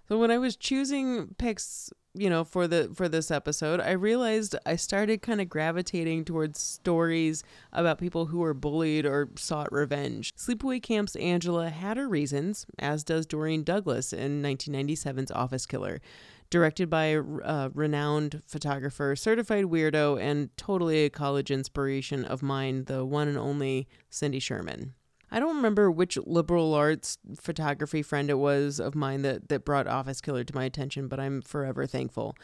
So 0.08 0.18
when 0.18 0.30
I 0.30 0.38
was 0.38 0.54
choosing 0.54 1.34
picks, 1.36 1.92
you 2.14 2.30
know, 2.30 2.44
for 2.44 2.68
the 2.68 2.90
for 2.94 3.08
this 3.08 3.30
episode, 3.30 3.80
I 3.80 3.90
realized 3.90 4.54
I 4.64 4.76
started 4.76 5.20
kind 5.20 5.40
of 5.40 5.48
gravitating 5.48 6.24
towards 6.24 6.60
stories 6.60 7.42
about 7.72 7.98
people 7.98 8.26
who 8.26 8.38
were 8.38 8.54
bullied 8.54 9.04
or 9.04 9.30
sought 9.36 9.72
revenge. 9.72 10.32
Sleepaway 10.36 10.80
Camp's 10.80 11.16
Angela 11.16 11.70
had 11.70 11.96
her 11.96 12.08
reasons, 12.08 12.66
as 12.78 13.02
does 13.02 13.26
Doreen 13.26 13.64
Douglas 13.64 14.12
in 14.12 14.42
1997's 14.42 15.32
Office 15.32 15.66
Killer. 15.66 16.00
Directed 16.48 16.88
by 16.88 17.06
a 17.06 17.22
uh, 17.22 17.70
renowned 17.74 18.42
photographer, 18.46 19.16
certified 19.16 19.64
weirdo, 19.64 20.20
and 20.20 20.56
totally 20.56 21.04
a 21.04 21.10
college 21.10 21.50
inspiration 21.50 22.24
of 22.24 22.42
mine, 22.42 22.84
the 22.84 23.04
one 23.04 23.28
and 23.28 23.38
only 23.38 23.88
Cindy 24.10 24.38
Sherman. 24.38 24.94
I 25.30 25.40
don't 25.40 25.56
remember 25.56 25.90
which 25.90 26.16
liberal 26.24 26.72
arts 26.74 27.18
photography 27.40 28.02
friend 28.02 28.30
it 28.30 28.38
was 28.38 28.78
of 28.78 28.94
mine 28.94 29.22
that, 29.22 29.48
that 29.48 29.64
brought 29.64 29.88
Office 29.88 30.20
Killer 30.20 30.44
to 30.44 30.54
my 30.54 30.64
attention, 30.64 31.08
but 31.08 31.18
I'm 31.18 31.42
forever 31.42 31.84
thankful. 31.86 32.36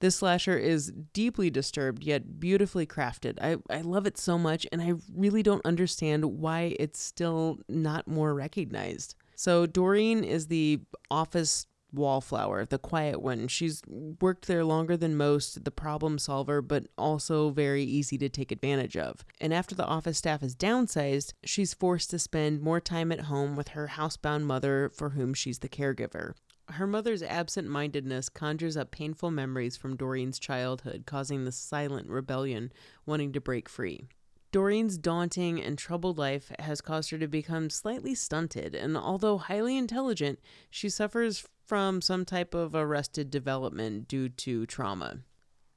This 0.00 0.16
slasher 0.16 0.56
is 0.56 0.92
deeply 1.12 1.50
disturbed 1.50 2.04
yet 2.04 2.38
beautifully 2.38 2.86
crafted. 2.86 3.38
I, 3.42 3.56
I 3.68 3.80
love 3.80 4.06
it 4.06 4.16
so 4.16 4.38
much, 4.38 4.66
and 4.70 4.80
I 4.80 4.94
really 5.12 5.42
don't 5.42 5.64
understand 5.66 6.24
why 6.24 6.76
it's 6.78 7.02
still 7.02 7.58
not 7.68 8.06
more 8.06 8.32
recognized. 8.34 9.16
So, 9.34 9.66
Doreen 9.66 10.22
is 10.22 10.46
the 10.46 10.80
office 11.10 11.66
wallflower, 11.92 12.64
the 12.64 12.78
quiet 12.78 13.20
one. 13.20 13.48
She's 13.48 13.82
worked 13.86 14.46
there 14.46 14.64
longer 14.64 14.96
than 14.96 15.16
most, 15.16 15.64
the 15.64 15.70
problem 15.70 16.18
solver, 16.18 16.60
but 16.60 16.86
also 16.96 17.50
very 17.50 17.82
easy 17.82 18.18
to 18.18 18.28
take 18.28 18.52
advantage 18.52 18.96
of. 18.96 19.24
And 19.40 19.54
after 19.54 19.74
the 19.74 19.86
office 19.86 20.18
staff 20.18 20.42
is 20.42 20.54
downsized, 20.54 21.32
she's 21.44 21.74
forced 21.74 22.10
to 22.10 22.18
spend 22.18 22.60
more 22.60 22.80
time 22.80 23.12
at 23.12 23.22
home 23.22 23.56
with 23.56 23.68
her 23.68 23.88
housebound 23.88 24.42
mother, 24.44 24.90
for 24.94 25.10
whom 25.10 25.34
she's 25.34 25.60
the 25.60 25.68
caregiver. 25.68 26.34
Her 26.72 26.86
mother's 26.86 27.22
absent 27.22 27.66
mindedness 27.68 28.28
conjures 28.28 28.76
up 28.76 28.90
painful 28.90 29.30
memories 29.30 29.78
from 29.78 29.96
Doreen's 29.96 30.38
childhood, 30.38 31.04
causing 31.06 31.44
the 31.44 31.52
silent 31.52 32.08
rebellion 32.08 32.72
wanting 33.06 33.32
to 33.32 33.40
break 33.40 33.70
free. 33.70 34.04
Doreen's 34.50 34.96
daunting 34.96 35.60
and 35.62 35.76
troubled 35.76 36.18
life 36.18 36.50
has 36.58 36.80
caused 36.80 37.10
her 37.10 37.18
to 37.18 37.28
become 37.28 37.68
slightly 37.70 38.14
stunted, 38.14 38.74
and 38.74 38.96
although 38.96 39.38
highly 39.38 39.76
intelligent, 39.76 40.38
she 40.70 40.88
suffers 40.88 41.46
from 41.66 42.00
some 42.00 42.24
type 42.24 42.54
of 42.54 42.74
arrested 42.74 43.30
development 43.30 44.08
due 44.08 44.28
to 44.30 44.64
trauma. 44.64 45.18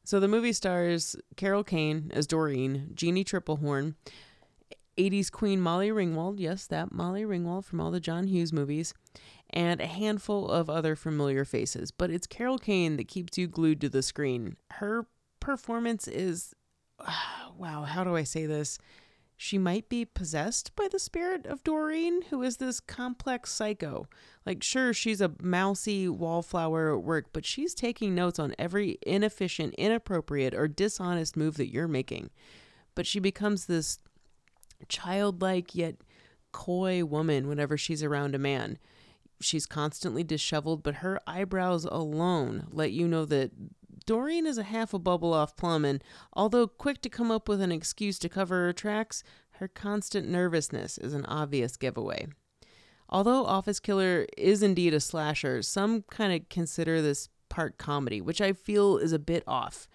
So 0.06 0.20
the 0.20 0.28
movie 0.28 0.54
stars 0.54 1.16
Carol 1.36 1.64
Kane 1.64 2.12
as 2.14 2.28
Doreen, 2.28 2.92
Jeannie 2.94 3.26
Tripplehorn, 3.26 3.96
80s 4.98 5.32
queen 5.32 5.62
Molly 5.62 5.90
Ringwald, 5.90 6.40
yes, 6.40 6.66
that 6.68 6.92
Molly 6.92 7.24
Ringwald 7.24 7.66
from 7.66 7.82
all 7.82 7.92
the 7.92 8.00
John 8.00 8.28
Hughes 8.28 8.54
movies, 8.54 8.94
and 9.50 9.82
a 9.82 9.86
handful 9.88 10.50
of 10.50 10.70
other 10.70 10.96
familiar 10.96 11.44
faces. 11.44 11.92
But 11.92 12.10
it's 12.10 12.28
Carol 12.28 12.58
Kane 12.58 12.98
that 12.98 13.08
keeps 13.08 13.38
you 13.38 13.48
glued 13.48 13.82
to 13.82 13.90
the 13.90 14.02
screen. 14.02 14.56
Her 14.72 15.08
performance 15.40 16.08
is 16.08 16.54
wow, 17.58 17.84
how 17.84 18.04
do 18.04 18.16
I 18.16 18.24
say 18.24 18.46
this? 18.46 18.78
She 19.38 19.58
might 19.58 19.90
be 19.90 20.06
possessed 20.06 20.76
by 20.76 20.88
the 20.88 21.00
spirit 21.00 21.48
of 21.48 21.64
Doreen, 21.64 22.22
who 22.30 22.44
is 22.44 22.58
this 22.58 22.80
complex 22.80 23.52
psycho. 23.52 24.08
Like, 24.46 24.62
sure, 24.62 24.94
she's 24.94 25.20
a 25.20 25.32
mousy 25.42 26.08
wallflower 26.08 26.96
at 26.96 27.04
work, 27.04 27.26
but 27.34 27.44
she's 27.44 27.74
taking 27.74 28.14
notes 28.14 28.38
on 28.38 28.54
every 28.60 29.00
inefficient, 29.02 29.74
inappropriate, 29.80 30.54
or 30.54 30.68
dishonest 30.68 31.36
move 31.36 31.58
that 31.58 31.74
you're 31.74 31.88
making. 31.88 32.30
But 32.94 33.08
she 33.08 33.20
becomes 33.20 33.66
this 33.66 33.98
childlike 34.88 35.74
yet 35.74 35.96
coy 36.52 37.04
woman 37.04 37.48
whenever 37.48 37.78
she's 37.78 38.04
around 38.04 38.36
a 38.36 38.40
man. 38.40 38.78
She's 39.40 39.66
constantly 39.66 40.24
disheveled, 40.24 40.84
but 40.84 40.96
her 40.96 41.20
eyebrows 41.26 41.86
alone 41.86 42.68
let 42.72 42.92
you 42.92 43.08
know 43.08 43.26
that 43.26 43.52
Doreen 44.06 44.46
is 44.46 44.58
a 44.58 44.64
half 44.64 44.94
a 44.94 45.00
bubble 45.00 45.34
off 45.34 45.56
plum, 45.56 45.86
and 45.86 46.04
although 46.34 46.68
quick 46.68 47.02
to 47.02 47.10
come 47.10 47.32
up 47.32 47.48
with 47.48 47.62
an 47.62 47.72
excuse 47.72 48.18
to 48.20 48.30
cover 48.30 48.66
her 48.66 48.74
tracks, 48.74 49.24
her 49.54 49.68
constant 49.68 50.28
nervousness 50.28 50.98
is 50.98 51.14
an 51.14 51.26
obvious 51.26 51.78
giveaway. 51.78 52.28
Although 53.10 53.46
Office 53.46 53.80
Killer 53.80 54.26
is 54.38 54.64
indeed 54.64 54.94
a 54.94 55.00
slasher, 55.00 55.62
some 55.62 56.04
kind 56.10 56.34
of 56.34 56.50
consider 56.50 57.02
this 57.02 57.30
part 57.50 57.78
comedy, 57.78 58.22
which 58.22 58.42
I 58.42 58.54
feel 58.54 58.98
is 58.98 59.12
a 59.12 59.20
bit 59.20 59.44
off. 59.46 59.88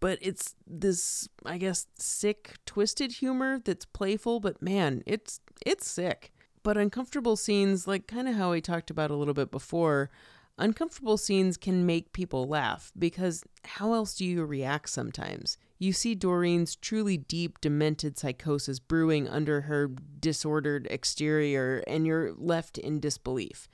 But 0.00 0.18
it's 0.20 0.54
this, 0.66 1.28
I 1.46 1.58
guess, 1.58 1.86
sick, 1.96 2.54
twisted 2.66 3.12
humor 3.12 3.60
that's 3.64 3.84
playful, 3.84 4.40
but 4.40 4.60
man, 4.60 5.02
it's 5.06 5.40
it's 5.64 5.88
sick. 5.88 6.32
But 6.64 6.76
uncomfortable 6.76 7.36
scenes, 7.36 7.86
like 7.86 8.06
kind 8.06 8.28
of 8.28 8.34
how 8.34 8.52
we 8.52 8.60
talked 8.60 8.90
about 8.90 9.10
a 9.10 9.16
little 9.16 9.34
bit 9.34 9.50
before, 9.50 10.10
uncomfortable 10.58 11.16
scenes 11.16 11.56
can 11.56 11.86
make 11.86 12.12
people 12.12 12.46
laugh 12.46 12.92
because 12.98 13.44
how 13.64 13.94
else 13.94 14.14
do 14.14 14.24
you 14.24 14.44
react 14.44 14.88
sometimes? 14.88 15.58
You 15.78 15.92
see 15.92 16.14
Doreen's 16.14 16.76
truly 16.76 17.16
deep, 17.16 17.60
demented 17.60 18.16
psychosis 18.16 18.78
brewing 18.78 19.28
under 19.28 19.62
her 19.62 19.88
disordered 20.20 20.86
exterior, 20.90 21.82
and 21.86 22.06
you're 22.06 22.32
left 22.34 22.78
in 22.78 23.00
disbelief. 23.00 23.68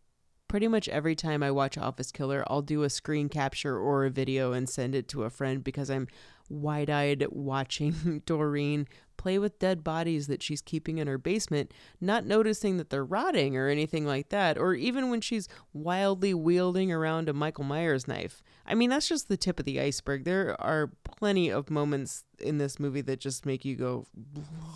Pretty 0.49 0.69
much 0.69 0.89
every 0.89 1.15
time 1.15 1.43
I 1.43 1.51
watch 1.51 1.77
Office 1.77 2.11
Killer, 2.11 2.43
I'll 2.47 2.63
do 2.63 2.83
a 2.83 2.89
screen 2.89 3.29
capture 3.29 3.79
or 3.79 4.07
a 4.07 4.11
video 4.11 4.53
and 4.53 4.67
send 4.67 4.95
it 4.95 5.07
to 5.09 5.25
a 5.25 5.31
friend 5.31 5.63
because 5.63 5.91
I'm 5.91 6.09
wide 6.49 6.91
eyed 6.91 7.27
watching 7.31 8.23
Doreen 8.27 8.87
play 9.19 9.39
with 9.39 9.59
dead 9.59 9.85
bodies 9.85 10.29
that 10.29 10.43
she's 10.43 10.63
keeping 10.63 10.99
in 10.99 11.07
her 11.07 11.19
basement, 11.19 11.73
not 12.01 12.25
noticing 12.25 12.79
that 12.79 12.89
they're 12.89 13.05
rotting 13.05 13.57
or 13.57 13.69
anything 13.69 14.07
like 14.07 14.31
that, 14.31 14.57
or 14.57 14.75
even 14.75 15.11
when 15.11 15.21
she's 15.21 15.49
wildly 15.73 16.33
wielding 16.33 16.91
around 16.91 17.29
a 17.29 17.33
Michael 17.33 17.65
Myers 17.65 18.09
knife. 18.09 18.43
I 18.65 18.75
mean, 18.75 18.89
that's 18.91 19.09
just 19.09 19.29
the 19.29 19.37
tip 19.37 19.59
of 19.59 19.67
the 19.67 19.81
iceberg. 19.81 20.25
There 20.25 20.59
are 20.61 20.91
plenty 21.05 21.51
of 21.51 21.69
moments 21.69 22.25
in 22.39 22.59
this 22.59 22.79
movie 22.79 23.03
that 23.03 23.21
just 23.21 23.45
make 23.45 23.65
you 23.65 23.77
go, 23.77 24.07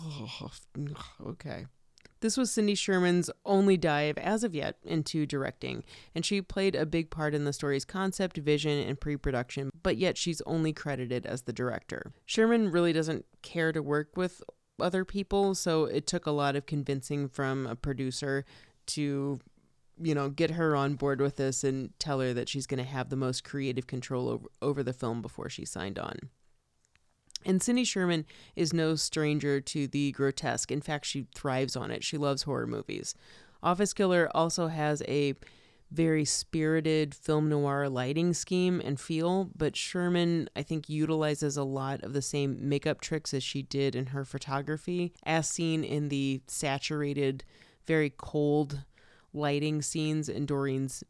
okay. 1.25 1.65
This 2.23 2.37
was 2.37 2.51
Cindy 2.51 2.73
Sherman's 2.73 3.29
only 3.45 3.75
dive, 3.75 4.17
as 4.17 4.45
of 4.45 4.55
yet, 4.55 4.77
into 4.85 5.25
directing, 5.25 5.83
and 6.15 6.25
she 6.25 6.41
played 6.41 6.73
a 6.73 6.85
big 6.85 7.09
part 7.09 7.35
in 7.35 7.43
the 7.43 7.51
story's 7.51 7.83
concept, 7.83 8.37
vision, 8.37 8.87
and 8.87 8.97
pre 8.97 9.17
production, 9.17 9.69
but 9.83 9.97
yet 9.97 10.17
she's 10.17 10.41
only 10.45 10.71
credited 10.71 11.25
as 11.25 11.41
the 11.41 11.51
director. 11.51 12.13
Sherman 12.25 12.71
really 12.71 12.93
doesn't 12.93 13.25
care 13.41 13.73
to 13.73 13.83
work 13.83 14.15
with 14.15 14.41
other 14.79 15.03
people, 15.03 15.53
so 15.53 15.83
it 15.83 16.07
took 16.07 16.25
a 16.25 16.31
lot 16.31 16.55
of 16.55 16.65
convincing 16.65 17.27
from 17.27 17.67
a 17.67 17.75
producer 17.75 18.45
to 18.85 19.41
you 20.01 20.15
know, 20.15 20.29
get 20.29 20.51
her 20.51 20.77
on 20.77 20.95
board 20.95 21.19
with 21.19 21.35
this 21.35 21.61
and 21.61 21.89
tell 21.99 22.21
her 22.21 22.33
that 22.33 22.47
she's 22.47 22.65
going 22.65 22.81
to 22.83 22.89
have 22.89 23.09
the 23.09 23.17
most 23.17 23.43
creative 23.43 23.85
control 23.85 24.29
over, 24.29 24.47
over 24.61 24.81
the 24.81 24.93
film 24.93 25.21
before 25.21 25.49
she 25.49 25.65
signed 25.65 25.99
on. 25.99 26.29
And 27.45 27.61
Cindy 27.61 27.83
Sherman 27.83 28.25
is 28.55 28.73
no 28.73 28.95
stranger 28.95 29.61
to 29.61 29.87
the 29.87 30.11
grotesque. 30.11 30.71
In 30.71 30.81
fact, 30.81 31.05
she 31.05 31.27
thrives 31.35 31.75
on 31.75 31.91
it. 31.91 32.03
She 32.03 32.17
loves 32.17 32.43
horror 32.43 32.67
movies. 32.67 33.15
Office 33.61 33.93
Killer 33.93 34.29
also 34.33 34.67
has 34.67 35.01
a 35.07 35.35
very 35.91 36.25
spirited 36.25 37.13
film 37.13 37.49
noir 37.49 37.87
lighting 37.87 38.33
scheme 38.33 38.81
and 38.83 38.99
feel, 38.99 39.49
but 39.55 39.75
Sherman, 39.75 40.49
I 40.55 40.63
think, 40.63 40.89
utilizes 40.89 41.55
a 41.55 41.63
lot 41.63 42.03
of 42.03 42.13
the 42.13 42.21
same 42.21 42.67
makeup 42.67 42.99
tricks 42.99 43.33
as 43.33 43.43
she 43.43 43.61
did 43.61 43.95
in 43.95 44.07
her 44.07 44.25
photography, 44.25 45.13
as 45.23 45.47
seen 45.47 45.83
in 45.83 46.09
the 46.09 46.41
saturated, 46.47 47.43
very 47.85 48.09
cold 48.09 48.81
lighting 49.33 49.81
scenes 49.81 50.29
in 50.29 50.45
Doreen's 50.45 51.03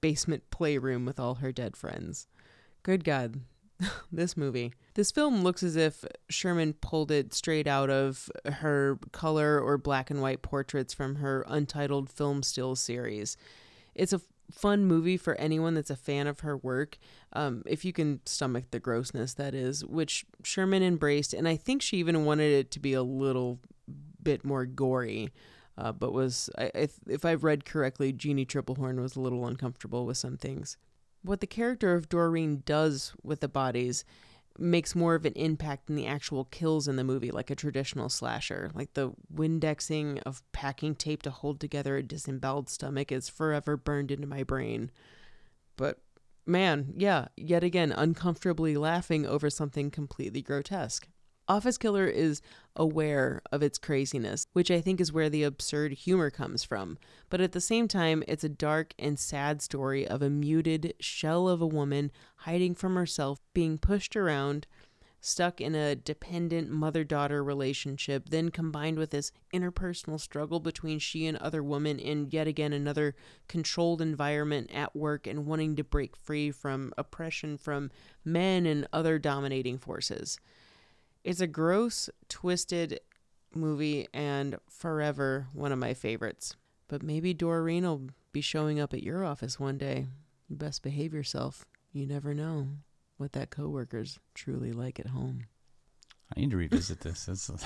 basement 0.00 0.50
playroom 0.50 1.06
with 1.06 1.18
all 1.18 1.36
her 1.36 1.52
dead 1.52 1.76
friends. 1.76 2.26
Good 2.82 3.04
God, 3.04 3.40
this 4.12 4.36
movie. 4.36 4.72
This 4.94 5.10
film 5.10 5.42
looks 5.42 5.62
as 5.62 5.76
if 5.76 6.04
Sherman 6.28 6.74
pulled 6.74 7.10
it 7.10 7.32
straight 7.32 7.66
out 7.66 7.90
of 7.90 8.30
her 8.44 8.98
color 9.12 9.60
or 9.60 9.78
black 9.78 10.10
and 10.10 10.20
white 10.20 10.42
portraits 10.42 10.92
from 10.92 11.16
her 11.16 11.44
untitled 11.48 12.10
film 12.10 12.42
still 12.42 12.76
series. 12.76 13.36
It's 13.94 14.12
a 14.12 14.20
fun 14.50 14.84
movie 14.84 15.16
for 15.16 15.34
anyone 15.36 15.74
that's 15.74 15.90
a 15.90 15.96
fan 15.96 16.26
of 16.26 16.40
her 16.40 16.56
work, 16.56 16.98
um, 17.32 17.62
if 17.66 17.84
you 17.84 17.92
can 17.92 18.20
stomach 18.26 18.64
the 18.70 18.80
grossness, 18.80 19.34
that 19.34 19.54
is, 19.54 19.84
which 19.84 20.24
Sherman 20.42 20.82
embraced, 20.82 21.32
and 21.32 21.46
I 21.46 21.56
think 21.56 21.82
she 21.82 21.98
even 21.98 22.24
wanted 22.24 22.52
it 22.52 22.70
to 22.72 22.80
be 22.80 22.92
a 22.92 23.02
little 23.02 23.60
bit 24.22 24.44
more 24.44 24.66
gory. 24.66 25.30
Uh, 25.78 25.92
but 25.92 26.12
was 26.12 26.50
I, 26.58 26.70
if, 26.74 26.94
if 27.08 27.24
I've 27.24 27.44
read 27.44 27.64
correctly, 27.64 28.12
Jeannie 28.12 28.44
Tripplehorn 28.44 29.00
was 29.00 29.16
a 29.16 29.20
little 29.20 29.46
uncomfortable 29.46 30.04
with 30.04 30.18
some 30.18 30.36
things 30.36 30.76
what 31.22 31.40
the 31.40 31.46
character 31.46 31.94
of 31.94 32.08
Doreen 32.08 32.62
does 32.64 33.12
with 33.22 33.40
the 33.40 33.48
bodies 33.48 34.04
makes 34.58 34.94
more 34.94 35.14
of 35.14 35.24
an 35.24 35.32
impact 35.34 35.86
than 35.86 35.96
the 35.96 36.06
actual 36.06 36.44
kills 36.44 36.86
in 36.88 36.96
the 36.96 37.04
movie, 37.04 37.30
like 37.30 37.50
a 37.50 37.54
traditional 37.54 38.08
slasher. 38.08 38.70
Like 38.74 38.94
the 38.94 39.12
Windexing 39.34 40.20
of 40.26 40.42
packing 40.52 40.94
tape 40.94 41.22
to 41.22 41.30
hold 41.30 41.60
together 41.60 41.96
a 41.96 42.02
disemboweled 42.02 42.68
stomach 42.68 43.10
is 43.10 43.28
forever 43.28 43.76
burned 43.76 44.10
into 44.10 44.26
my 44.26 44.42
brain. 44.42 44.90
But 45.76 46.00
man, 46.46 46.92
yeah, 46.96 47.28
yet 47.36 47.64
again, 47.64 47.92
uncomfortably 47.92 48.76
laughing 48.76 49.24
over 49.24 49.48
something 49.48 49.90
completely 49.90 50.42
grotesque. 50.42 51.08
Office 51.50 51.78
Killer 51.78 52.06
is 52.06 52.42
aware 52.76 53.42
of 53.50 53.60
its 53.60 53.76
craziness, 53.76 54.46
which 54.52 54.70
I 54.70 54.80
think 54.80 55.00
is 55.00 55.12
where 55.12 55.28
the 55.28 55.42
absurd 55.42 55.90
humor 55.90 56.30
comes 56.30 56.62
from. 56.62 56.96
But 57.28 57.40
at 57.40 57.50
the 57.50 57.60
same 57.60 57.88
time, 57.88 58.22
it's 58.28 58.44
a 58.44 58.48
dark 58.48 58.94
and 59.00 59.18
sad 59.18 59.60
story 59.60 60.06
of 60.06 60.22
a 60.22 60.30
muted 60.30 60.94
shell 61.00 61.48
of 61.48 61.60
a 61.60 61.66
woman 61.66 62.12
hiding 62.36 62.76
from 62.76 62.94
herself, 62.94 63.40
being 63.52 63.78
pushed 63.78 64.14
around, 64.14 64.68
stuck 65.20 65.60
in 65.60 65.74
a 65.74 65.96
dependent 65.96 66.70
mother 66.70 67.02
daughter 67.02 67.42
relationship, 67.42 68.28
then 68.28 68.50
combined 68.50 68.96
with 68.96 69.10
this 69.10 69.32
interpersonal 69.52 70.20
struggle 70.20 70.60
between 70.60 71.00
she 71.00 71.26
and 71.26 71.36
other 71.38 71.64
women 71.64 71.98
in 71.98 72.28
yet 72.30 72.46
again 72.46 72.72
another 72.72 73.16
controlled 73.48 74.00
environment 74.00 74.70
at 74.72 74.94
work 74.94 75.26
and 75.26 75.46
wanting 75.46 75.74
to 75.74 75.82
break 75.82 76.16
free 76.16 76.52
from 76.52 76.94
oppression 76.96 77.58
from 77.58 77.90
men 78.24 78.66
and 78.66 78.86
other 78.92 79.18
dominating 79.18 79.78
forces. 79.78 80.38
It's 81.22 81.40
a 81.40 81.46
gross, 81.46 82.08
twisted 82.28 83.00
movie 83.54 84.08
and 84.14 84.58
forever 84.68 85.48
one 85.52 85.72
of 85.72 85.78
my 85.78 85.94
favorites. 85.94 86.56
But 86.88 87.02
maybe 87.02 87.34
Doreen 87.34 87.84
will 87.84 88.08
be 88.32 88.40
showing 88.40 88.80
up 88.80 88.94
at 88.94 89.02
your 89.02 89.24
office 89.24 89.60
one 89.60 89.78
day. 89.78 90.06
You 90.48 90.56
best 90.56 90.82
behave 90.82 91.12
yourself. 91.14 91.64
You 91.92 92.06
never 92.06 92.34
know 92.34 92.68
what 93.16 93.32
that 93.32 93.50
coworker's 93.50 94.18
truly 94.34 94.72
like 94.72 94.98
at 94.98 95.08
home. 95.08 95.46
I 96.34 96.40
need 96.40 96.50
to 96.50 96.56
revisit 96.56 97.00
this. 97.00 97.26
That's 97.26 97.48
a, 97.48 97.58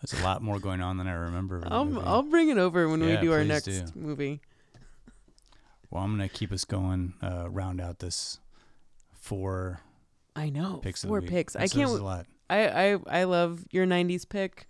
that's 0.00 0.20
a 0.20 0.24
lot 0.24 0.42
more 0.42 0.58
going 0.58 0.80
on 0.80 0.96
than 0.96 1.06
I 1.06 1.12
remember. 1.12 1.62
I'll, 1.66 2.00
I'll 2.00 2.22
bring 2.22 2.48
it 2.48 2.58
over 2.58 2.88
when 2.88 3.00
yeah, 3.00 3.16
we 3.16 3.26
do 3.26 3.32
our 3.32 3.44
next 3.44 3.64
do. 3.64 3.84
movie. 3.94 4.40
Well, 5.90 6.02
I'm 6.02 6.16
going 6.16 6.28
to 6.28 6.34
keep 6.34 6.52
us 6.52 6.64
going, 6.64 7.14
uh, 7.22 7.48
round 7.50 7.80
out 7.80 7.98
this 7.98 8.38
four 9.12 9.80
I 10.36 10.50
know. 10.50 10.78
Picks 10.82 11.04
four 11.04 11.22
picks. 11.22 11.56
I 11.56 11.66
can't. 11.66 11.90
A 11.90 11.94
lot. 11.94 12.26
I, 12.48 12.92
I 12.92 12.98
I 13.08 13.24
love 13.24 13.64
your 13.70 13.86
'90s 13.86 14.28
pick. 14.28 14.66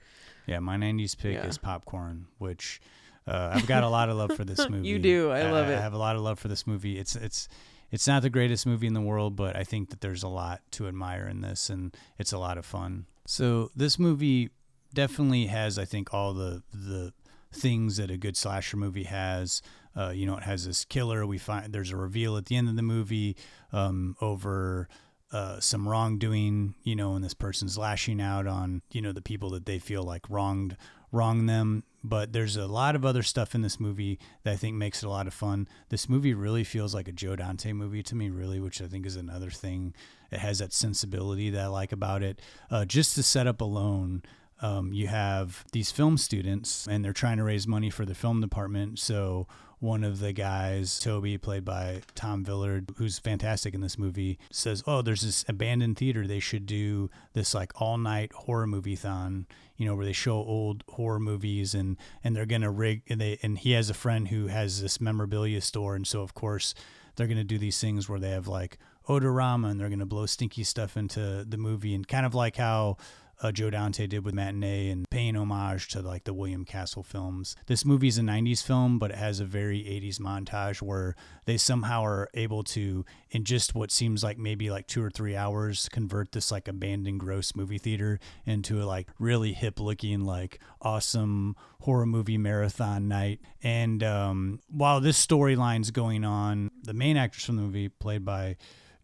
Yeah, 0.47 0.59
my 0.61 0.77
'90s 0.77 1.17
pick 1.17 1.35
yeah. 1.35 1.47
is 1.47 1.59
popcorn, 1.59 2.27
which 2.39 2.81
uh, 3.27 3.53
I've 3.55 3.67
got 3.67 3.85
a 3.85 3.89
lot 3.89 4.09
of 4.09 4.17
love 4.17 4.33
for 4.33 4.45
this 4.45 4.69
movie. 4.71 4.89
you 4.89 4.99
do. 4.99 5.31
I, 5.31 5.41
I 5.41 5.51
love 5.51 5.69
it. 5.69 5.79
I 5.79 5.81
have 5.81 5.93
a 5.93 5.99
lot 5.99 6.17
of 6.17 6.23
love 6.23 6.39
for 6.39 6.49
this 6.49 6.67
movie. 6.67 6.99
It's 6.99 7.17
it's 7.17 7.49
it's 7.91 8.07
not 8.07 8.23
the 8.23 8.31
greatest 8.31 8.67
movie 8.67 8.87
in 8.87 8.95
the 8.95 9.01
world, 9.01 9.37
but 9.37 9.57
I 9.57 9.65
think 9.65 9.91
that 9.91 10.01
there's 10.01 10.23
a 10.23 10.29
lot 10.29 10.61
to 10.73 10.89
admire 10.89 11.27
in 11.27 11.41
this, 11.41 11.71
and 11.71 11.97
it's 12.19 12.33
a 12.33 12.39
lot 12.39 12.59
of 12.59 12.65
fun. 12.65 13.07
So 13.27 13.71
this 13.75 13.99
movie 13.99 14.51
definitely 14.95 15.47
has, 15.47 15.79
I 15.79 15.85
think, 15.85 16.13
all 16.13 16.33
the 16.35 16.63
the 16.73 17.13
things 17.53 17.97
that 17.97 18.11
a 18.11 18.17
good 18.17 18.37
slasher 18.37 18.77
movie 18.77 19.05
has. 19.05 19.63
Uh, 19.97 20.11
you 20.11 20.25
know, 20.25 20.37
it 20.37 20.45
has 20.45 20.67
this 20.67 20.85
killer. 20.85 21.27
We 21.27 21.39
find 21.39 21.73
there's 21.73 21.91
a 21.91 21.97
reveal 21.97 22.37
at 22.37 22.47
the 22.47 22.57
end 22.57 22.69
of 22.69 22.77
the 22.77 22.83
movie 22.83 23.37
um, 23.73 24.17
over 24.21 24.89
uh, 25.33 25.61
some 25.61 25.89
wrongdoing, 25.89 26.75
you 26.83 26.97
know, 26.97 27.15
and 27.15 27.25
this 27.25 27.35
person's 27.35 27.79
lashing 27.79 28.21
out 28.21 28.47
on, 28.47 28.83
you 28.91 29.01
know, 29.01 29.13
the 29.13 29.23
people 29.23 29.51
that 29.51 29.67
they 29.67 29.79
feel 29.79 30.03
like 30.03 30.29
wronged 30.29 30.77
wrong 31.13 31.47
them. 31.47 31.85
But 32.03 32.33
there's 32.33 32.57
a 32.57 32.67
lot 32.67 32.97
of 32.97 33.05
other 33.05 33.23
stuff 33.23 33.55
in 33.55 33.61
this 33.61 33.79
movie 33.79 34.19
that 34.43 34.53
I 34.53 34.57
think 34.57 34.77
makes 34.77 35.03
it 35.03 35.07
a 35.07 35.11
lot 35.11 35.27
of 35.27 35.35
fun. 35.35 35.69
This 35.91 36.09
movie 36.09 36.33
really 36.33 36.65
feels 36.65 36.95
like 36.95 37.09
a 37.09 37.13
Joe 37.13 37.37
Dante 37.37 37.73
movie 37.73 38.03
to 38.05 38.15
me, 38.15 38.31
really, 38.31 38.59
which 38.59 38.81
I 38.81 38.87
think 38.87 39.05
is 39.05 39.17
another 39.17 39.51
thing. 39.51 39.95
It 40.31 40.39
has 40.39 40.61
that 40.61 40.73
sensibility 40.73 41.51
that 41.51 41.61
I 41.61 41.67
like 41.67 41.93
about 41.93 42.23
it. 42.23 42.41
Uh, 42.71 42.87
just 42.87 43.15
to 43.17 43.23
set 43.23 43.47
up 43.47 43.61
alone, 43.61 44.23
um, 44.63 44.93
you 44.93 45.09
have 45.09 45.65
these 45.73 45.91
film 45.91 46.17
students 46.17 46.87
and 46.87 47.05
they're 47.05 47.13
trying 47.13 47.37
to 47.37 47.45
raise 47.45 47.67
money 47.67 47.91
for 47.91 48.07
the 48.07 48.15
film 48.15 48.41
department. 48.41 48.99
So 48.99 49.47
one 49.81 50.05
of 50.05 50.21
the 50.21 50.33
guys, 50.33 50.99
Toby, 50.99 51.39
played 51.39 51.65
by 51.65 52.03
Tom 52.15 52.45
Villard, 52.45 52.91
who's 52.97 53.19
fantastic 53.19 53.75
in 53.75 53.81
this 53.81 53.99
movie, 53.99 54.39
says, 54.53 54.83
"Oh, 54.87 55.01
there's 55.01 55.23
this 55.23 55.45
abandoned 55.49 55.97
theater. 55.97 56.27
They 56.27 56.39
should 56.39 56.67
do 56.67 57.11
this 57.33 57.55
like 57.55 57.73
all 57.81 57.97
night 57.97 58.33
horror 58.33 58.67
movie 58.67 58.97
thon, 58.97 59.47
you 59.77 59.87
know, 59.87 59.95
where 59.95 60.05
they 60.05 60.13
show 60.13 60.35
old 60.35 60.85
horror 60.91 61.19
movies 61.19 61.75
and 61.75 61.97
and 62.23 62.37
they're 62.37 62.47
gonna 62.47 62.71
rig 62.71 63.03
and 63.09 63.21
they 63.21 63.39
and 63.43 63.59
he 63.59 63.73
has 63.73 63.89
a 63.89 63.95
friend 63.95 64.29
who 64.29 64.49
has 64.49 64.83
this 64.83 65.01
memorabilia 65.01 65.63
store, 65.63 65.97
and 65.97 66.07
so 66.07 66.21
of 66.21 66.35
course 66.35 66.75
they're 67.17 67.27
gonna 67.27 67.43
do 67.43 67.59
these 67.59 67.81
things 67.81 68.09
where 68.09 68.21
they 68.21 68.31
have 68.31 68.47
like 68.47 68.79
odorama 69.09 69.71
and 69.71 69.81
they're 69.81 69.89
gonna 69.89 70.07
blow 70.07 70.27
stinky 70.27 70.63
stuff 70.63 70.97
into 70.97 71.45
the 71.49 71.57
movie 71.57 71.95
and 71.95 72.07
kind 72.07 72.27
of 72.27 72.35
like 72.35 72.57
how." 72.57 72.99
Uh, 73.43 73.53
Joe 73.53 73.71
Dante 73.71 74.07
did 74.07 74.25
with 74.25 74.35
Matinee 74.35 74.91
and 74.91 75.09
paying 75.09 75.37
homage 75.37 75.89
to 75.89 76.03
like 76.03 76.25
the 76.25 76.35
William 76.35 76.65
Castle 76.65 77.03
films. 77.03 77.57
This 77.67 77.85
movie 77.85 78.09
is 78.09 78.19
a 78.19 78.23
90s 78.23 78.63
film, 78.63 78.99
but 78.99 79.11
it 79.11 79.17
has 79.17 79.41
a 79.41 79.45
very 79.45 79.79
80s 79.79 80.21
montage 80.21 80.83
where 80.83 81.15
they 81.47 81.57
somehow 81.57 82.05
are 82.05 82.29
able 82.35 82.63
to, 82.65 83.05
in 83.31 83.45
just 83.45 83.75
what 83.75 83.91
seems 83.91 84.23
like 84.23 84.39
maybe 84.39 84.71
like 84.71 84.87
two 84.87 85.03
or 85.03 85.11
three 85.11 85.37
hours, 85.37 85.89
convert 85.91 86.33
this 86.33 86.51
like 86.51 86.69
abandoned 86.69 87.21
gross 87.21 87.55
movie 87.55 87.79
theater 87.79 88.21
into 88.45 88.83
a 88.83 88.85
like 88.85 89.09
really 89.19 89.53
hip 89.53 89.81
looking, 89.81 90.21
like 90.21 90.61
awesome 90.83 91.57
horror 91.81 92.07
movie 92.07 92.39
marathon 92.39 93.09
night. 93.09 93.41
And 93.63 94.03
um, 94.03 94.61
while 94.69 95.01
this 95.01 95.25
storyline's 95.25 95.91
going 95.91 96.25
on, 96.25 96.71
the 96.83 96.95
main 96.95 97.17
actress 97.17 97.47
from 97.47 97.57
the 97.57 97.63
movie, 97.63 97.89
played 97.89 98.25
by 98.25 98.57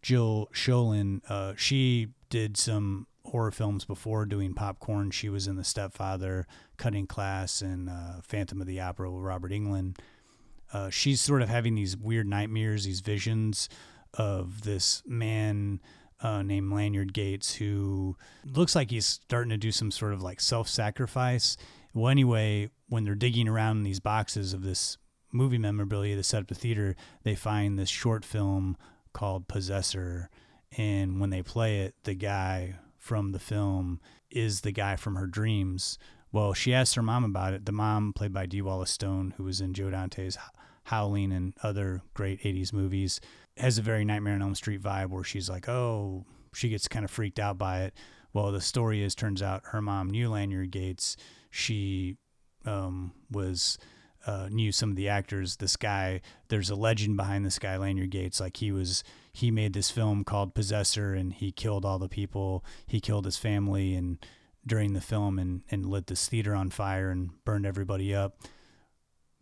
Jill 0.03 0.47
Schoelen, 0.53 1.21
uh, 1.27 1.53
she 1.57 2.09
did 2.29 2.57
some 2.57 3.07
horror 3.27 3.51
films 3.51 3.85
before 3.85 4.25
doing 4.25 4.53
popcorn. 4.53 5.11
She 5.11 5.29
was 5.29 5.47
in 5.47 5.55
The 5.55 5.63
Stepfather, 5.63 6.47
Cutting 6.77 7.07
Class, 7.07 7.61
and 7.61 7.89
uh, 7.89 8.21
Phantom 8.23 8.61
of 8.61 8.67
the 8.67 8.79
Opera 8.79 9.11
with 9.11 9.23
Robert 9.23 9.51
Englund. 9.51 9.97
Uh, 10.73 10.89
she's 10.89 11.21
sort 11.21 11.41
of 11.41 11.49
having 11.49 11.75
these 11.75 11.95
weird 11.95 12.27
nightmares, 12.27 12.85
these 12.85 13.01
visions 13.01 13.69
of 14.13 14.63
this 14.63 15.03
man 15.05 15.81
uh, 16.21 16.41
named 16.41 16.71
Lanyard 16.71 17.13
Gates 17.13 17.55
who 17.55 18.17
looks 18.45 18.75
like 18.75 18.89
he's 18.89 19.05
starting 19.05 19.51
to 19.51 19.57
do 19.57 19.71
some 19.71 19.91
sort 19.91 20.13
of 20.13 20.21
like 20.21 20.41
self 20.41 20.67
sacrifice. 20.67 21.57
Well, 21.93 22.09
anyway, 22.09 22.69
when 22.89 23.03
they're 23.03 23.15
digging 23.15 23.47
around 23.47 23.77
in 23.77 23.83
these 23.83 23.99
boxes 23.99 24.53
of 24.53 24.63
this 24.63 24.97
movie 25.31 25.57
memorabilia 25.57 26.15
to 26.15 26.23
set 26.23 26.41
up 26.41 26.47
the 26.47 26.55
theater, 26.55 26.95
they 27.23 27.35
find 27.35 27.77
this 27.77 27.89
short 27.89 28.25
film 28.25 28.77
called 29.13 29.47
Possessor. 29.47 30.29
And 30.77 31.19
when 31.19 31.29
they 31.29 31.41
play 31.41 31.81
it, 31.81 31.95
the 32.03 32.13
guy 32.13 32.75
from 33.07 33.31
the 33.31 33.39
film 33.39 34.01
is 34.29 34.61
the 34.61 34.71
guy 34.73 34.97
from 34.97 35.15
her 35.15 35.27
dreams. 35.27 35.97
Well, 36.33 36.53
she 36.53 36.73
asked 36.73 36.95
her 36.95 37.01
mom 37.01 37.23
about 37.23 37.53
it. 37.53 37.65
The 37.65 37.71
mom, 37.71 38.11
played 38.11 38.33
by 38.33 38.45
Dee 38.45 38.61
Wallace 38.61 38.91
Stone, 38.91 39.35
who 39.37 39.45
was 39.45 39.61
in 39.61 39.73
Joe 39.73 39.89
Dante's 39.89 40.37
Howling 40.83 41.31
and 41.31 41.53
other 41.63 42.01
great 42.13 42.43
80s 42.43 42.73
movies, 42.73 43.21
has 43.55 43.77
a 43.77 43.81
very 43.81 44.03
Nightmare 44.03 44.33
on 44.33 44.41
Elm 44.41 44.55
Street 44.55 44.81
vibe 44.81 45.09
where 45.09 45.23
she's 45.23 45.49
like, 45.49 45.69
oh, 45.69 46.25
she 46.53 46.67
gets 46.67 46.89
kind 46.89 47.05
of 47.05 47.11
freaked 47.11 47.39
out 47.39 47.57
by 47.57 47.83
it. 47.83 47.93
Well, 48.33 48.51
the 48.51 48.59
story 48.59 49.01
is, 49.01 49.15
turns 49.15 49.41
out 49.41 49.63
her 49.67 49.81
mom 49.81 50.09
knew 50.09 50.29
Lanyard 50.29 50.71
Gates. 50.71 51.15
She 51.49 52.17
um, 52.65 53.13
was 53.31 53.77
uh, 54.25 54.49
knew 54.51 54.73
some 54.73 54.89
of 54.89 54.97
the 54.97 55.07
actors. 55.07 55.55
This 55.55 55.77
guy, 55.77 56.19
there's 56.49 56.69
a 56.69 56.75
legend 56.75 57.15
behind 57.15 57.45
this 57.45 57.57
guy, 57.57 57.77
Lanyard 57.77 58.11
Gates. 58.11 58.41
Like 58.41 58.57
he 58.57 58.73
was, 58.73 59.05
he 59.37 59.51
made 59.51 59.73
this 59.73 59.91
film 59.91 60.23
called 60.23 60.55
Possessor, 60.55 61.13
and 61.13 61.31
he 61.31 61.51
killed 61.51 61.85
all 61.85 61.99
the 61.99 62.09
people. 62.09 62.65
He 62.87 62.99
killed 62.99 63.25
his 63.25 63.37
family, 63.37 63.93
and 63.93 64.17
during 64.65 64.93
the 64.93 65.01
film, 65.01 65.37
and 65.37 65.61
and 65.69 65.85
lit 65.85 66.07
this 66.07 66.27
theater 66.27 66.55
on 66.55 66.71
fire 66.71 67.11
and 67.11 67.29
burned 67.45 67.65
everybody 67.65 68.15
up. 68.15 68.39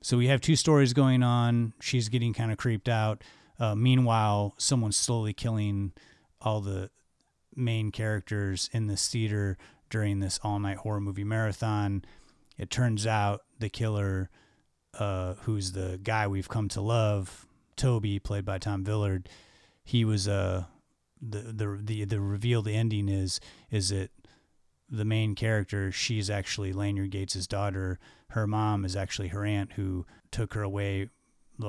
So 0.01 0.17
we 0.17 0.27
have 0.27 0.41
two 0.41 0.57
stories 0.57 0.91
going 0.91 1.23
on. 1.23 1.73
She's 1.79 2.09
getting 2.09 2.33
kind 2.33 2.51
of 2.51 2.57
creeped 2.57 2.89
out. 2.89 3.23
Uh, 3.57 3.73
meanwhile, 3.73 4.53
someone's 4.57 4.97
slowly 4.97 5.31
killing 5.31 5.93
all 6.41 6.59
the 6.59 6.89
main 7.55 7.89
characters 7.89 8.69
in 8.73 8.87
this 8.87 9.07
theater 9.07 9.57
during 9.89 10.19
this 10.19 10.41
all 10.43 10.59
night 10.59 10.77
horror 10.77 10.99
movie 10.99 11.23
marathon. 11.23 12.03
It 12.57 12.69
turns 12.69 13.07
out 13.07 13.43
the 13.59 13.69
killer 13.69 14.29
uh, 14.93 15.35
who's 15.43 15.71
the 15.71 16.01
guy 16.03 16.27
we've 16.27 16.49
come 16.49 16.67
to 16.69 16.81
love, 16.81 17.47
Toby, 17.77 18.19
played 18.19 18.43
by 18.43 18.57
Tom 18.57 18.83
Villard, 18.83 19.29
he 19.85 20.03
was 20.03 20.27
uh, 20.27 20.65
the 21.21 21.39
the 21.39 21.79
the 21.81 22.05
the 22.05 22.19
revealed 22.19 22.67
ending 22.67 23.07
is 23.07 23.39
is 23.71 23.89
that 23.89 24.09
the 24.89 25.05
main 25.05 25.35
character 25.35 25.91
she's 25.91 26.29
actually 26.29 26.73
Lanyard 26.73 27.11
Gates' 27.11 27.47
daughter. 27.47 27.99
Her 28.31 28.47
mom 28.47 28.83
is 28.83 28.95
actually 28.95 29.29
her 29.29 29.45
aunt 29.45 29.73
who 29.73 30.05
took 30.31 30.53
her 30.55 30.63
away, 30.63 31.09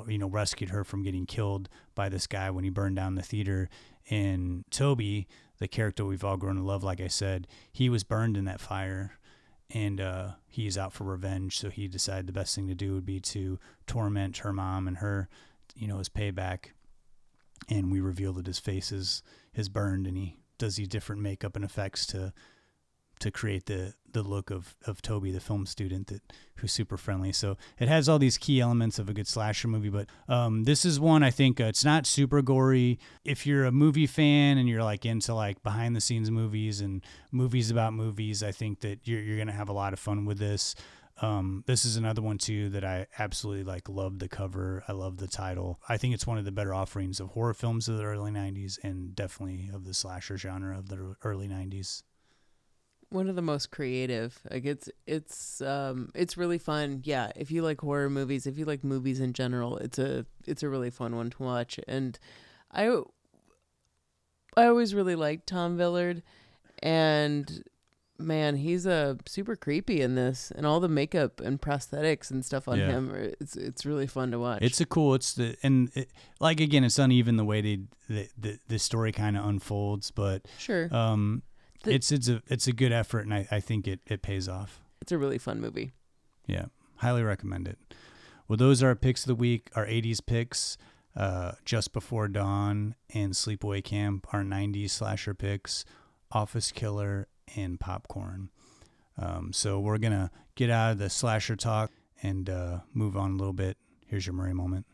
you 0.09 0.19
know, 0.19 0.29
rescued 0.29 0.71
her 0.71 0.83
from 0.83 1.03
getting 1.03 1.27
killed 1.27 1.69
by 1.95 2.09
this 2.09 2.27
guy 2.27 2.51
when 2.51 2.65
he 2.65 2.71
burned 2.71 2.97
down 2.97 3.15
the 3.15 3.23
theater. 3.23 3.69
And 4.11 4.65
Toby, 4.71 5.29
the 5.59 5.69
character 5.69 6.05
we've 6.05 6.25
all 6.25 6.37
grown 6.37 6.57
to 6.57 6.63
love, 6.63 6.83
like 6.83 7.01
I 7.01 7.09
said, 7.09 7.47
he 7.73 7.89
was 7.89 8.03
burned 8.03 8.37
in 8.37 8.47
that 8.47 8.61
fire 8.61 9.19
and 9.71 10.01
uh, 10.01 10.31
he's 10.47 10.79
out 10.79 10.93
for 10.93 11.05
revenge. 11.05 11.59
So 11.59 11.71
he 11.71 11.89
decided 11.89 12.27
the 12.27 12.33
best 12.33 12.55
thing 12.55 12.69
to 12.69 12.75
do 12.75 12.95
would 12.95 13.07
be 13.07 13.21
to 13.21 13.59
torment 13.87 14.39
her 14.39 14.53
mom 14.53 14.89
and 14.89 14.99
her, 14.99 15.29
you 15.75 15.87
know, 15.87 16.01
as 16.01 16.09
payback. 16.09 16.71
And 17.69 17.91
we 17.91 18.01
reveal 18.01 18.33
that 18.35 18.47
his 18.47 18.59
face 18.59 18.93
is 18.93 19.23
is 19.55 19.69
burned, 19.69 20.07
and 20.07 20.17
he 20.17 20.37
does 20.59 20.77
these 20.77 20.89
different 20.89 21.23
makeup 21.23 21.57
and 21.57 21.65
effects 21.65 22.07
to 22.07 22.33
to 23.19 23.31
create 23.31 23.67
the 23.67 23.95
the 24.13 24.23
look 24.23 24.51
of 24.51 24.75
of 24.87 25.03
Toby, 25.03 25.31
the 25.31 25.41
film 25.41 25.67
student 25.67 26.07
that 26.09 26.23
who's 26.57 26.73
super 26.73 26.97
friendly. 26.97 27.33
So 27.33 27.57
it 27.79 27.89
has 27.89 28.09
all 28.09 28.19
these 28.19 28.39
key 28.39 28.61
elements 28.61 28.99
of 28.99 29.09
a 29.09 29.15
good 29.15 29.27
slasher 29.27 29.69
movie. 29.69 29.91
But 29.91 30.09
um, 30.29 30.65
this 30.65 30.85
is 30.85 30.99
one 30.99 31.23
I 31.23 31.31
think 31.31 31.61
uh, 31.61 31.65
it's 31.65 31.85
not 31.85 32.07
super 32.07 32.41
gory. 32.41 32.99
If 33.25 33.47
you're 33.47 33.65
a 33.65 33.73
movie 33.73 34.07
fan 34.07 34.59
and 34.59 34.69
you're 34.69 34.83
like 34.83 35.05
into 35.05 35.35
like 35.35 35.63
behind 35.63 35.95
the 35.95 36.01
scenes 36.01 36.31
movies 36.31 36.81
and 36.81 37.03
movies 37.31 37.71
about 37.71 37.93
movies, 37.93 38.43
I 38.43 38.53
think 38.53 38.81
that 38.81 39.07
you're 39.07 39.21
you're 39.21 39.39
gonna 39.39 39.53
have 39.53 39.69
a 39.69 39.75
lot 39.75 39.93
of 39.93 39.99
fun 39.99 40.25
with 40.25 40.39
this. 40.39 40.75
Um, 41.23 41.65
this 41.67 41.85
is 41.85 41.97
another 41.97 42.21
one 42.21 42.39
too 42.39 42.69
that 42.71 42.85
I 42.85 43.07
absolutely 43.19 43.65
like. 43.65 43.89
Love 43.89 44.19
the 44.19 44.29
cover. 44.29 44.85
I 44.87 44.93
love 44.93 45.17
the 45.17 45.29
title. 45.29 45.81
I 45.89 45.97
think 45.97 46.13
it's 46.13 46.27
one 46.27 46.39
of 46.39 46.45
the 46.45 46.53
better 46.53 46.75
offerings 46.75 47.21
of 47.21 47.29
horror 47.29 47.55
films 47.55 47.89
of 47.89 47.97
the 47.97 48.05
early 48.05 48.31
'90s 48.31 48.79
and 48.83 49.15
definitely 49.15 49.71
of 49.73 49.85
the 49.85 49.95
slasher 49.95 50.37
genre 50.37 50.79
of 50.79 50.89
the 50.89 51.17
early 51.23 51.49
'90s 51.49 52.03
one 53.09 53.29
of 53.29 53.37
the 53.37 53.43
most 53.43 53.71
creative. 53.71 54.41
Like 54.51 54.65
it's 54.65 54.89
it's 55.07 55.61
um 55.61 56.11
it's 56.15 56.37
really 56.37 56.59
fun. 56.59 57.03
Yeah, 57.05 57.31
if 57.37 57.51
you 57.51 57.63
like 57.63 57.81
horror 57.81 58.11
movies, 58.11 58.47
if 58.47 58.59
you 58.59 58.65
like 58.65 58.85
movies 58.85 59.21
in 59.21 59.33
general, 59.33 59.79
it's 59.79 59.99
a 59.99 60.27
it's 60.47 60.63
a 60.63 60.69
really 60.69 60.91
fun 60.91 61.17
one 61.17 61.31
to 61.31 61.43
watch. 61.43 61.79
And 61.87 62.19
I 62.73 62.87
I 64.57 64.67
always 64.67 64.95
really 64.95 65.17
liked 65.17 65.47
Tom 65.47 65.77
Villard 65.77 66.23
and 66.81 67.65
man, 68.19 68.57
he's 68.57 68.87
a 68.87 68.93
uh, 68.93 69.15
super 69.27 69.57
creepy 69.57 70.01
in 70.01 70.15
this 70.15 70.51
and 70.55 70.67
all 70.67 70.81
the 70.81 70.89
makeup 70.89 71.41
and 71.41 71.61
prosthetics 71.61 72.31
and 72.31 72.45
stuff 72.45 72.69
on 72.69 72.79
yeah. 72.79 72.89
him. 72.89 73.35
It's 73.41 73.57
it's 73.57 73.87
really 73.87 74.07
fun 74.07 74.31
to 74.31 74.39
watch. 74.39 74.63
It's 74.63 74.81
a 74.81 74.87
cool. 74.87 75.15
It's 75.15 75.35
the 75.35 75.57
and 75.63 75.91
it, 75.95 76.11
like 76.41 76.61
again, 76.61 76.85
it's 76.85 76.99
uneven 76.99 77.37
the 77.37 77.45
way 77.45 77.61
they 77.61 77.81
the 78.09 78.29
the, 78.39 78.59
the 78.69 78.79
story 78.79 79.13
kind 79.13 79.37
of 79.37 79.45
unfolds, 79.45 80.11
but 80.11 80.47
sure. 80.59 80.95
Um, 80.95 81.43
the, 81.85 81.95
it's 81.95 82.13
it's 82.13 82.29
a 82.29 82.43
it's 82.49 82.67
a 82.67 82.73
good 82.73 82.93
effort, 82.93 83.21
and 83.21 83.35
I, 83.35 83.47
I 83.51 83.61
think 83.61 83.87
it 83.87 84.01
it 84.07 84.23
pays 84.23 84.49
off. 84.49 84.81
It's 85.01 85.13
a 85.13 85.19
really 85.19 85.39
fun 85.39 85.61
movie. 85.61 85.93
Yeah, 86.47 86.67
highly 86.97 87.23
recommend 87.23 87.69
it. 87.69 87.79
Well, 88.49 88.57
those 88.57 88.83
are 88.83 88.89
our 88.89 88.95
picks 88.95 89.23
of 89.23 89.29
the 89.29 89.35
week. 89.35 89.71
Our 89.75 89.87
'80s 89.87 90.25
picks, 90.25 90.79
uh, 91.17 91.53
Just 91.65 91.93
Before 91.93 92.29
Dawn 92.29 92.95
and 93.13 93.33
Sleepaway 93.33 93.83
Camp. 93.85 94.27
Our 94.33 94.43
'90s 94.43 94.91
slasher 94.91 95.35
picks, 95.35 95.85
Office 96.31 96.73
Killer 96.73 97.29
and 97.55 97.79
Popcorn. 97.79 98.51
Um, 99.19 99.53
so 99.53 99.81
we're 99.81 99.99
gonna 99.99 100.31
get 100.55 100.71
out 100.71 100.93
of 100.93 100.99
the 100.99 101.11
slasher 101.11 101.57
talk 101.57 101.91
and 102.23 102.49
uh, 102.51 102.81
move 102.93 103.17
on 103.17 103.33
a 103.33 103.37
little 103.37 103.53
bit. 103.53 103.77
Here's 104.07 104.27
your 104.27 104.35
Murray 104.35 104.55
moment. 104.55 104.87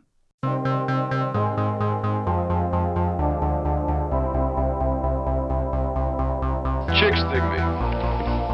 chicks 7.03 7.19
dig 7.35 7.43
me 7.43 7.59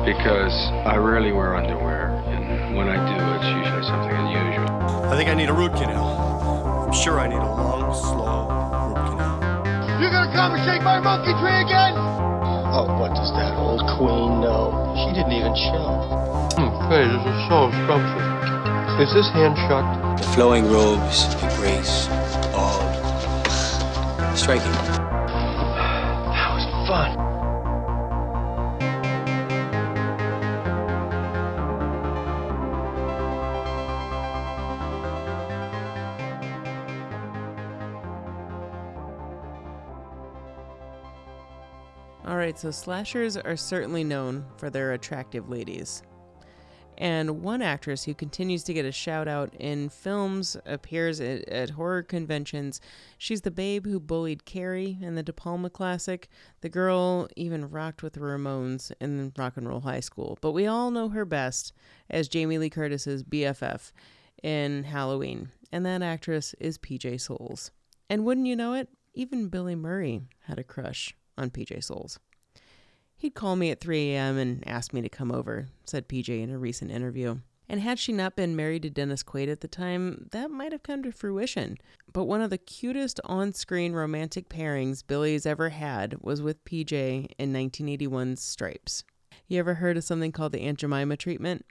because 0.08 0.54
I 0.88 0.96
rarely 0.96 1.32
wear 1.32 1.54
underwear, 1.54 2.08
and 2.32 2.74
when 2.74 2.88
I 2.88 2.96
do, 2.96 3.18
it's 3.36 3.44
usually 3.44 3.84
something 3.84 4.08
unusual. 4.08 4.64
I 5.04 5.16
think 5.16 5.28
I 5.28 5.34
need 5.34 5.50
a 5.50 5.52
root 5.52 5.72
canal. 5.72 6.86
I'm 6.86 6.94
sure 6.94 7.20
I 7.20 7.28
need 7.28 7.36
a 7.36 7.44
long, 7.44 7.92
slow 7.92 8.48
root 8.88 9.04
canal. 9.04 9.36
You 10.00 10.08
gonna 10.08 10.32
come 10.32 10.54
and 10.54 10.64
shake 10.64 10.82
my 10.82 10.98
monkey 10.98 11.36
tree 11.36 11.60
again? 11.60 12.37
Oh, 12.78 12.86
what 13.00 13.10
does 13.10 13.32
that 13.34 13.58
old 13.58 13.82
queen 13.98 14.40
know? 14.40 14.70
She 15.02 15.10
didn't 15.12 15.32
even 15.32 15.50
show. 15.50 15.98
Hmm, 16.54 16.70
hey, 16.86 17.10
this 17.10 17.26
is 17.26 17.38
so 17.50 17.74
scrumptious. 17.82 18.22
Is 19.02 19.10
this 19.18 19.26
hand 19.34 19.58
shucked? 19.66 20.22
The 20.22 20.28
flowing 20.36 20.70
robes, 20.70 21.26
the 21.42 21.50
grace, 21.58 22.06
all 22.54 22.78
striking. 24.36 24.70
That 26.30 26.54
was 26.54 26.86
fun. 26.86 27.27
Right, 42.58 42.62
so 42.62 42.70
slashers 42.70 43.36
are 43.36 43.56
certainly 43.56 44.04
known 44.04 44.44
for 44.56 44.70
their 44.70 44.92
attractive 44.92 45.48
ladies. 45.48 46.02
And 47.00 47.42
one 47.42 47.62
actress 47.62 48.02
who 48.02 48.12
continues 48.12 48.64
to 48.64 48.74
get 48.74 48.84
a 48.84 48.90
shout 48.90 49.28
out 49.28 49.54
in 49.54 49.88
films, 49.88 50.56
appears 50.66 51.20
at, 51.20 51.48
at, 51.48 51.70
horror 51.70 52.02
conventions. 52.02 52.80
She's 53.18 53.42
the 53.42 53.52
babe 53.52 53.86
who 53.86 54.00
bullied 54.00 54.44
Carrie 54.44 54.98
in 55.00 55.14
the 55.14 55.22
De 55.22 55.32
Palma 55.32 55.70
classic. 55.70 56.28
The 56.60 56.68
girl 56.68 57.28
even 57.36 57.70
rocked 57.70 58.02
with 58.02 58.14
the 58.14 58.20
Ramones 58.20 58.90
in 59.00 59.32
Rock 59.38 59.56
and 59.56 59.68
Roll 59.68 59.82
High 59.82 60.00
School. 60.00 60.38
But 60.40 60.50
we 60.52 60.66
all 60.66 60.90
know 60.90 61.08
her 61.10 61.24
best 61.24 61.72
as 62.10 62.26
Jamie 62.26 62.58
Lee 62.58 62.70
Curtis's 62.70 63.22
BFF 63.22 63.92
in 64.42 64.82
Halloween. 64.82 65.50
And 65.70 65.86
that 65.86 66.02
actress 66.02 66.56
is 66.58 66.78
PJ 66.78 67.20
Soles. 67.20 67.70
And 68.10 68.24
wouldn't 68.24 68.48
you 68.48 68.56
know 68.56 68.74
it, 68.74 68.88
even 69.14 69.48
Billy 69.48 69.76
Murray 69.76 70.22
had 70.46 70.58
a 70.58 70.64
crush 70.64 71.14
on 71.36 71.50
PJ 71.50 71.84
Soles. 71.84 72.18
He'd 73.18 73.34
call 73.34 73.56
me 73.56 73.72
at 73.72 73.80
3 73.80 74.12
a.m. 74.12 74.38
and 74.38 74.66
ask 74.66 74.92
me 74.92 75.02
to 75.02 75.08
come 75.08 75.32
over, 75.32 75.66
said 75.84 76.08
PJ 76.08 76.28
in 76.40 76.50
a 76.50 76.58
recent 76.58 76.92
interview. 76.92 77.38
And 77.68 77.80
had 77.80 77.98
she 77.98 78.12
not 78.12 78.36
been 78.36 78.54
married 78.54 78.82
to 78.82 78.90
Dennis 78.90 79.24
Quaid 79.24 79.50
at 79.50 79.60
the 79.60 79.68
time, 79.68 80.28
that 80.30 80.52
might 80.52 80.70
have 80.70 80.84
come 80.84 81.02
to 81.02 81.10
fruition. 81.10 81.76
But 82.12 82.24
one 82.24 82.40
of 82.40 82.50
the 82.50 82.56
cutest 82.56 83.20
on 83.24 83.52
screen 83.52 83.92
romantic 83.92 84.48
pairings 84.48 85.02
Billy's 85.04 85.46
ever 85.46 85.70
had 85.70 86.22
was 86.22 86.40
with 86.40 86.64
PJ 86.64 87.32
in 87.36 87.52
1981's 87.52 88.40
Stripes. 88.40 89.02
You 89.48 89.58
ever 89.58 89.74
heard 89.74 89.96
of 89.96 90.04
something 90.04 90.30
called 90.30 90.52
the 90.52 90.62
Aunt 90.62 90.78
Jemima 90.78 91.16
treatment? 91.16 91.66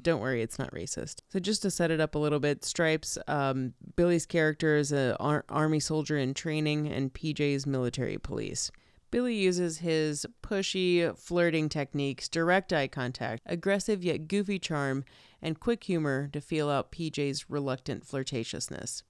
Don't 0.00 0.20
worry, 0.20 0.42
it's 0.42 0.58
not 0.58 0.72
racist. 0.72 1.20
So, 1.28 1.38
just 1.38 1.62
to 1.62 1.70
set 1.70 1.90
it 1.90 2.00
up 2.00 2.14
a 2.14 2.18
little 2.18 2.40
bit, 2.40 2.64
Stripes, 2.64 3.18
um, 3.26 3.74
Billy's 3.96 4.26
character 4.26 4.76
is 4.76 4.90
an 4.92 5.16
ar- 5.20 5.44
army 5.48 5.80
soldier 5.80 6.16
in 6.16 6.34
training, 6.34 6.88
and 6.88 7.12
PJ's 7.12 7.66
military 7.66 8.16
police. 8.16 8.70
Billy 9.10 9.34
uses 9.34 9.78
his 9.78 10.26
pushy, 10.42 11.16
flirting 11.16 11.68
techniques, 11.68 12.28
direct 12.28 12.72
eye 12.72 12.88
contact, 12.88 13.42
aggressive 13.46 14.04
yet 14.04 14.28
goofy 14.28 14.58
charm, 14.58 15.04
and 15.40 15.60
quick 15.60 15.84
humor 15.84 16.28
to 16.28 16.40
feel 16.40 16.68
out 16.68 16.92
PJ's 16.92 17.48
reluctant 17.48 18.06
flirtatiousness. 18.06 19.02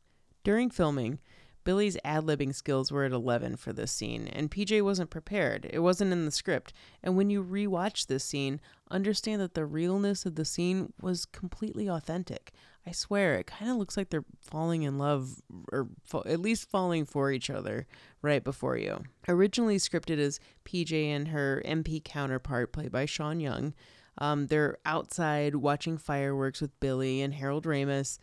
During 0.45 0.71
filming, 0.71 1.19
Billy's 1.65 1.99
ad 2.05 2.25
libbing 2.25 2.55
skills 2.55 2.91
were 2.91 3.05
at 3.05 3.13
11 3.13 3.57
for 3.57 3.73
this 3.73 3.93
scene, 3.93 4.29
and 4.29 4.51
PJ 4.51 4.81
wasn't 4.83 5.11
prepared. 5.11 5.69
It 5.71 5.81
wasn't 5.81 6.13
in 6.13 6.25
the 6.25 6.31
script. 6.31 6.73
And 7.03 7.17
when 7.17 7.29
you 7.29 7.45
rewatch 7.45 8.07
this 8.07 8.25
scene, 8.25 8.61
understand 8.91 9.43
that 9.43 9.55
the 9.55 9.67
realness 9.67 10.25
of 10.25 10.37
the 10.37 10.45
scene 10.45 10.93
was 11.01 11.27
completely 11.27 11.89
authentic. 11.89 12.53
I 12.89 12.93
swear, 12.93 13.35
it 13.35 13.47
kind 13.47 13.71
of 13.71 13.77
looks 13.77 13.99
like 13.99 14.09
they're 14.09 14.25
falling 14.41 14.83
in 14.83 14.97
love, 14.97 15.43
or 15.71 15.89
at 16.25 16.41
least 16.41 16.71
falling 16.71 17.05
for 17.05 17.31
each 17.31 17.51
other 17.51 17.87
right 18.23 18.43
before 18.43 18.79
you. 18.79 19.03
Originally 19.29 19.77
scripted 19.77 20.19
as 20.19 20.41
PJ 20.65 21.09
and 21.09 21.29
her 21.29 21.63
MP 21.67 22.03
counterpart, 22.03 22.73
played 22.73 22.91
by 22.91 23.05
Sean 23.05 23.41
Young. 23.41 23.75
Um, 24.17 24.47
they're 24.47 24.79
outside 24.87 25.57
watching 25.57 25.99
fireworks 25.99 26.63
with 26.63 26.81
Billy 26.81 27.21
and 27.21 27.35
Harold 27.35 27.65
Ramis, 27.65 28.19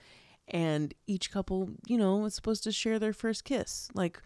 and 0.47 0.95
each 1.05 1.31
couple, 1.31 1.69
you 1.85 1.97
know, 1.97 2.25
is 2.25 2.33
supposed 2.33 2.63
to 2.63 2.71
share 2.71 2.97
their 2.97 3.13
first 3.13 3.43
kiss. 3.43 3.89
Like, 3.93 4.19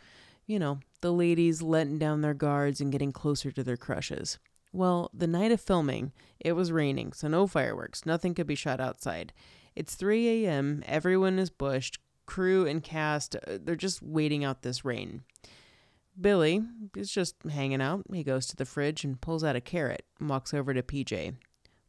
you 0.47 0.57
know, 0.57 0.79
the 1.01 1.11
ladies 1.11 1.61
letting 1.61 1.99
down 1.99 2.21
their 2.21 2.33
guards 2.33 2.79
and 2.79 2.93
getting 2.93 3.11
closer 3.11 3.51
to 3.51 3.63
their 3.63 3.77
crushes. 3.77 4.39
Well, 4.71 5.09
the 5.13 5.27
night 5.27 5.51
of 5.51 5.59
filming, 5.59 6.13
it 6.39 6.53
was 6.53 6.71
raining, 6.71 7.11
so 7.11 7.27
no 7.27 7.45
fireworks. 7.45 8.05
Nothing 8.05 8.35
could 8.35 8.47
be 8.47 8.55
shot 8.55 8.79
outside. 8.79 9.33
It's 9.79 9.95
3 9.95 10.43
a.m., 10.43 10.83
everyone 10.85 11.39
is 11.39 11.49
bushed, 11.49 11.99
crew 12.25 12.67
and 12.67 12.83
cast, 12.83 13.37
uh, 13.37 13.59
they're 13.61 13.77
just 13.77 14.01
waiting 14.01 14.43
out 14.43 14.61
this 14.61 14.83
rain. 14.83 15.23
Billy 16.19 16.61
is 16.97 17.09
just 17.09 17.35
hanging 17.49 17.81
out. 17.81 18.03
He 18.11 18.21
goes 18.21 18.45
to 18.47 18.57
the 18.57 18.65
fridge 18.65 19.05
and 19.05 19.21
pulls 19.21 19.41
out 19.41 19.55
a 19.55 19.61
carrot 19.61 20.03
and 20.19 20.27
walks 20.27 20.53
over 20.53 20.73
to 20.73 20.83
PJ. 20.83 21.33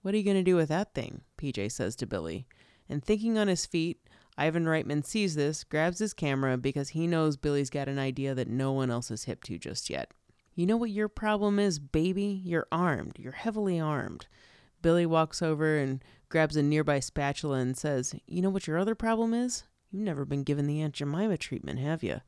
What 0.03 0.15
are 0.15 0.17
you 0.17 0.23
going 0.23 0.37
to 0.37 0.45
do 0.45 0.55
with 0.55 0.69
that 0.69 0.95
thing? 0.95 1.23
PJ 1.37 1.73
says 1.73 1.97
to 1.97 2.07
Billy. 2.07 2.47
And 2.89 3.05
thinking 3.05 3.37
on 3.37 3.49
his 3.49 3.67
feet, 3.67 3.99
Ivan 4.39 4.67
Reitman 4.67 5.05
sees 5.05 5.35
this, 5.35 5.65
grabs 5.65 5.99
his 5.99 6.15
camera 6.15 6.57
because 6.57 6.91
he 6.91 7.09
knows 7.09 7.37
Billy's 7.37 7.71
got 7.71 7.89
an 7.89 7.99
idea 7.99 8.37
that 8.37 8.47
no 8.47 8.71
one 8.71 8.93
else 8.93 9.11
is 9.11 9.25
hip 9.25 9.43
to 9.45 9.59
just 9.59 9.91
yet. 9.91 10.12
You 10.55 10.65
know 10.65 10.77
what 10.77 10.91
your 10.91 11.09
problem 11.09 11.59
is, 11.59 11.81
baby? 11.81 12.41
You're 12.45 12.69
armed. 12.71 13.17
You're 13.19 13.33
heavily 13.33 13.81
armed. 13.81 14.29
Billy 14.81 15.07
walks 15.07 15.43
over 15.43 15.77
and 15.77 16.03
grabs 16.31 16.57
a 16.57 16.62
nearby 16.62 17.01
spatula 17.01 17.59
and 17.59 17.77
says, 17.77 18.15
You 18.27 18.40
know 18.40 18.51
what 18.51 18.66
your 18.66 18.78
other 18.78 18.94
problem 18.94 19.35
is? 19.35 19.65
You've 19.90 20.02
never 20.02 20.24
been 20.24 20.44
given 20.44 20.66
the 20.66 20.81
Aunt 20.81 20.94
Jemima 20.94 21.36
treatment, 21.36 21.81
have 21.81 22.02
you? 22.02 22.20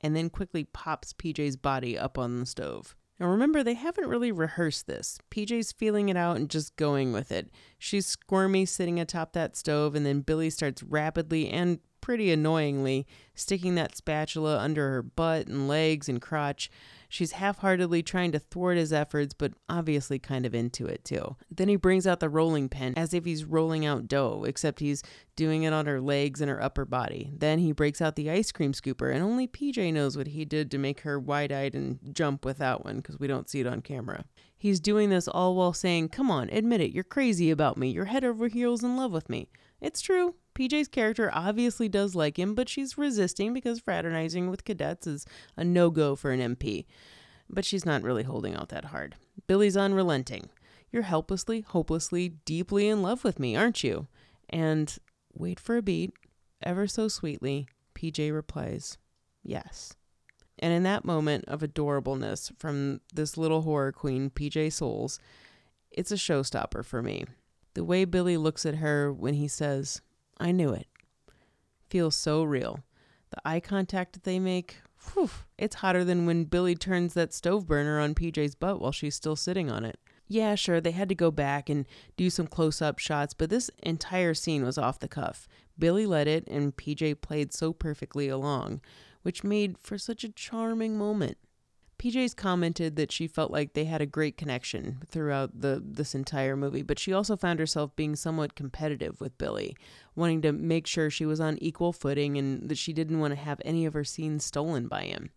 And 0.00 0.14
then 0.14 0.28
quickly 0.28 0.64
pops 0.64 1.14
PJ's 1.14 1.56
body 1.56 1.96
up 1.96 2.18
on 2.18 2.40
the 2.40 2.46
stove. 2.46 2.94
Now 3.18 3.28
remember, 3.28 3.62
they 3.62 3.74
haven't 3.74 4.08
really 4.08 4.32
rehearsed 4.32 4.86
this. 4.86 5.18
PJ's 5.30 5.70
feeling 5.70 6.08
it 6.08 6.16
out 6.16 6.36
and 6.36 6.50
just 6.50 6.74
going 6.76 7.12
with 7.12 7.30
it. 7.30 7.48
She's 7.78 8.06
squirmy 8.06 8.66
sitting 8.66 8.98
atop 8.98 9.32
that 9.32 9.56
stove, 9.56 9.94
and 9.94 10.04
then 10.04 10.20
Billy 10.20 10.50
starts 10.50 10.82
rapidly 10.82 11.48
and 11.48 11.78
pretty 12.00 12.32
annoyingly 12.32 13.06
sticking 13.34 13.76
that 13.76 13.96
spatula 13.96 14.58
under 14.58 14.90
her 14.90 15.02
butt 15.02 15.46
and 15.46 15.68
legs 15.68 16.08
and 16.08 16.20
crotch. 16.20 16.70
She's 17.14 17.30
half 17.30 17.58
heartedly 17.58 18.02
trying 18.02 18.32
to 18.32 18.40
thwart 18.40 18.76
his 18.76 18.92
efforts, 18.92 19.34
but 19.34 19.52
obviously 19.68 20.18
kind 20.18 20.44
of 20.44 20.52
into 20.52 20.86
it 20.86 21.04
too. 21.04 21.36
Then 21.48 21.68
he 21.68 21.76
brings 21.76 22.08
out 22.08 22.18
the 22.18 22.28
rolling 22.28 22.68
pin 22.68 22.92
as 22.96 23.14
if 23.14 23.24
he's 23.24 23.44
rolling 23.44 23.86
out 23.86 24.08
dough, 24.08 24.42
except 24.44 24.80
he's 24.80 25.00
doing 25.36 25.62
it 25.62 25.72
on 25.72 25.86
her 25.86 26.00
legs 26.00 26.40
and 26.40 26.50
her 26.50 26.60
upper 26.60 26.84
body. 26.84 27.30
Then 27.32 27.60
he 27.60 27.70
breaks 27.70 28.02
out 28.02 28.16
the 28.16 28.32
ice 28.32 28.50
cream 28.50 28.72
scooper, 28.72 29.14
and 29.14 29.22
only 29.22 29.46
PJ 29.46 29.92
knows 29.92 30.16
what 30.16 30.26
he 30.26 30.44
did 30.44 30.72
to 30.72 30.78
make 30.78 31.02
her 31.02 31.20
wide 31.20 31.52
eyed 31.52 31.76
and 31.76 32.00
jump 32.12 32.44
with 32.44 32.58
that 32.58 32.84
one 32.84 32.96
because 32.96 33.20
we 33.20 33.28
don't 33.28 33.48
see 33.48 33.60
it 33.60 33.66
on 33.68 33.80
camera. 33.80 34.24
He's 34.56 34.80
doing 34.80 35.10
this 35.10 35.28
all 35.28 35.54
while 35.54 35.72
saying, 35.72 36.08
Come 36.08 36.32
on, 36.32 36.50
admit 36.50 36.80
it, 36.80 36.90
you're 36.90 37.04
crazy 37.04 37.52
about 37.52 37.78
me. 37.78 37.90
You're 37.90 38.06
head 38.06 38.24
over 38.24 38.48
heels 38.48 38.82
in 38.82 38.96
love 38.96 39.12
with 39.12 39.30
me. 39.30 39.50
It's 39.80 40.00
true. 40.00 40.34
PJ's 40.54 40.88
character 40.88 41.30
obviously 41.32 41.88
does 41.88 42.14
like 42.14 42.38
him, 42.38 42.54
but 42.54 42.68
she's 42.68 42.96
resisting 42.98 43.52
because 43.52 43.80
fraternizing 43.80 44.50
with 44.50 44.64
cadets 44.64 45.06
is 45.06 45.26
a 45.56 45.64
no 45.64 45.90
go 45.90 46.14
for 46.16 46.30
an 46.30 46.56
MP. 46.56 46.86
But 47.50 47.64
she's 47.64 47.84
not 47.84 48.02
really 48.02 48.22
holding 48.22 48.54
out 48.54 48.70
that 48.70 48.86
hard. 48.86 49.16
Billy's 49.46 49.76
unrelenting. 49.76 50.48
You're 50.90 51.02
helplessly, 51.02 51.60
hopelessly, 51.60 52.30
deeply 52.44 52.88
in 52.88 53.02
love 53.02 53.24
with 53.24 53.38
me, 53.40 53.56
aren't 53.56 53.82
you? 53.82 54.06
And 54.48 54.96
wait 55.32 55.58
for 55.58 55.76
a 55.76 55.82
beat, 55.82 56.12
ever 56.62 56.86
so 56.86 57.08
sweetly, 57.08 57.66
PJ 57.94 58.32
replies, 58.32 58.98
Yes. 59.42 59.94
And 60.58 60.72
in 60.72 60.84
that 60.84 61.04
moment 61.04 61.44
of 61.48 61.60
adorableness 61.60 62.52
from 62.58 63.00
this 63.12 63.36
little 63.36 63.62
horror 63.62 63.92
queen, 63.92 64.30
PJ 64.30 64.72
Soles, 64.72 65.18
it's 65.90 66.12
a 66.12 66.16
showstopper 66.16 66.84
for 66.84 67.02
me. 67.02 67.24
The 67.74 67.84
way 67.84 68.04
Billy 68.04 68.36
looks 68.36 68.64
at 68.64 68.76
her 68.76 69.12
when 69.12 69.34
he 69.34 69.48
says, 69.48 70.00
I 70.38 70.52
knew 70.52 70.72
it. 70.72 70.86
Feels 71.88 72.16
so 72.16 72.42
real. 72.42 72.80
The 73.30 73.40
eye 73.44 73.60
contact 73.60 74.12
that 74.14 74.24
they 74.24 74.38
make, 74.38 74.76
whew, 75.12 75.30
it's 75.58 75.76
hotter 75.76 76.04
than 76.04 76.26
when 76.26 76.44
Billy 76.44 76.74
turns 76.74 77.14
that 77.14 77.32
stove 77.32 77.66
burner 77.66 77.98
on 77.98 78.14
PJ's 78.14 78.54
butt 78.54 78.80
while 78.80 78.92
she's 78.92 79.14
still 79.14 79.36
sitting 79.36 79.70
on 79.70 79.84
it. 79.84 79.98
Yeah, 80.26 80.54
sure, 80.54 80.80
they 80.80 80.92
had 80.92 81.08
to 81.10 81.14
go 81.14 81.30
back 81.30 81.68
and 81.68 81.86
do 82.16 82.30
some 82.30 82.46
close 82.46 82.80
up 82.80 82.98
shots, 82.98 83.34
but 83.34 83.50
this 83.50 83.70
entire 83.82 84.34
scene 84.34 84.64
was 84.64 84.78
off 84.78 84.98
the 84.98 85.08
cuff. 85.08 85.46
Billy 85.78 86.06
led 86.06 86.28
it, 86.28 86.46
and 86.48 86.76
PJ 86.76 87.20
played 87.20 87.52
so 87.52 87.72
perfectly 87.72 88.28
along, 88.28 88.80
which 89.22 89.44
made 89.44 89.76
for 89.78 89.98
such 89.98 90.24
a 90.24 90.32
charming 90.32 90.96
moment. 90.96 91.36
PJ's 91.98 92.34
commented 92.34 92.96
that 92.96 93.12
she 93.12 93.26
felt 93.26 93.50
like 93.50 93.72
they 93.72 93.84
had 93.84 94.00
a 94.02 94.06
great 94.06 94.36
connection 94.36 94.98
throughout 95.08 95.60
the 95.60 95.82
this 95.84 96.14
entire 96.14 96.56
movie, 96.56 96.82
but 96.82 96.98
she 96.98 97.12
also 97.12 97.36
found 97.36 97.58
herself 97.58 97.94
being 97.96 98.16
somewhat 98.16 98.54
competitive 98.54 99.20
with 99.20 99.38
Billy, 99.38 99.76
wanting 100.14 100.42
to 100.42 100.52
make 100.52 100.86
sure 100.86 101.08
she 101.10 101.26
was 101.26 101.40
on 101.40 101.58
equal 101.58 101.92
footing 101.92 102.36
and 102.36 102.68
that 102.68 102.78
she 102.78 102.92
didn't 102.92 103.20
want 103.20 103.32
to 103.32 103.40
have 103.40 103.60
any 103.64 103.86
of 103.86 103.94
her 103.94 104.04
scenes 104.04 104.44
stolen 104.44 104.88
by 104.88 105.02
him. 105.04 105.30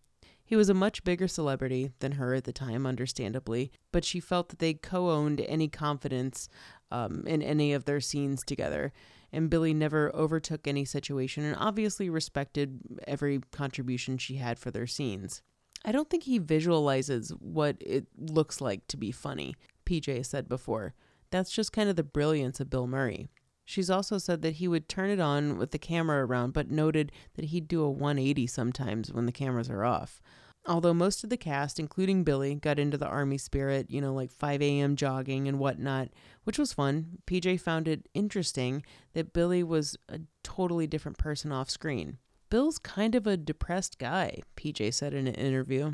He 0.48 0.56
was 0.56 0.70
a 0.70 0.74
much 0.74 1.04
bigger 1.04 1.28
celebrity 1.28 1.92
than 1.98 2.12
her 2.12 2.32
at 2.32 2.44
the 2.44 2.54
time, 2.54 2.86
understandably, 2.86 3.70
but 3.92 4.02
she 4.02 4.18
felt 4.18 4.48
that 4.48 4.58
they 4.58 4.72
co 4.72 5.10
owned 5.10 5.42
any 5.42 5.68
confidence 5.68 6.48
um, 6.90 7.24
in 7.26 7.42
any 7.42 7.74
of 7.74 7.84
their 7.84 8.00
scenes 8.00 8.42
together. 8.44 8.94
And 9.30 9.50
Billy 9.50 9.74
never 9.74 10.10
overtook 10.16 10.66
any 10.66 10.86
situation 10.86 11.44
and 11.44 11.54
obviously 11.58 12.08
respected 12.08 12.80
every 13.06 13.40
contribution 13.52 14.16
she 14.16 14.36
had 14.36 14.58
for 14.58 14.70
their 14.70 14.86
scenes. 14.86 15.42
I 15.88 15.92
don't 15.92 16.10
think 16.10 16.24
he 16.24 16.36
visualizes 16.36 17.30
what 17.40 17.78
it 17.80 18.08
looks 18.18 18.60
like 18.60 18.86
to 18.88 18.98
be 18.98 19.10
funny, 19.10 19.54
PJ 19.86 20.26
said 20.26 20.46
before. 20.46 20.92
That's 21.30 21.50
just 21.50 21.72
kind 21.72 21.88
of 21.88 21.96
the 21.96 22.02
brilliance 22.02 22.60
of 22.60 22.68
Bill 22.68 22.86
Murray. 22.86 23.30
She's 23.64 23.88
also 23.88 24.18
said 24.18 24.42
that 24.42 24.56
he 24.56 24.68
would 24.68 24.86
turn 24.86 25.08
it 25.08 25.18
on 25.18 25.56
with 25.56 25.70
the 25.70 25.78
camera 25.78 26.26
around, 26.26 26.52
but 26.52 26.70
noted 26.70 27.10
that 27.36 27.46
he'd 27.46 27.68
do 27.68 27.82
a 27.82 27.90
180 27.90 28.46
sometimes 28.46 29.10
when 29.14 29.24
the 29.24 29.32
cameras 29.32 29.70
are 29.70 29.82
off. 29.82 30.20
Although 30.66 30.92
most 30.92 31.24
of 31.24 31.30
the 31.30 31.38
cast, 31.38 31.80
including 31.80 32.22
Billy, 32.22 32.54
got 32.54 32.78
into 32.78 32.98
the 32.98 33.06
army 33.06 33.38
spirit, 33.38 33.90
you 33.90 34.02
know, 34.02 34.12
like 34.12 34.30
5 34.30 34.60
a.m. 34.60 34.94
jogging 34.94 35.48
and 35.48 35.58
whatnot, 35.58 36.10
which 36.44 36.58
was 36.58 36.74
fun, 36.74 37.20
PJ 37.26 37.62
found 37.62 37.88
it 37.88 38.10
interesting 38.12 38.84
that 39.14 39.32
Billy 39.32 39.62
was 39.62 39.96
a 40.10 40.20
totally 40.42 40.86
different 40.86 41.16
person 41.16 41.50
off 41.50 41.70
screen. 41.70 42.18
Bill's 42.50 42.78
kind 42.78 43.14
of 43.14 43.26
a 43.26 43.36
depressed 43.36 43.98
guy, 43.98 44.40
PJ 44.56 44.94
said 44.94 45.14
in 45.14 45.26
an 45.26 45.34
interview. 45.34 45.92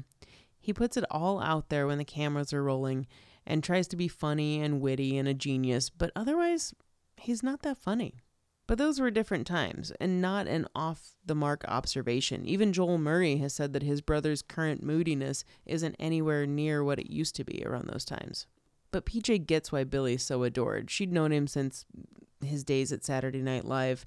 He 0.60 0.72
puts 0.72 0.96
it 0.96 1.04
all 1.10 1.40
out 1.40 1.68
there 1.68 1.86
when 1.86 1.98
the 1.98 2.04
cameras 2.04 2.52
are 2.52 2.62
rolling 2.62 3.06
and 3.46 3.62
tries 3.62 3.86
to 3.88 3.96
be 3.96 4.08
funny 4.08 4.62
and 4.62 4.80
witty 4.80 5.18
and 5.18 5.28
a 5.28 5.34
genius, 5.34 5.90
but 5.90 6.10
otherwise, 6.16 6.74
he's 7.16 7.42
not 7.42 7.62
that 7.62 7.76
funny. 7.76 8.14
But 8.66 8.78
those 8.78 8.98
were 8.98 9.10
different 9.10 9.46
times 9.46 9.92
and 10.00 10.22
not 10.22 10.46
an 10.46 10.66
off 10.74 11.16
the 11.24 11.34
mark 11.34 11.64
observation. 11.68 12.46
Even 12.46 12.72
Joel 12.72 12.96
Murray 12.96 13.36
has 13.36 13.52
said 13.52 13.74
that 13.74 13.82
his 13.82 14.00
brother's 14.00 14.40
current 14.40 14.82
moodiness 14.82 15.44
isn't 15.66 15.96
anywhere 15.98 16.46
near 16.46 16.82
what 16.82 16.98
it 16.98 17.12
used 17.12 17.36
to 17.36 17.44
be 17.44 17.62
around 17.66 17.88
those 17.88 18.06
times. 18.06 18.46
But 18.90 19.04
PJ 19.04 19.46
gets 19.46 19.70
why 19.70 19.84
Billy's 19.84 20.22
so 20.22 20.44
adored. 20.44 20.90
She'd 20.90 21.12
known 21.12 21.30
him 21.30 21.46
since 21.46 21.84
his 22.42 22.64
days 22.64 22.90
at 22.90 23.04
Saturday 23.04 23.42
Night 23.42 23.66
Live 23.66 24.06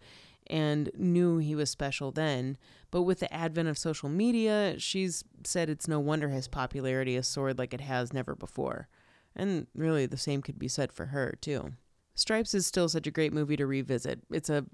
and 0.50 0.90
knew 0.96 1.38
he 1.38 1.56
was 1.56 1.70
special 1.70 2.12
then. 2.12 2.58
But 2.92 3.04
with 3.04 3.20
the 3.20 3.34
advent 3.34 3.70
of 3.70 3.78
social 3.78 4.10
media, 4.10 4.76
she's 4.78 5.24
said 5.44 5.70
it's 5.70 5.88
no 5.88 6.00
wonder 6.00 6.30
his 6.30 6.48
popularity 6.48 7.16
has 7.16 7.28
soared 7.28 7.58
like 7.58 7.74
it 7.74 7.82
has 7.82 8.14
never 8.14 8.36
before. 8.36 8.88
And 9.36 9.68
really, 9.76 10.06
the 10.06 10.18
same 10.18 10.42
could 10.42 10.58
be 10.58 10.68
said 10.68 10.92
for 10.92 11.08
her, 11.08 11.36
too. 11.42 11.74
Stripes 12.16 12.54
is 12.56 12.66
still 12.66 12.90
such 12.90 13.06
a 13.06 13.12
great 13.12 13.34
movie 13.34 13.58
to 13.58 13.68
revisit. 13.68 14.22
It's 14.32 14.50
a 14.50 14.66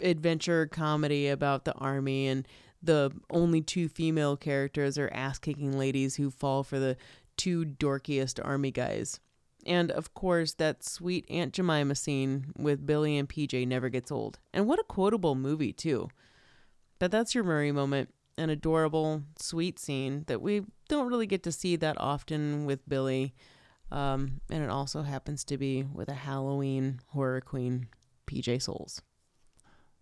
adventure 0.00 0.66
comedy 0.66 1.28
about 1.28 1.64
the 1.64 1.74
army 1.74 2.26
and 2.26 2.46
the 2.82 3.12
only 3.30 3.60
two 3.60 3.88
female 3.88 4.36
characters 4.36 4.98
are 4.98 5.08
ass-kicking 5.12 5.78
ladies 5.78 6.16
who 6.16 6.30
fall 6.30 6.64
for 6.64 6.78
the 6.78 6.96
two 7.36 7.64
dorkiest 7.64 8.44
army 8.44 8.70
guys. 8.70 9.20
And 9.64 9.90
of 9.90 10.14
course, 10.14 10.54
that 10.54 10.82
sweet 10.84 11.24
Aunt 11.30 11.52
Jemima 11.52 11.94
scene 11.94 12.52
with 12.56 12.86
Billy 12.86 13.16
and 13.16 13.28
PJ 13.28 13.66
never 13.66 13.88
gets 13.88 14.10
old. 14.10 14.38
And 14.52 14.66
what 14.66 14.80
a 14.80 14.84
quotable 14.84 15.34
movie, 15.34 15.72
too. 15.72 16.08
But 16.98 17.10
that's 17.10 17.34
your 17.34 17.44
Murray 17.44 17.72
moment, 17.72 18.12
an 18.38 18.50
adorable, 18.50 19.22
sweet 19.38 19.78
scene 19.78 20.24
that 20.26 20.40
we 20.40 20.62
don't 20.88 21.08
really 21.08 21.26
get 21.26 21.42
to 21.44 21.52
see 21.52 21.76
that 21.76 22.00
often 22.00 22.64
with 22.64 22.88
Billy. 22.88 23.34
Um, 23.90 24.40
and 24.50 24.64
it 24.64 24.70
also 24.70 25.02
happens 25.02 25.44
to 25.44 25.58
be 25.58 25.82
with 25.82 26.08
a 26.08 26.14
Halloween 26.14 27.00
horror 27.08 27.40
queen, 27.40 27.88
PJ 28.26 28.62
Soles. 28.62 29.02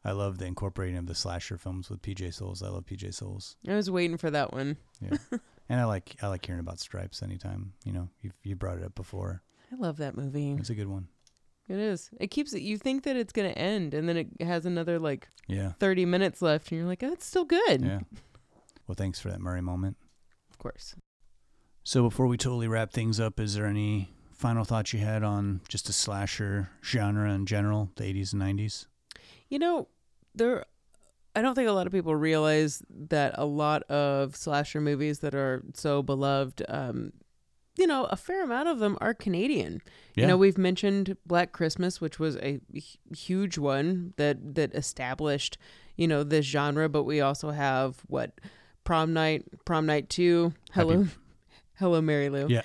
I 0.04 0.12
love 0.12 0.38
the 0.38 0.46
incorporating 0.46 0.96
of 0.96 1.06
the 1.06 1.14
slasher 1.14 1.58
films 1.58 1.90
with 1.90 2.00
PJ 2.00 2.34
Soles. 2.34 2.62
I 2.62 2.68
love 2.68 2.86
PJ 2.86 3.12
Soles. 3.14 3.56
I 3.68 3.74
was 3.74 3.90
waiting 3.90 4.16
for 4.16 4.30
that 4.30 4.52
one. 4.52 4.76
Yeah, 5.00 5.18
and 5.68 5.80
I 5.80 5.84
like 5.84 6.16
I 6.22 6.28
like 6.28 6.46
hearing 6.46 6.60
about 6.60 6.80
Stripes 6.80 7.22
anytime. 7.22 7.72
You 7.84 7.92
know, 7.92 8.08
you 8.22 8.30
you 8.42 8.56
brought 8.56 8.78
it 8.78 8.84
up 8.84 8.94
before. 8.94 9.42
I 9.72 9.76
love 9.76 9.98
that 9.98 10.16
movie. 10.16 10.52
It's 10.58 10.70
a 10.70 10.74
good 10.74 10.88
one. 10.88 11.08
It 11.68 11.78
is. 11.78 12.10
It 12.18 12.28
keeps 12.28 12.52
it. 12.52 12.62
You 12.62 12.76
think 12.76 13.04
that 13.04 13.14
it's 13.16 13.32
gonna 13.32 13.48
end, 13.50 13.94
and 13.94 14.08
then 14.08 14.16
it 14.16 14.28
has 14.42 14.66
another 14.66 14.98
like 14.98 15.28
Yeah. 15.46 15.72
thirty 15.78 16.04
minutes 16.04 16.42
left, 16.42 16.70
and 16.70 16.78
you're 16.78 16.88
like, 16.88 17.02
oh, 17.02 17.12
it's 17.12 17.24
still 17.26 17.44
good. 17.44 17.82
Yeah. 17.82 18.00
Well, 18.86 18.96
thanks 18.96 19.20
for 19.20 19.30
that 19.30 19.40
Murray 19.40 19.60
moment. 19.62 19.96
Of 20.50 20.58
course. 20.58 20.96
So 21.84 22.02
before 22.02 22.26
we 22.26 22.36
totally 22.36 22.66
wrap 22.68 22.92
things 22.92 23.20
up, 23.20 23.38
is 23.38 23.54
there 23.54 23.66
any 23.66 24.10
final 24.32 24.64
thoughts 24.64 24.92
you 24.92 24.98
had 24.98 25.22
on 25.22 25.60
just 25.68 25.86
the 25.86 25.92
slasher 25.92 26.70
genre 26.84 27.30
in 27.32 27.46
general, 27.46 27.90
the 27.96 28.04
80s 28.04 28.32
and 28.32 28.42
90s? 28.42 28.86
You 29.48 29.58
know, 29.60 29.88
there. 30.34 30.64
I 31.36 31.42
don't 31.42 31.54
think 31.54 31.68
a 31.68 31.72
lot 31.72 31.86
of 31.86 31.92
people 31.92 32.16
realize 32.16 32.82
that 32.90 33.34
a 33.38 33.44
lot 33.46 33.84
of 33.84 34.34
slasher 34.34 34.80
movies 34.80 35.20
that 35.20 35.34
are 35.36 35.62
so 35.74 36.02
beloved, 36.02 36.62
um, 36.68 37.12
you 37.76 37.86
know, 37.86 38.04
a 38.06 38.16
fair 38.16 38.42
amount 38.44 38.68
of 38.68 38.78
them 38.78 38.98
are 39.00 39.14
Canadian. 39.14 39.80
Yeah. 40.14 40.22
You 40.22 40.28
know, 40.28 40.36
we've 40.36 40.58
mentioned 40.58 41.16
Black 41.26 41.52
Christmas, 41.52 42.00
which 42.00 42.18
was 42.18 42.36
a 42.36 42.60
huge 43.16 43.58
one 43.58 44.12
that 44.16 44.54
that 44.54 44.74
established, 44.74 45.56
you 45.96 46.06
know, 46.08 46.22
this 46.24 46.44
genre. 46.46 46.88
But 46.88 47.04
we 47.04 47.20
also 47.20 47.50
have 47.50 48.00
what 48.08 48.32
Prom 48.84 49.12
Night, 49.12 49.44
Prom 49.64 49.86
Night 49.86 50.08
Two, 50.10 50.52
Hello, 50.72 50.98
Happy- 51.04 51.10
Hello, 51.78 52.02
Mary 52.02 52.28
Lou. 52.28 52.46
Yeah. 52.48 52.62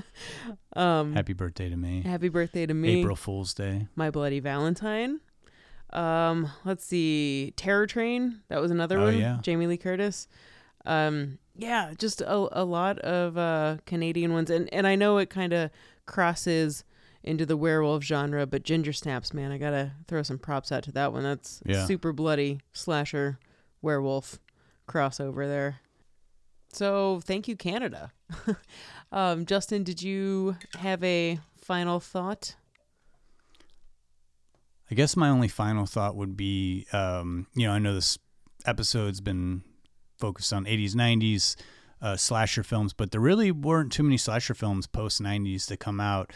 um, 0.76 1.12
Happy 1.14 1.32
birthday 1.32 1.68
to 1.68 1.76
me. 1.76 2.02
Happy 2.02 2.28
birthday 2.28 2.66
to 2.66 2.74
me. 2.74 3.00
April 3.00 3.16
Fool's 3.16 3.54
Day. 3.54 3.86
My 3.94 4.10
Bloody 4.10 4.40
Valentine. 4.40 5.20
Um, 5.92 6.50
let's 6.64 6.84
see, 6.84 7.52
Terror 7.56 7.86
Train. 7.86 8.40
That 8.48 8.60
was 8.60 8.70
another 8.70 8.98
Oh, 8.98 9.04
one. 9.06 9.18
yeah. 9.18 9.38
Jamie 9.42 9.66
Lee 9.66 9.76
Curtis. 9.76 10.28
Um, 10.86 11.38
yeah, 11.56 11.92
just 11.98 12.20
a, 12.22 12.34
a 12.52 12.64
lot 12.64 12.98
of 13.00 13.36
uh, 13.36 13.76
Canadian 13.86 14.32
ones, 14.32 14.50
and 14.50 14.72
and 14.72 14.86
I 14.86 14.94
know 14.96 15.18
it 15.18 15.28
kind 15.30 15.52
of 15.52 15.70
crosses 16.06 16.84
into 17.22 17.44
the 17.44 17.56
werewolf 17.56 18.02
genre, 18.02 18.46
but 18.46 18.62
Ginger 18.62 18.92
Snaps, 18.94 19.34
man, 19.34 19.52
I 19.52 19.58
gotta 19.58 19.92
throw 20.08 20.22
some 20.22 20.38
props 20.38 20.72
out 20.72 20.82
to 20.84 20.92
that 20.92 21.12
one. 21.12 21.22
That's 21.22 21.60
Yeah. 21.66 21.84
super 21.84 22.12
bloody 22.14 22.60
slasher 22.72 23.38
werewolf 23.82 24.38
crossover 24.88 25.46
there. 25.46 25.80
So 26.72 27.20
thank 27.24 27.46
you, 27.46 27.56
Canada. 27.56 28.12
um, 29.12 29.44
Justin, 29.44 29.82
did 29.84 30.02
you 30.02 30.56
have 30.78 31.02
a 31.04 31.40
final 31.58 32.00
thought? 32.00 32.54
I 34.90 34.94
guess 34.94 35.16
my 35.16 35.28
only 35.28 35.48
final 35.48 35.86
thought 35.86 36.16
would 36.16 36.36
be, 36.36 36.86
um, 36.92 37.46
you 37.54 37.66
know, 37.66 37.72
I 37.72 37.78
know 37.78 37.94
this 37.94 38.18
episode's 38.66 39.20
been 39.20 39.62
focused 40.20 40.52
on 40.52 40.66
80s, 40.66 40.94
90s 40.94 41.56
uh, 42.02 42.16
slasher 42.16 42.62
films, 42.62 42.92
but 42.92 43.10
there 43.10 43.20
really 43.20 43.50
weren't 43.50 43.90
too 43.92 44.02
many 44.02 44.16
slasher 44.16 44.54
films 44.54 44.86
post 44.86 45.20
90s 45.20 45.66
to 45.66 45.76
come 45.76 46.00
out 46.00 46.32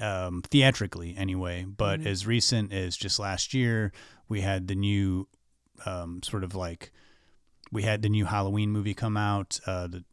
um, 0.00 0.42
theatrically 0.42 1.14
anyway. 1.16 1.64
But 1.64 2.00
Mhm. 2.00 2.06
as 2.06 2.26
recent 2.26 2.72
as 2.72 2.96
just 2.96 3.18
last 3.18 3.52
year, 3.54 3.92
we 4.28 4.40
had 4.40 4.66
the 4.68 4.74
new 4.74 5.28
um, 5.86 6.22
sort 6.22 6.44
of 6.44 6.54
like 6.54 6.92
we 7.72 7.82
had 7.84 8.02
the 8.02 8.08
new 8.08 8.24
Halloween 8.26 8.70
movie 8.70 8.94
come 8.94 9.16
out 9.16 9.60
uh, 9.66 9.86
that 9.86 10.04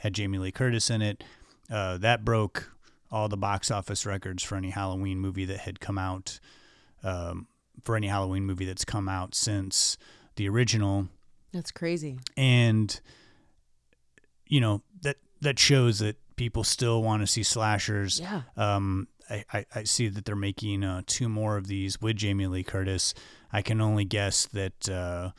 had 0.00 0.12
Jamie 0.14 0.38
Lee 0.38 0.52
Curtis 0.52 0.90
in 0.90 1.00
it. 1.02 1.24
Uh, 1.70 1.96
that 1.98 2.24
broke 2.24 2.72
all 3.10 3.28
the 3.28 3.36
box 3.36 3.70
office 3.70 4.04
records 4.06 4.42
for 4.42 4.56
any 4.56 4.70
Halloween 4.70 5.18
movie 5.18 5.44
that 5.44 5.58
had 5.60 5.80
come 5.80 5.98
out 5.98 6.38
um, 7.02 7.46
for 7.82 7.96
any 7.96 8.06
Halloween 8.08 8.44
movie 8.44 8.64
that's 8.66 8.84
come 8.84 9.08
out 9.08 9.34
since 9.34 9.96
the 10.36 10.48
original, 10.48 11.08
That's 11.52 11.70
crazy. 11.70 12.18
and 12.36 13.00
you 14.46 14.60
know 14.60 14.82
that 15.02 15.16
that 15.40 15.58
shows 15.58 15.98
that 16.00 16.16
people 16.36 16.64
still 16.64 17.02
want 17.02 17.22
to 17.22 17.26
see 17.26 17.42
slashers. 17.42 18.20
Yeah. 18.20 18.42
Um, 18.56 19.08
I, 19.28 19.44
I, 19.52 19.66
I 19.74 19.84
see 19.84 20.08
that 20.08 20.24
they're 20.24 20.36
making 20.36 20.84
uh, 20.84 21.02
two 21.06 21.28
more 21.28 21.56
of 21.56 21.66
these 21.66 22.00
with 22.00 22.16
Jamie 22.16 22.46
Lee 22.46 22.62
Curtis. 22.62 23.12
I 23.52 23.62
can 23.62 23.80
only 23.80 24.04
guess 24.04 24.46
that 24.46 24.88
uh, 24.88 25.30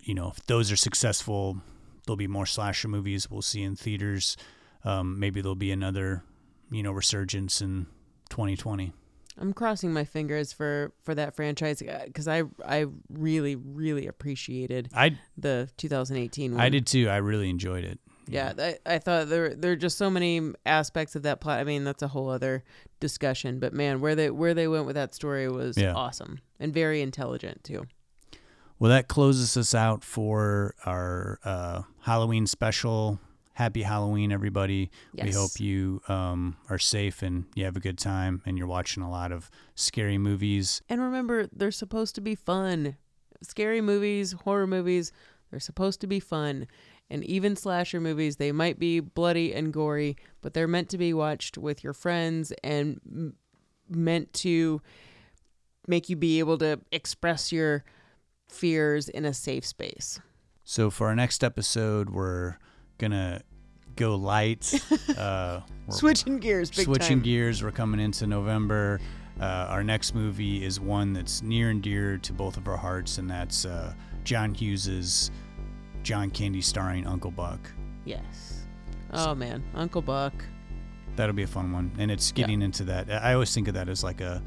you 0.00 0.14
know 0.14 0.28
if 0.30 0.44
those 0.46 0.72
are 0.72 0.76
successful, 0.76 1.60
there'll 2.06 2.16
be 2.16 2.26
more 2.26 2.46
slasher 2.46 2.88
movies 2.88 3.30
we'll 3.30 3.42
see 3.42 3.62
in 3.62 3.76
theaters. 3.76 4.36
Um, 4.84 5.18
maybe 5.18 5.40
there'll 5.40 5.56
be 5.56 5.72
another 5.72 6.22
you 6.70 6.82
know 6.82 6.92
resurgence 6.92 7.60
in 7.60 7.86
2020. 8.30 8.92
I'm 9.40 9.52
crossing 9.52 9.92
my 9.92 10.04
fingers 10.04 10.52
for 10.52 10.92
for 11.04 11.14
that 11.14 11.34
franchise 11.36 11.82
because 12.04 12.26
I 12.28 12.42
I 12.64 12.86
really 13.10 13.56
really 13.56 14.06
appreciated 14.06 14.90
I 14.94 15.18
the 15.36 15.68
2018 15.76 16.52
one. 16.52 16.60
I 16.60 16.68
did 16.68 16.86
too. 16.86 17.08
I 17.08 17.16
really 17.18 17.48
enjoyed 17.50 17.84
it. 17.84 17.98
Yeah, 18.30 18.52
I, 18.58 18.78
I 18.84 18.98
thought 18.98 19.28
there 19.28 19.54
there 19.54 19.72
are 19.72 19.76
just 19.76 19.96
so 19.96 20.10
many 20.10 20.52
aspects 20.66 21.16
of 21.16 21.22
that 21.22 21.40
plot. 21.40 21.60
I 21.60 21.64
mean, 21.64 21.84
that's 21.84 22.02
a 22.02 22.08
whole 22.08 22.28
other 22.28 22.62
discussion. 23.00 23.58
But 23.58 23.72
man, 23.72 24.00
where 24.00 24.14
they 24.14 24.30
where 24.30 24.54
they 24.54 24.68
went 24.68 24.84
with 24.86 24.96
that 24.96 25.14
story 25.14 25.48
was 25.48 25.78
Yeah. 25.78 25.94
awesome 25.94 26.40
and 26.60 26.74
very 26.74 27.00
intelligent 27.00 27.64
too. 27.64 27.86
Well, 28.78 28.90
that 28.90 29.08
closes 29.08 29.56
us 29.56 29.74
out 29.74 30.04
for 30.04 30.74
our 30.86 31.38
uh, 31.44 31.82
Halloween 32.02 32.46
special. 32.46 33.18
Happy 33.58 33.82
Halloween, 33.82 34.30
everybody. 34.30 34.88
We 35.20 35.32
hope 35.32 35.58
you 35.58 36.00
um, 36.06 36.56
are 36.70 36.78
safe 36.78 37.22
and 37.22 37.44
you 37.56 37.64
have 37.64 37.76
a 37.76 37.80
good 37.80 37.98
time 37.98 38.40
and 38.46 38.56
you're 38.56 38.68
watching 38.68 39.02
a 39.02 39.10
lot 39.10 39.32
of 39.32 39.50
scary 39.74 40.16
movies. 40.16 40.80
And 40.88 41.02
remember, 41.02 41.48
they're 41.48 41.72
supposed 41.72 42.14
to 42.14 42.20
be 42.20 42.36
fun. 42.36 42.94
Scary 43.42 43.80
movies, 43.80 44.30
horror 44.44 44.68
movies, 44.68 45.10
they're 45.50 45.58
supposed 45.58 46.00
to 46.02 46.06
be 46.06 46.20
fun. 46.20 46.68
And 47.10 47.24
even 47.24 47.56
slasher 47.56 48.00
movies, 48.00 48.36
they 48.36 48.52
might 48.52 48.78
be 48.78 49.00
bloody 49.00 49.52
and 49.52 49.72
gory, 49.72 50.16
but 50.40 50.54
they're 50.54 50.68
meant 50.68 50.88
to 50.90 50.98
be 50.98 51.12
watched 51.12 51.58
with 51.58 51.82
your 51.82 51.94
friends 51.94 52.52
and 52.62 53.00
m- 53.10 53.34
meant 53.88 54.32
to 54.34 54.80
make 55.88 56.08
you 56.08 56.14
be 56.14 56.38
able 56.38 56.58
to 56.58 56.78
express 56.92 57.50
your 57.50 57.82
fears 58.46 59.08
in 59.08 59.24
a 59.24 59.34
safe 59.34 59.66
space. 59.66 60.20
So, 60.62 60.90
for 60.90 61.08
our 61.08 61.16
next 61.16 61.42
episode, 61.42 62.10
we're 62.10 62.58
to 62.98 63.42
go 63.96 64.14
light. 64.16 64.80
Uh, 65.16 65.60
Switching 65.90 66.38
gears, 66.38 66.70
big 66.70 66.84
switching 66.84 67.18
time. 67.18 67.22
gears. 67.22 67.62
We're 67.62 67.70
coming 67.72 67.98
into 67.98 68.26
November. 68.26 69.00
Uh, 69.40 69.66
our 69.68 69.82
next 69.82 70.14
movie 70.14 70.62
is 70.64 70.78
one 70.78 71.12
that's 71.12 71.42
near 71.42 71.70
and 71.70 71.82
dear 71.82 72.18
to 72.18 72.32
both 72.32 72.56
of 72.56 72.68
our 72.68 72.76
hearts, 72.76 73.18
and 73.18 73.28
that's 73.28 73.64
uh, 73.64 73.94
John 74.22 74.52
Hughes's 74.54 75.30
John 76.02 76.30
Candy 76.30 76.60
starring 76.60 77.06
Uncle 77.06 77.30
Buck. 77.30 77.58
Yes. 78.04 78.66
Oh 79.12 79.34
man, 79.34 79.64
Uncle 79.74 80.02
Buck. 80.02 80.34
That'll 81.16 81.34
be 81.34 81.42
a 81.44 81.48
fun 81.48 81.72
one, 81.72 81.90
and 81.98 82.10
it's 82.10 82.30
getting 82.32 82.62
into 82.62 82.84
that. 82.84 83.10
I 83.10 83.32
always 83.32 83.52
think 83.54 83.66
of 83.68 83.74
that 83.74 83.88
as 83.88 84.04
like 84.04 84.20
a 84.20 84.42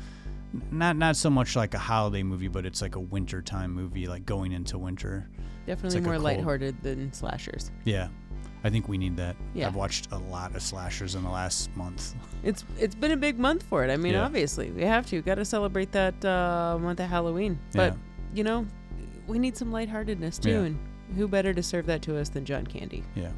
not 0.72 0.96
not 0.96 1.16
so 1.16 1.30
much 1.30 1.56
like 1.56 1.74
a 1.74 1.80
holiday 1.80 2.24
movie, 2.24 2.48
but 2.48 2.66
it's 2.66 2.82
like 2.82 2.96
a 2.96 3.00
wintertime 3.00 3.72
movie, 3.72 4.08
like 4.08 4.26
going 4.26 4.52
into 4.52 4.78
winter. 4.78 5.30
Definitely 5.66 6.00
like 6.00 6.06
more 6.06 6.20
lighthearted 6.20 6.82
than 6.84 7.12
slashers. 7.14 7.72
Yeah, 7.84 8.10
I 8.64 8.70
think 8.70 8.88
we 8.88 8.98
need 8.98 9.18
that. 9.18 9.36
Yeah. 9.56 9.68
I've 9.68 9.76
watched 9.76 10.12
a 10.12 10.18
lot 10.18 10.56
of 10.56 10.62
slashers 10.62 11.16
in 11.16 11.24
the 11.24 11.30
last 11.30 11.76
month. 11.76 12.14
It's 12.44 12.64
it's 12.78 12.94
been 12.96 13.12
a 13.12 13.18
big 13.18 13.40
month 13.40 13.64
for 13.64 13.84
it. 13.84 13.90
I 13.92 13.98
mean, 13.98 14.14
Yeah. 14.14 14.26
obviously 14.26 14.70
we 14.72 14.84
have 14.84 15.06
to 15.08 15.22
got 15.22 15.36
to 15.36 15.46
celebrate 15.46 15.92
that 15.94 16.24
uh, 16.24 16.78
month 16.80 17.00
of 17.00 17.08
Halloween. 17.10 17.58
But 17.74 17.94
Yeah. 17.94 17.98
you 18.36 18.44
know, 18.44 18.66
we 19.28 19.40
need 19.40 19.58
some 19.58 19.72
lightheartedness 19.72 20.38
too, 20.40 20.50
Yeah. 20.52 20.60
and 20.62 20.78
who 21.16 21.28
better 21.28 21.54
to 21.54 21.64
serve 21.64 21.86
that 21.88 22.02
to 22.04 22.18
us 22.18 22.30
than 22.30 22.46
John 22.46 22.66
Candy? 22.68 23.04
Yeah. 23.16 23.32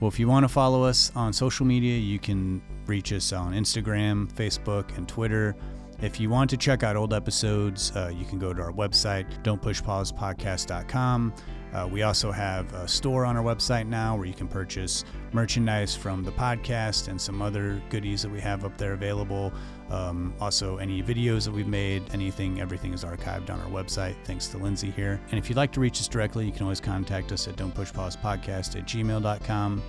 Well, 0.00 0.08
if 0.08 0.18
you 0.18 0.26
want 0.28 0.42
to 0.44 0.48
follow 0.48 0.82
us 0.82 1.12
on 1.14 1.32
social 1.32 1.64
media, 1.64 1.96
you 1.98 2.18
can 2.18 2.60
reach 2.86 3.12
us 3.12 3.32
on 3.32 3.52
Instagram, 3.54 4.30
Facebook, 4.32 4.94
and 4.98 5.06
Twitter. 5.08 5.54
If 6.02 6.18
you 6.20 6.28
want 6.28 6.50
to 6.50 6.56
check 6.56 6.82
out 6.82 6.96
old 6.96 7.14
episodes, 7.14 7.92
uh, 7.94 8.10
you 8.14 8.24
can 8.26 8.38
go 8.40 8.52
to 8.52 8.60
our 8.60 8.72
website, 8.72 9.26
don'tpushpausepodcast.com. 9.44 11.32
Uh, 11.74 11.88
we 11.90 12.02
also 12.02 12.30
have 12.30 12.72
a 12.74 12.86
store 12.86 13.24
on 13.24 13.36
our 13.36 13.42
website 13.42 13.86
now 13.86 14.16
where 14.16 14.26
you 14.26 14.32
can 14.34 14.46
purchase 14.46 15.04
merchandise 15.32 15.96
from 15.96 16.22
the 16.22 16.30
podcast 16.32 17.08
and 17.08 17.20
some 17.20 17.42
other 17.42 17.82
goodies 17.90 18.22
that 18.22 18.30
we 18.30 18.40
have 18.40 18.64
up 18.64 18.78
there 18.78 18.92
available. 18.92 19.52
Um, 19.90 20.32
also, 20.40 20.76
any 20.78 21.02
videos 21.02 21.44
that 21.44 21.52
we've 21.52 21.66
made, 21.66 22.02
anything, 22.12 22.60
everything 22.60 22.94
is 22.94 23.04
archived 23.04 23.50
on 23.50 23.60
our 23.60 23.68
website. 23.68 24.14
Thanks 24.24 24.46
to 24.48 24.58
Lindsay 24.58 24.90
here. 24.90 25.20
And 25.30 25.38
if 25.38 25.48
you'd 25.48 25.56
like 25.56 25.72
to 25.72 25.80
reach 25.80 26.00
us 26.00 26.08
directly, 26.08 26.46
you 26.46 26.52
can 26.52 26.62
always 26.62 26.80
contact 26.80 27.32
us 27.32 27.48
at 27.48 27.56
don'tpushpausepodcast 27.56 28.76
at 28.76 28.86
gmail.com. 28.86 29.82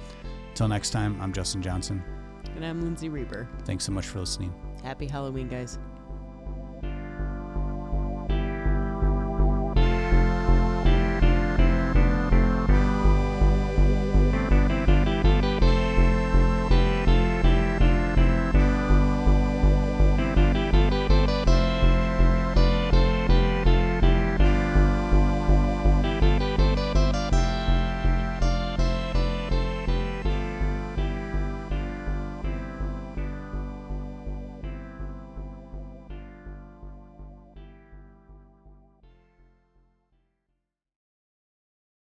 Until 0.49 0.67
next 0.67 0.89
time, 0.89 1.19
I'm 1.21 1.33
Justin 1.33 1.61
Johnson. 1.61 2.03
And 2.55 2.65
I'm 2.65 2.81
Lindsay 2.81 3.09
Reber. 3.09 3.47
Thanks 3.65 3.83
so 3.83 3.91
much 3.91 4.07
for 4.07 4.19
listening. 4.19 4.53
Happy 4.83 5.05
Halloween, 5.07 5.47
guys. 5.47 5.77